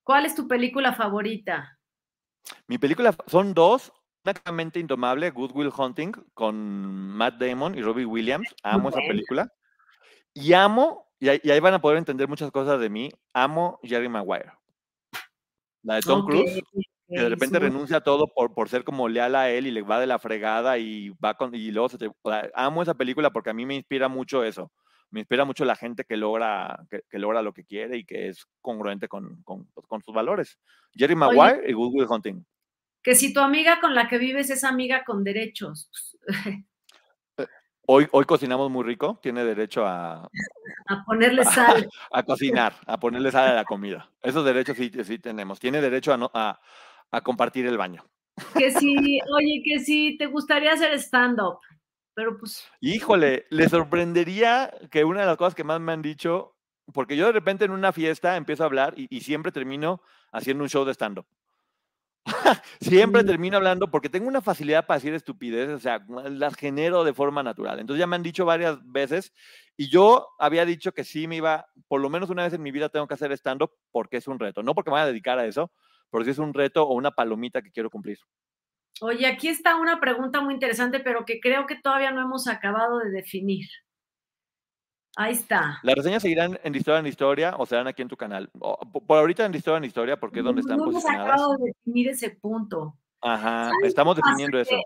¿Cuál 0.05 0.25
es 0.25 0.35
tu 0.35 0.47
película 0.47 0.93
favorita? 0.93 1.79
Mi 2.69 2.79
película 2.79 3.15
son 3.27 3.55
dos, 3.55 3.93
Mente 4.53 4.79
Indomable, 4.79 5.31
Good 5.31 5.53
Will 5.55 5.73
Hunting, 5.77 6.13
con 6.35 6.57
Matt 6.57 7.35
Damon 7.35 7.77
y 7.77 7.83
Robbie 7.83 8.05
Williams. 8.05 8.55
Amo 8.63 8.91
esa 8.91 9.01
película. 9.01 9.53
Y 10.33 10.53
amo, 10.53 11.09
y 11.19 11.29
ahí, 11.29 11.61
van 11.61 11.75
a 11.75 11.81
poder 11.81 11.99
entender 11.99 12.29
muchas 12.29 12.51
cosas 12.51 12.79
de 12.79 12.89
mí, 12.89 13.11
amo 13.33 13.81
Jerry 13.83 14.09
Maguire. 14.09 14.53
La 15.83 15.97
de 15.97 16.03
Tom 16.03 16.25
Cruise, 16.25 16.63
que 17.09 17.23
de 17.23 17.29
repente 17.29 17.59
renuncia 17.59 17.99
a 17.99 18.01
todo 18.03 18.29
por, 18.29 18.53
por 18.53 18.69
ser 18.69 18.85
como 18.85 19.09
leal 19.09 19.35
a 19.35 19.51
él 19.51 19.67
y 19.67 19.71
le 19.71 19.83
va 19.83 19.99
de 19.99 20.07
la 20.07 20.19
fregada 20.19 20.79
y 20.79 21.11
va 21.25 21.35
con, 21.35 21.55
y 21.55 21.71
luego 21.71 21.89
se 21.89 21.99
te, 21.99 22.11
amo 22.55 22.83
esa 22.83 22.95
película 22.95 23.31
porque 23.31 23.51
a 23.51 23.55
mí 23.55 23.65
me 23.65 23.75
inspira 23.75 24.09
mucho 24.09 24.45
eso. 24.45 24.71
Me 25.11 25.21
inspira 25.21 25.47
mucho 25.47 25.65
la 25.65 25.75
gente 25.75 26.05
que 26.05 26.19
logra, 26.19 26.85
que, 26.91 27.19
logra 27.19 27.41
lo 27.41 27.55
que 27.55 27.65
quiere 27.65 27.97
y 27.97 28.05
que 28.05 28.29
es 28.29 28.47
congruente 28.61 29.09
con, 29.09 29.43
con, 29.43 29.65
pues, 29.73 29.87
con 29.87 30.03
sus 30.03 30.15
valores. 30.15 30.59
Jerry 30.93 31.15
Maguire 31.15 31.63
y 31.67 31.73
Good 31.73 31.95
Will 31.95 32.07
Hunting. 32.11 32.45
Que 33.03 33.15
si 33.15 33.33
tu 33.33 33.41
amiga 33.41 33.81
con 33.81 33.95
la 33.95 34.07
que 34.07 34.19
vives 34.19 34.51
es 34.51 34.65
amiga 34.65 35.05
con 35.05 35.25
derechos. 35.25 35.91
Eh, 37.41 37.47
hoy, 37.87 38.09
hoy 38.11 38.25
cocinamos 38.25 38.69
muy 38.69 38.83
rico, 38.83 39.21
tiene 39.23 39.45
derecho 39.45 39.87
a... 39.87 40.29
A 40.89 41.05
ponerle 41.07 41.45
sal. 41.45 41.89
A, 42.11 42.23
cocinar, 42.25 42.75
a 42.85 42.99
ponerle 42.99 43.31
sal 43.31 43.53
a 43.53 43.55
la 43.55 43.65
comida. 43.65 44.11
Esos 44.21 44.45
derechos 44.45 44.77
sí, 44.77 44.91
sí 45.05 45.21
tenemos. 45.21 45.61
Tiene 45.61 45.81
derecho 45.81 46.13
a, 46.13 46.31
a, 46.35 46.61
a 47.11 47.21
compartir 47.21 47.67
el 47.67 47.79
baño. 47.79 48.05
Que 48.57 48.71
sí, 48.71 49.21
oye, 49.35 49.63
que 49.65 49.81
sí, 49.81 50.17
te 50.19 50.27
gustaría 50.27 50.73
hacer 50.73 50.93
stand-up, 50.95 51.59
pero 52.15 52.37
pues... 52.39 52.69
Híjole, 52.81 53.47
le 53.51 53.69
sorprendería 53.69 54.73
que 54.91 55.05
una 55.05 55.21
de 55.21 55.27
las 55.27 55.37
cosas 55.37 55.55
que 55.55 55.65
más 55.65 55.81
me 55.81 55.93
han 55.93 56.03
dicho, 56.03 56.57
porque 56.93 57.17
yo 57.17 57.27
de 57.27 57.33
repente 57.33 57.65
en 57.65 57.71
una 57.71 57.93
fiesta 57.93 58.37
empiezo 58.37 58.63
a 58.63 58.67
hablar 58.67 58.95
y, 58.97 59.21
siempre 59.21 59.53
termino 59.53 60.03
haciendo 60.33 60.63
un 60.65 60.71
show 60.71 60.85
de 60.85 60.95
stand-up. 60.95 61.27
siempre 62.81 63.25
termino 63.25 63.57
hablando 63.57 63.91
porque 63.91 64.11
tengo 64.11 64.29
una 64.29 64.43
facilidad 64.43 64.87
para 64.87 64.99
decir 64.99 65.15
estupideces, 65.15 65.77
o 65.77 65.79
sea, 65.79 66.05
las 66.09 66.57
genero 66.57 67.05
de 67.05 67.15
forma 67.15 67.43
natural. 67.43 67.79
Entonces 67.79 68.01
ya 68.01 68.07
me 68.07 68.17
han 68.17 68.23
dicho 68.23 68.45
varias 68.45 68.79
veces 68.85 69.33
y 69.77 69.89
yo 69.89 70.29
había 70.39 70.65
dicho 70.67 70.93
que 70.93 71.05
sí 71.05 71.27
me 71.27 71.37
iba, 71.37 71.69
por 71.87 72.01
lo 72.01 72.11
menos 72.11 72.31
una 72.31 72.43
vez 72.43 72.53
en 72.53 72.63
mi 72.63 72.71
vida 72.71 72.89
tengo 72.89 73.07
que 73.07 73.15
hacer 73.15 73.33
stand-up 73.33 73.73
porque 73.91 74.19
es 74.19 74.29
un 74.29 74.39
reto, 74.39 74.63
no 74.63 74.75
porque 74.75 74.91
me 74.91 74.95
vaya 74.95 75.05
a 75.05 75.09
dedicar 75.09 75.39
a 75.39 75.47
eso, 75.47 75.73
por 76.11 76.25
si 76.25 76.31
es 76.31 76.39
un 76.39 76.55
reto 76.55 76.85
o 76.85 76.95
una 76.95 77.11
palomita 77.11 77.63
que 77.63 77.71
quiero 77.71 77.91
cumplir. 77.91 78.19
Oye, 79.01 79.27
aquí 79.27 79.49
está 79.49 79.77
una 79.77 80.01
pregunta 80.01 80.41
muy 80.41 80.55
interesante, 80.55 81.01
pero 81.01 81.25
que 81.25 81.41
creo 81.41 81.67
que 81.67 81.77
todavía 81.77 82.11
no 82.11 82.23
hemos 82.23 82.49
acabado 82.49 82.99
de 82.99 83.11
definir. 83.11 83.67
Ahí 85.17 85.33
está. 85.33 85.79
¿Las 85.83 85.97
reseñas 85.97 86.23
seguirán 86.23 86.59
en 86.63 86.75
Historia 86.75 87.01
en 87.01 87.07
Historia 87.07 87.55
o 87.59 87.67
serán 87.67 87.89
aquí 87.89 88.03
en 88.03 88.09
tu 88.09 88.17
canal? 88.17 88.51
Por 88.53 89.19
ahorita 89.19 89.45
en 89.45 89.55
Historia 89.55 89.79
en 89.79 89.85
Historia, 89.85 90.19
porque 90.19 90.41
es 90.41 90.45
donde 90.45 90.61
están. 90.61 90.77
No 90.79 90.91
hemos 90.91 91.05
acabado 91.05 91.57
de 91.57 91.73
definir 91.75 92.09
ese 92.09 92.31
punto. 92.31 92.97
Ajá, 93.21 93.73
estamos 93.83 94.17
definiendo 94.17 94.61
eso. 94.61 94.77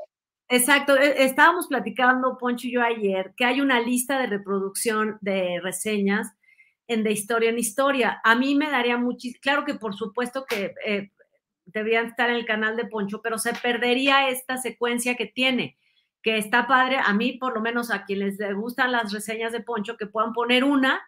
Exacto, 0.49 0.97
e, 0.97 1.24
estábamos 1.24 1.66
platicando, 1.66 2.36
Poncho 2.39 2.66
y 2.66 2.73
yo 2.73 2.82
ayer, 2.82 3.32
que 3.36 3.44
hay 3.44 3.61
una 3.61 3.81
lista 3.81 4.19
de 4.19 4.27
reproducción 4.27 5.19
de 5.20 5.61
reseñas 5.62 6.32
en 6.87 7.03
de 7.03 7.13
historia 7.13 7.51
en 7.51 7.59
historia. 7.59 8.21
A 8.25 8.35
mí 8.35 8.55
me 8.55 8.71
daría 8.71 8.97
muchísimo, 8.97 9.41
claro 9.43 9.65
que 9.65 9.75
por 9.75 9.95
supuesto 9.95 10.45
que 10.45 10.75
eh, 10.85 11.11
deberían 11.65 12.07
estar 12.07 12.31
en 12.31 12.37
el 12.37 12.47
canal 12.47 12.77
de 12.77 12.87
Poncho, 12.87 13.21
pero 13.23 13.39
se 13.39 13.55
perdería 13.55 14.29
esta 14.29 14.57
secuencia 14.59 15.17
que 15.17 15.27
tiene, 15.27 15.77
que 16.23 16.39
está 16.39 16.67
padre, 16.67 16.99
a 17.03 17.13
mí 17.13 17.33
por 17.33 17.55
lo 17.55 17.61
menos 17.61 17.91
a 17.91 18.05
quienes 18.05 18.39
les 18.39 18.55
gustan 18.55 18.93
las 18.93 19.13
reseñas 19.13 19.53
de 19.53 19.61
Poncho, 19.61 19.97
que 19.97 20.07
puedan 20.07 20.33
poner 20.33 20.65
una 20.65 21.01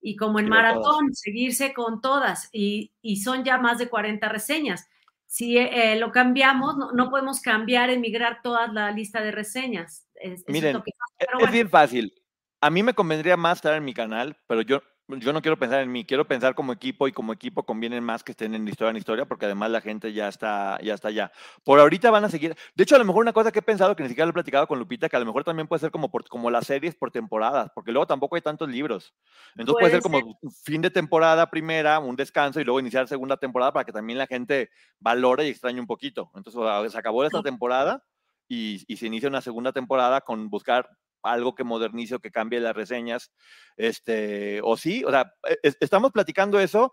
y 0.00 0.16
como 0.16 0.38
en 0.38 0.48
maratón, 0.48 1.14
seguirse 1.14 1.72
con 1.72 2.00
todas 2.00 2.48
y, 2.52 2.92
son 3.22 3.44
ya 3.44 3.58
más 3.58 3.78
de 3.78 3.88
40 3.88 4.28
reseñas. 4.28 4.88
Si 5.26 5.58
eh, 5.58 5.96
lo 5.98 6.12
cambiamos, 6.12 6.76
no, 6.94 7.10
podemos 7.10 7.40
cambiar, 7.40 7.90
emigrar 7.90 8.40
toda 8.42 8.68
la 8.68 8.92
lista 8.92 9.20
de 9.20 9.32
reseñas. 9.32 10.06
Miren, 10.46 10.76
es, 10.76 11.26
es 11.40 11.50
bien 11.50 11.68
fácil. 11.68 12.14
A 12.60 12.70
mí 12.70 12.84
me 12.84 12.94
convendría 12.94 13.36
más 13.36 13.58
estar 13.58 13.74
en 13.74 13.84
mi 13.84 13.92
canal, 13.92 14.38
pero 14.46 14.62
yo 14.62 14.80
yo 15.08 15.32
no 15.32 15.40
quiero 15.40 15.56
pensar 15.56 15.82
en 15.82 15.92
mí, 15.92 16.04
quiero 16.04 16.26
pensar 16.26 16.54
como 16.54 16.72
equipo 16.72 17.06
y 17.06 17.12
como 17.12 17.32
equipo 17.32 17.64
conviene 17.64 18.00
más 18.00 18.24
que 18.24 18.32
estén 18.32 18.54
en 18.54 18.66
historia 18.66 18.90
en 18.90 18.96
historia 18.96 19.24
porque 19.24 19.46
además 19.46 19.70
la 19.70 19.80
gente 19.80 20.12
ya 20.12 20.26
está, 20.26 20.78
ya 20.82 20.94
está 20.94 21.08
allá. 21.08 21.30
Por 21.62 21.78
ahorita 21.78 22.10
van 22.10 22.24
a 22.24 22.28
seguir. 22.28 22.56
De 22.74 22.82
hecho, 22.82 22.96
a 22.96 22.98
lo 22.98 23.04
mejor 23.04 23.22
una 23.22 23.32
cosa 23.32 23.52
que 23.52 23.60
he 23.60 23.62
pensado 23.62 23.94
que 23.94 24.02
ni 24.02 24.08
siquiera 24.08 24.26
lo 24.26 24.30
he 24.30 24.34
platicado 24.34 24.66
con 24.66 24.78
Lupita, 24.78 25.08
que 25.08 25.16
a 25.16 25.20
lo 25.20 25.26
mejor 25.26 25.44
también 25.44 25.68
puede 25.68 25.80
ser 25.80 25.92
como, 25.92 26.10
como 26.10 26.50
las 26.50 26.66
series 26.66 26.96
por 26.96 27.12
temporadas, 27.12 27.70
porque 27.72 27.92
luego 27.92 28.06
tampoco 28.06 28.34
hay 28.34 28.42
tantos 28.42 28.68
libros. 28.68 29.14
Entonces 29.56 29.80
puede, 29.80 29.92
ser 29.92 30.02
como 30.02 30.38
fin 30.64 30.82
de 30.82 30.90
temporada 30.90 31.48
primera, 31.50 32.00
un 32.00 32.16
descanso 32.16 32.60
y 32.60 32.64
luego 32.64 32.80
iniciar 32.80 33.06
segunda 33.06 33.36
temporada 33.36 33.72
para 33.72 33.84
que 33.84 33.92
también 33.92 34.18
la 34.18 34.26
gente 34.26 34.70
valore 34.98 35.46
y 35.46 35.50
extrañe 35.50 35.78
un 35.78 35.86
poquito. 35.86 36.32
Entonces 36.34 36.92
se 36.92 36.98
acabó 36.98 37.24
esta 37.24 37.42
temporada 37.42 38.02
y, 38.48 38.84
y 38.88 38.96
se 38.96 39.06
inicia 39.06 39.28
una 39.28 39.40
segunda 39.40 39.72
temporada 39.72 40.20
con 40.20 40.50
buscar 40.50 40.88
algo 41.22 41.54
que 41.54 41.64
modernice 41.64 42.14
o 42.14 42.20
que 42.20 42.30
cambie 42.30 42.60
las 42.60 42.74
reseñas, 42.74 43.32
este, 43.76 44.60
o 44.62 44.76
sí, 44.76 45.04
o 45.04 45.10
sea, 45.10 45.32
e, 45.62 45.72
estamos 45.80 46.12
platicando 46.12 46.58
eso 46.60 46.92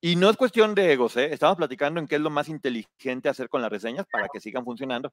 y 0.00 0.16
no 0.16 0.30
es 0.30 0.36
cuestión 0.36 0.74
de 0.74 0.92
egos, 0.92 1.16
¿eh? 1.16 1.32
estamos 1.32 1.56
platicando 1.56 2.00
en 2.00 2.06
qué 2.06 2.16
es 2.16 2.20
lo 2.20 2.30
más 2.30 2.48
inteligente 2.48 3.28
hacer 3.28 3.48
con 3.48 3.62
las 3.62 3.70
reseñas 3.70 4.06
para 4.10 4.28
que 4.32 4.40
sigan 4.40 4.64
funcionando. 4.64 5.12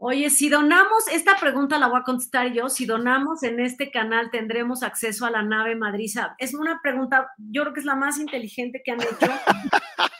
Oye, 0.00 0.30
si 0.30 0.48
donamos, 0.48 1.08
esta 1.12 1.36
pregunta 1.40 1.76
la 1.76 1.88
voy 1.88 1.98
a 1.98 2.04
contestar 2.04 2.52
yo, 2.52 2.68
si 2.68 2.86
donamos 2.86 3.42
en 3.42 3.58
este 3.58 3.90
canal 3.90 4.30
tendremos 4.30 4.84
acceso 4.84 5.26
a 5.26 5.30
la 5.30 5.42
nave 5.42 5.74
Madriza. 5.74 6.36
Es 6.38 6.54
una 6.54 6.80
pregunta, 6.80 7.28
yo 7.36 7.62
creo 7.62 7.74
que 7.74 7.80
es 7.80 7.86
la 7.86 7.96
más 7.96 8.18
inteligente 8.18 8.80
que 8.84 8.92
han 8.92 9.00
hecho. 9.00 9.32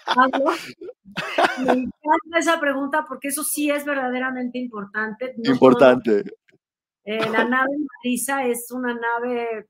Me 1.61 1.73
encanta 1.73 2.39
esa 2.39 2.59
pregunta 2.59 3.05
porque 3.09 3.29
eso 3.29 3.45
sí 3.45 3.71
es 3.71 3.85
verdaderamente 3.85 4.59
importante. 4.59 5.35
importante. 5.45 6.25
Eh, 7.11 7.27
la 7.31 7.43
nave 7.43 7.71
Marisa 8.05 8.45
es 8.45 8.71
una 8.71 8.93
nave 8.93 9.67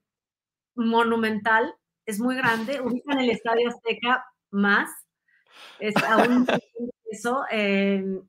monumental, 0.75 1.73
es 2.05 2.19
muy 2.19 2.35
grande, 2.35 2.81
ubica 2.81 3.13
en 3.13 3.21
el 3.21 3.31
Estadio 3.31 3.69
Azteca 3.69 4.27
más. 4.51 4.91
Es 5.79 5.95
aún 6.03 6.45
eso. 7.09 7.45
Em, 7.49 8.21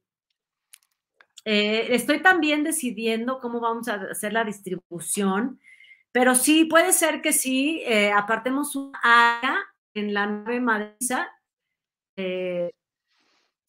eh, 1.43 1.87
estoy 1.89 2.21
también 2.21 2.63
decidiendo 2.63 3.39
cómo 3.39 3.59
vamos 3.59 3.87
a 3.87 3.95
hacer 4.11 4.31
la 4.31 4.43
distribución, 4.43 5.59
pero 6.11 6.35
sí 6.35 6.65
puede 6.65 6.93
ser 6.93 7.23
que 7.23 7.33
sí, 7.33 7.81
eh, 7.87 8.11
apartemos 8.11 8.75
una 8.75 8.99
área 9.01 9.57
en 9.95 10.13
la 10.13 10.27
nave 10.27 10.59
Marisa 10.59 11.31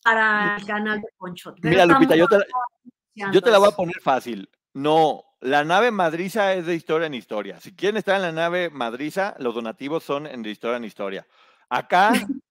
para 0.05 0.57
el 0.59 0.67
canal 0.67 1.01
de 1.01 1.09
Poncho. 1.17 1.55
Mira, 1.63 1.87
Lupita, 1.87 2.15
yo 2.15 2.29
te 2.29 3.51
la 3.51 3.59
voy 3.59 3.69
a 3.69 3.75
poner 3.75 3.99
fácil. 4.03 4.47
No, 4.75 5.25
la 5.41 5.65
nave 5.65 5.91
madriza 5.91 6.55
es 6.55 6.67
de 6.67 6.75
historia 6.75 7.07
en 7.07 7.15
historia. 7.15 7.61
Si 7.61 7.75
quieren 7.75 7.97
estar 7.97 8.17
en 8.17 8.23
la 8.23 8.33
nave 8.33 8.71
madriza, 8.71 9.35
los 9.39 9.55
donativos 9.55 10.05
son 10.05 10.27
en 10.27 10.43
de 10.43 10.51
historia 10.51 10.77
en 10.77 10.85
historia. 10.85 11.27
Acá, 11.69 12.13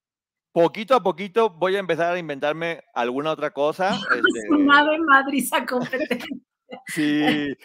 poquito 0.52 0.94
a 0.94 1.02
poquito, 1.02 1.50
voy 1.50 1.76
a 1.76 1.78
empezar 1.78 2.14
a 2.14 2.18
inventarme 2.18 2.82
alguna 2.94 3.30
otra 3.32 3.50
cosa. 3.50 3.90
Este... 4.10 4.58
nave 4.58 4.98
madriza 4.98 5.64
competente. 5.64 6.26
Sí, 6.86 7.56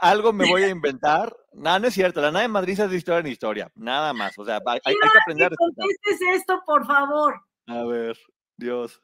algo 0.00 0.32
me 0.32 0.48
voy 0.48 0.62
a 0.62 0.68
inventar. 0.70 1.36
Nada, 1.52 1.78
no 1.80 1.88
es 1.88 1.94
cierto. 1.94 2.20
La 2.20 2.30
nave 2.30 2.48
madriza 2.48 2.84
es 2.84 2.90
de 2.90 2.96
historia 2.96 3.20
en 3.20 3.26
historia. 3.26 3.70
Nada 3.74 4.12
más. 4.12 4.38
O 4.38 4.44
sea, 4.44 4.60
hay, 4.66 4.80
hay 4.84 4.94
que 4.94 5.18
aprender. 5.18 5.52
Contestes 5.56 6.20
esto, 6.34 6.62
por 6.64 6.86
favor. 6.86 7.42
A 7.66 7.84
ver, 7.84 8.18
Dios. 8.56 9.02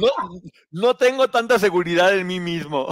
No, 0.00 0.40
no 0.70 0.94
tengo 0.96 1.28
tanta 1.28 1.58
seguridad 1.58 2.16
en 2.16 2.26
mí 2.26 2.40
mismo. 2.40 2.88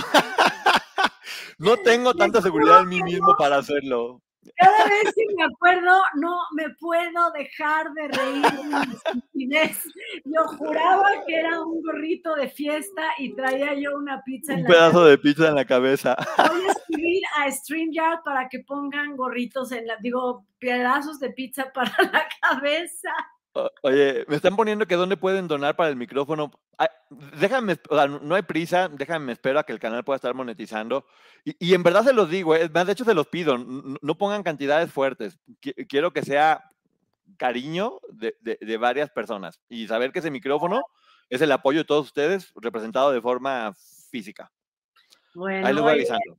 No 1.58 1.76
tengo 1.76 2.12
tanta 2.14 2.42
seguridad 2.42 2.80
en 2.80 2.88
mí 2.88 3.02
mismo 3.02 3.36
para 3.38 3.58
hacerlo. 3.58 4.20
Cada 4.56 4.84
vez 4.86 5.14
que 5.14 5.22
me 5.36 5.44
acuerdo, 5.44 6.02
no 6.16 6.36
me 6.56 6.70
puedo 6.80 7.30
dejar 7.32 7.92
de 7.92 8.08
reír. 8.08 8.42
Yo 10.24 10.44
juraba 10.58 11.08
que 11.26 11.36
era 11.36 11.62
un 11.62 11.80
gorrito 11.82 12.34
de 12.34 12.48
fiesta 12.48 13.02
y 13.18 13.34
traía 13.34 13.74
yo 13.74 13.96
una 13.96 14.22
pizza 14.22 14.54
en 14.54 14.60
un 14.60 14.66
pedazo 14.66 15.04
de 15.04 15.18
pizza 15.18 15.48
en 15.48 15.54
la 15.54 15.64
cabeza. 15.64 16.16
Voy 16.36 16.64
a 16.64 16.72
escribir 16.72 17.22
a 17.38 17.50
StreamYard 17.50 18.22
para 18.24 18.48
que 18.48 18.60
pongan 18.60 19.16
gorritos 19.16 19.70
en 19.70 19.86
la, 19.86 19.96
digo, 19.98 20.44
pedazos 20.58 21.20
de 21.20 21.30
pizza 21.30 21.72
para 21.72 21.92
la 22.12 22.26
cabeza. 22.40 23.10
Oye, 23.82 24.24
me 24.28 24.36
están 24.36 24.56
poniendo 24.56 24.86
que 24.86 24.96
dónde 24.96 25.16
pueden 25.16 25.46
donar 25.46 25.76
para 25.76 25.90
el 25.90 25.96
micrófono. 25.96 26.50
déjame, 27.38 27.76
o 27.88 27.96
sea, 27.96 28.06
no 28.06 28.34
hay 28.34 28.42
prisa, 28.42 28.88
déjame 28.88 29.32
espero 29.32 29.58
a 29.58 29.64
que 29.64 29.72
el 29.72 29.78
canal 29.78 30.04
pueda 30.04 30.16
estar 30.16 30.34
monetizando. 30.34 31.06
Y, 31.44 31.74
en 31.74 31.82
verdad 31.82 32.04
se 32.04 32.12
los 32.12 32.30
digo, 32.30 32.54
eh, 32.54 32.68
de 32.68 32.92
hecho 32.92 33.04
se 33.04 33.14
los 33.14 33.26
pido, 33.26 33.58
no, 33.58 34.14
pongan 34.16 34.42
cantidades 34.42 34.90
fuertes. 34.90 35.38
Quiero 35.88 36.12
que 36.12 36.22
sea 36.22 36.70
cariño 37.36 37.98
de, 38.10 38.76
varias 38.78 39.10
personas 39.10 39.60
y 39.68 39.86
saber 39.86 40.12
que 40.12 40.20
ese 40.20 40.30
micrófono 40.30 40.82
es 41.28 41.40
el 41.40 41.52
apoyo 41.52 41.80
de 41.80 41.84
todos 41.84 42.06
ustedes 42.06 42.52
representado 42.54 43.12
de 43.12 43.20
forma 43.20 43.74
física. 44.10 44.50
Bueno, 45.34 45.66
Ahí 45.66 45.74
lo 45.74 45.82
voy 45.82 45.92
avisando. 45.92 46.38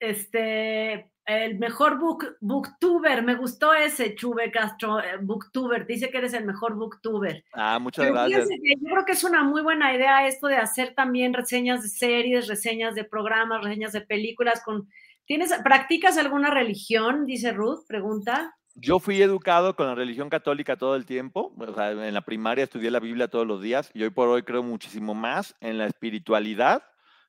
Este, 0.00 1.10
el 1.28 1.58
mejor 1.58 1.98
book, 1.98 2.36
booktuber, 2.40 3.22
me 3.22 3.34
gustó 3.34 3.74
ese 3.74 4.14
Chuve 4.14 4.50
Castro, 4.50 4.98
eh, 4.98 5.18
booktuber, 5.20 5.86
dice 5.86 6.08
que 6.10 6.18
eres 6.18 6.32
el 6.32 6.46
mejor 6.46 6.74
booktuber. 6.74 7.44
Ah, 7.52 7.78
muchas 7.78 8.06
gracias. 8.06 8.48
yo 8.48 8.90
creo 8.90 9.04
que 9.04 9.12
es 9.12 9.24
una 9.24 9.44
muy 9.44 9.60
buena 9.60 9.94
idea 9.94 10.26
esto 10.26 10.46
de 10.46 10.56
hacer 10.56 10.94
también 10.94 11.34
reseñas 11.34 11.82
de 11.82 11.88
series, 11.88 12.48
reseñas 12.48 12.94
de 12.94 13.04
programas, 13.04 13.62
reseñas 13.62 13.92
de 13.92 14.00
películas 14.00 14.62
con 14.64 14.88
¿Tienes 15.26 15.52
practicas 15.62 16.16
alguna 16.16 16.48
religión? 16.48 17.26
dice 17.26 17.52
Ruth, 17.52 17.80
pregunta. 17.86 18.56
Yo 18.74 18.98
fui 18.98 19.20
educado 19.20 19.76
con 19.76 19.86
la 19.86 19.94
religión 19.94 20.30
católica 20.30 20.78
todo 20.78 20.96
el 20.96 21.04
tiempo, 21.04 21.52
o 21.58 21.74
sea, 21.74 21.90
en 21.90 22.14
la 22.14 22.22
primaria 22.22 22.64
estudié 22.64 22.90
la 22.90 23.00
Biblia 23.00 23.28
todos 23.28 23.46
los 23.46 23.60
días 23.60 23.90
y 23.92 24.02
hoy 24.04 24.10
por 24.10 24.28
hoy 24.28 24.42
creo 24.42 24.62
muchísimo 24.62 25.12
más 25.12 25.54
en 25.60 25.76
la 25.76 25.84
espiritualidad 25.84 26.82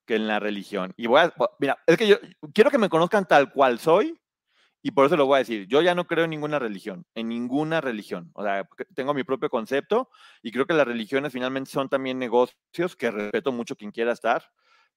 que 0.09 0.15
en 0.15 0.25
la 0.25 0.39
religión. 0.39 0.91
Y 0.97 1.05
voy 1.05 1.21
a, 1.21 1.31
mira, 1.59 1.77
es 1.85 1.95
que 1.95 2.07
yo 2.07 2.17
quiero 2.51 2.71
que 2.71 2.79
me 2.79 2.89
conozcan 2.89 3.27
tal 3.27 3.53
cual 3.53 3.77
soy 3.77 4.19
y 4.81 4.89
por 4.89 5.05
eso 5.05 5.15
lo 5.15 5.27
voy 5.27 5.35
a 5.35 5.39
decir. 5.39 5.67
Yo 5.67 5.83
ya 5.83 5.93
no 5.93 6.07
creo 6.07 6.23
en 6.23 6.31
ninguna 6.31 6.57
religión, 6.57 7.05
en 7.13 7.29
ninguna 7.29 7.79
religión. 7.79 8.31
O 8.33 8.41
sea, 8.41 8.67
tengo 8.95 9.13
mi 9.13 9.23
propio 9.23 9.51
concepto 9.51 10.09
y 10.41 10.51
creo 10.51 10.65
que 10.65 10.73
las 10.73 10.87
religiones 10.87 11.31
finalmente 11.31 11.69
son 11.69 11.89
también 11.89 12.17
negocios 12.17 12.95
que 12.97 13.11
respeto 13.11 13.51
mucho 13.51 13.75
quien 13.75 13.91
quiera 13.91 14.11
estar. 14.11 14.43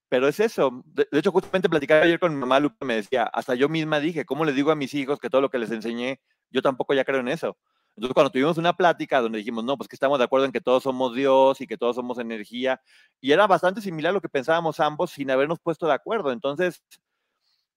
Pero 0.08 0.28
es 0.28 0.40
eso. 0.40 0.82
De, 0.86 1.06
hecho, 1.12 1.30
justamente 1.30 1.68
platicaba 1.68 2.04
ayer 2.04 2.18
con 2.18 2.32
mi 2.32 2.40
mamá, 2.40 2.58
Lupe 2.58 2.86
me 2.86 2.94
decía, 2.94 3.24
hasta 3.24 3.54
yo 3.54 3.68
misma 3.68 4.00
dije, 4.00 4.24
¿cómo 4.24 4.46
le 4.46 4.54
digo 4.54 4.70
a 4.70 4.76
mis 4.76 4.94
hijos 4.94 5.20
que 5.20 5.28
todo 5.28 5.42
lo 5.42 5.50
que 5.50 5.58
les 5.58 5.70
enseñé, 5.70 6.22
yo 6.48 6.62
tampoco 6.62 6.94
ya 6.94 7.04
creo 7.04 7.20
en 7.20 7.28
eso? 7.28 7.58
Entonces, 7.96 8.14
cuando 8.14 8.30
tuvimos 8.30 8.56
una 8.56 8.72
plática 8.74 9.20
donde 9.20 9.38
dijimos, 9.38 9.64
no, 9.64 9.76
pues 9.76 9.88
que 9.88 9.96
estamos 9.96 10.18
de 10.18 10.24
acuerdo 10.24 10.46
en 10.46 10.52
que 10.52 10.60
todos 10.60 10.82
somos 10.82 11.14
Dios 11.14 11.60
y 11.60 11.66
que 11.66 11.76
todos 11.76 11.96
somos 11.96 12.18
energía, 12.18 12.80
y 13.20 13.32
era 13.32 13.46
bastante 13.46 13.80
similar 13.80 14.10
a 14.10 14.14
lo 14.14 14.20
que 14.20 14.28
pensábamos 14.28 14.80
ambos 14.80 15.10
sin 15.10 15.30
habernos 15.30 15.60
puesto 15.60 15.86
de 15.86 15.92
acuerdo. 15.92 16.32
Entonces, 16.32 16.82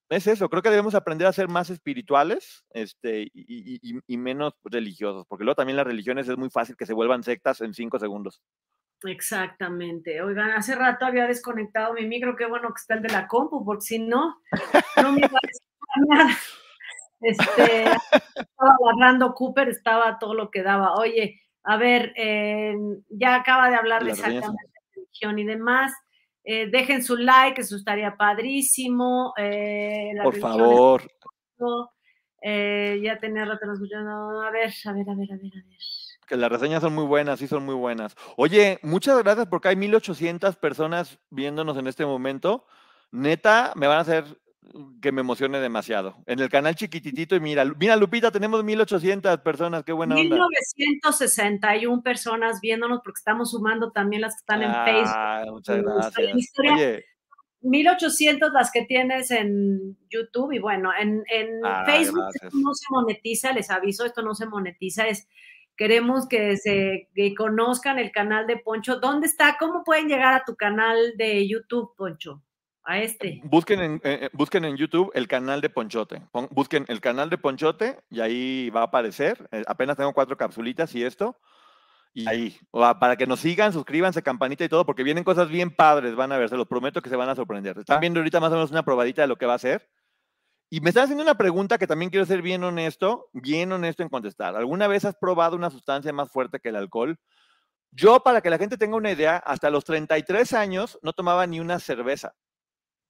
es 0.09 0.27
eso, 0.27 0.49
creo 0.49 0.61
que 0.61 0.69
debemos 0.69 0.93
aprender 0.93 1.27
a 1.27 1.33
ser 1.33 1.47
más 1.47 1.69
espirituales 1.69 2.63
este, 2.71 3.27
y, 3.33 4.17
menos 4.17 4.53
religiosos, 4.63 5.25
porque 5.27 5.43
luego 5.43 5.55
también 5.55 5.77
las 5.77 5.87
religiones 5.87 6.29
es 6.29 6.37
muy 6.37 6.49
fácil 6.49 6.77
que 6.77 6.85
se 6.85 6.93
vuelvan 6.93 7.23
sectas 7.23 7.61
en 7.61 7.73
cinco 7.73 7.99
segundos. 7.99 8.41
Exactamente. 9.03 10.21
Oigan, 10.21 10.51
hace 10.51 10.75
rato 10.75 11.05
había 11.05 11.27
desconectado 11.27 11.93
mi 11.93 12.05
micro, 12.05 12.35
qué 12.35 12.45
bueno 12.45 12.69
que 12.69 12.79
está 12.79 12.93
el 12.93 13.01
de 13.01 13.09
la 13.09 13.27
compu, 13.27 13.65
porque 13.65 13.81
si 13.81 13.99
no, 13.99 14.41
no 15.01 15.11
me 15.11 15.23
a 15.25 15.29
nada. 16.07 16.37
Este, 17.25 17.83
estaba 18.35 18.77
agarrando 18.79 19.33
Cooper, 19.33 19.69
estaba 19.69 20.19
todo 20.19 20.35
lo 20.35 20.51
que 20.51 20.61
daba. 20.61 20.93
Oye, 20.95 21.41
a 21.63 21.77
ver, 21.77 22.13
eh, 22.15 22.75
ya 23.09 23.35
acaba 23.35 23.69
de 23.69 23.75
hablar 23.75 24.07
exactamente 24.07 24.47
de 24.47 25.01
religión 25.01 25.39
y 25.39 25.43
demás. 25.43 25.91
Eh, 26.43 26.67
dejen 26.69 27.03
su 27.03 27.17
like, 27.17 27.59
eso 27.59 27.75
estaría 27.75 28.15
padrísimo. 28.15 29.33
Eh, 29.37 30.11
Por 30.21 30.37
favor. 30.37 31.01
ya 32.39 33.19
tenía 33.19 33.45
rato 33.45 33.73
escuchando. 33.73 34.41
A 34.41 34.51
ver, 34.51 34.71
a 34.85 34.91
ver, 34.93 35.09
a 35.09 35.15
ver, 35.15 35.31
a 35.31 35.37
ver, 35.37 35.53
a 35.53 35.67
ver. 35.67 35.79
Que 36.27 36.37
las 36.37 36.51
reseñas 36.51 36.81
son 36.81 36.93
muy 36.93 37.05
buenas, 37.05 37.39
sí 37.39 37.47
son 37.47 37.65
muy 37.65 37.75
buenas. 37.75 38.15
Oye, 38.37 38.79
muchas 38.83 39.21
gracias 39.23 39.47
porque 39.47 39.69
hay 39.69 39.75
1800 39.75 40.55
personas 40.57 41.19
viéndonos 41.31 41.77
en 41.77 41.87
este 41.87 42.05
momento. 42.05 42.65
Neta, 43.11 43.73
me 43.75 43.87
van 43.87 43.97
a 43.97 44.01
hacer 44.01 44.25
que 45.01 45.11
me 45.11 45.21
emocione 45.21 45.59
demasiado. 45.59 46.15
En 46.25 46.39
el 46.39 46.49
canal 46.49 46.75
chiquititito 46.75 47.35
y 47.35 47.39
mira, 47.39 47.65
mira 47.65 47.95
Lupita, 47.95 48.31
tenemos 48.31 48.63
1800 48.63 49.39
personas, 49.39 49.83
qué 49.83 49.93
buena 49.93 50.15
1961 50.15 52.01
personas 52.01 52.59
viéndonos 52.61 53.01
porque 53.03 53.19
estamos 53.19 53.51
sumando 53.51 53.91
también 53.91 54.21
las 54.21 54.35
que 54.35 54.39
están 54.39 54.63
en 54.63 54.73
Facebook. 54.85 55.51
Muchas 55.51 55.81
gracias. 55.81 57.03
1800 57.61 58.51
las 58.53 58.71
que 58.71 58.85
tienes 58.85 59.31
en 59.31 59.97
YouTube 60.09 60.51
y 60.51 60.59
bueno, 60.59 60.91
en, 60.97 61.23
Facebook 61.85 62.25
no 62.53 62.73
se 62.73 62.85
monetiza, 62.91 63.53
les 63.53 63.71
aviso, 63.71 64.05
esto 64.05 64.21
no 64.21 64.35
se 64.35 64.45
monetiza, 64.45 65.07
es 65.07 65.27
queremos 65.75 66.27
que 66.27 66.57
se 66.57 67.09
conozcan 67.35 67.99
el 67.99 68.11
canal 68.11 68.45
de 68.47 68.57
Poncho. 68.57 68.99
¿Dónde 68.99 69.27
está? 69.27 69.57
¿Cómo 69.59 69.83
pueden 69.83 70.07
llegar 70.07 70.33
a 70.33 70.43
tu 70.45 70.55
canal 70.55 71.17
de 71.17 71.47
YouTube, 71.47 71.95
Poncho? 71.95 72.43
A 72.85 72.99
este. 72.99 73.41
Busquen 73.43 73.81
en, 73.81 74.01
eh, 74.03 74.29
eh, 74.31 74.49
en 74.51 74.77
YouTube 74.77 75.11
el 75.15 75.27
canal 75.27 75.59
de 75.59 75.69
Ponchote. 75.69 76.21
busquen 76.51 76.85
el 76.87 77.01
canal 77.01 77.31
de 77.31 77.39
Ponchote 77.39 77.99
y 78.11 78.21
ahí 78.21 78.69
va 78.69 78.81
a 78.81 78.85
aparecer. 78.85 79.49
Eh, 79.51 79.63
apenas 79.67 79.97
tengo 79.97 80.13
cuatro 80.13 80.37
capsulitas 80.37 80.93
y 80.93 81.03
esto. 81.03 81.39
Y 82.13 82.29
ahí, 82.29 82.57
para 82.71 83.17
que 83.17 83.27
nos 83.27 83.41
sigan, 83.41 83.73
suscríbanse, 83.73 84.21
campanita 84.23 84.63
y 84.63 84.69
todo, 84.69 84.85
porque 84.85 85.03
vienen 85.03 85.25
cosas 85.25 85.49
bien 85.49 85.69
padres, 85.69 86.15
van 86.15 86.31
a 86.31 86.37
ver, 86.37 86.47
se 86.47 86.55
los 86.55 86.65
prometo 86.65 87.01
que 87.01 87.09
se 87.09 87.17
van 87.17 87.27
a 87.27 87.35
sorprender. 87.35 87.77
Están 87.77 87.99
viendo 87.99 88.21
ahorita 88.21 88.39
más 88.39 88.51
o 88.53 88.55
menos 88.55 88.71
una 88.71 88.85
probadita 88.85 89.21
de 89.23 89.27
lo 89.27 89.35
que 89.35 89.45
va 89.45 89.55
a 89.55 89.59
ser. 89.59 89.89
Y 90.69 90.79
me 90.79 90.89
están 90.89 91.03
haciendo 91.03 91.23
una 91.23 91.35
pregunta 91.37 91.77
que 91.77 91.87
también 91.87 92.09
quiero 92.09 92.25
ser 92.25 92.41
bien 92.41 92.63
honesto, 92.63 93.29
bien 93.33 93.71
honesto 93.71 94.01
en 94.01 94.09
contestar. 94.09 94.55
¿Alguna 94.55 94.87
vez 94.87 95.03
has 95.03 95.15
probado 95.15 95.57
una 95.57 95.69
sustancia 95.69 96.13
más 96.13 96.31
fuerte 96.31 96.59
que 96.59 96.69
el 96.69 96.77
alcohol? 96.77 97.19
Yo, 97.91 98.21
para 98.21 98.41
que 98.41 98.49
la 98.49 98.57
gente 98.57 98.77
tenga 98.77 98.95
una 98.95 99.11
idea, 99.11 99.37
hasta 99.37 99.69
los 99.69 99.83
33 99.83 100.53
años 100.53 100.97
no 101.01 101.11
tomaba 101.11 101.45
ni 101.47 101.59
una 101.59 101.79
cerveza. 101.79 102.33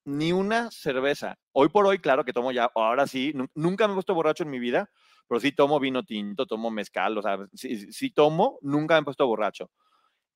Ni 0.06 0.32
una 0.32 0.70
cerveza. 0.70 1.36
Hoy 1.52 1.70
por 1.70 1.88
hoy, 1.88 1.98
claro 2.00 2.24
que 2.24 2.34
tomo 2.34 2.52
ya, 2.52 2.70
ahora 2.76 3.08
sí, 3.08 3.34
nunca 3.56 3.88
me 3.88 3.94
he 3.94 3.96
puesto 3.96 4.14
borracho 4.14 4.44
en 4.44 4.52
mi 4.52 4.60
vida, 4.60 4.90
pero 5.28 5.40
sí 5.40 5.52
tomo 5.52 5.80
vino 5.80 6.04
tinto, 6.04 6.46
tomo 6.46 6.70
mezcal, 6.70 7.18
o 7.18 7.22
sea, 7.24 7.40
sí, 7.54 8.12
tomo, 8.12 8.60
nunca 8.62 8.94
me 8.96 9.02
he 9.02 9.04
puesto 9.04 9.26
borracho. 9.26 9.72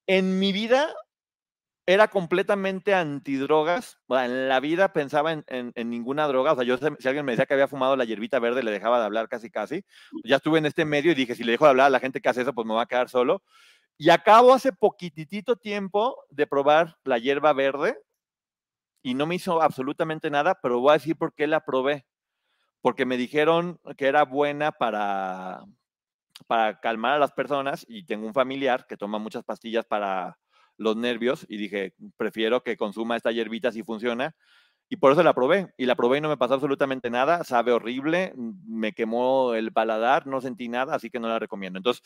En 0.08 0.40
mi 0.40 0.52
vida 0.52 0.94
era 1.86 2.08
completamente 2.08 2.96
antidrogas, 2.96 4.00
en 4.10 4.50
la 4.50 4.60
vida 4.60 4.94
pensaba 4.94 5.34
en, 5.34 5.74
ninguna 5.76 6.28
droga, 6.28 6.54
o 6.54 6.56
sea, 6.56 6.64
yo 6.64 6.78
si 6.78 7.08
alguien 7.08 7.26
me 7.26 7.34
decía 7.34 7.46
que 7.46 7.54
había 7.54 7.68
fumado 7.68 7.96
la 7.96 8.06
hierbita 8.06 8.40
verde, 8.40 8.64
le 8.64 8.72
dejaba 8.72 9.00
de 9.00 9.06
hablar 9.06 9.30
casi 9.30 9.52
casi. 9.52 9.84
Ya 10.24 10.38
estuve 10.38 10.60
en 10.60 10.66
este 10.66 10.86
medio 10.86 11.12
y 11.12 11.16
dije, 11.16 11.36
si 11.36 11.44
le 11.44 11.52
dejo 11.52 11.66
de 11.66 11.72
hablar 11.72 11.88
a 11.88 11.91
la 11.91 12.00
gente 12.00 12.22
que 12.22 12.30
hace 12.30 12.41
eso, 12.41 12.54
pues 12.54 12.66
me 12.66 12.74
va 12.74 12.84
a 12.84 12.88
quedar 12.88 13.10
solo. 13.10 13.44
Y 13.98 14.10
acabo 14.10 14.54
hace 14.54 14.72
poquitito 14.72 15.58
tiempo 15.58 16.16
de 16.30 16.48
probar 16.48 16.98
la 17.04 17.18
hierba 17.18 17.54
verde 17.54 17.98
y 19.02 19.14
no 19.14 19.26
me 19.26 19.36
hizo 19.36 19.62
absolutamente 19.62 20.30
nada, 20.30 20.60
pero 20.62 20.80
voy 20.80 20.92
a 20.92 20.94
decir 20.94 21.16
por 21.16 21.34
qué 21.34 21.48
la 21.48 21.66
probé 21.66 22.06
porque 22.82 23.06
me 23.06 23.18
dijeron 23.18 23.80
que 23.98 24.08
era 24.08 24.24
buena 24.24 24.72
para, 24.72 25.64
para 26.48 26.80
calmar 26.80 27.14
a 27.14 27.20
las 27.20 27.32
personas 27.32 27.86
y 27.88 28.06
tengo 28.06 28.26
un 28.26 28.34
familiar 28.34 28.86
que 28.88 28.98
toma 28.98 29.20
muchas 29.20 29.44
pastillas 29.44 29.86
para 29.86 30.38
los 30.78 30.96
nervios 30.96 31.46
y 31.50 31.58
dije, 31.58 31.94
prefiero 32.16 32.64
que 32.64 32.78
consuma 32.78 33.18
esta 33.18 33.32
hierbita 33.32 33.72
si 33.72 33.84
funciona. 33.84 34.36
Y 34.92 34.96
por 34.96 35.12
eso 35.12 35.22
la 35.22 35.34
probé. 35.34 35.72
Y 35.78 35.86
la 35.86 35.96
probé 35.96 36.18
y 36.18 36.22
no 36.22 36.30
me 36.30 36.38
pasó 36.38 36.56
absolutamente 36.56 37.12
nada. 37.12 37.44
Sabe 37.44 37.72
horrible, 37.72 38.34
me 38.36 38.94
quemó 38.94 39.54
el 39.54 39.72
paladar, 39.72 40.26
no 40.26 40.42
sentí 40.42 40.68
nada, 40.68 40.96
así 40.96 41.12
que 41.12 41.20
no 41.20 41.28
la 41.28 41.38
recomiendo. 41.38 41.78
Entonces, 41.78 42.04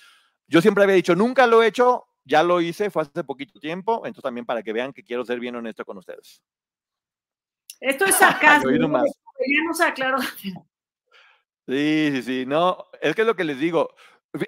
yo 0.48 0.62
siempre 0.62 0.84
había 0.84 0.96
dicho, 0.96 1.16
nunca 1.16 1.48
lo 1.48 1.64
he 1.64 1.68
hecho, 1.68 2.08
ya 2.26 2.44
lo 2.44 2.60
hice, 2.60 2.90
fue 2.90 3.04
hace 3.04 3.24
poquito 3.24 3.58
tiempo. 3.60 4.06
Entonces, 4.06 4.24
también 4.24 4.46
para 4.46 4.64
que 4.64 4.74
vean 4.74 4.92
que 4.92 5.04
quiero 5.04 5.24
ser 5.24 5.40
bien 5.40 5.56
honesto 5.56 5.86
con 5.86 5.98
ustedes. 5.98 6.42
Esto 7.80 8.06
es 8.06 8.16
sarcasmo. 8.16 8.70
aclaró. 9.86 10.18
Sí, 11.68 12.10
sí, 12.12 12.24
sí. 12.24 12.46
No, 12.46 12.88
es 13.02 13.16
que 13.16 13.22
es 13.22 13.28
lo 13.28 13.36
que 13.36 13.44
les 13.44 13.60
digo. 13.60 13.94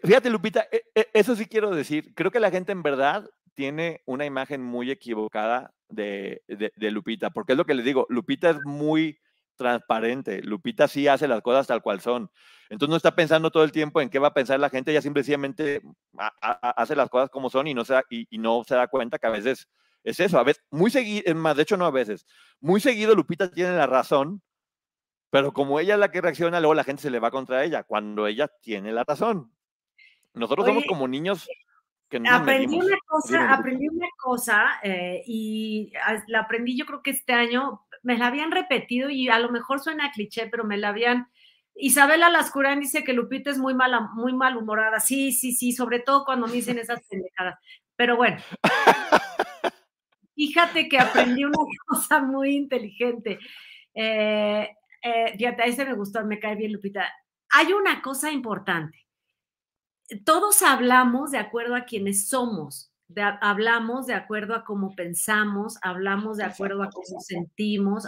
Fíjate, 0.04 0.30
Lupita, 0.30 0.68
e, 0.72 0.84
e, 0.96 1.10
eso 1.14 1.36
sí 1.36 1.46
quiero 1.46 1.72
decir. 1.72 2.14
Creo 2.16 2.32
que 2.32 2.40
la 2.40 2.52
gente 2.52 2.72
en 2.72 2.84
verdad 2.84 3.30
tiene 3.54 4.02
una 4.06 4.26
imagen 4.26 4.62
muy 4.62 4.92
equivocada 4.92 5.74
de, 5.88 6.44
de, 6.48 6.92
Lupita, 6.92 7.30
porque 7.30 7.54
es 7.54 7.58
lo 7.58 7.66
que 7.66 7.74
les 7.76 7.86
digo. 7.86 8.06
Lupita 8.10 8.50
es 8.50 8.58
muy 8.66 9.20
transparente. 9.56 10.42
Lupita 10.42 10.88
sí 10.88 11.08
hace 11.08 11.28
las 11.28 11.42
cosas 11.42 11.68
tal 11.68 11.82
cual 11.82 12.02
son. 12.02 12.30
Entonces 12.70 12.90
no 12.90 12.98
está 12.98 13.16
pensando 13.16 13.52
todo 13.52 13.64
el 13.64 13.72
tiempo 13.72 14.02
en 14.02 14.10
qué 14.10 14.20
va 14.20 14.30
a 14.30 14.34
pensar 14.34 14.60
la 14.60 14.70
gente, 14.70 14.92
ella 14.92 15.02
simplemente 15.02 15.82
hace 16.42 16.96
las 16.96 17.10
cosas 17.10 17.30
como 17.30 17.50
son 17.50 17.68
y 17.68 17.74
no, 17.74 17.86
se 17.86 17.96
y, 18.10 18.28
y 18.30 18.40
no 18.40 18.64
se 18.68 18.76
da 18.76 18.88
cuenta 18.88 19.20
que 19.20 19.28
a 19.28 19.32
veces 19.32 19.68
es 20.06 20.20
eso, 20.20 20.40
a 20.40 20.44
veces, 20.44 20.64
muy 20.70 20.92
seguido, 20.92 21.36
más, 21.36 21.58
de 21.58 21.64
hecho 21.64 21.78
no 21.78 21.86
a 21.86 21.92
veces, 21.92 22.26
muy 22.62 22.80
seguido 22.80 23.16
Lupita 23.16 23.52
tiene 23.52 23.76
la 23.76 23.88
razón, 23.88 24.42
pero 25.32 25.52
como 25.52 25.80
ella 25.80 25.96
es 25.96 26.00
la 26.00 26.12
que 26.12 26.22
reacciona, 26.22 26.60
luego 26.60 26.76
la 26.76 26.84
gente 26.84 27.02
se 27.02 27.10
le 27.10 27.20
va 27.20 27.32
contra 27.32 27.64
ella, 27.64 27.84
cuando 27.84 28.28
ella 28.28 28.48
tiene 28.62 28.94
la 28.94 29.04
razón. 29.04 29.52
Nosotros 30.34 30.68
somos 30.68 30.86
como 30.88 31.08
niños 31.08 31.48
que 32.08 32.20
no 32.20 32.34
aprendí 32.34 32.78
una 32.78 32.98
cosa, 33.08 33.54
aprendí 33.54 33.88
una 33.88 34.08
cosa 34.18 34.80
eh, 34.84 35.24
y 35.26 35.92
la 36.28 36.42
aprendí 36.42 36.78
yo 36.78 36.86
creo 36.86 37.02
que 37.02 37.12
este 37.12 37.34
año, 37.34 37.82
me 38.04 38.18
la 38.18 38.28
habían 38.28 38.52
repetido 38.52 39.10
y 39.10 39.28
a 39.30 39.40
lo 39.40 39.50
mejor 39.50 39.80
suena 39.80 40.12
cliché, 40.12 40.48
pero 40.48 40.64
me 40.64 40.78
la 40.78 40.90
habían... 40.90 41.28
Isabela 41.74 42.30
Lascurán 42.30 42.80
dice 42.80 43.04
que 43.04 43.14
Lupita 43.14 43.50
es 43.50 43.58
muy 43.58 43.74
mala, 43.74 44.12
muy 44.14 44.32
malhumorada. 44.34 45.00
Sí, 45.00 45.32
sí, 45.32 45.54
sí, 45.54 45.72
sobre 45.72 46.00
todo 46.00 46.24
cuando 46.24 46.46
me 46.48 46.54
dicen 46.54 46.78
esas 46.78 47.02
pendejadas. 47.10 47.60
Pero 47.96 48.16
bueno, 48.16 48.38
Fíjate 50.36 50.90
que 50.90 51.00
aprendí 51.00 51.46
una 51.46 51.58
cosa 51.88 52.22
muy 52.22 52.56
inteligente. 52.56 53.40
Eh, 53.94 54.70
eh, 55.02 55.38
fíjate, 55.38 55.68
ese 55.68 55.86
me 55.86 55.94
gustó, 55.94 56.24
me 56.26 56.40
cae 56.40 56.56
bien, 56.56 56.74
Lupita. 56.74 57.06
Hay 57.52 57.74
una 57.74 58.02
cosa 58.02 58.32
importante. 58.32 59.06
Todos 60.24 60.62
hablamos 60.62 61.32
de 61.32 61.40
acuerdo 61.40 61.76
a 61.76 61.86
quienes 61.86 62.30
somos, 62.30 62.92
hablamos 63.42 64.06
de 64.06 64.14
acuerdo 64.14 64.56
a 64.56 64.64
cómo 64.64 64.96
pensamos, 64.96 65.78
hablamos 65.82 66.38
de 66.38 66.44
acuerdo 66.44 66.84
a 66.84 66.90
cómo 66.90 67.20
sentimos, 67.22 68.08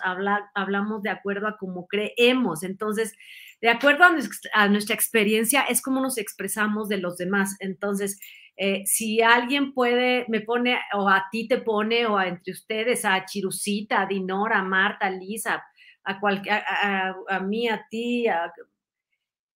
hablamos 0.53 1.01
de 1.01 1.09
acuerdo 1.09 1.47
a 1.47 1.57
cómo 1.57 1.87
creemos. 1.87 2.63
Entonces, 2.63 3.15
de 3.61 3.69
acuerdo 3.69 4.03
a 4.03 4.11
nuestra, 4.11 4.51
a 4.53 4.67
nuestra 4.67 4.93
experiencia, 4.93 5.61
es 5.61 5.81
como 5.81 6.01
nos 6.01 6.17
expresamos 6.17 6.87
de 6.89 6.97
los 6.97 7.17
demás. 7.17 7.55
Entonces, 7.59 8.19
eh, 8.57 8.83
si 8.85 9.21
alguien 9.21 9.73
puede, 9.73 10.25
me 10.29 10.41
pone, 10.41 10.79
o 10.93 11.07
a 11.07 11.27
ti 11.31 11.47
te 11.47 11.59
pone, 11.59 12.07
o 12.07 12.19
entre 12.19 12.53
ustedes, 12.53 13.05
a 13.05 13.23
Chirucita, 13.23 14.01
a 14.01 14.05
Dinora, 14.07 14.59
a 14.59 14.63
Marta, 14.63 15.05
a 15.05 15.11
Lisa, 15.11 15.63
a, 16.03 16.19
a, 16.19 17.15
a, 17.29 17.39
mí, 17.41 17.69
a 17.69 17.85
ti, 17.89 18.25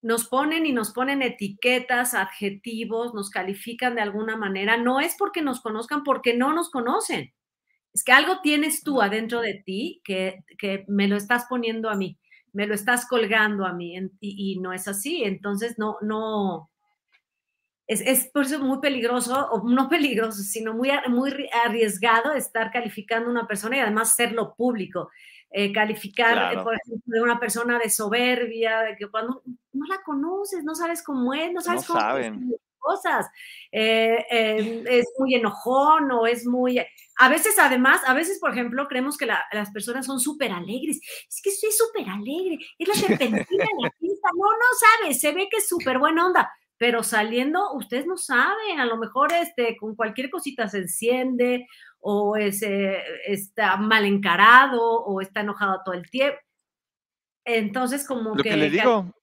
nos 0.02 0.28
ponen 0.28 0.66
y 0.66 0.72
nos 0.72 0.92
ponen 0.92 1.22
etiquetas, 1.22 2.14
adjetivos, 2.14 3.14
nos 3.14 3.30
califican 3.30 3.96
de 3.96 4.02
alguna 4.02 4.36
manera, 4.36 4.78
no 4.78 5.00
es 5.00 5.16
porque 5.18 5.42
nos 5.42 5.62
conozcan, 5.62 6.04
porque 6.04 6.36
no 6.36 6.54
nos 6.54 6.72
conocen. 6.72 7.34
Es 7.94 8.04
que 8.04 8.12
algo 8.12 8.42
tienes 8.42 8.84
tú 8.84 9.02
adentro 9.02 9.42
de 9.42 9.62
ti 9.66 10.02
que, 10.04 10.44
que 10.58 10.86
me 10.88 11.08
lo 11.08 11.18
estás 11.18 11.46
poniendo 11.50 11.90
a 11.90 11.96
mí, 11.96 12.18
me 12.54 12.66
lo 12.68 12.74
estás 12.74 13.08
colgando 13.08 13.66
a 13.66 13.74
mí 13.74 13.96
y, 14.20 14.54
y 14.54 14.60
no 14.60 14.74
es 14.74 14.88
así. 14.88 15.24
Entonces, 15.24 15.78
no, 15.78 15.98
no, 16.02 16.71
es, 17.92 18.28
por 18.28 18.46
eso 18.46 18.60
muy 18.60 18.80
peligroso, 18.80 19.50
o 19.52 19.68
no 19.70 19.90
peligroso, 19.90 20.42
sino 20.44 20.74
muy, 20.74 20.90
muy 21.10 21.50
arriesgado 21.66 22.32
estar 22.34 22.72
calificando 22.72 23.28
a 23.28 23.32
una 23.32 23.48
persona 23.48 23.78
y 23.78 23.80
además 23.82 24.12
hacerlo 24.12 24.56
público. 24.56 25.10
Eh, 25.54 25.74
calificar, 25.74 26.54
eh, 26.54 26.64
por 26.64 26.74
ejemplo, 26.76 27.14
de 27.14 27.22
una 27.22 27.38
persona 27.38 27.78
de 27.78 27.90
soberbia, 27.90 28.80
de 28.82 28.96
que 28.96 29.08
cuando 29.08 29.44
no 29.74 29.86
la 29.86 30.02
conoces, 30.04 30.64
no 30.64 30.74
sabes 30.74 31.04
cómo 31.04 31.34
es, 31.34 31.52
no 31.52 31.60
sabes 31.60 31.86
cómo 31.86 32.00
saben. 32.00 32.56
cosas, 32.80 33.28
eh, 33.72 34.26
em, 34.30 34.88
es 34.88 35.06
muy 35.20 35.36
enojón 35.36 36.10
o 36.14 36.26
es 36.26 36.48
muy... 36.48 36.80
A 37.20 37.30
veces, 37.30 37.60
además, 37.60 38.02
a 38.08 38.14
veces, 38.14 38.40
por 38.40 38.52
ejemplo, 38.52 38.88
creemos 38.88 39.18
que 39.18 39.26
las 39.26 39.72
personas 39.74 40.06
son 40.06 40.22
súper 40.22 40.54
alegres. 40.54 41.02
Es 41.28 41.42
que 41.44 41.52
soy 41.52 41.72
súper 41.72 42.10
alegre, 42.10 42.58
es 42.80 42.88
la 42.88 42.96
serpentina 42.96 43.66
de 43.66 43.84
la 43.84 43.90
pista. 44.00 44.30
No, 44.34 44.50
no 44.50 45.00
sabes, 45.02 45.20
se 45.20 45.34
ve 45.34 45.50
que 45.52 45.58
es 45.58 45.68
súper 45.68 46.00
buena 46.00 46.26
onda 46.26 46.50
pero 46.82 47.04
saliendo, 47.04 47.74
ustedes 47.74 48.08
no 48.08 48.18
saben, 48.18 48.80
a 48.80 48.88
lo 48.88 48.98
mejor 48.98 49.32
este, 49.34 49.78
con 49.78 49.96
cualquier 49.96 50.32
cosita 50.32 50.68
se 50.68 50.80
enciende 50.80 51.68
o 52.00 52.36
está 52.38 53.78
mal 53.78 54.04
encarado 54.04 54.82
o 54.82 55.22
está 55.22 55.42
enojado 55.42 55.82
todo 55.86 55.94
el 55.94 56.10
tiempo. 56.10 56.40
Entonces, 57.46 58.04
como 58.08 58.36
que, 58.36 58.58
le 58.58 58.72
digo. 58.72 59.14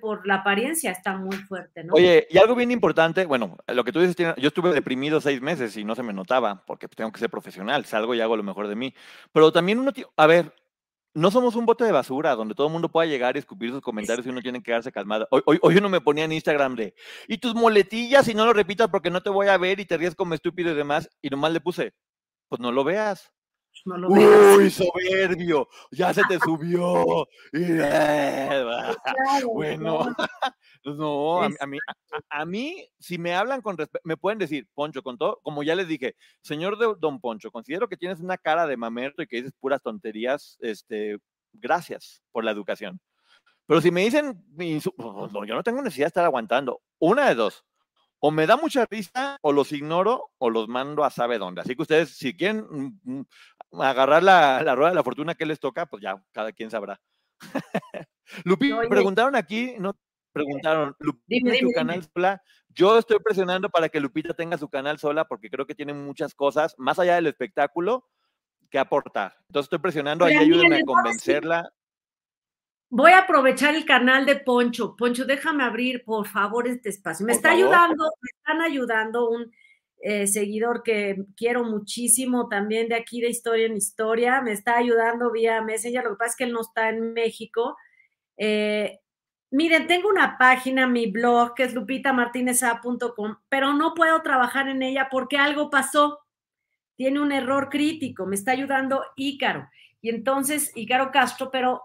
por 0.00 0.26
la 0.26 0.34
apariencia 0.34 0.90
está 0.90 1.16
muy 1.16 1.36
fuerte, 1.36 1.84
¿no? 1.84 1.94
Oye, 1.94 2.26
y 2.28 2.38
algo 2.38 2.56
bien 2.56 2.72
importante, 2.72 3.26
bueno, 3.26 3.58
lo 3.68 3.84
que 3.84 3.92
tú 3.92 4.00
dices, 4.00 4.16
yo 4.36 4.48
estuve 4.48 4.72
deprimido 4.72 5.20
seis 5.20 5.40
meses 5.40 5.76
y 5.76 5.84
no 5.84 5.94
se 5.94 6.02
me 6.02 6.12
notaba, 6.12 6.64
porque 6.66 6.88
tengo 6.88 7.12
que 7.12 7.20
ser 7.20 7.30
profesional, 7.30 7.84
salgo 7.84 8.12
y 8.12 8.20
hago 8.20 8.36
lo 8.36 8.42
mejor 8.42 8.66
de 8.66 8.74
mí. 8.74 8.92
Pero 9.30 9.52
también 9.52 9.78
uno, 9.78 9.92
a 10.16 10.26
ver, 10.26 10.52
no 11.14 11.30
somos 11.30 11.56
un 11.56 11.66
bote 11.66 11.84
de 11.84 11.92
basura 11.92 12.34
donde 12.34 12.54
todo 12.54 12.66
el 12.68 12.72
mundo 12.72 12.88
pueda 12.88 13.06
llegar 13.06 13.36
y 13.36 13.38
escupir 13.38 13.70
sus 13.70 13.80
comentarios 13.80 14.26
y 14.26 14.30
uno 14.30 14.40
tiene 14.40 14.58
que 14.58 14.64
quedarse 14.64 14.92
calmado. 14.92 15.26
Hoy, 15.30 15.58
hoy, 15.60 15.76
uno 15.76 15.88
me 15.88 16.00
ponía 16.00 16.24
en 16.24 16.32
Instagram 16.32 16.74
de, 16.74 16.94
y 17.28 17.38
tus 17.38 17.54
moletillas, 17.54 18.28
y 18.28 18.34
no 18.34 18.46
lo 18.46 18.52
repitas 18.52 18.88
porque 18.88 19.10
no 19.10 19.22
te 19.22 19.30
voy 19.30 19.48
a 19.48 19.58
ver 19.58 19.80
y 19.80 19.84
te 19.84 19.96
ríes 19.96 20.14
como 20.14 20.34
estúpido 20.34 20.72
y 20.72 20.74
demás, 20.74 21.10
y 21.20 21.28
nomás 21.28 21.52
le 21.52 21.60
puse, 21.60 21.94
pues 22.48 22.60
no 22.60 22.72
lo 22.72 22.84
veas. 22.84 23.32
Uy, 23.84 24.70
soberbio, 24.70 25.68
ya 25.90 26.14
se 26.14 26.22
te 26.28 26.38
subió. 26.38 27.26
bueno, 29.52 30.04
no, 30.84 31.42
a, 31.42 31.66
mí, 31.66 31.78
a, 32.30 32.44
mí, 32.44 32.88
si 32.98 33.18
me 33.18 33.34
hablan 33.34 33.60
con 33.60 33.76
respeto, 33.76 34.02
me 34.04 34.16
pueden 34.16 34.38
decir, 34.38 34.68
Poncho, 34.74 35.02
con 35.02 35.18
todo, 35.18 35.40
como 35.42 35.62
ya 35.62 35.74
les 35.74 35.88
dije, 35.88 36.16
señor 36.42 36.78
de 36.78 36.94
Don 36.98 37.20
Poncho, 37.20 37.50
considero 37.50 37.88
que 37.88 37.96
tienes 37.96 38.20
una 38.20 38.38
cara 38.38 38.66
de 38.66 38.76
mamerto 38.76 39.22
y 39.22 39.26
que 39.26 39.36
dices 39.36 39.52
puras 39.58 39.82
tonterías, 39.82 40.58
este, 40.60 41.18
gracias 41.52 42.22
por 42.30 42.44
la 42.44 42.52
educación. 42.52 43.00
Pero 43.66 43.80
si 43.80 43.90
me 43.90 44.02
dicen, 44.02 44.44
yo 44.58 45.54
no 45.54 45.62
tengo 45.62 45.82
necesidad 45.82 46.06
de 46.06 46.08
estar 46.08 46.24
aguantando. 46.24 46.82
Una 46.98 47.28
de 47.28 47.34
dos 47.34 47.64
o 48.24 48.30
me 48.30 48.46
da 48.46 48.56
mucha 48.56 48.86
risa, 48.86 49.36
o 49.42 49.52
los 49.52 49.72
ignoro, 49.72 50.30
o 50.38 50.48
los 50.48 50.68
mando 50.68 51.02
a 51.02 51.10
sabe 51.10 51.38
dónde. 51.38 51.60
Así 51.60 51.74
que 51.74 51.82
ustedes, 51.82 52.10
si 52.10 52.36
quieren 52.36 52.64
mm, 52.70 53.00
mm, 53.02 53.24
agarrar 53.80 54.22
la, 54.22 54.74
rueda 54.74 54.90
de 54.90 54.96
la 54.96 55.02
fortuna 55.02 55.34
que 55.34 55.46
les 55.46 55.60
toca, 55.60 55.86
pues 55.86 56.02
ya, 56.02 56.22
cada 56.32 56.52
quien 56.52 56.70
sabrá. 56.70 57.00
Lupi, 58.44 58.72
preguntaron 58.88 59.36
aquí, 59.36 59.74
no 59.78 59.96
preguntaron, 60.32 60.96
Lupita, 60.98 61.52
tu 61.60 61.70
canal 61.72 62.02
sola? 62.02 62.42
Yo 62.70 62.98
estoy 62.98 63.18
presionando 63.18 63.68
para 63.68 63.88
que 63.88 64.00
Lupita 64.00 64.32
tenga 64.32 64.56
su 64.56 64.68
canal 64.68 64.98
sola 64.98 65.26
porque 65.26 65.50
creo 65.50 65.66
que 65.66 65.74
tiene 65.74 65.92
muchas 65.92 66.34
cosas, 66.34 66.74
más 66.78 66.98
allá 66.98 67.16
del 67.16 67.26
espectáculo, 67.26 68.08
que 68.70 68.78
aportar. 68.78 69.34
Entonces 69.48 69.66
estoy 69.66 69.78
presionando, 69.80 70.24
ahí 70.24 70.36
ayúdenme 70.36 70.76
a 70.76 70.84
convencerla 70.84 71.72
voy 72.94 73.12
a 73.12 73.20
aprovechar 73.20 73.74
el 73.74 73.86
canal 73.86 74.26
de 74.26 74.36
Poncho. 74.36 74.94
Poncho, 74.96 75.24
déjame 75.24 75.64
abrir, 75.64 76.04
por 76.04 76.26
favor, 76.28 76.68
este 76.68 76.90
espacio. 76.90 77.24
Me 77.24 77.32
está 77.32 77.52
ayudando, 77.52 78.04
me 78.20 78.28
están 78.36 78.60
ayudando 78.60 79.30
un 79.30 79.50
eh, 80.04 80.26
seguidor 80.26 80.82
que 80.82 81.16
quiero 81.36 81.62
muchísimo 81.62 82.48
también 82.48 82.88
de 82.88 82.96
aquí 82.96 83.20
de 83.20 83.28
Historia 83.28 83.66
en 83.66 83.76
Historia. 83.76 84.42
Me 84.42 84.50
está 84.50 84.76
ayudando 84.76 85.30
vía 85.30 85.62
Messenger. 85.62 86.02
Lo 86.02 86.10
que 86.10 86.16
pasa 86.16 86.30
es 86.30 86.36
que 86.36 86.44
él 86.44 86.52
no 86.52 86.62
está 86.62 86.88
en 86.88 87.12
México. 87.12 87.76
Eh, 88.36 88.98
miren, 89.52 89.86
tengo 89.86 90.08
una 90.08 90.36
página, 90.38 90.88
mi 90.88 91.06
blog, 91.06 91.54
que 91.54 91.62
es 91.62 91.74
lupitamartineza.com, 91.74 93.36
pero 93.48 93.74
no 93.74 93.94
puedo 93.94 94.20
trabajar 94.22 94.68
en 94.68 94.82
ella 94.82 95.06
porque 95.08 95.38
algo 95.38 95.70
pasó. 95.70 96.18
Tiene 96.96 97.20
un 97.20 97.30
error 97.30 97.68
crítico. 97.68 98.26
Me 98.26 98.34
está 98.34 98.50
ayudando 98.50 99.04
Ícaro. 99.14 99.68
Y 100.00 100.10
entonces, 100.10 100.72
Ícaro 100.74 101.12
Castro, 101.12 101.52
pero 101.52 101.80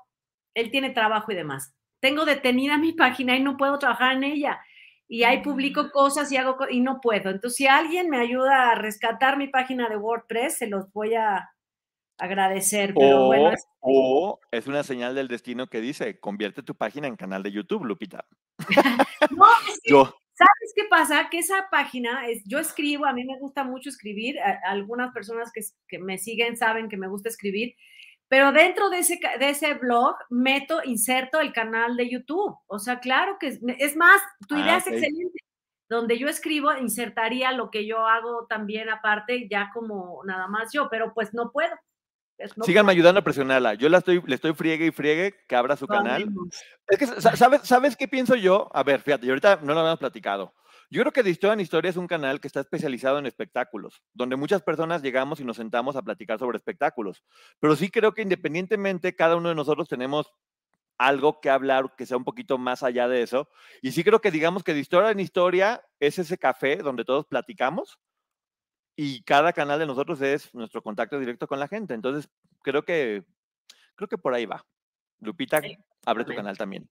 él 0.55 0.71
tiene 0.71 0.89
trabajo 0.89 1.31
y 1.31 1.35
demás. 1.35 1.75
Tengo 1.99 2.25
detenida 2.25 2.79
mi 2.79 2.93
página 2.93 3.37
y 3.37 3.43
no 3.43 3.57
puedo 3.57 3.77
trabajar 3.77 4.13
en 4.13 4.23
ella. 4.23 4.59
Y 5.09 5.23
ahí 5.23 5.41
publico 5.41 5.91
cosas 5.91 6.31
y 6.31 6.37
hago 6.37 6.57
y 6.69 6.81
no 6.81 6.99
puedo. 7.01 7.29
Entonces, 7.29 7.55
si 7.55 7.67
alguien 7.67 8.09
me 8.09 8.19
ayuda 8.19 8.71
a 8.71 8.75
rescatar 8.75 9.37
mi 9.37 9.47
página 9.47 9.87
de 9.87 9.97
WordPress, 9.97 10.57
se 10.57 10.67
los 10.67 10.91
voy 10.91 11.15
a 11.15 11.49
agradecer. 12.17 12.93
Pero 12.93 13.27
o, 13.27 13.33
es... 13.33 13.67
o 13.79 14.39
es 14.51 14.67
una 14.67 14.83
señal 14.83 15.15
del 15.15 15.27
destino 15.27 15.67
que 15.67 15.81
dice, 15.81 16.19
convierte 16.19 16.63
tu 16.63 16.75
página 16.75 17.07
en 17.07 17.15
canal 17.15 17.43
de 17.43 17.51
YouTube, 17.51 17.85
Lupita. 17.85 18.25
no, 19.31 19.45
yo. 19.85 20.13
¿Sabes 20.37 20.73
qué 20.75 20.83
pasa? 20.87 21.29
Que 21.31 21.39
esa 21.39 21.67
página 21.71 22.27
es, 22.27 22.43
yo 22.45 22.59
escribo, 22.59 23.05
a 23.05 23.13
mí 23.13 23.25
me 23.25 23.39
gusta 23.39 23.63
mucho 23.63 23.89
escribir, 23.89 24.35
algunas 24.65 25.11
personas 25.11 25.51
que, 25.51 25.61
que 25.87 25.97
me 25.97 26.19
siguen 26.19 26.55
saben 26.57 26.89
que 26.89 26.97
me 26.97 27.07
gusta 27.07 27.29
escribir, 27.29 27.73
pero 28.29 28.51
dentro 28.51 28.89
de 28.89 28.99
ese, 28.99 29.19
de 29.39 29.49
ese 29.49 29.73
blog 29.75 30.15
meto, 30.29 30.81
inserto 30.83 31.39
el 31.39 31.53
canal 31.53 31.95
de 31.95 32.09
YouTube. 32.09 32.57
O 32.67 32.79
sea, 32.79 32.99
claro 32.99 33.37
que 33.39 33.57
es, 33.79 33.95
más, 33.95 34.21
tu 34.47 34.55
ah, 34.55 34.59
idea 34.59 34.77
es 34.77 34.87
excelente. 34.87 35.39
Donde 35.89 36.19
yo 36.19 36.27
escribo, 36.27 36.75
insertaría 36.75 37.53
lo 37.53 37.71
que 37.71 37.87
yo 37.87 38.05
hago 38.05 38.45
también 38.47 38.89
aparte, 38.89 39.47
ya 39.49 39.69
como 39.73 40.21
nada 40.25 40.47
más 40.47 40.73
yo, 40.73 40.89
pero 40.89 41.13
pues 41.13 41.33
no 41.33 41.51
puedo. 41.51 41.73
Síganme 42.61 42.91
ayudando 42.91 43.19
a 43.19 43.23
presionarla. 43.23 43.73
Yo 43.73 43.89
la 43.89 43.99
estoy, 43.99 44.21
le 44.25 44.35
estoy 44.35 44.53
friegue 44.53 44.87
y 44.87 44.91
friegue 44.91 45.33
que 45.47 45.55
abra 45.55 45.75
su 45.75 45.87
canal. 45.87 46.29
Es 46.87 46.97
que, 46.99 47.07
¿sabes, 47.07 47.61
¿sabes 47.63 47.95
qué 47.95 48.07
pienso 48.07 48.35
yo? 48.35 48.69
A 48.73 48.83
ver, 48.83 49.01
fíjate, 49.01 49.27
ahorita 49.27 49.59
no 49.63 49.73
lo 49.73 49.79
habíamos 49.79 49.99
platicado. 49.99 50.53
Yo 50.89 51.01
creo 51.01 51.11
que 51.11 51.23
de 51.23 51.29
Historia 51.29 51.53
en 51.53 51.59
Historia 51.59 51.89
es 51.89 51.97
un 51.97 52.07
canal 52.07 52.39
que 52.39 52.47
está 52.47 52.61
especializado 52.61 53.19
en 53.19 53.25
espectáculos, 53.25 54.01
donde 54.13 54.37
muchas 54.37 54.61
personas 54.61 55.01
llegamos 55.01 55.39
y 55.39 55.43
nos 55.43 55.57
sentamos 55.57 55.97
a 55.97 56.01
platicar 56.01 56.39
sobre 56.39 56.57
espectáculos. 56.57 57.23
Pero 57.59 57.75
sí 57.75 57.89
creo 57.89 58.13
que 58.13 58.21
independientemente, 58.21 59.15
cada 59.15 59.35
uno 59.35 59.49
de 59.49 59.55
nosotros 59.55 59.89
tenemos 59.89 60.31
algo 60.97 61.41
que 61.41 61.49
hablar 61.49 61.93
que 61.97 62.05
sea 62.05 62.17
un 62.17 62.23
poquito 62.23 62.57
más 62.57 62.83
allá 62.83 63.07
de 63.07 63.21
eso. 63.21 63.49
Y 63.81 63.91
sí 63.91 64.03
creo 64.03 64.21
que 64.21 64.31
digamos 64.31 64.63
que 64.63 64.73
de 64.73 64.79
Historia 64.79 65.11
en 65.11 65.19
Historia 65.19 65.83
es 65.99 66.19
ese 66.19 66.37
café 66.37 66.77
donde 66.77 67.05
todos 67.05 67.25
platicamos 67.25 67.99
y 68.95 69.23
cada 69.23 69.53
canal 69.53 69.79
de 69.79 69.85
nosotros 69.85 70.21
es 70.21 70.53
nuestro 70.55 70.81
contacto 70.81 71.19
directo 71.19 71.47
con 71.47 71.59
la 71.59 71.67
gente. 71.67 71.93
Entonces, 71.93 72.29
creo 72.63 72.83
que 72.83 73.23
creo 73.95 74.07
que 74.07 74.17
por 74.17 74.33
ahí 74.33 74.45
va. 74.45 74.65
Lupita, 75.19 75.61
abre 76.05 76.23
tu 76.23 76.33
canal 76.33 76.57
también. 76.57 76.89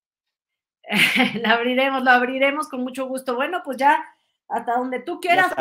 la 1.43 1.53
abriremos, 1.53 2.03
lo 2.03 2.11
abriremos 2.11 2.69
con 2.69 2.83
mucho 2.83 3.07
gusto. 3.07 3.35
Bueno, 3.35 3.63
pues 3.65 3.77
ya 3.77 4.05
hasta 4.49 4.77
donde 4.77 5.01
tú 5.01 5.19
quieras, 5.21 5.53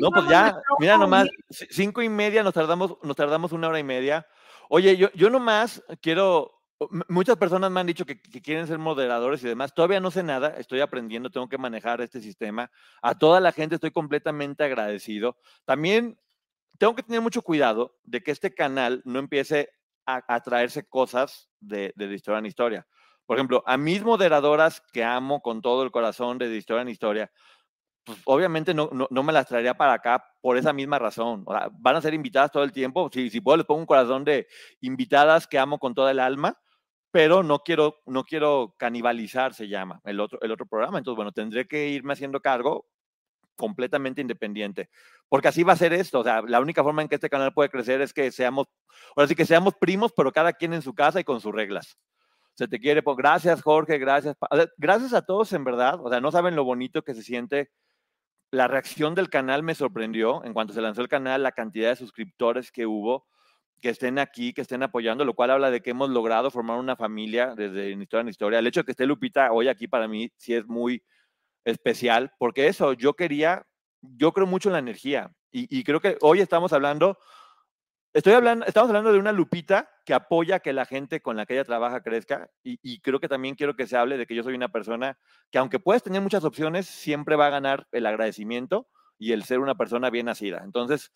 no, 0.00 0.10
pues 0.10 0.28
ya, 0.28 0.56
mira 0.78 0.96
nomás, 0.96 1.28
cinco 1.50 2.00
y 2.00 2.08
media 2.08 2.42
nos 2.42 2.54
tardamos, 2.54 2.96
nos 3.02 3.14
tardamos 3.14 3.52
una 3.52 3.68
hora 3.68 3.78
y 3.78 3.84
media. 3.84 4.26
Oye, 4.70 4.96
yo, 4.96 5.10
yo 5.12 5.28
nomás 5.28 5.82
quiero, 6.00 6.62
muchas 7.08 7.36
personas 7.36 7.70
me 7.70 7.80
han 7.80 7.86
dicho 7.86 8.06
que, 8.06 8.20
que, 8.22 8.40
quieren 8.40 8.66
ser 8.66 8.78
moderadores 8.78 9.44
y 9.44 9.48
demás. 9.48 9.74
Todavía 9.74 10.00
no 10.00 10.10
sé 10.10 10.22
nada, 10.22 10.54
estoy 10.56 10.80
aprendiendo, 10.80 11.28
tengo 11.28 11.50
que 11.50 11.58
manejar 11.58 12.00
este 12.00 12.20
sistema. 12.20 12.70
A 13.02 13.18
toda 13.18 13.40
la 13.40 13.52
gente 13.52 13.74
estoy 13.74 13.90
completamente 13.90 14.64
agradecido. 14.64 15.36
También 15.66 16.18
tengo 16.78 16.94
que 16.94 17.02
tener 17.02 17.20
mucho 17.20 17.42
cuidado 17.42 17.98
de 18.04 18.22
que 18.22 18.30
este 18.30 18.54
canal 18.54 19.02
no 19.04 19.18
empiece 19.18 19.68
a, 20.06 20.22
a 20.34 20.40
traerse 20.40 20.88
cosas 20.88 21.50
de, 21.60 21.92
de 21.94 22.14
historia 22.14 22.38
en 22.38 22.46
historia. 22.46 22.86
Por 23.30 23.36
ejemplo, 23.36 23.62
a 23.64 23.76
mis 23.76 24.02
moderadoras 24.02 24.80
que 24.92 25.04
amo 25.04 25.40
con 25.40 25.62
todo 25.62 25.84
el 25.84 25.92
corazón 25.92 26.36
de, 26.36 26.52
historia 26.56 26.82
en 26.82 26.88
historia, 26.88 27.30
pues 28.02 28.18
obviamente 28.24 28.74
no, 28.74 28.90
no, 28.90 29.22
me 29.22 29.32
las 29.32 29.46
traería 29.46 29.74
para 29.74 29.92
acá 29.92 30.24
por 30.40 30.56
esa 30.56 30.72
misma 30.72 30.98
razón. 30.98 31.44
van 31.78 31.94
a 31.94 32.00
ser 32.00 32.12
invitadas 32.12 32.50
todo 32.50 32.64
el 32.64 32.72
tiempo. 32.72 33.08
Si, 33.12 33.30
si 33.30 33.40
puedo, 33.40 33.58
les 33.58 33.66
pongo 33.66 33.82
un 33.82 33.86
corazón 33.86 34.24
de 34.24 34.48
invitadas 34.80 35.46
que 35.46 35.60
amo 35.60 35.78
con 35.78 35.94
toda 35.94 36.10
el 36.10 36.18
alma, 36.18 36.60
pero 37.12 37.44
no 37.44 37.60
quiero, 37.60 38.00
no 38.04 38.24
quiero 38.24 38.74
canibalizar, 38.76 39.54
se 39.54 39.68
llama, 39.68 40.00
el 40.02 40.18
otro, 40.18 40.40
el 40.42 40.50
otro 40.50 40.66
programa. 40.66 40.98
Entonces, 40.98 41.14
bueno, 41.14 41.30
tendré 41.30 41.68
que 41.68 41.86
irme 41.86 42.14
haciendo 42.14 42.40
cargo 42.40 42.88
completamente 43.54 44.20
independiente. 44.20 44.90
Porque 45.28 45.46
así 45.46 45.62
va 45.62 45.74
a 45.74 45.76
ser 45.76 45.92
esto. 45.92 46.18
O 46.18 46.24
sea, 46.24 46.42
la 46.42 46.58
única 46.58 46.82
forma 46.82 47.02
en 47.02 47.08
que 47.08 47.14
este 47.14 47.30
canal 47.30 47.52
puede 47.52 47.70
crecer 47.70 48.00
es 48.00 48.12
que 48.12 48.32
seamos, 48.32 48.66
ahora 49.14 49.28
sí 49.28 49.36
que 49.36 49.46
seamos 49.46 49.74
primos, 49.76 50.12
pero 50.16 50.32
cada 50.32 50.52
quien 50.52 50.74
en 50.74 50.82
su 50.82 50.96
casa 50.96 51.20
y 51.20 51.24
con 51.24 51.40
sus 51.40 51.54
reglas 51.54 51.96
se 52.60 52.68
te 52.68 52.78
quiere, 52.78 53.02
pues 53.02 53.16
gracias 53.16 53.62
Jorge, 53.62 53.96
gracias. 53.96 54.36
gracias 54.76 55.14
a 55.14 55.22
todos 55.22 55.50
en 55.54 55.64
verdad, 55.64 55.98
o 56.04 56.10
sea, 56.10 56.20
no 56.20 56.30
saben 56.30 56.54
lo 56.54 56.62
bonito 56.62 57.02
que 57.02 57.14
se 57.14 57.22
siente. 57.22 57.70
La 58.50 58.68
reacción 58.68 59.14
del 59.14 59.30
canal 59.30 59.62
me 59.62 59.74
sorprendió 59.74 60.44
en 60.44 60.52
cuanto 60.52 60.74
se 60.74 60.82
lanzó 60.82 61.00
el 61.00 61.08
canal, 61.08 61.42
la 61.42 61.52
cantidad 61.52 61.88
de 61.88 61.96
suscriptores 61.96 62.70
que 62.70 62.84
hubo, 62.84 63.26
que 63.80 63.88
estén 63.88 64.18
aquí, 64.18 64.52
que 64.52 64.60
estén 64.60 64.82
apoyando, 64.82 65.24
lo 65.24 65.32
cual 65.32 65.52
habla 65.52 65.70
de 65.70 65.80
que 65.80 65.90
hemos 65.90 66.10
logrado 66.10 66.50
formar 66.50 66.78
una 66.78 66.96
familia 66.96 67.54
desde 67.54 67.92
Historia 67.92 68.20
en 68.20 68.28
Historia. 68.28 68.58
El 68.58 68.66
hecho 68.66 68.80
de 68.80 68.84
que 68.84 68.90
esté 68.90 69.06
Lupita 69.06 69.52
hoy 69.52 69.68
aquí 69.68 69.88
para 69.88 70.06
mí 70.06 70.30
sí 70.36 70.52
es 70.52 70.66
muy 70.66 71.02
especial, 71.64 72.34
porque 72.38 72.66
eso, 72.66 72.92
yo 72.92 73.14
quería, 73.14 73.66
yo 74.02 74.32
creo 74.32 74.46
mucho 74.46 74.68
en 74.68 74.74
la 74.74 74.80
energía 74.80 75.32
y, 75.50 75.66
y 75.74 75.82
creo 75.82 76.00
que 76.00 76.18
hoy 76.20 76.40
estamos 76.40 76.74
hablando 76.74 77.16
Estoy 78.12 78.32
hablando, 78.32 78.66
estamos 78.66 78.88
hablando 78.90 79.12
de 79.12 79.20
una 79.20 79.30
Lupita 79.30 79.88
que 80.04 80.14
apoya 80.14 80.58
que 80.58 80.72
la 80.72 80.84
gente 80.84 81.20
con 81.22 81.36
la 81.36 81.46
que 81.46 81.54
ella 81.54 81.64
trabaja 81.64 82.02
crezca 82.02 82.50
y, 82.64 83.00
creo 83.02 83.20
que 83.20 83.28
también 83.28 83.54
quiero 83.54 83.76
que 83.76 83.86
se 83.86 83.96
hable 83.96 84.18
de 84.18 84.26
que 84.26 84.34
yo 84.34 84.42
soy 84.42 84.54
una 84.54 84.68
persona 84.68 85.16
que 85.52 85.58
aunque 85.58 85.78
puedes 85.78 86.02
tener 86.02 86.20
muchas 86.20 86.42
opciones, 86.42 86.86
siempre 86.86 87.36
va 87.36 87.46
a 87.46 87.50
ganar 87.50 87.86
el 87.92 88.06
agradecimiento 88.06 88.88
y 89.16 89.30
el 89.30 89.44
ser 89.44 89.60
una 89.60 89.76
persona 89.76 90.10
bien 90.10 90.26
nacida. 90.26 90.62
Entonces, 90.64 91.12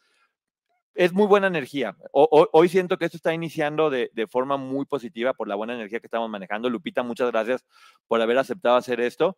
es 0.95 1.13
muy 1.13 1.27
buena 1.27 1.49
energía. 1.49 1.97
hoy 2.13 2.69
siento 2.69 2.97
que 2.97 3.07
esto 3.07 3.17
está 3.17 3.35
iniciando 3.35 3.91
de, 3.91 4.29
forma 4.31 4.57
muy 4.57 4.87
positiva 4.87 5.35
por 5.35 5.49
la 5.49 5.57
buena 5.57 5.75
energía 5.75 5.99
que 5.99 6.07
estamos 6.07 6.31
manejando. 6.31 6.71
Lupita, 6.71 7.03
muchas 7.03 7.33
gracias 7.33 7.65
por 8.07 8.23
haber 8.23 8.39
aceptado 8.39 8.77
hacer 8.77 9.01
esto. 9.01 9.37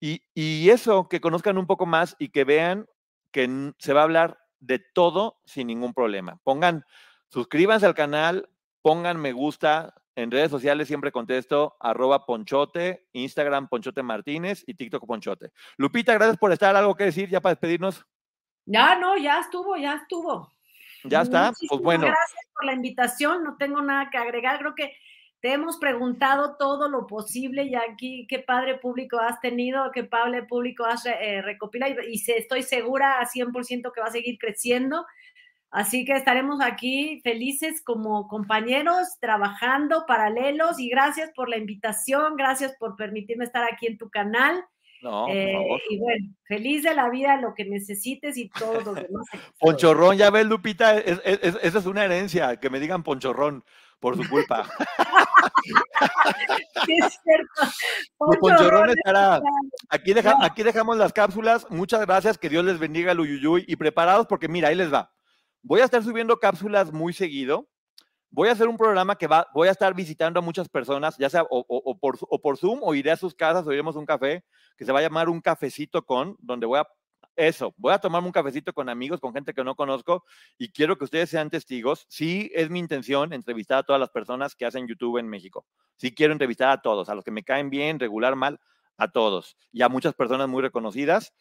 Y, 0.00 0.22
y 0.34 0.68
eso, 0.70 1.08
que 1.08 1.20
conozcan 1.20 1.58
un 1.58 1.68
poco 1.68 1.86
más 1.86 2.16
y 2.18 2.30
que 2.30 2.42
vean 2.42 2.86
que 3.30 3.72
se 3.78 3.92
va 3.92 4.00
a 4.00 4.04
hablar 4.04 4.47
de 4.60 4.78
todo 4.78 5.40
sin 5.44 5.66
ningún 5.66 5.94
problema. 5.94 6.40
Pongan, 6.44 6.84
suscríbanse 7.28 7.86
al 7.86 7.94
canal, 7.94 8.48
pongan 8.82 9.20
me 9.20 9.32
gusta. 9.32 9.94
En 10.16 10.32
redes 10.32 10.50
sociales 10.50 10.88
siempre 10.88 11.12
contesto 11.12 11.76
arroba 11.78 12.26
ponchote, 12.26 13.06
Instagram 13.12 13.68
ponchote 13.68 14.02
martínez 14.02 14.64
y 14.66 14.74
TikTok 14.74 15.06
ponchote. 15.06 15.52
Lupita, 15.76 16.12
gracias 16.14 16.38
por 16.38 16.50
estar. 16.50 16.74
¿Algo 16.74 16.96
que 16.96 17.04
decir 17.04 17.28
ya 17.28 17.40
para 17.40 17.54
despedirnos? 17.54 18.04
Ya, 18.66 18.96
no, 18.96 19.16
ya 19.16 19.38
estuvo, 19.38 19.76
ya 19.76 19.94
estuvo. 19.94 20.52
Ya 21.04 21.22
está, 21.22 21.52
pues 21.68 21.80
bueno. 21.80 22.06
Gracias 22.06 22.46
por 22.52 22.64
la 22.64 22.72
invitación, 22.72 23.44
no 23.44 23.56
tengo 23.56 23.80
nada 23.80 24.10
que 24.10 24.18
agregar. 24.18 24.58
Creo 24.58 24.74
que 24.74 24.92
te 25.40 25.52
hemos 25.52 25.76
preguntado 25.78 26.56
todo 26.56 26.88
lo 26.88 27.06
posible 27.06 27.64
y 27.64 27.74
aquí 27.74 28.26
qué 28.28 28.40
padre 28.40 28.76
público 28.76 29.18
has 29.18 29.40
tenido, 29.40 29.90
qué 29.92 30.04
padre 30.04 30.42
público 30.42 30.84
has 30.84 31.06
eh, 31.06 31.42
recopilado 31.42 31.94
y, 32.02 32.14
y, 32.14 32.32
estoy 32.32 32.62
segura 32.62 33.20
a 33.20 33.26
100% 33.26 33.92
que 33.92 34.00
va 34.00 34.08
a 34.08 34.12
seguir 34.12 34.38
creciendo. 34.38 35.06
Así 35.70 36.04
que 36.04 36.12
estaremos 36.12 36.60
aquí 36.62 37.20
felices 37.22 37.82
como 37.84 38.26
compañeros, 38.26 39.18
trabajando 39.20 40.06
paralelos 40.06 40.80
y 40.80 40.88
gracias 40.88 41.30
por 41.36 41.48
la 41.48 41.58
invitación, 41.58 42.36
gracias 42.36 42.74
por 42.78 42.96
permitirme 42.96 43.44
estar 43.44 43.64
aquí 43.70 43.86
en 43.86 43.98
tu 43.98 44.08
canal. 44.08 44.64
No, 45.02 45.26
por 45.26 45.36
eh, 45.36 45.52
favor. 45.52 45.80
Y 45.90 45.98
bueno, 45.98 46.34
feliz 46.44 46.82
de 46.82 46.94
la 46.94 47.08
vida, 47.10 47.36
lo 47.36 47.54
que 47.54 47.64
necesites 47.64 48.36
y 48.36 48.48
todos 48.48 48.84
los 48.84 48.94
demás. 48.94 49.26
Ponchorrón, 49.60 50.16
ya 50.16 50.30
ves, 50.30 50.46
Lupita, 50.46 50.98
esa 50.98 51.78
es 51.78 51.86
una 51.86 52.04
herencia, 52.04 52.58
que 52.58 52.70
me 52.70 52.80
digan 52.80 53.04
ponchorrón 53.04 53.62
por 54.00 54.16
su 54.16 54.28
culpa. 54.28 54.68
es 56.88 57.18
cierto. 57.22 57.72
Ponchorrón 58.40 58.90
estará. 58.90 59.40
Aquí, 59.88 60.14
aquí 60.42 60.62
dejamos 60.62 60.96
las 60.96 61.12
cápsulas. 61.12 61.66
Muchas 61.70 62.04
gracias, 62.06 62.38
que 62.38 62.48
Dios 62.48 62.64
les 62.64 62.78
bendiga 62.78 63.12
el 63.12 63.20
Uyuyuy. 63.20 63.64
Y 63.66 63.76
preparados 63.76 64.26
porque 64.26 64.48
mira, 64.48 64.68
ahí 64.68 64.74
les 64.74 64.92
va. 64.92 65.12
Voy 65.62 65.80
a 65.80 65.84
estar 65.84 66.02
subiendo 66.02 66.38
cápsulas 66.38 66.92
muy 66.92 67.12
seguido. 67.12 67.68
Voy 68.30 68.48
a 68.48 68.52
hacer 68.52 68.68
un 68.68 68.76
programa 68.76 69.16
que 69.16 69.26
va, 69.26 69.46
voy 69.54 69.68
a 69.68 69.70
estar 69.70 69.94
visitando 69.94 70.40
a 70.40 70.42
muchas 70.42 70.68
personas, 70.68 71.16
ya 71.16 71.30
sea 71.30 71.44
o, 71.48 71.98
por, 71.98 72.18
o 72.20 72.40
por 72.40 72.58
Zoom 72.58 72.80
o 72.82 72.94
iré 72.94 73.10
a 73.10 73.16
sus 73.16 73.34
casas 73.34 73.66
o 73.66 73.72
iremos 73.72 73.96
a 73.96 73.98
un 73.98 74.04
café 74.04 74.44
que 74.76 74.84
se 74.84 74.92
va 74.92 74.98
a 74.98 75.02
llamar 75.02 75.30
Un 75.30 75.40
Cafecito 75.40 76.04
con, 76.04 76.36
donde 76.38 76.66
voy 76.66 76.78
a 76.78 76.86
eso, 77.38 77.72
voy 77.76 77.92
a 77.92 77.98
tomarme 77.98 78.26
un 78.26 78.32
cafecito 78.32 78.72
con 78.72 78.88
amigos, 78.88 79.20
con 79.20 79.32
gente 79.32 79.54
que 79.54 79.62
no 79.62 79.76
conozco 79.76 80.24
y 80.58 80.70
quiero 80.70 80.98
que 80.98 81.04
ustedes 81.04 81.30
sean 81.30 81.50
testigos. 81.50 82.04
Sí, 82.08 82.50
es 82.52 82.68
mi 82.68 82.80
intención 82.80 83.32
entrevistar 83.32 83.78
a 83.78 83.82
todas 83.84 84.00
las 84.00 84.10
personas 84.10 84.56
que 84.56 84.66
hacen 84.66 84.88
YouTube 84.88 85.18
en 85.18 85.28
México. 85.28 85.64
Sí 85.96 86.12
quiero 86.12 86.32
entrevistar 86.32 86.70
a 86.70 86.82
todos, 86.82 87.08
a 87.08 87.14
los 87.14 87.22
que 87.22 87.30
me 87.30 87.44
caen 87.44 87.70
bien, 87.70 88.00
regular, 88.00 88.34
mal, 88.34 88.58
a 88.96 89.06
todos 89.06 89.56
y 89.72 89.82
a 89.82 89.88
muchas 89.88 90.14
personas 90.14 90.48
muy 90.48 90.62
reconocidas. 90.62 91.32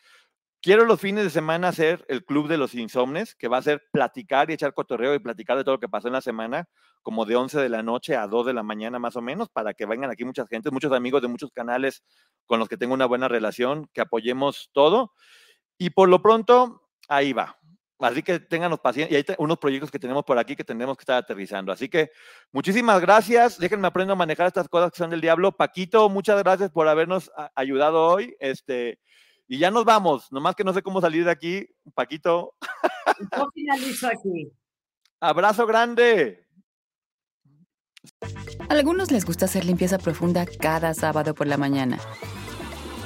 Quiero 0.62 0.86
los 0.86 1.00
fines 1.00 1.24
de 1.24 1.30
semana 1.32 1.70
hacer 1.70 2.06
el 2.10 2.26
Club 2.26 2.48
de 2.48 2.58
los 2.58 2.76
Insomnes, 2.76 3.36
que 3.36 3.48
va 3.48 3.58
a 3.58 3.62
ser 3.64 3.84
platicar 3.92 4.50
y 4.50 4.54
echar 4.54 4.74
cotorreo 4.74 5.16
y 5.16 5.20
platicar 5.20 5.58
de 5.58 5.64
todo 5.64 5.76
lo 5.76 5.80
que 5.80 5.90
pasó 5.90 6.08
en 6.08 6.14
la 6.14 6.22
semana, 6.22 6.68
como 7.02 7.26
de 7.26 7.36
11 7.36 7.60
de 7.60 7.70
la 7.70 7.84
noche 7.84 8.16
a 8.16 8.28
2 8.28 8.46
de 8.46 8.54
la 8.54 8.64
mañana 8.64 9.00
más 9.00 9.16
o 9.16 9.22
menos, 9.22 9.50
para 9.50 9.74
que 9.74 9.86
vengan 9.86 10.12
aquí 10.12 10.26
muchas 10.26 10.48
gente, 10.48 10.70
muchos 10.70 10.92
amigos 10.92 11.22
de 11.22 11.28
muchos 11.28 11.52
canales 11.52 12.04
con 12.46 12.60
los 12.60 12.68
que 12.68 12.78
tengo 12.78 12.94
una 12.94 13.06
buena 13.06 13.28
relación, 13.28 13.88
que 13.94 14.02
apoyemos 14.02 14.70
todo. 14.74 15.14
Y 15.78 15.90
por 15.90 16.10
lo 16.10 16.22
pronto, 16.22 16.90
ahí 17.08 17.34
va. 17.34 17.58
Así 18.00 18.22
que 18.22 18.40
tengan 18.40 18.78
paciencia. 18.78 19.18
Y 19.18 19.24
hay 19.28 19.36
unos 19.40 19.58
proyectos 19.58 19.90
que 19.90 20.00
tenemos 20.00 20.24
por 20.24 20.38
aquí 20.38 20.56
que 20.56 20.64
tenemos 20.64 20.96
que 20.98 21.02
estar 21.02 21.18
aterrizando. 21.18 21.72
Así 21.72 21.90
que 21.90 22.12
muchísimas 22.52 23.02
gracias. 23.02 23.58
Déjenme 23.58 23.88
aprender 23.88 24.14
a 24.14 24.16
manejar 24.16 24.48
estas 24.48 24.70
cosas 24.70 24.92
que 24.92 24.98
son 24.98 25.10
del 25.10 25.22
diablo. 25.22 25.52
Paquito, 25.52 26.08
muchas 26.10 26.42
gracias 26.44 26.70
por 26.72 26.88
habernos 26.88 27.32
ayudado 27.56 28.04
hoy. 28.06 28.36
Este, 28.40 29.00
y 29.48 29.58
ya 29.58 29.72
nos 29.72 29.86
vamos. 29.86 30.32
Nomás 30.32 30.56
que 30.56 30.64
no 30.64 30.74
sé 30.74 30.84
cómo 30.84 31.02
salir 31.02 31.26
de 31.26 31.32
aquí. 31.32 31.68
Paquito. 31.96 32.56
Yo 33.36 33.50
finalizo 33.54 34.08
aquí. 34.08 34.52
Abrazo 35.20 35.66
grande. 35.66 36.46
A 38.70 38.74
algunos 38.74 39.12
les 39.12 39.26
gusta 39.26 39.46
hacer 39.46 39.66
limpieza 39.66 39.98
profunda 39.98 40.46
cada 40.60 40.94
sábado 40.94 41.34
por 41.34 41.48
la 41.48 41.58
mañana. 41.58 41.98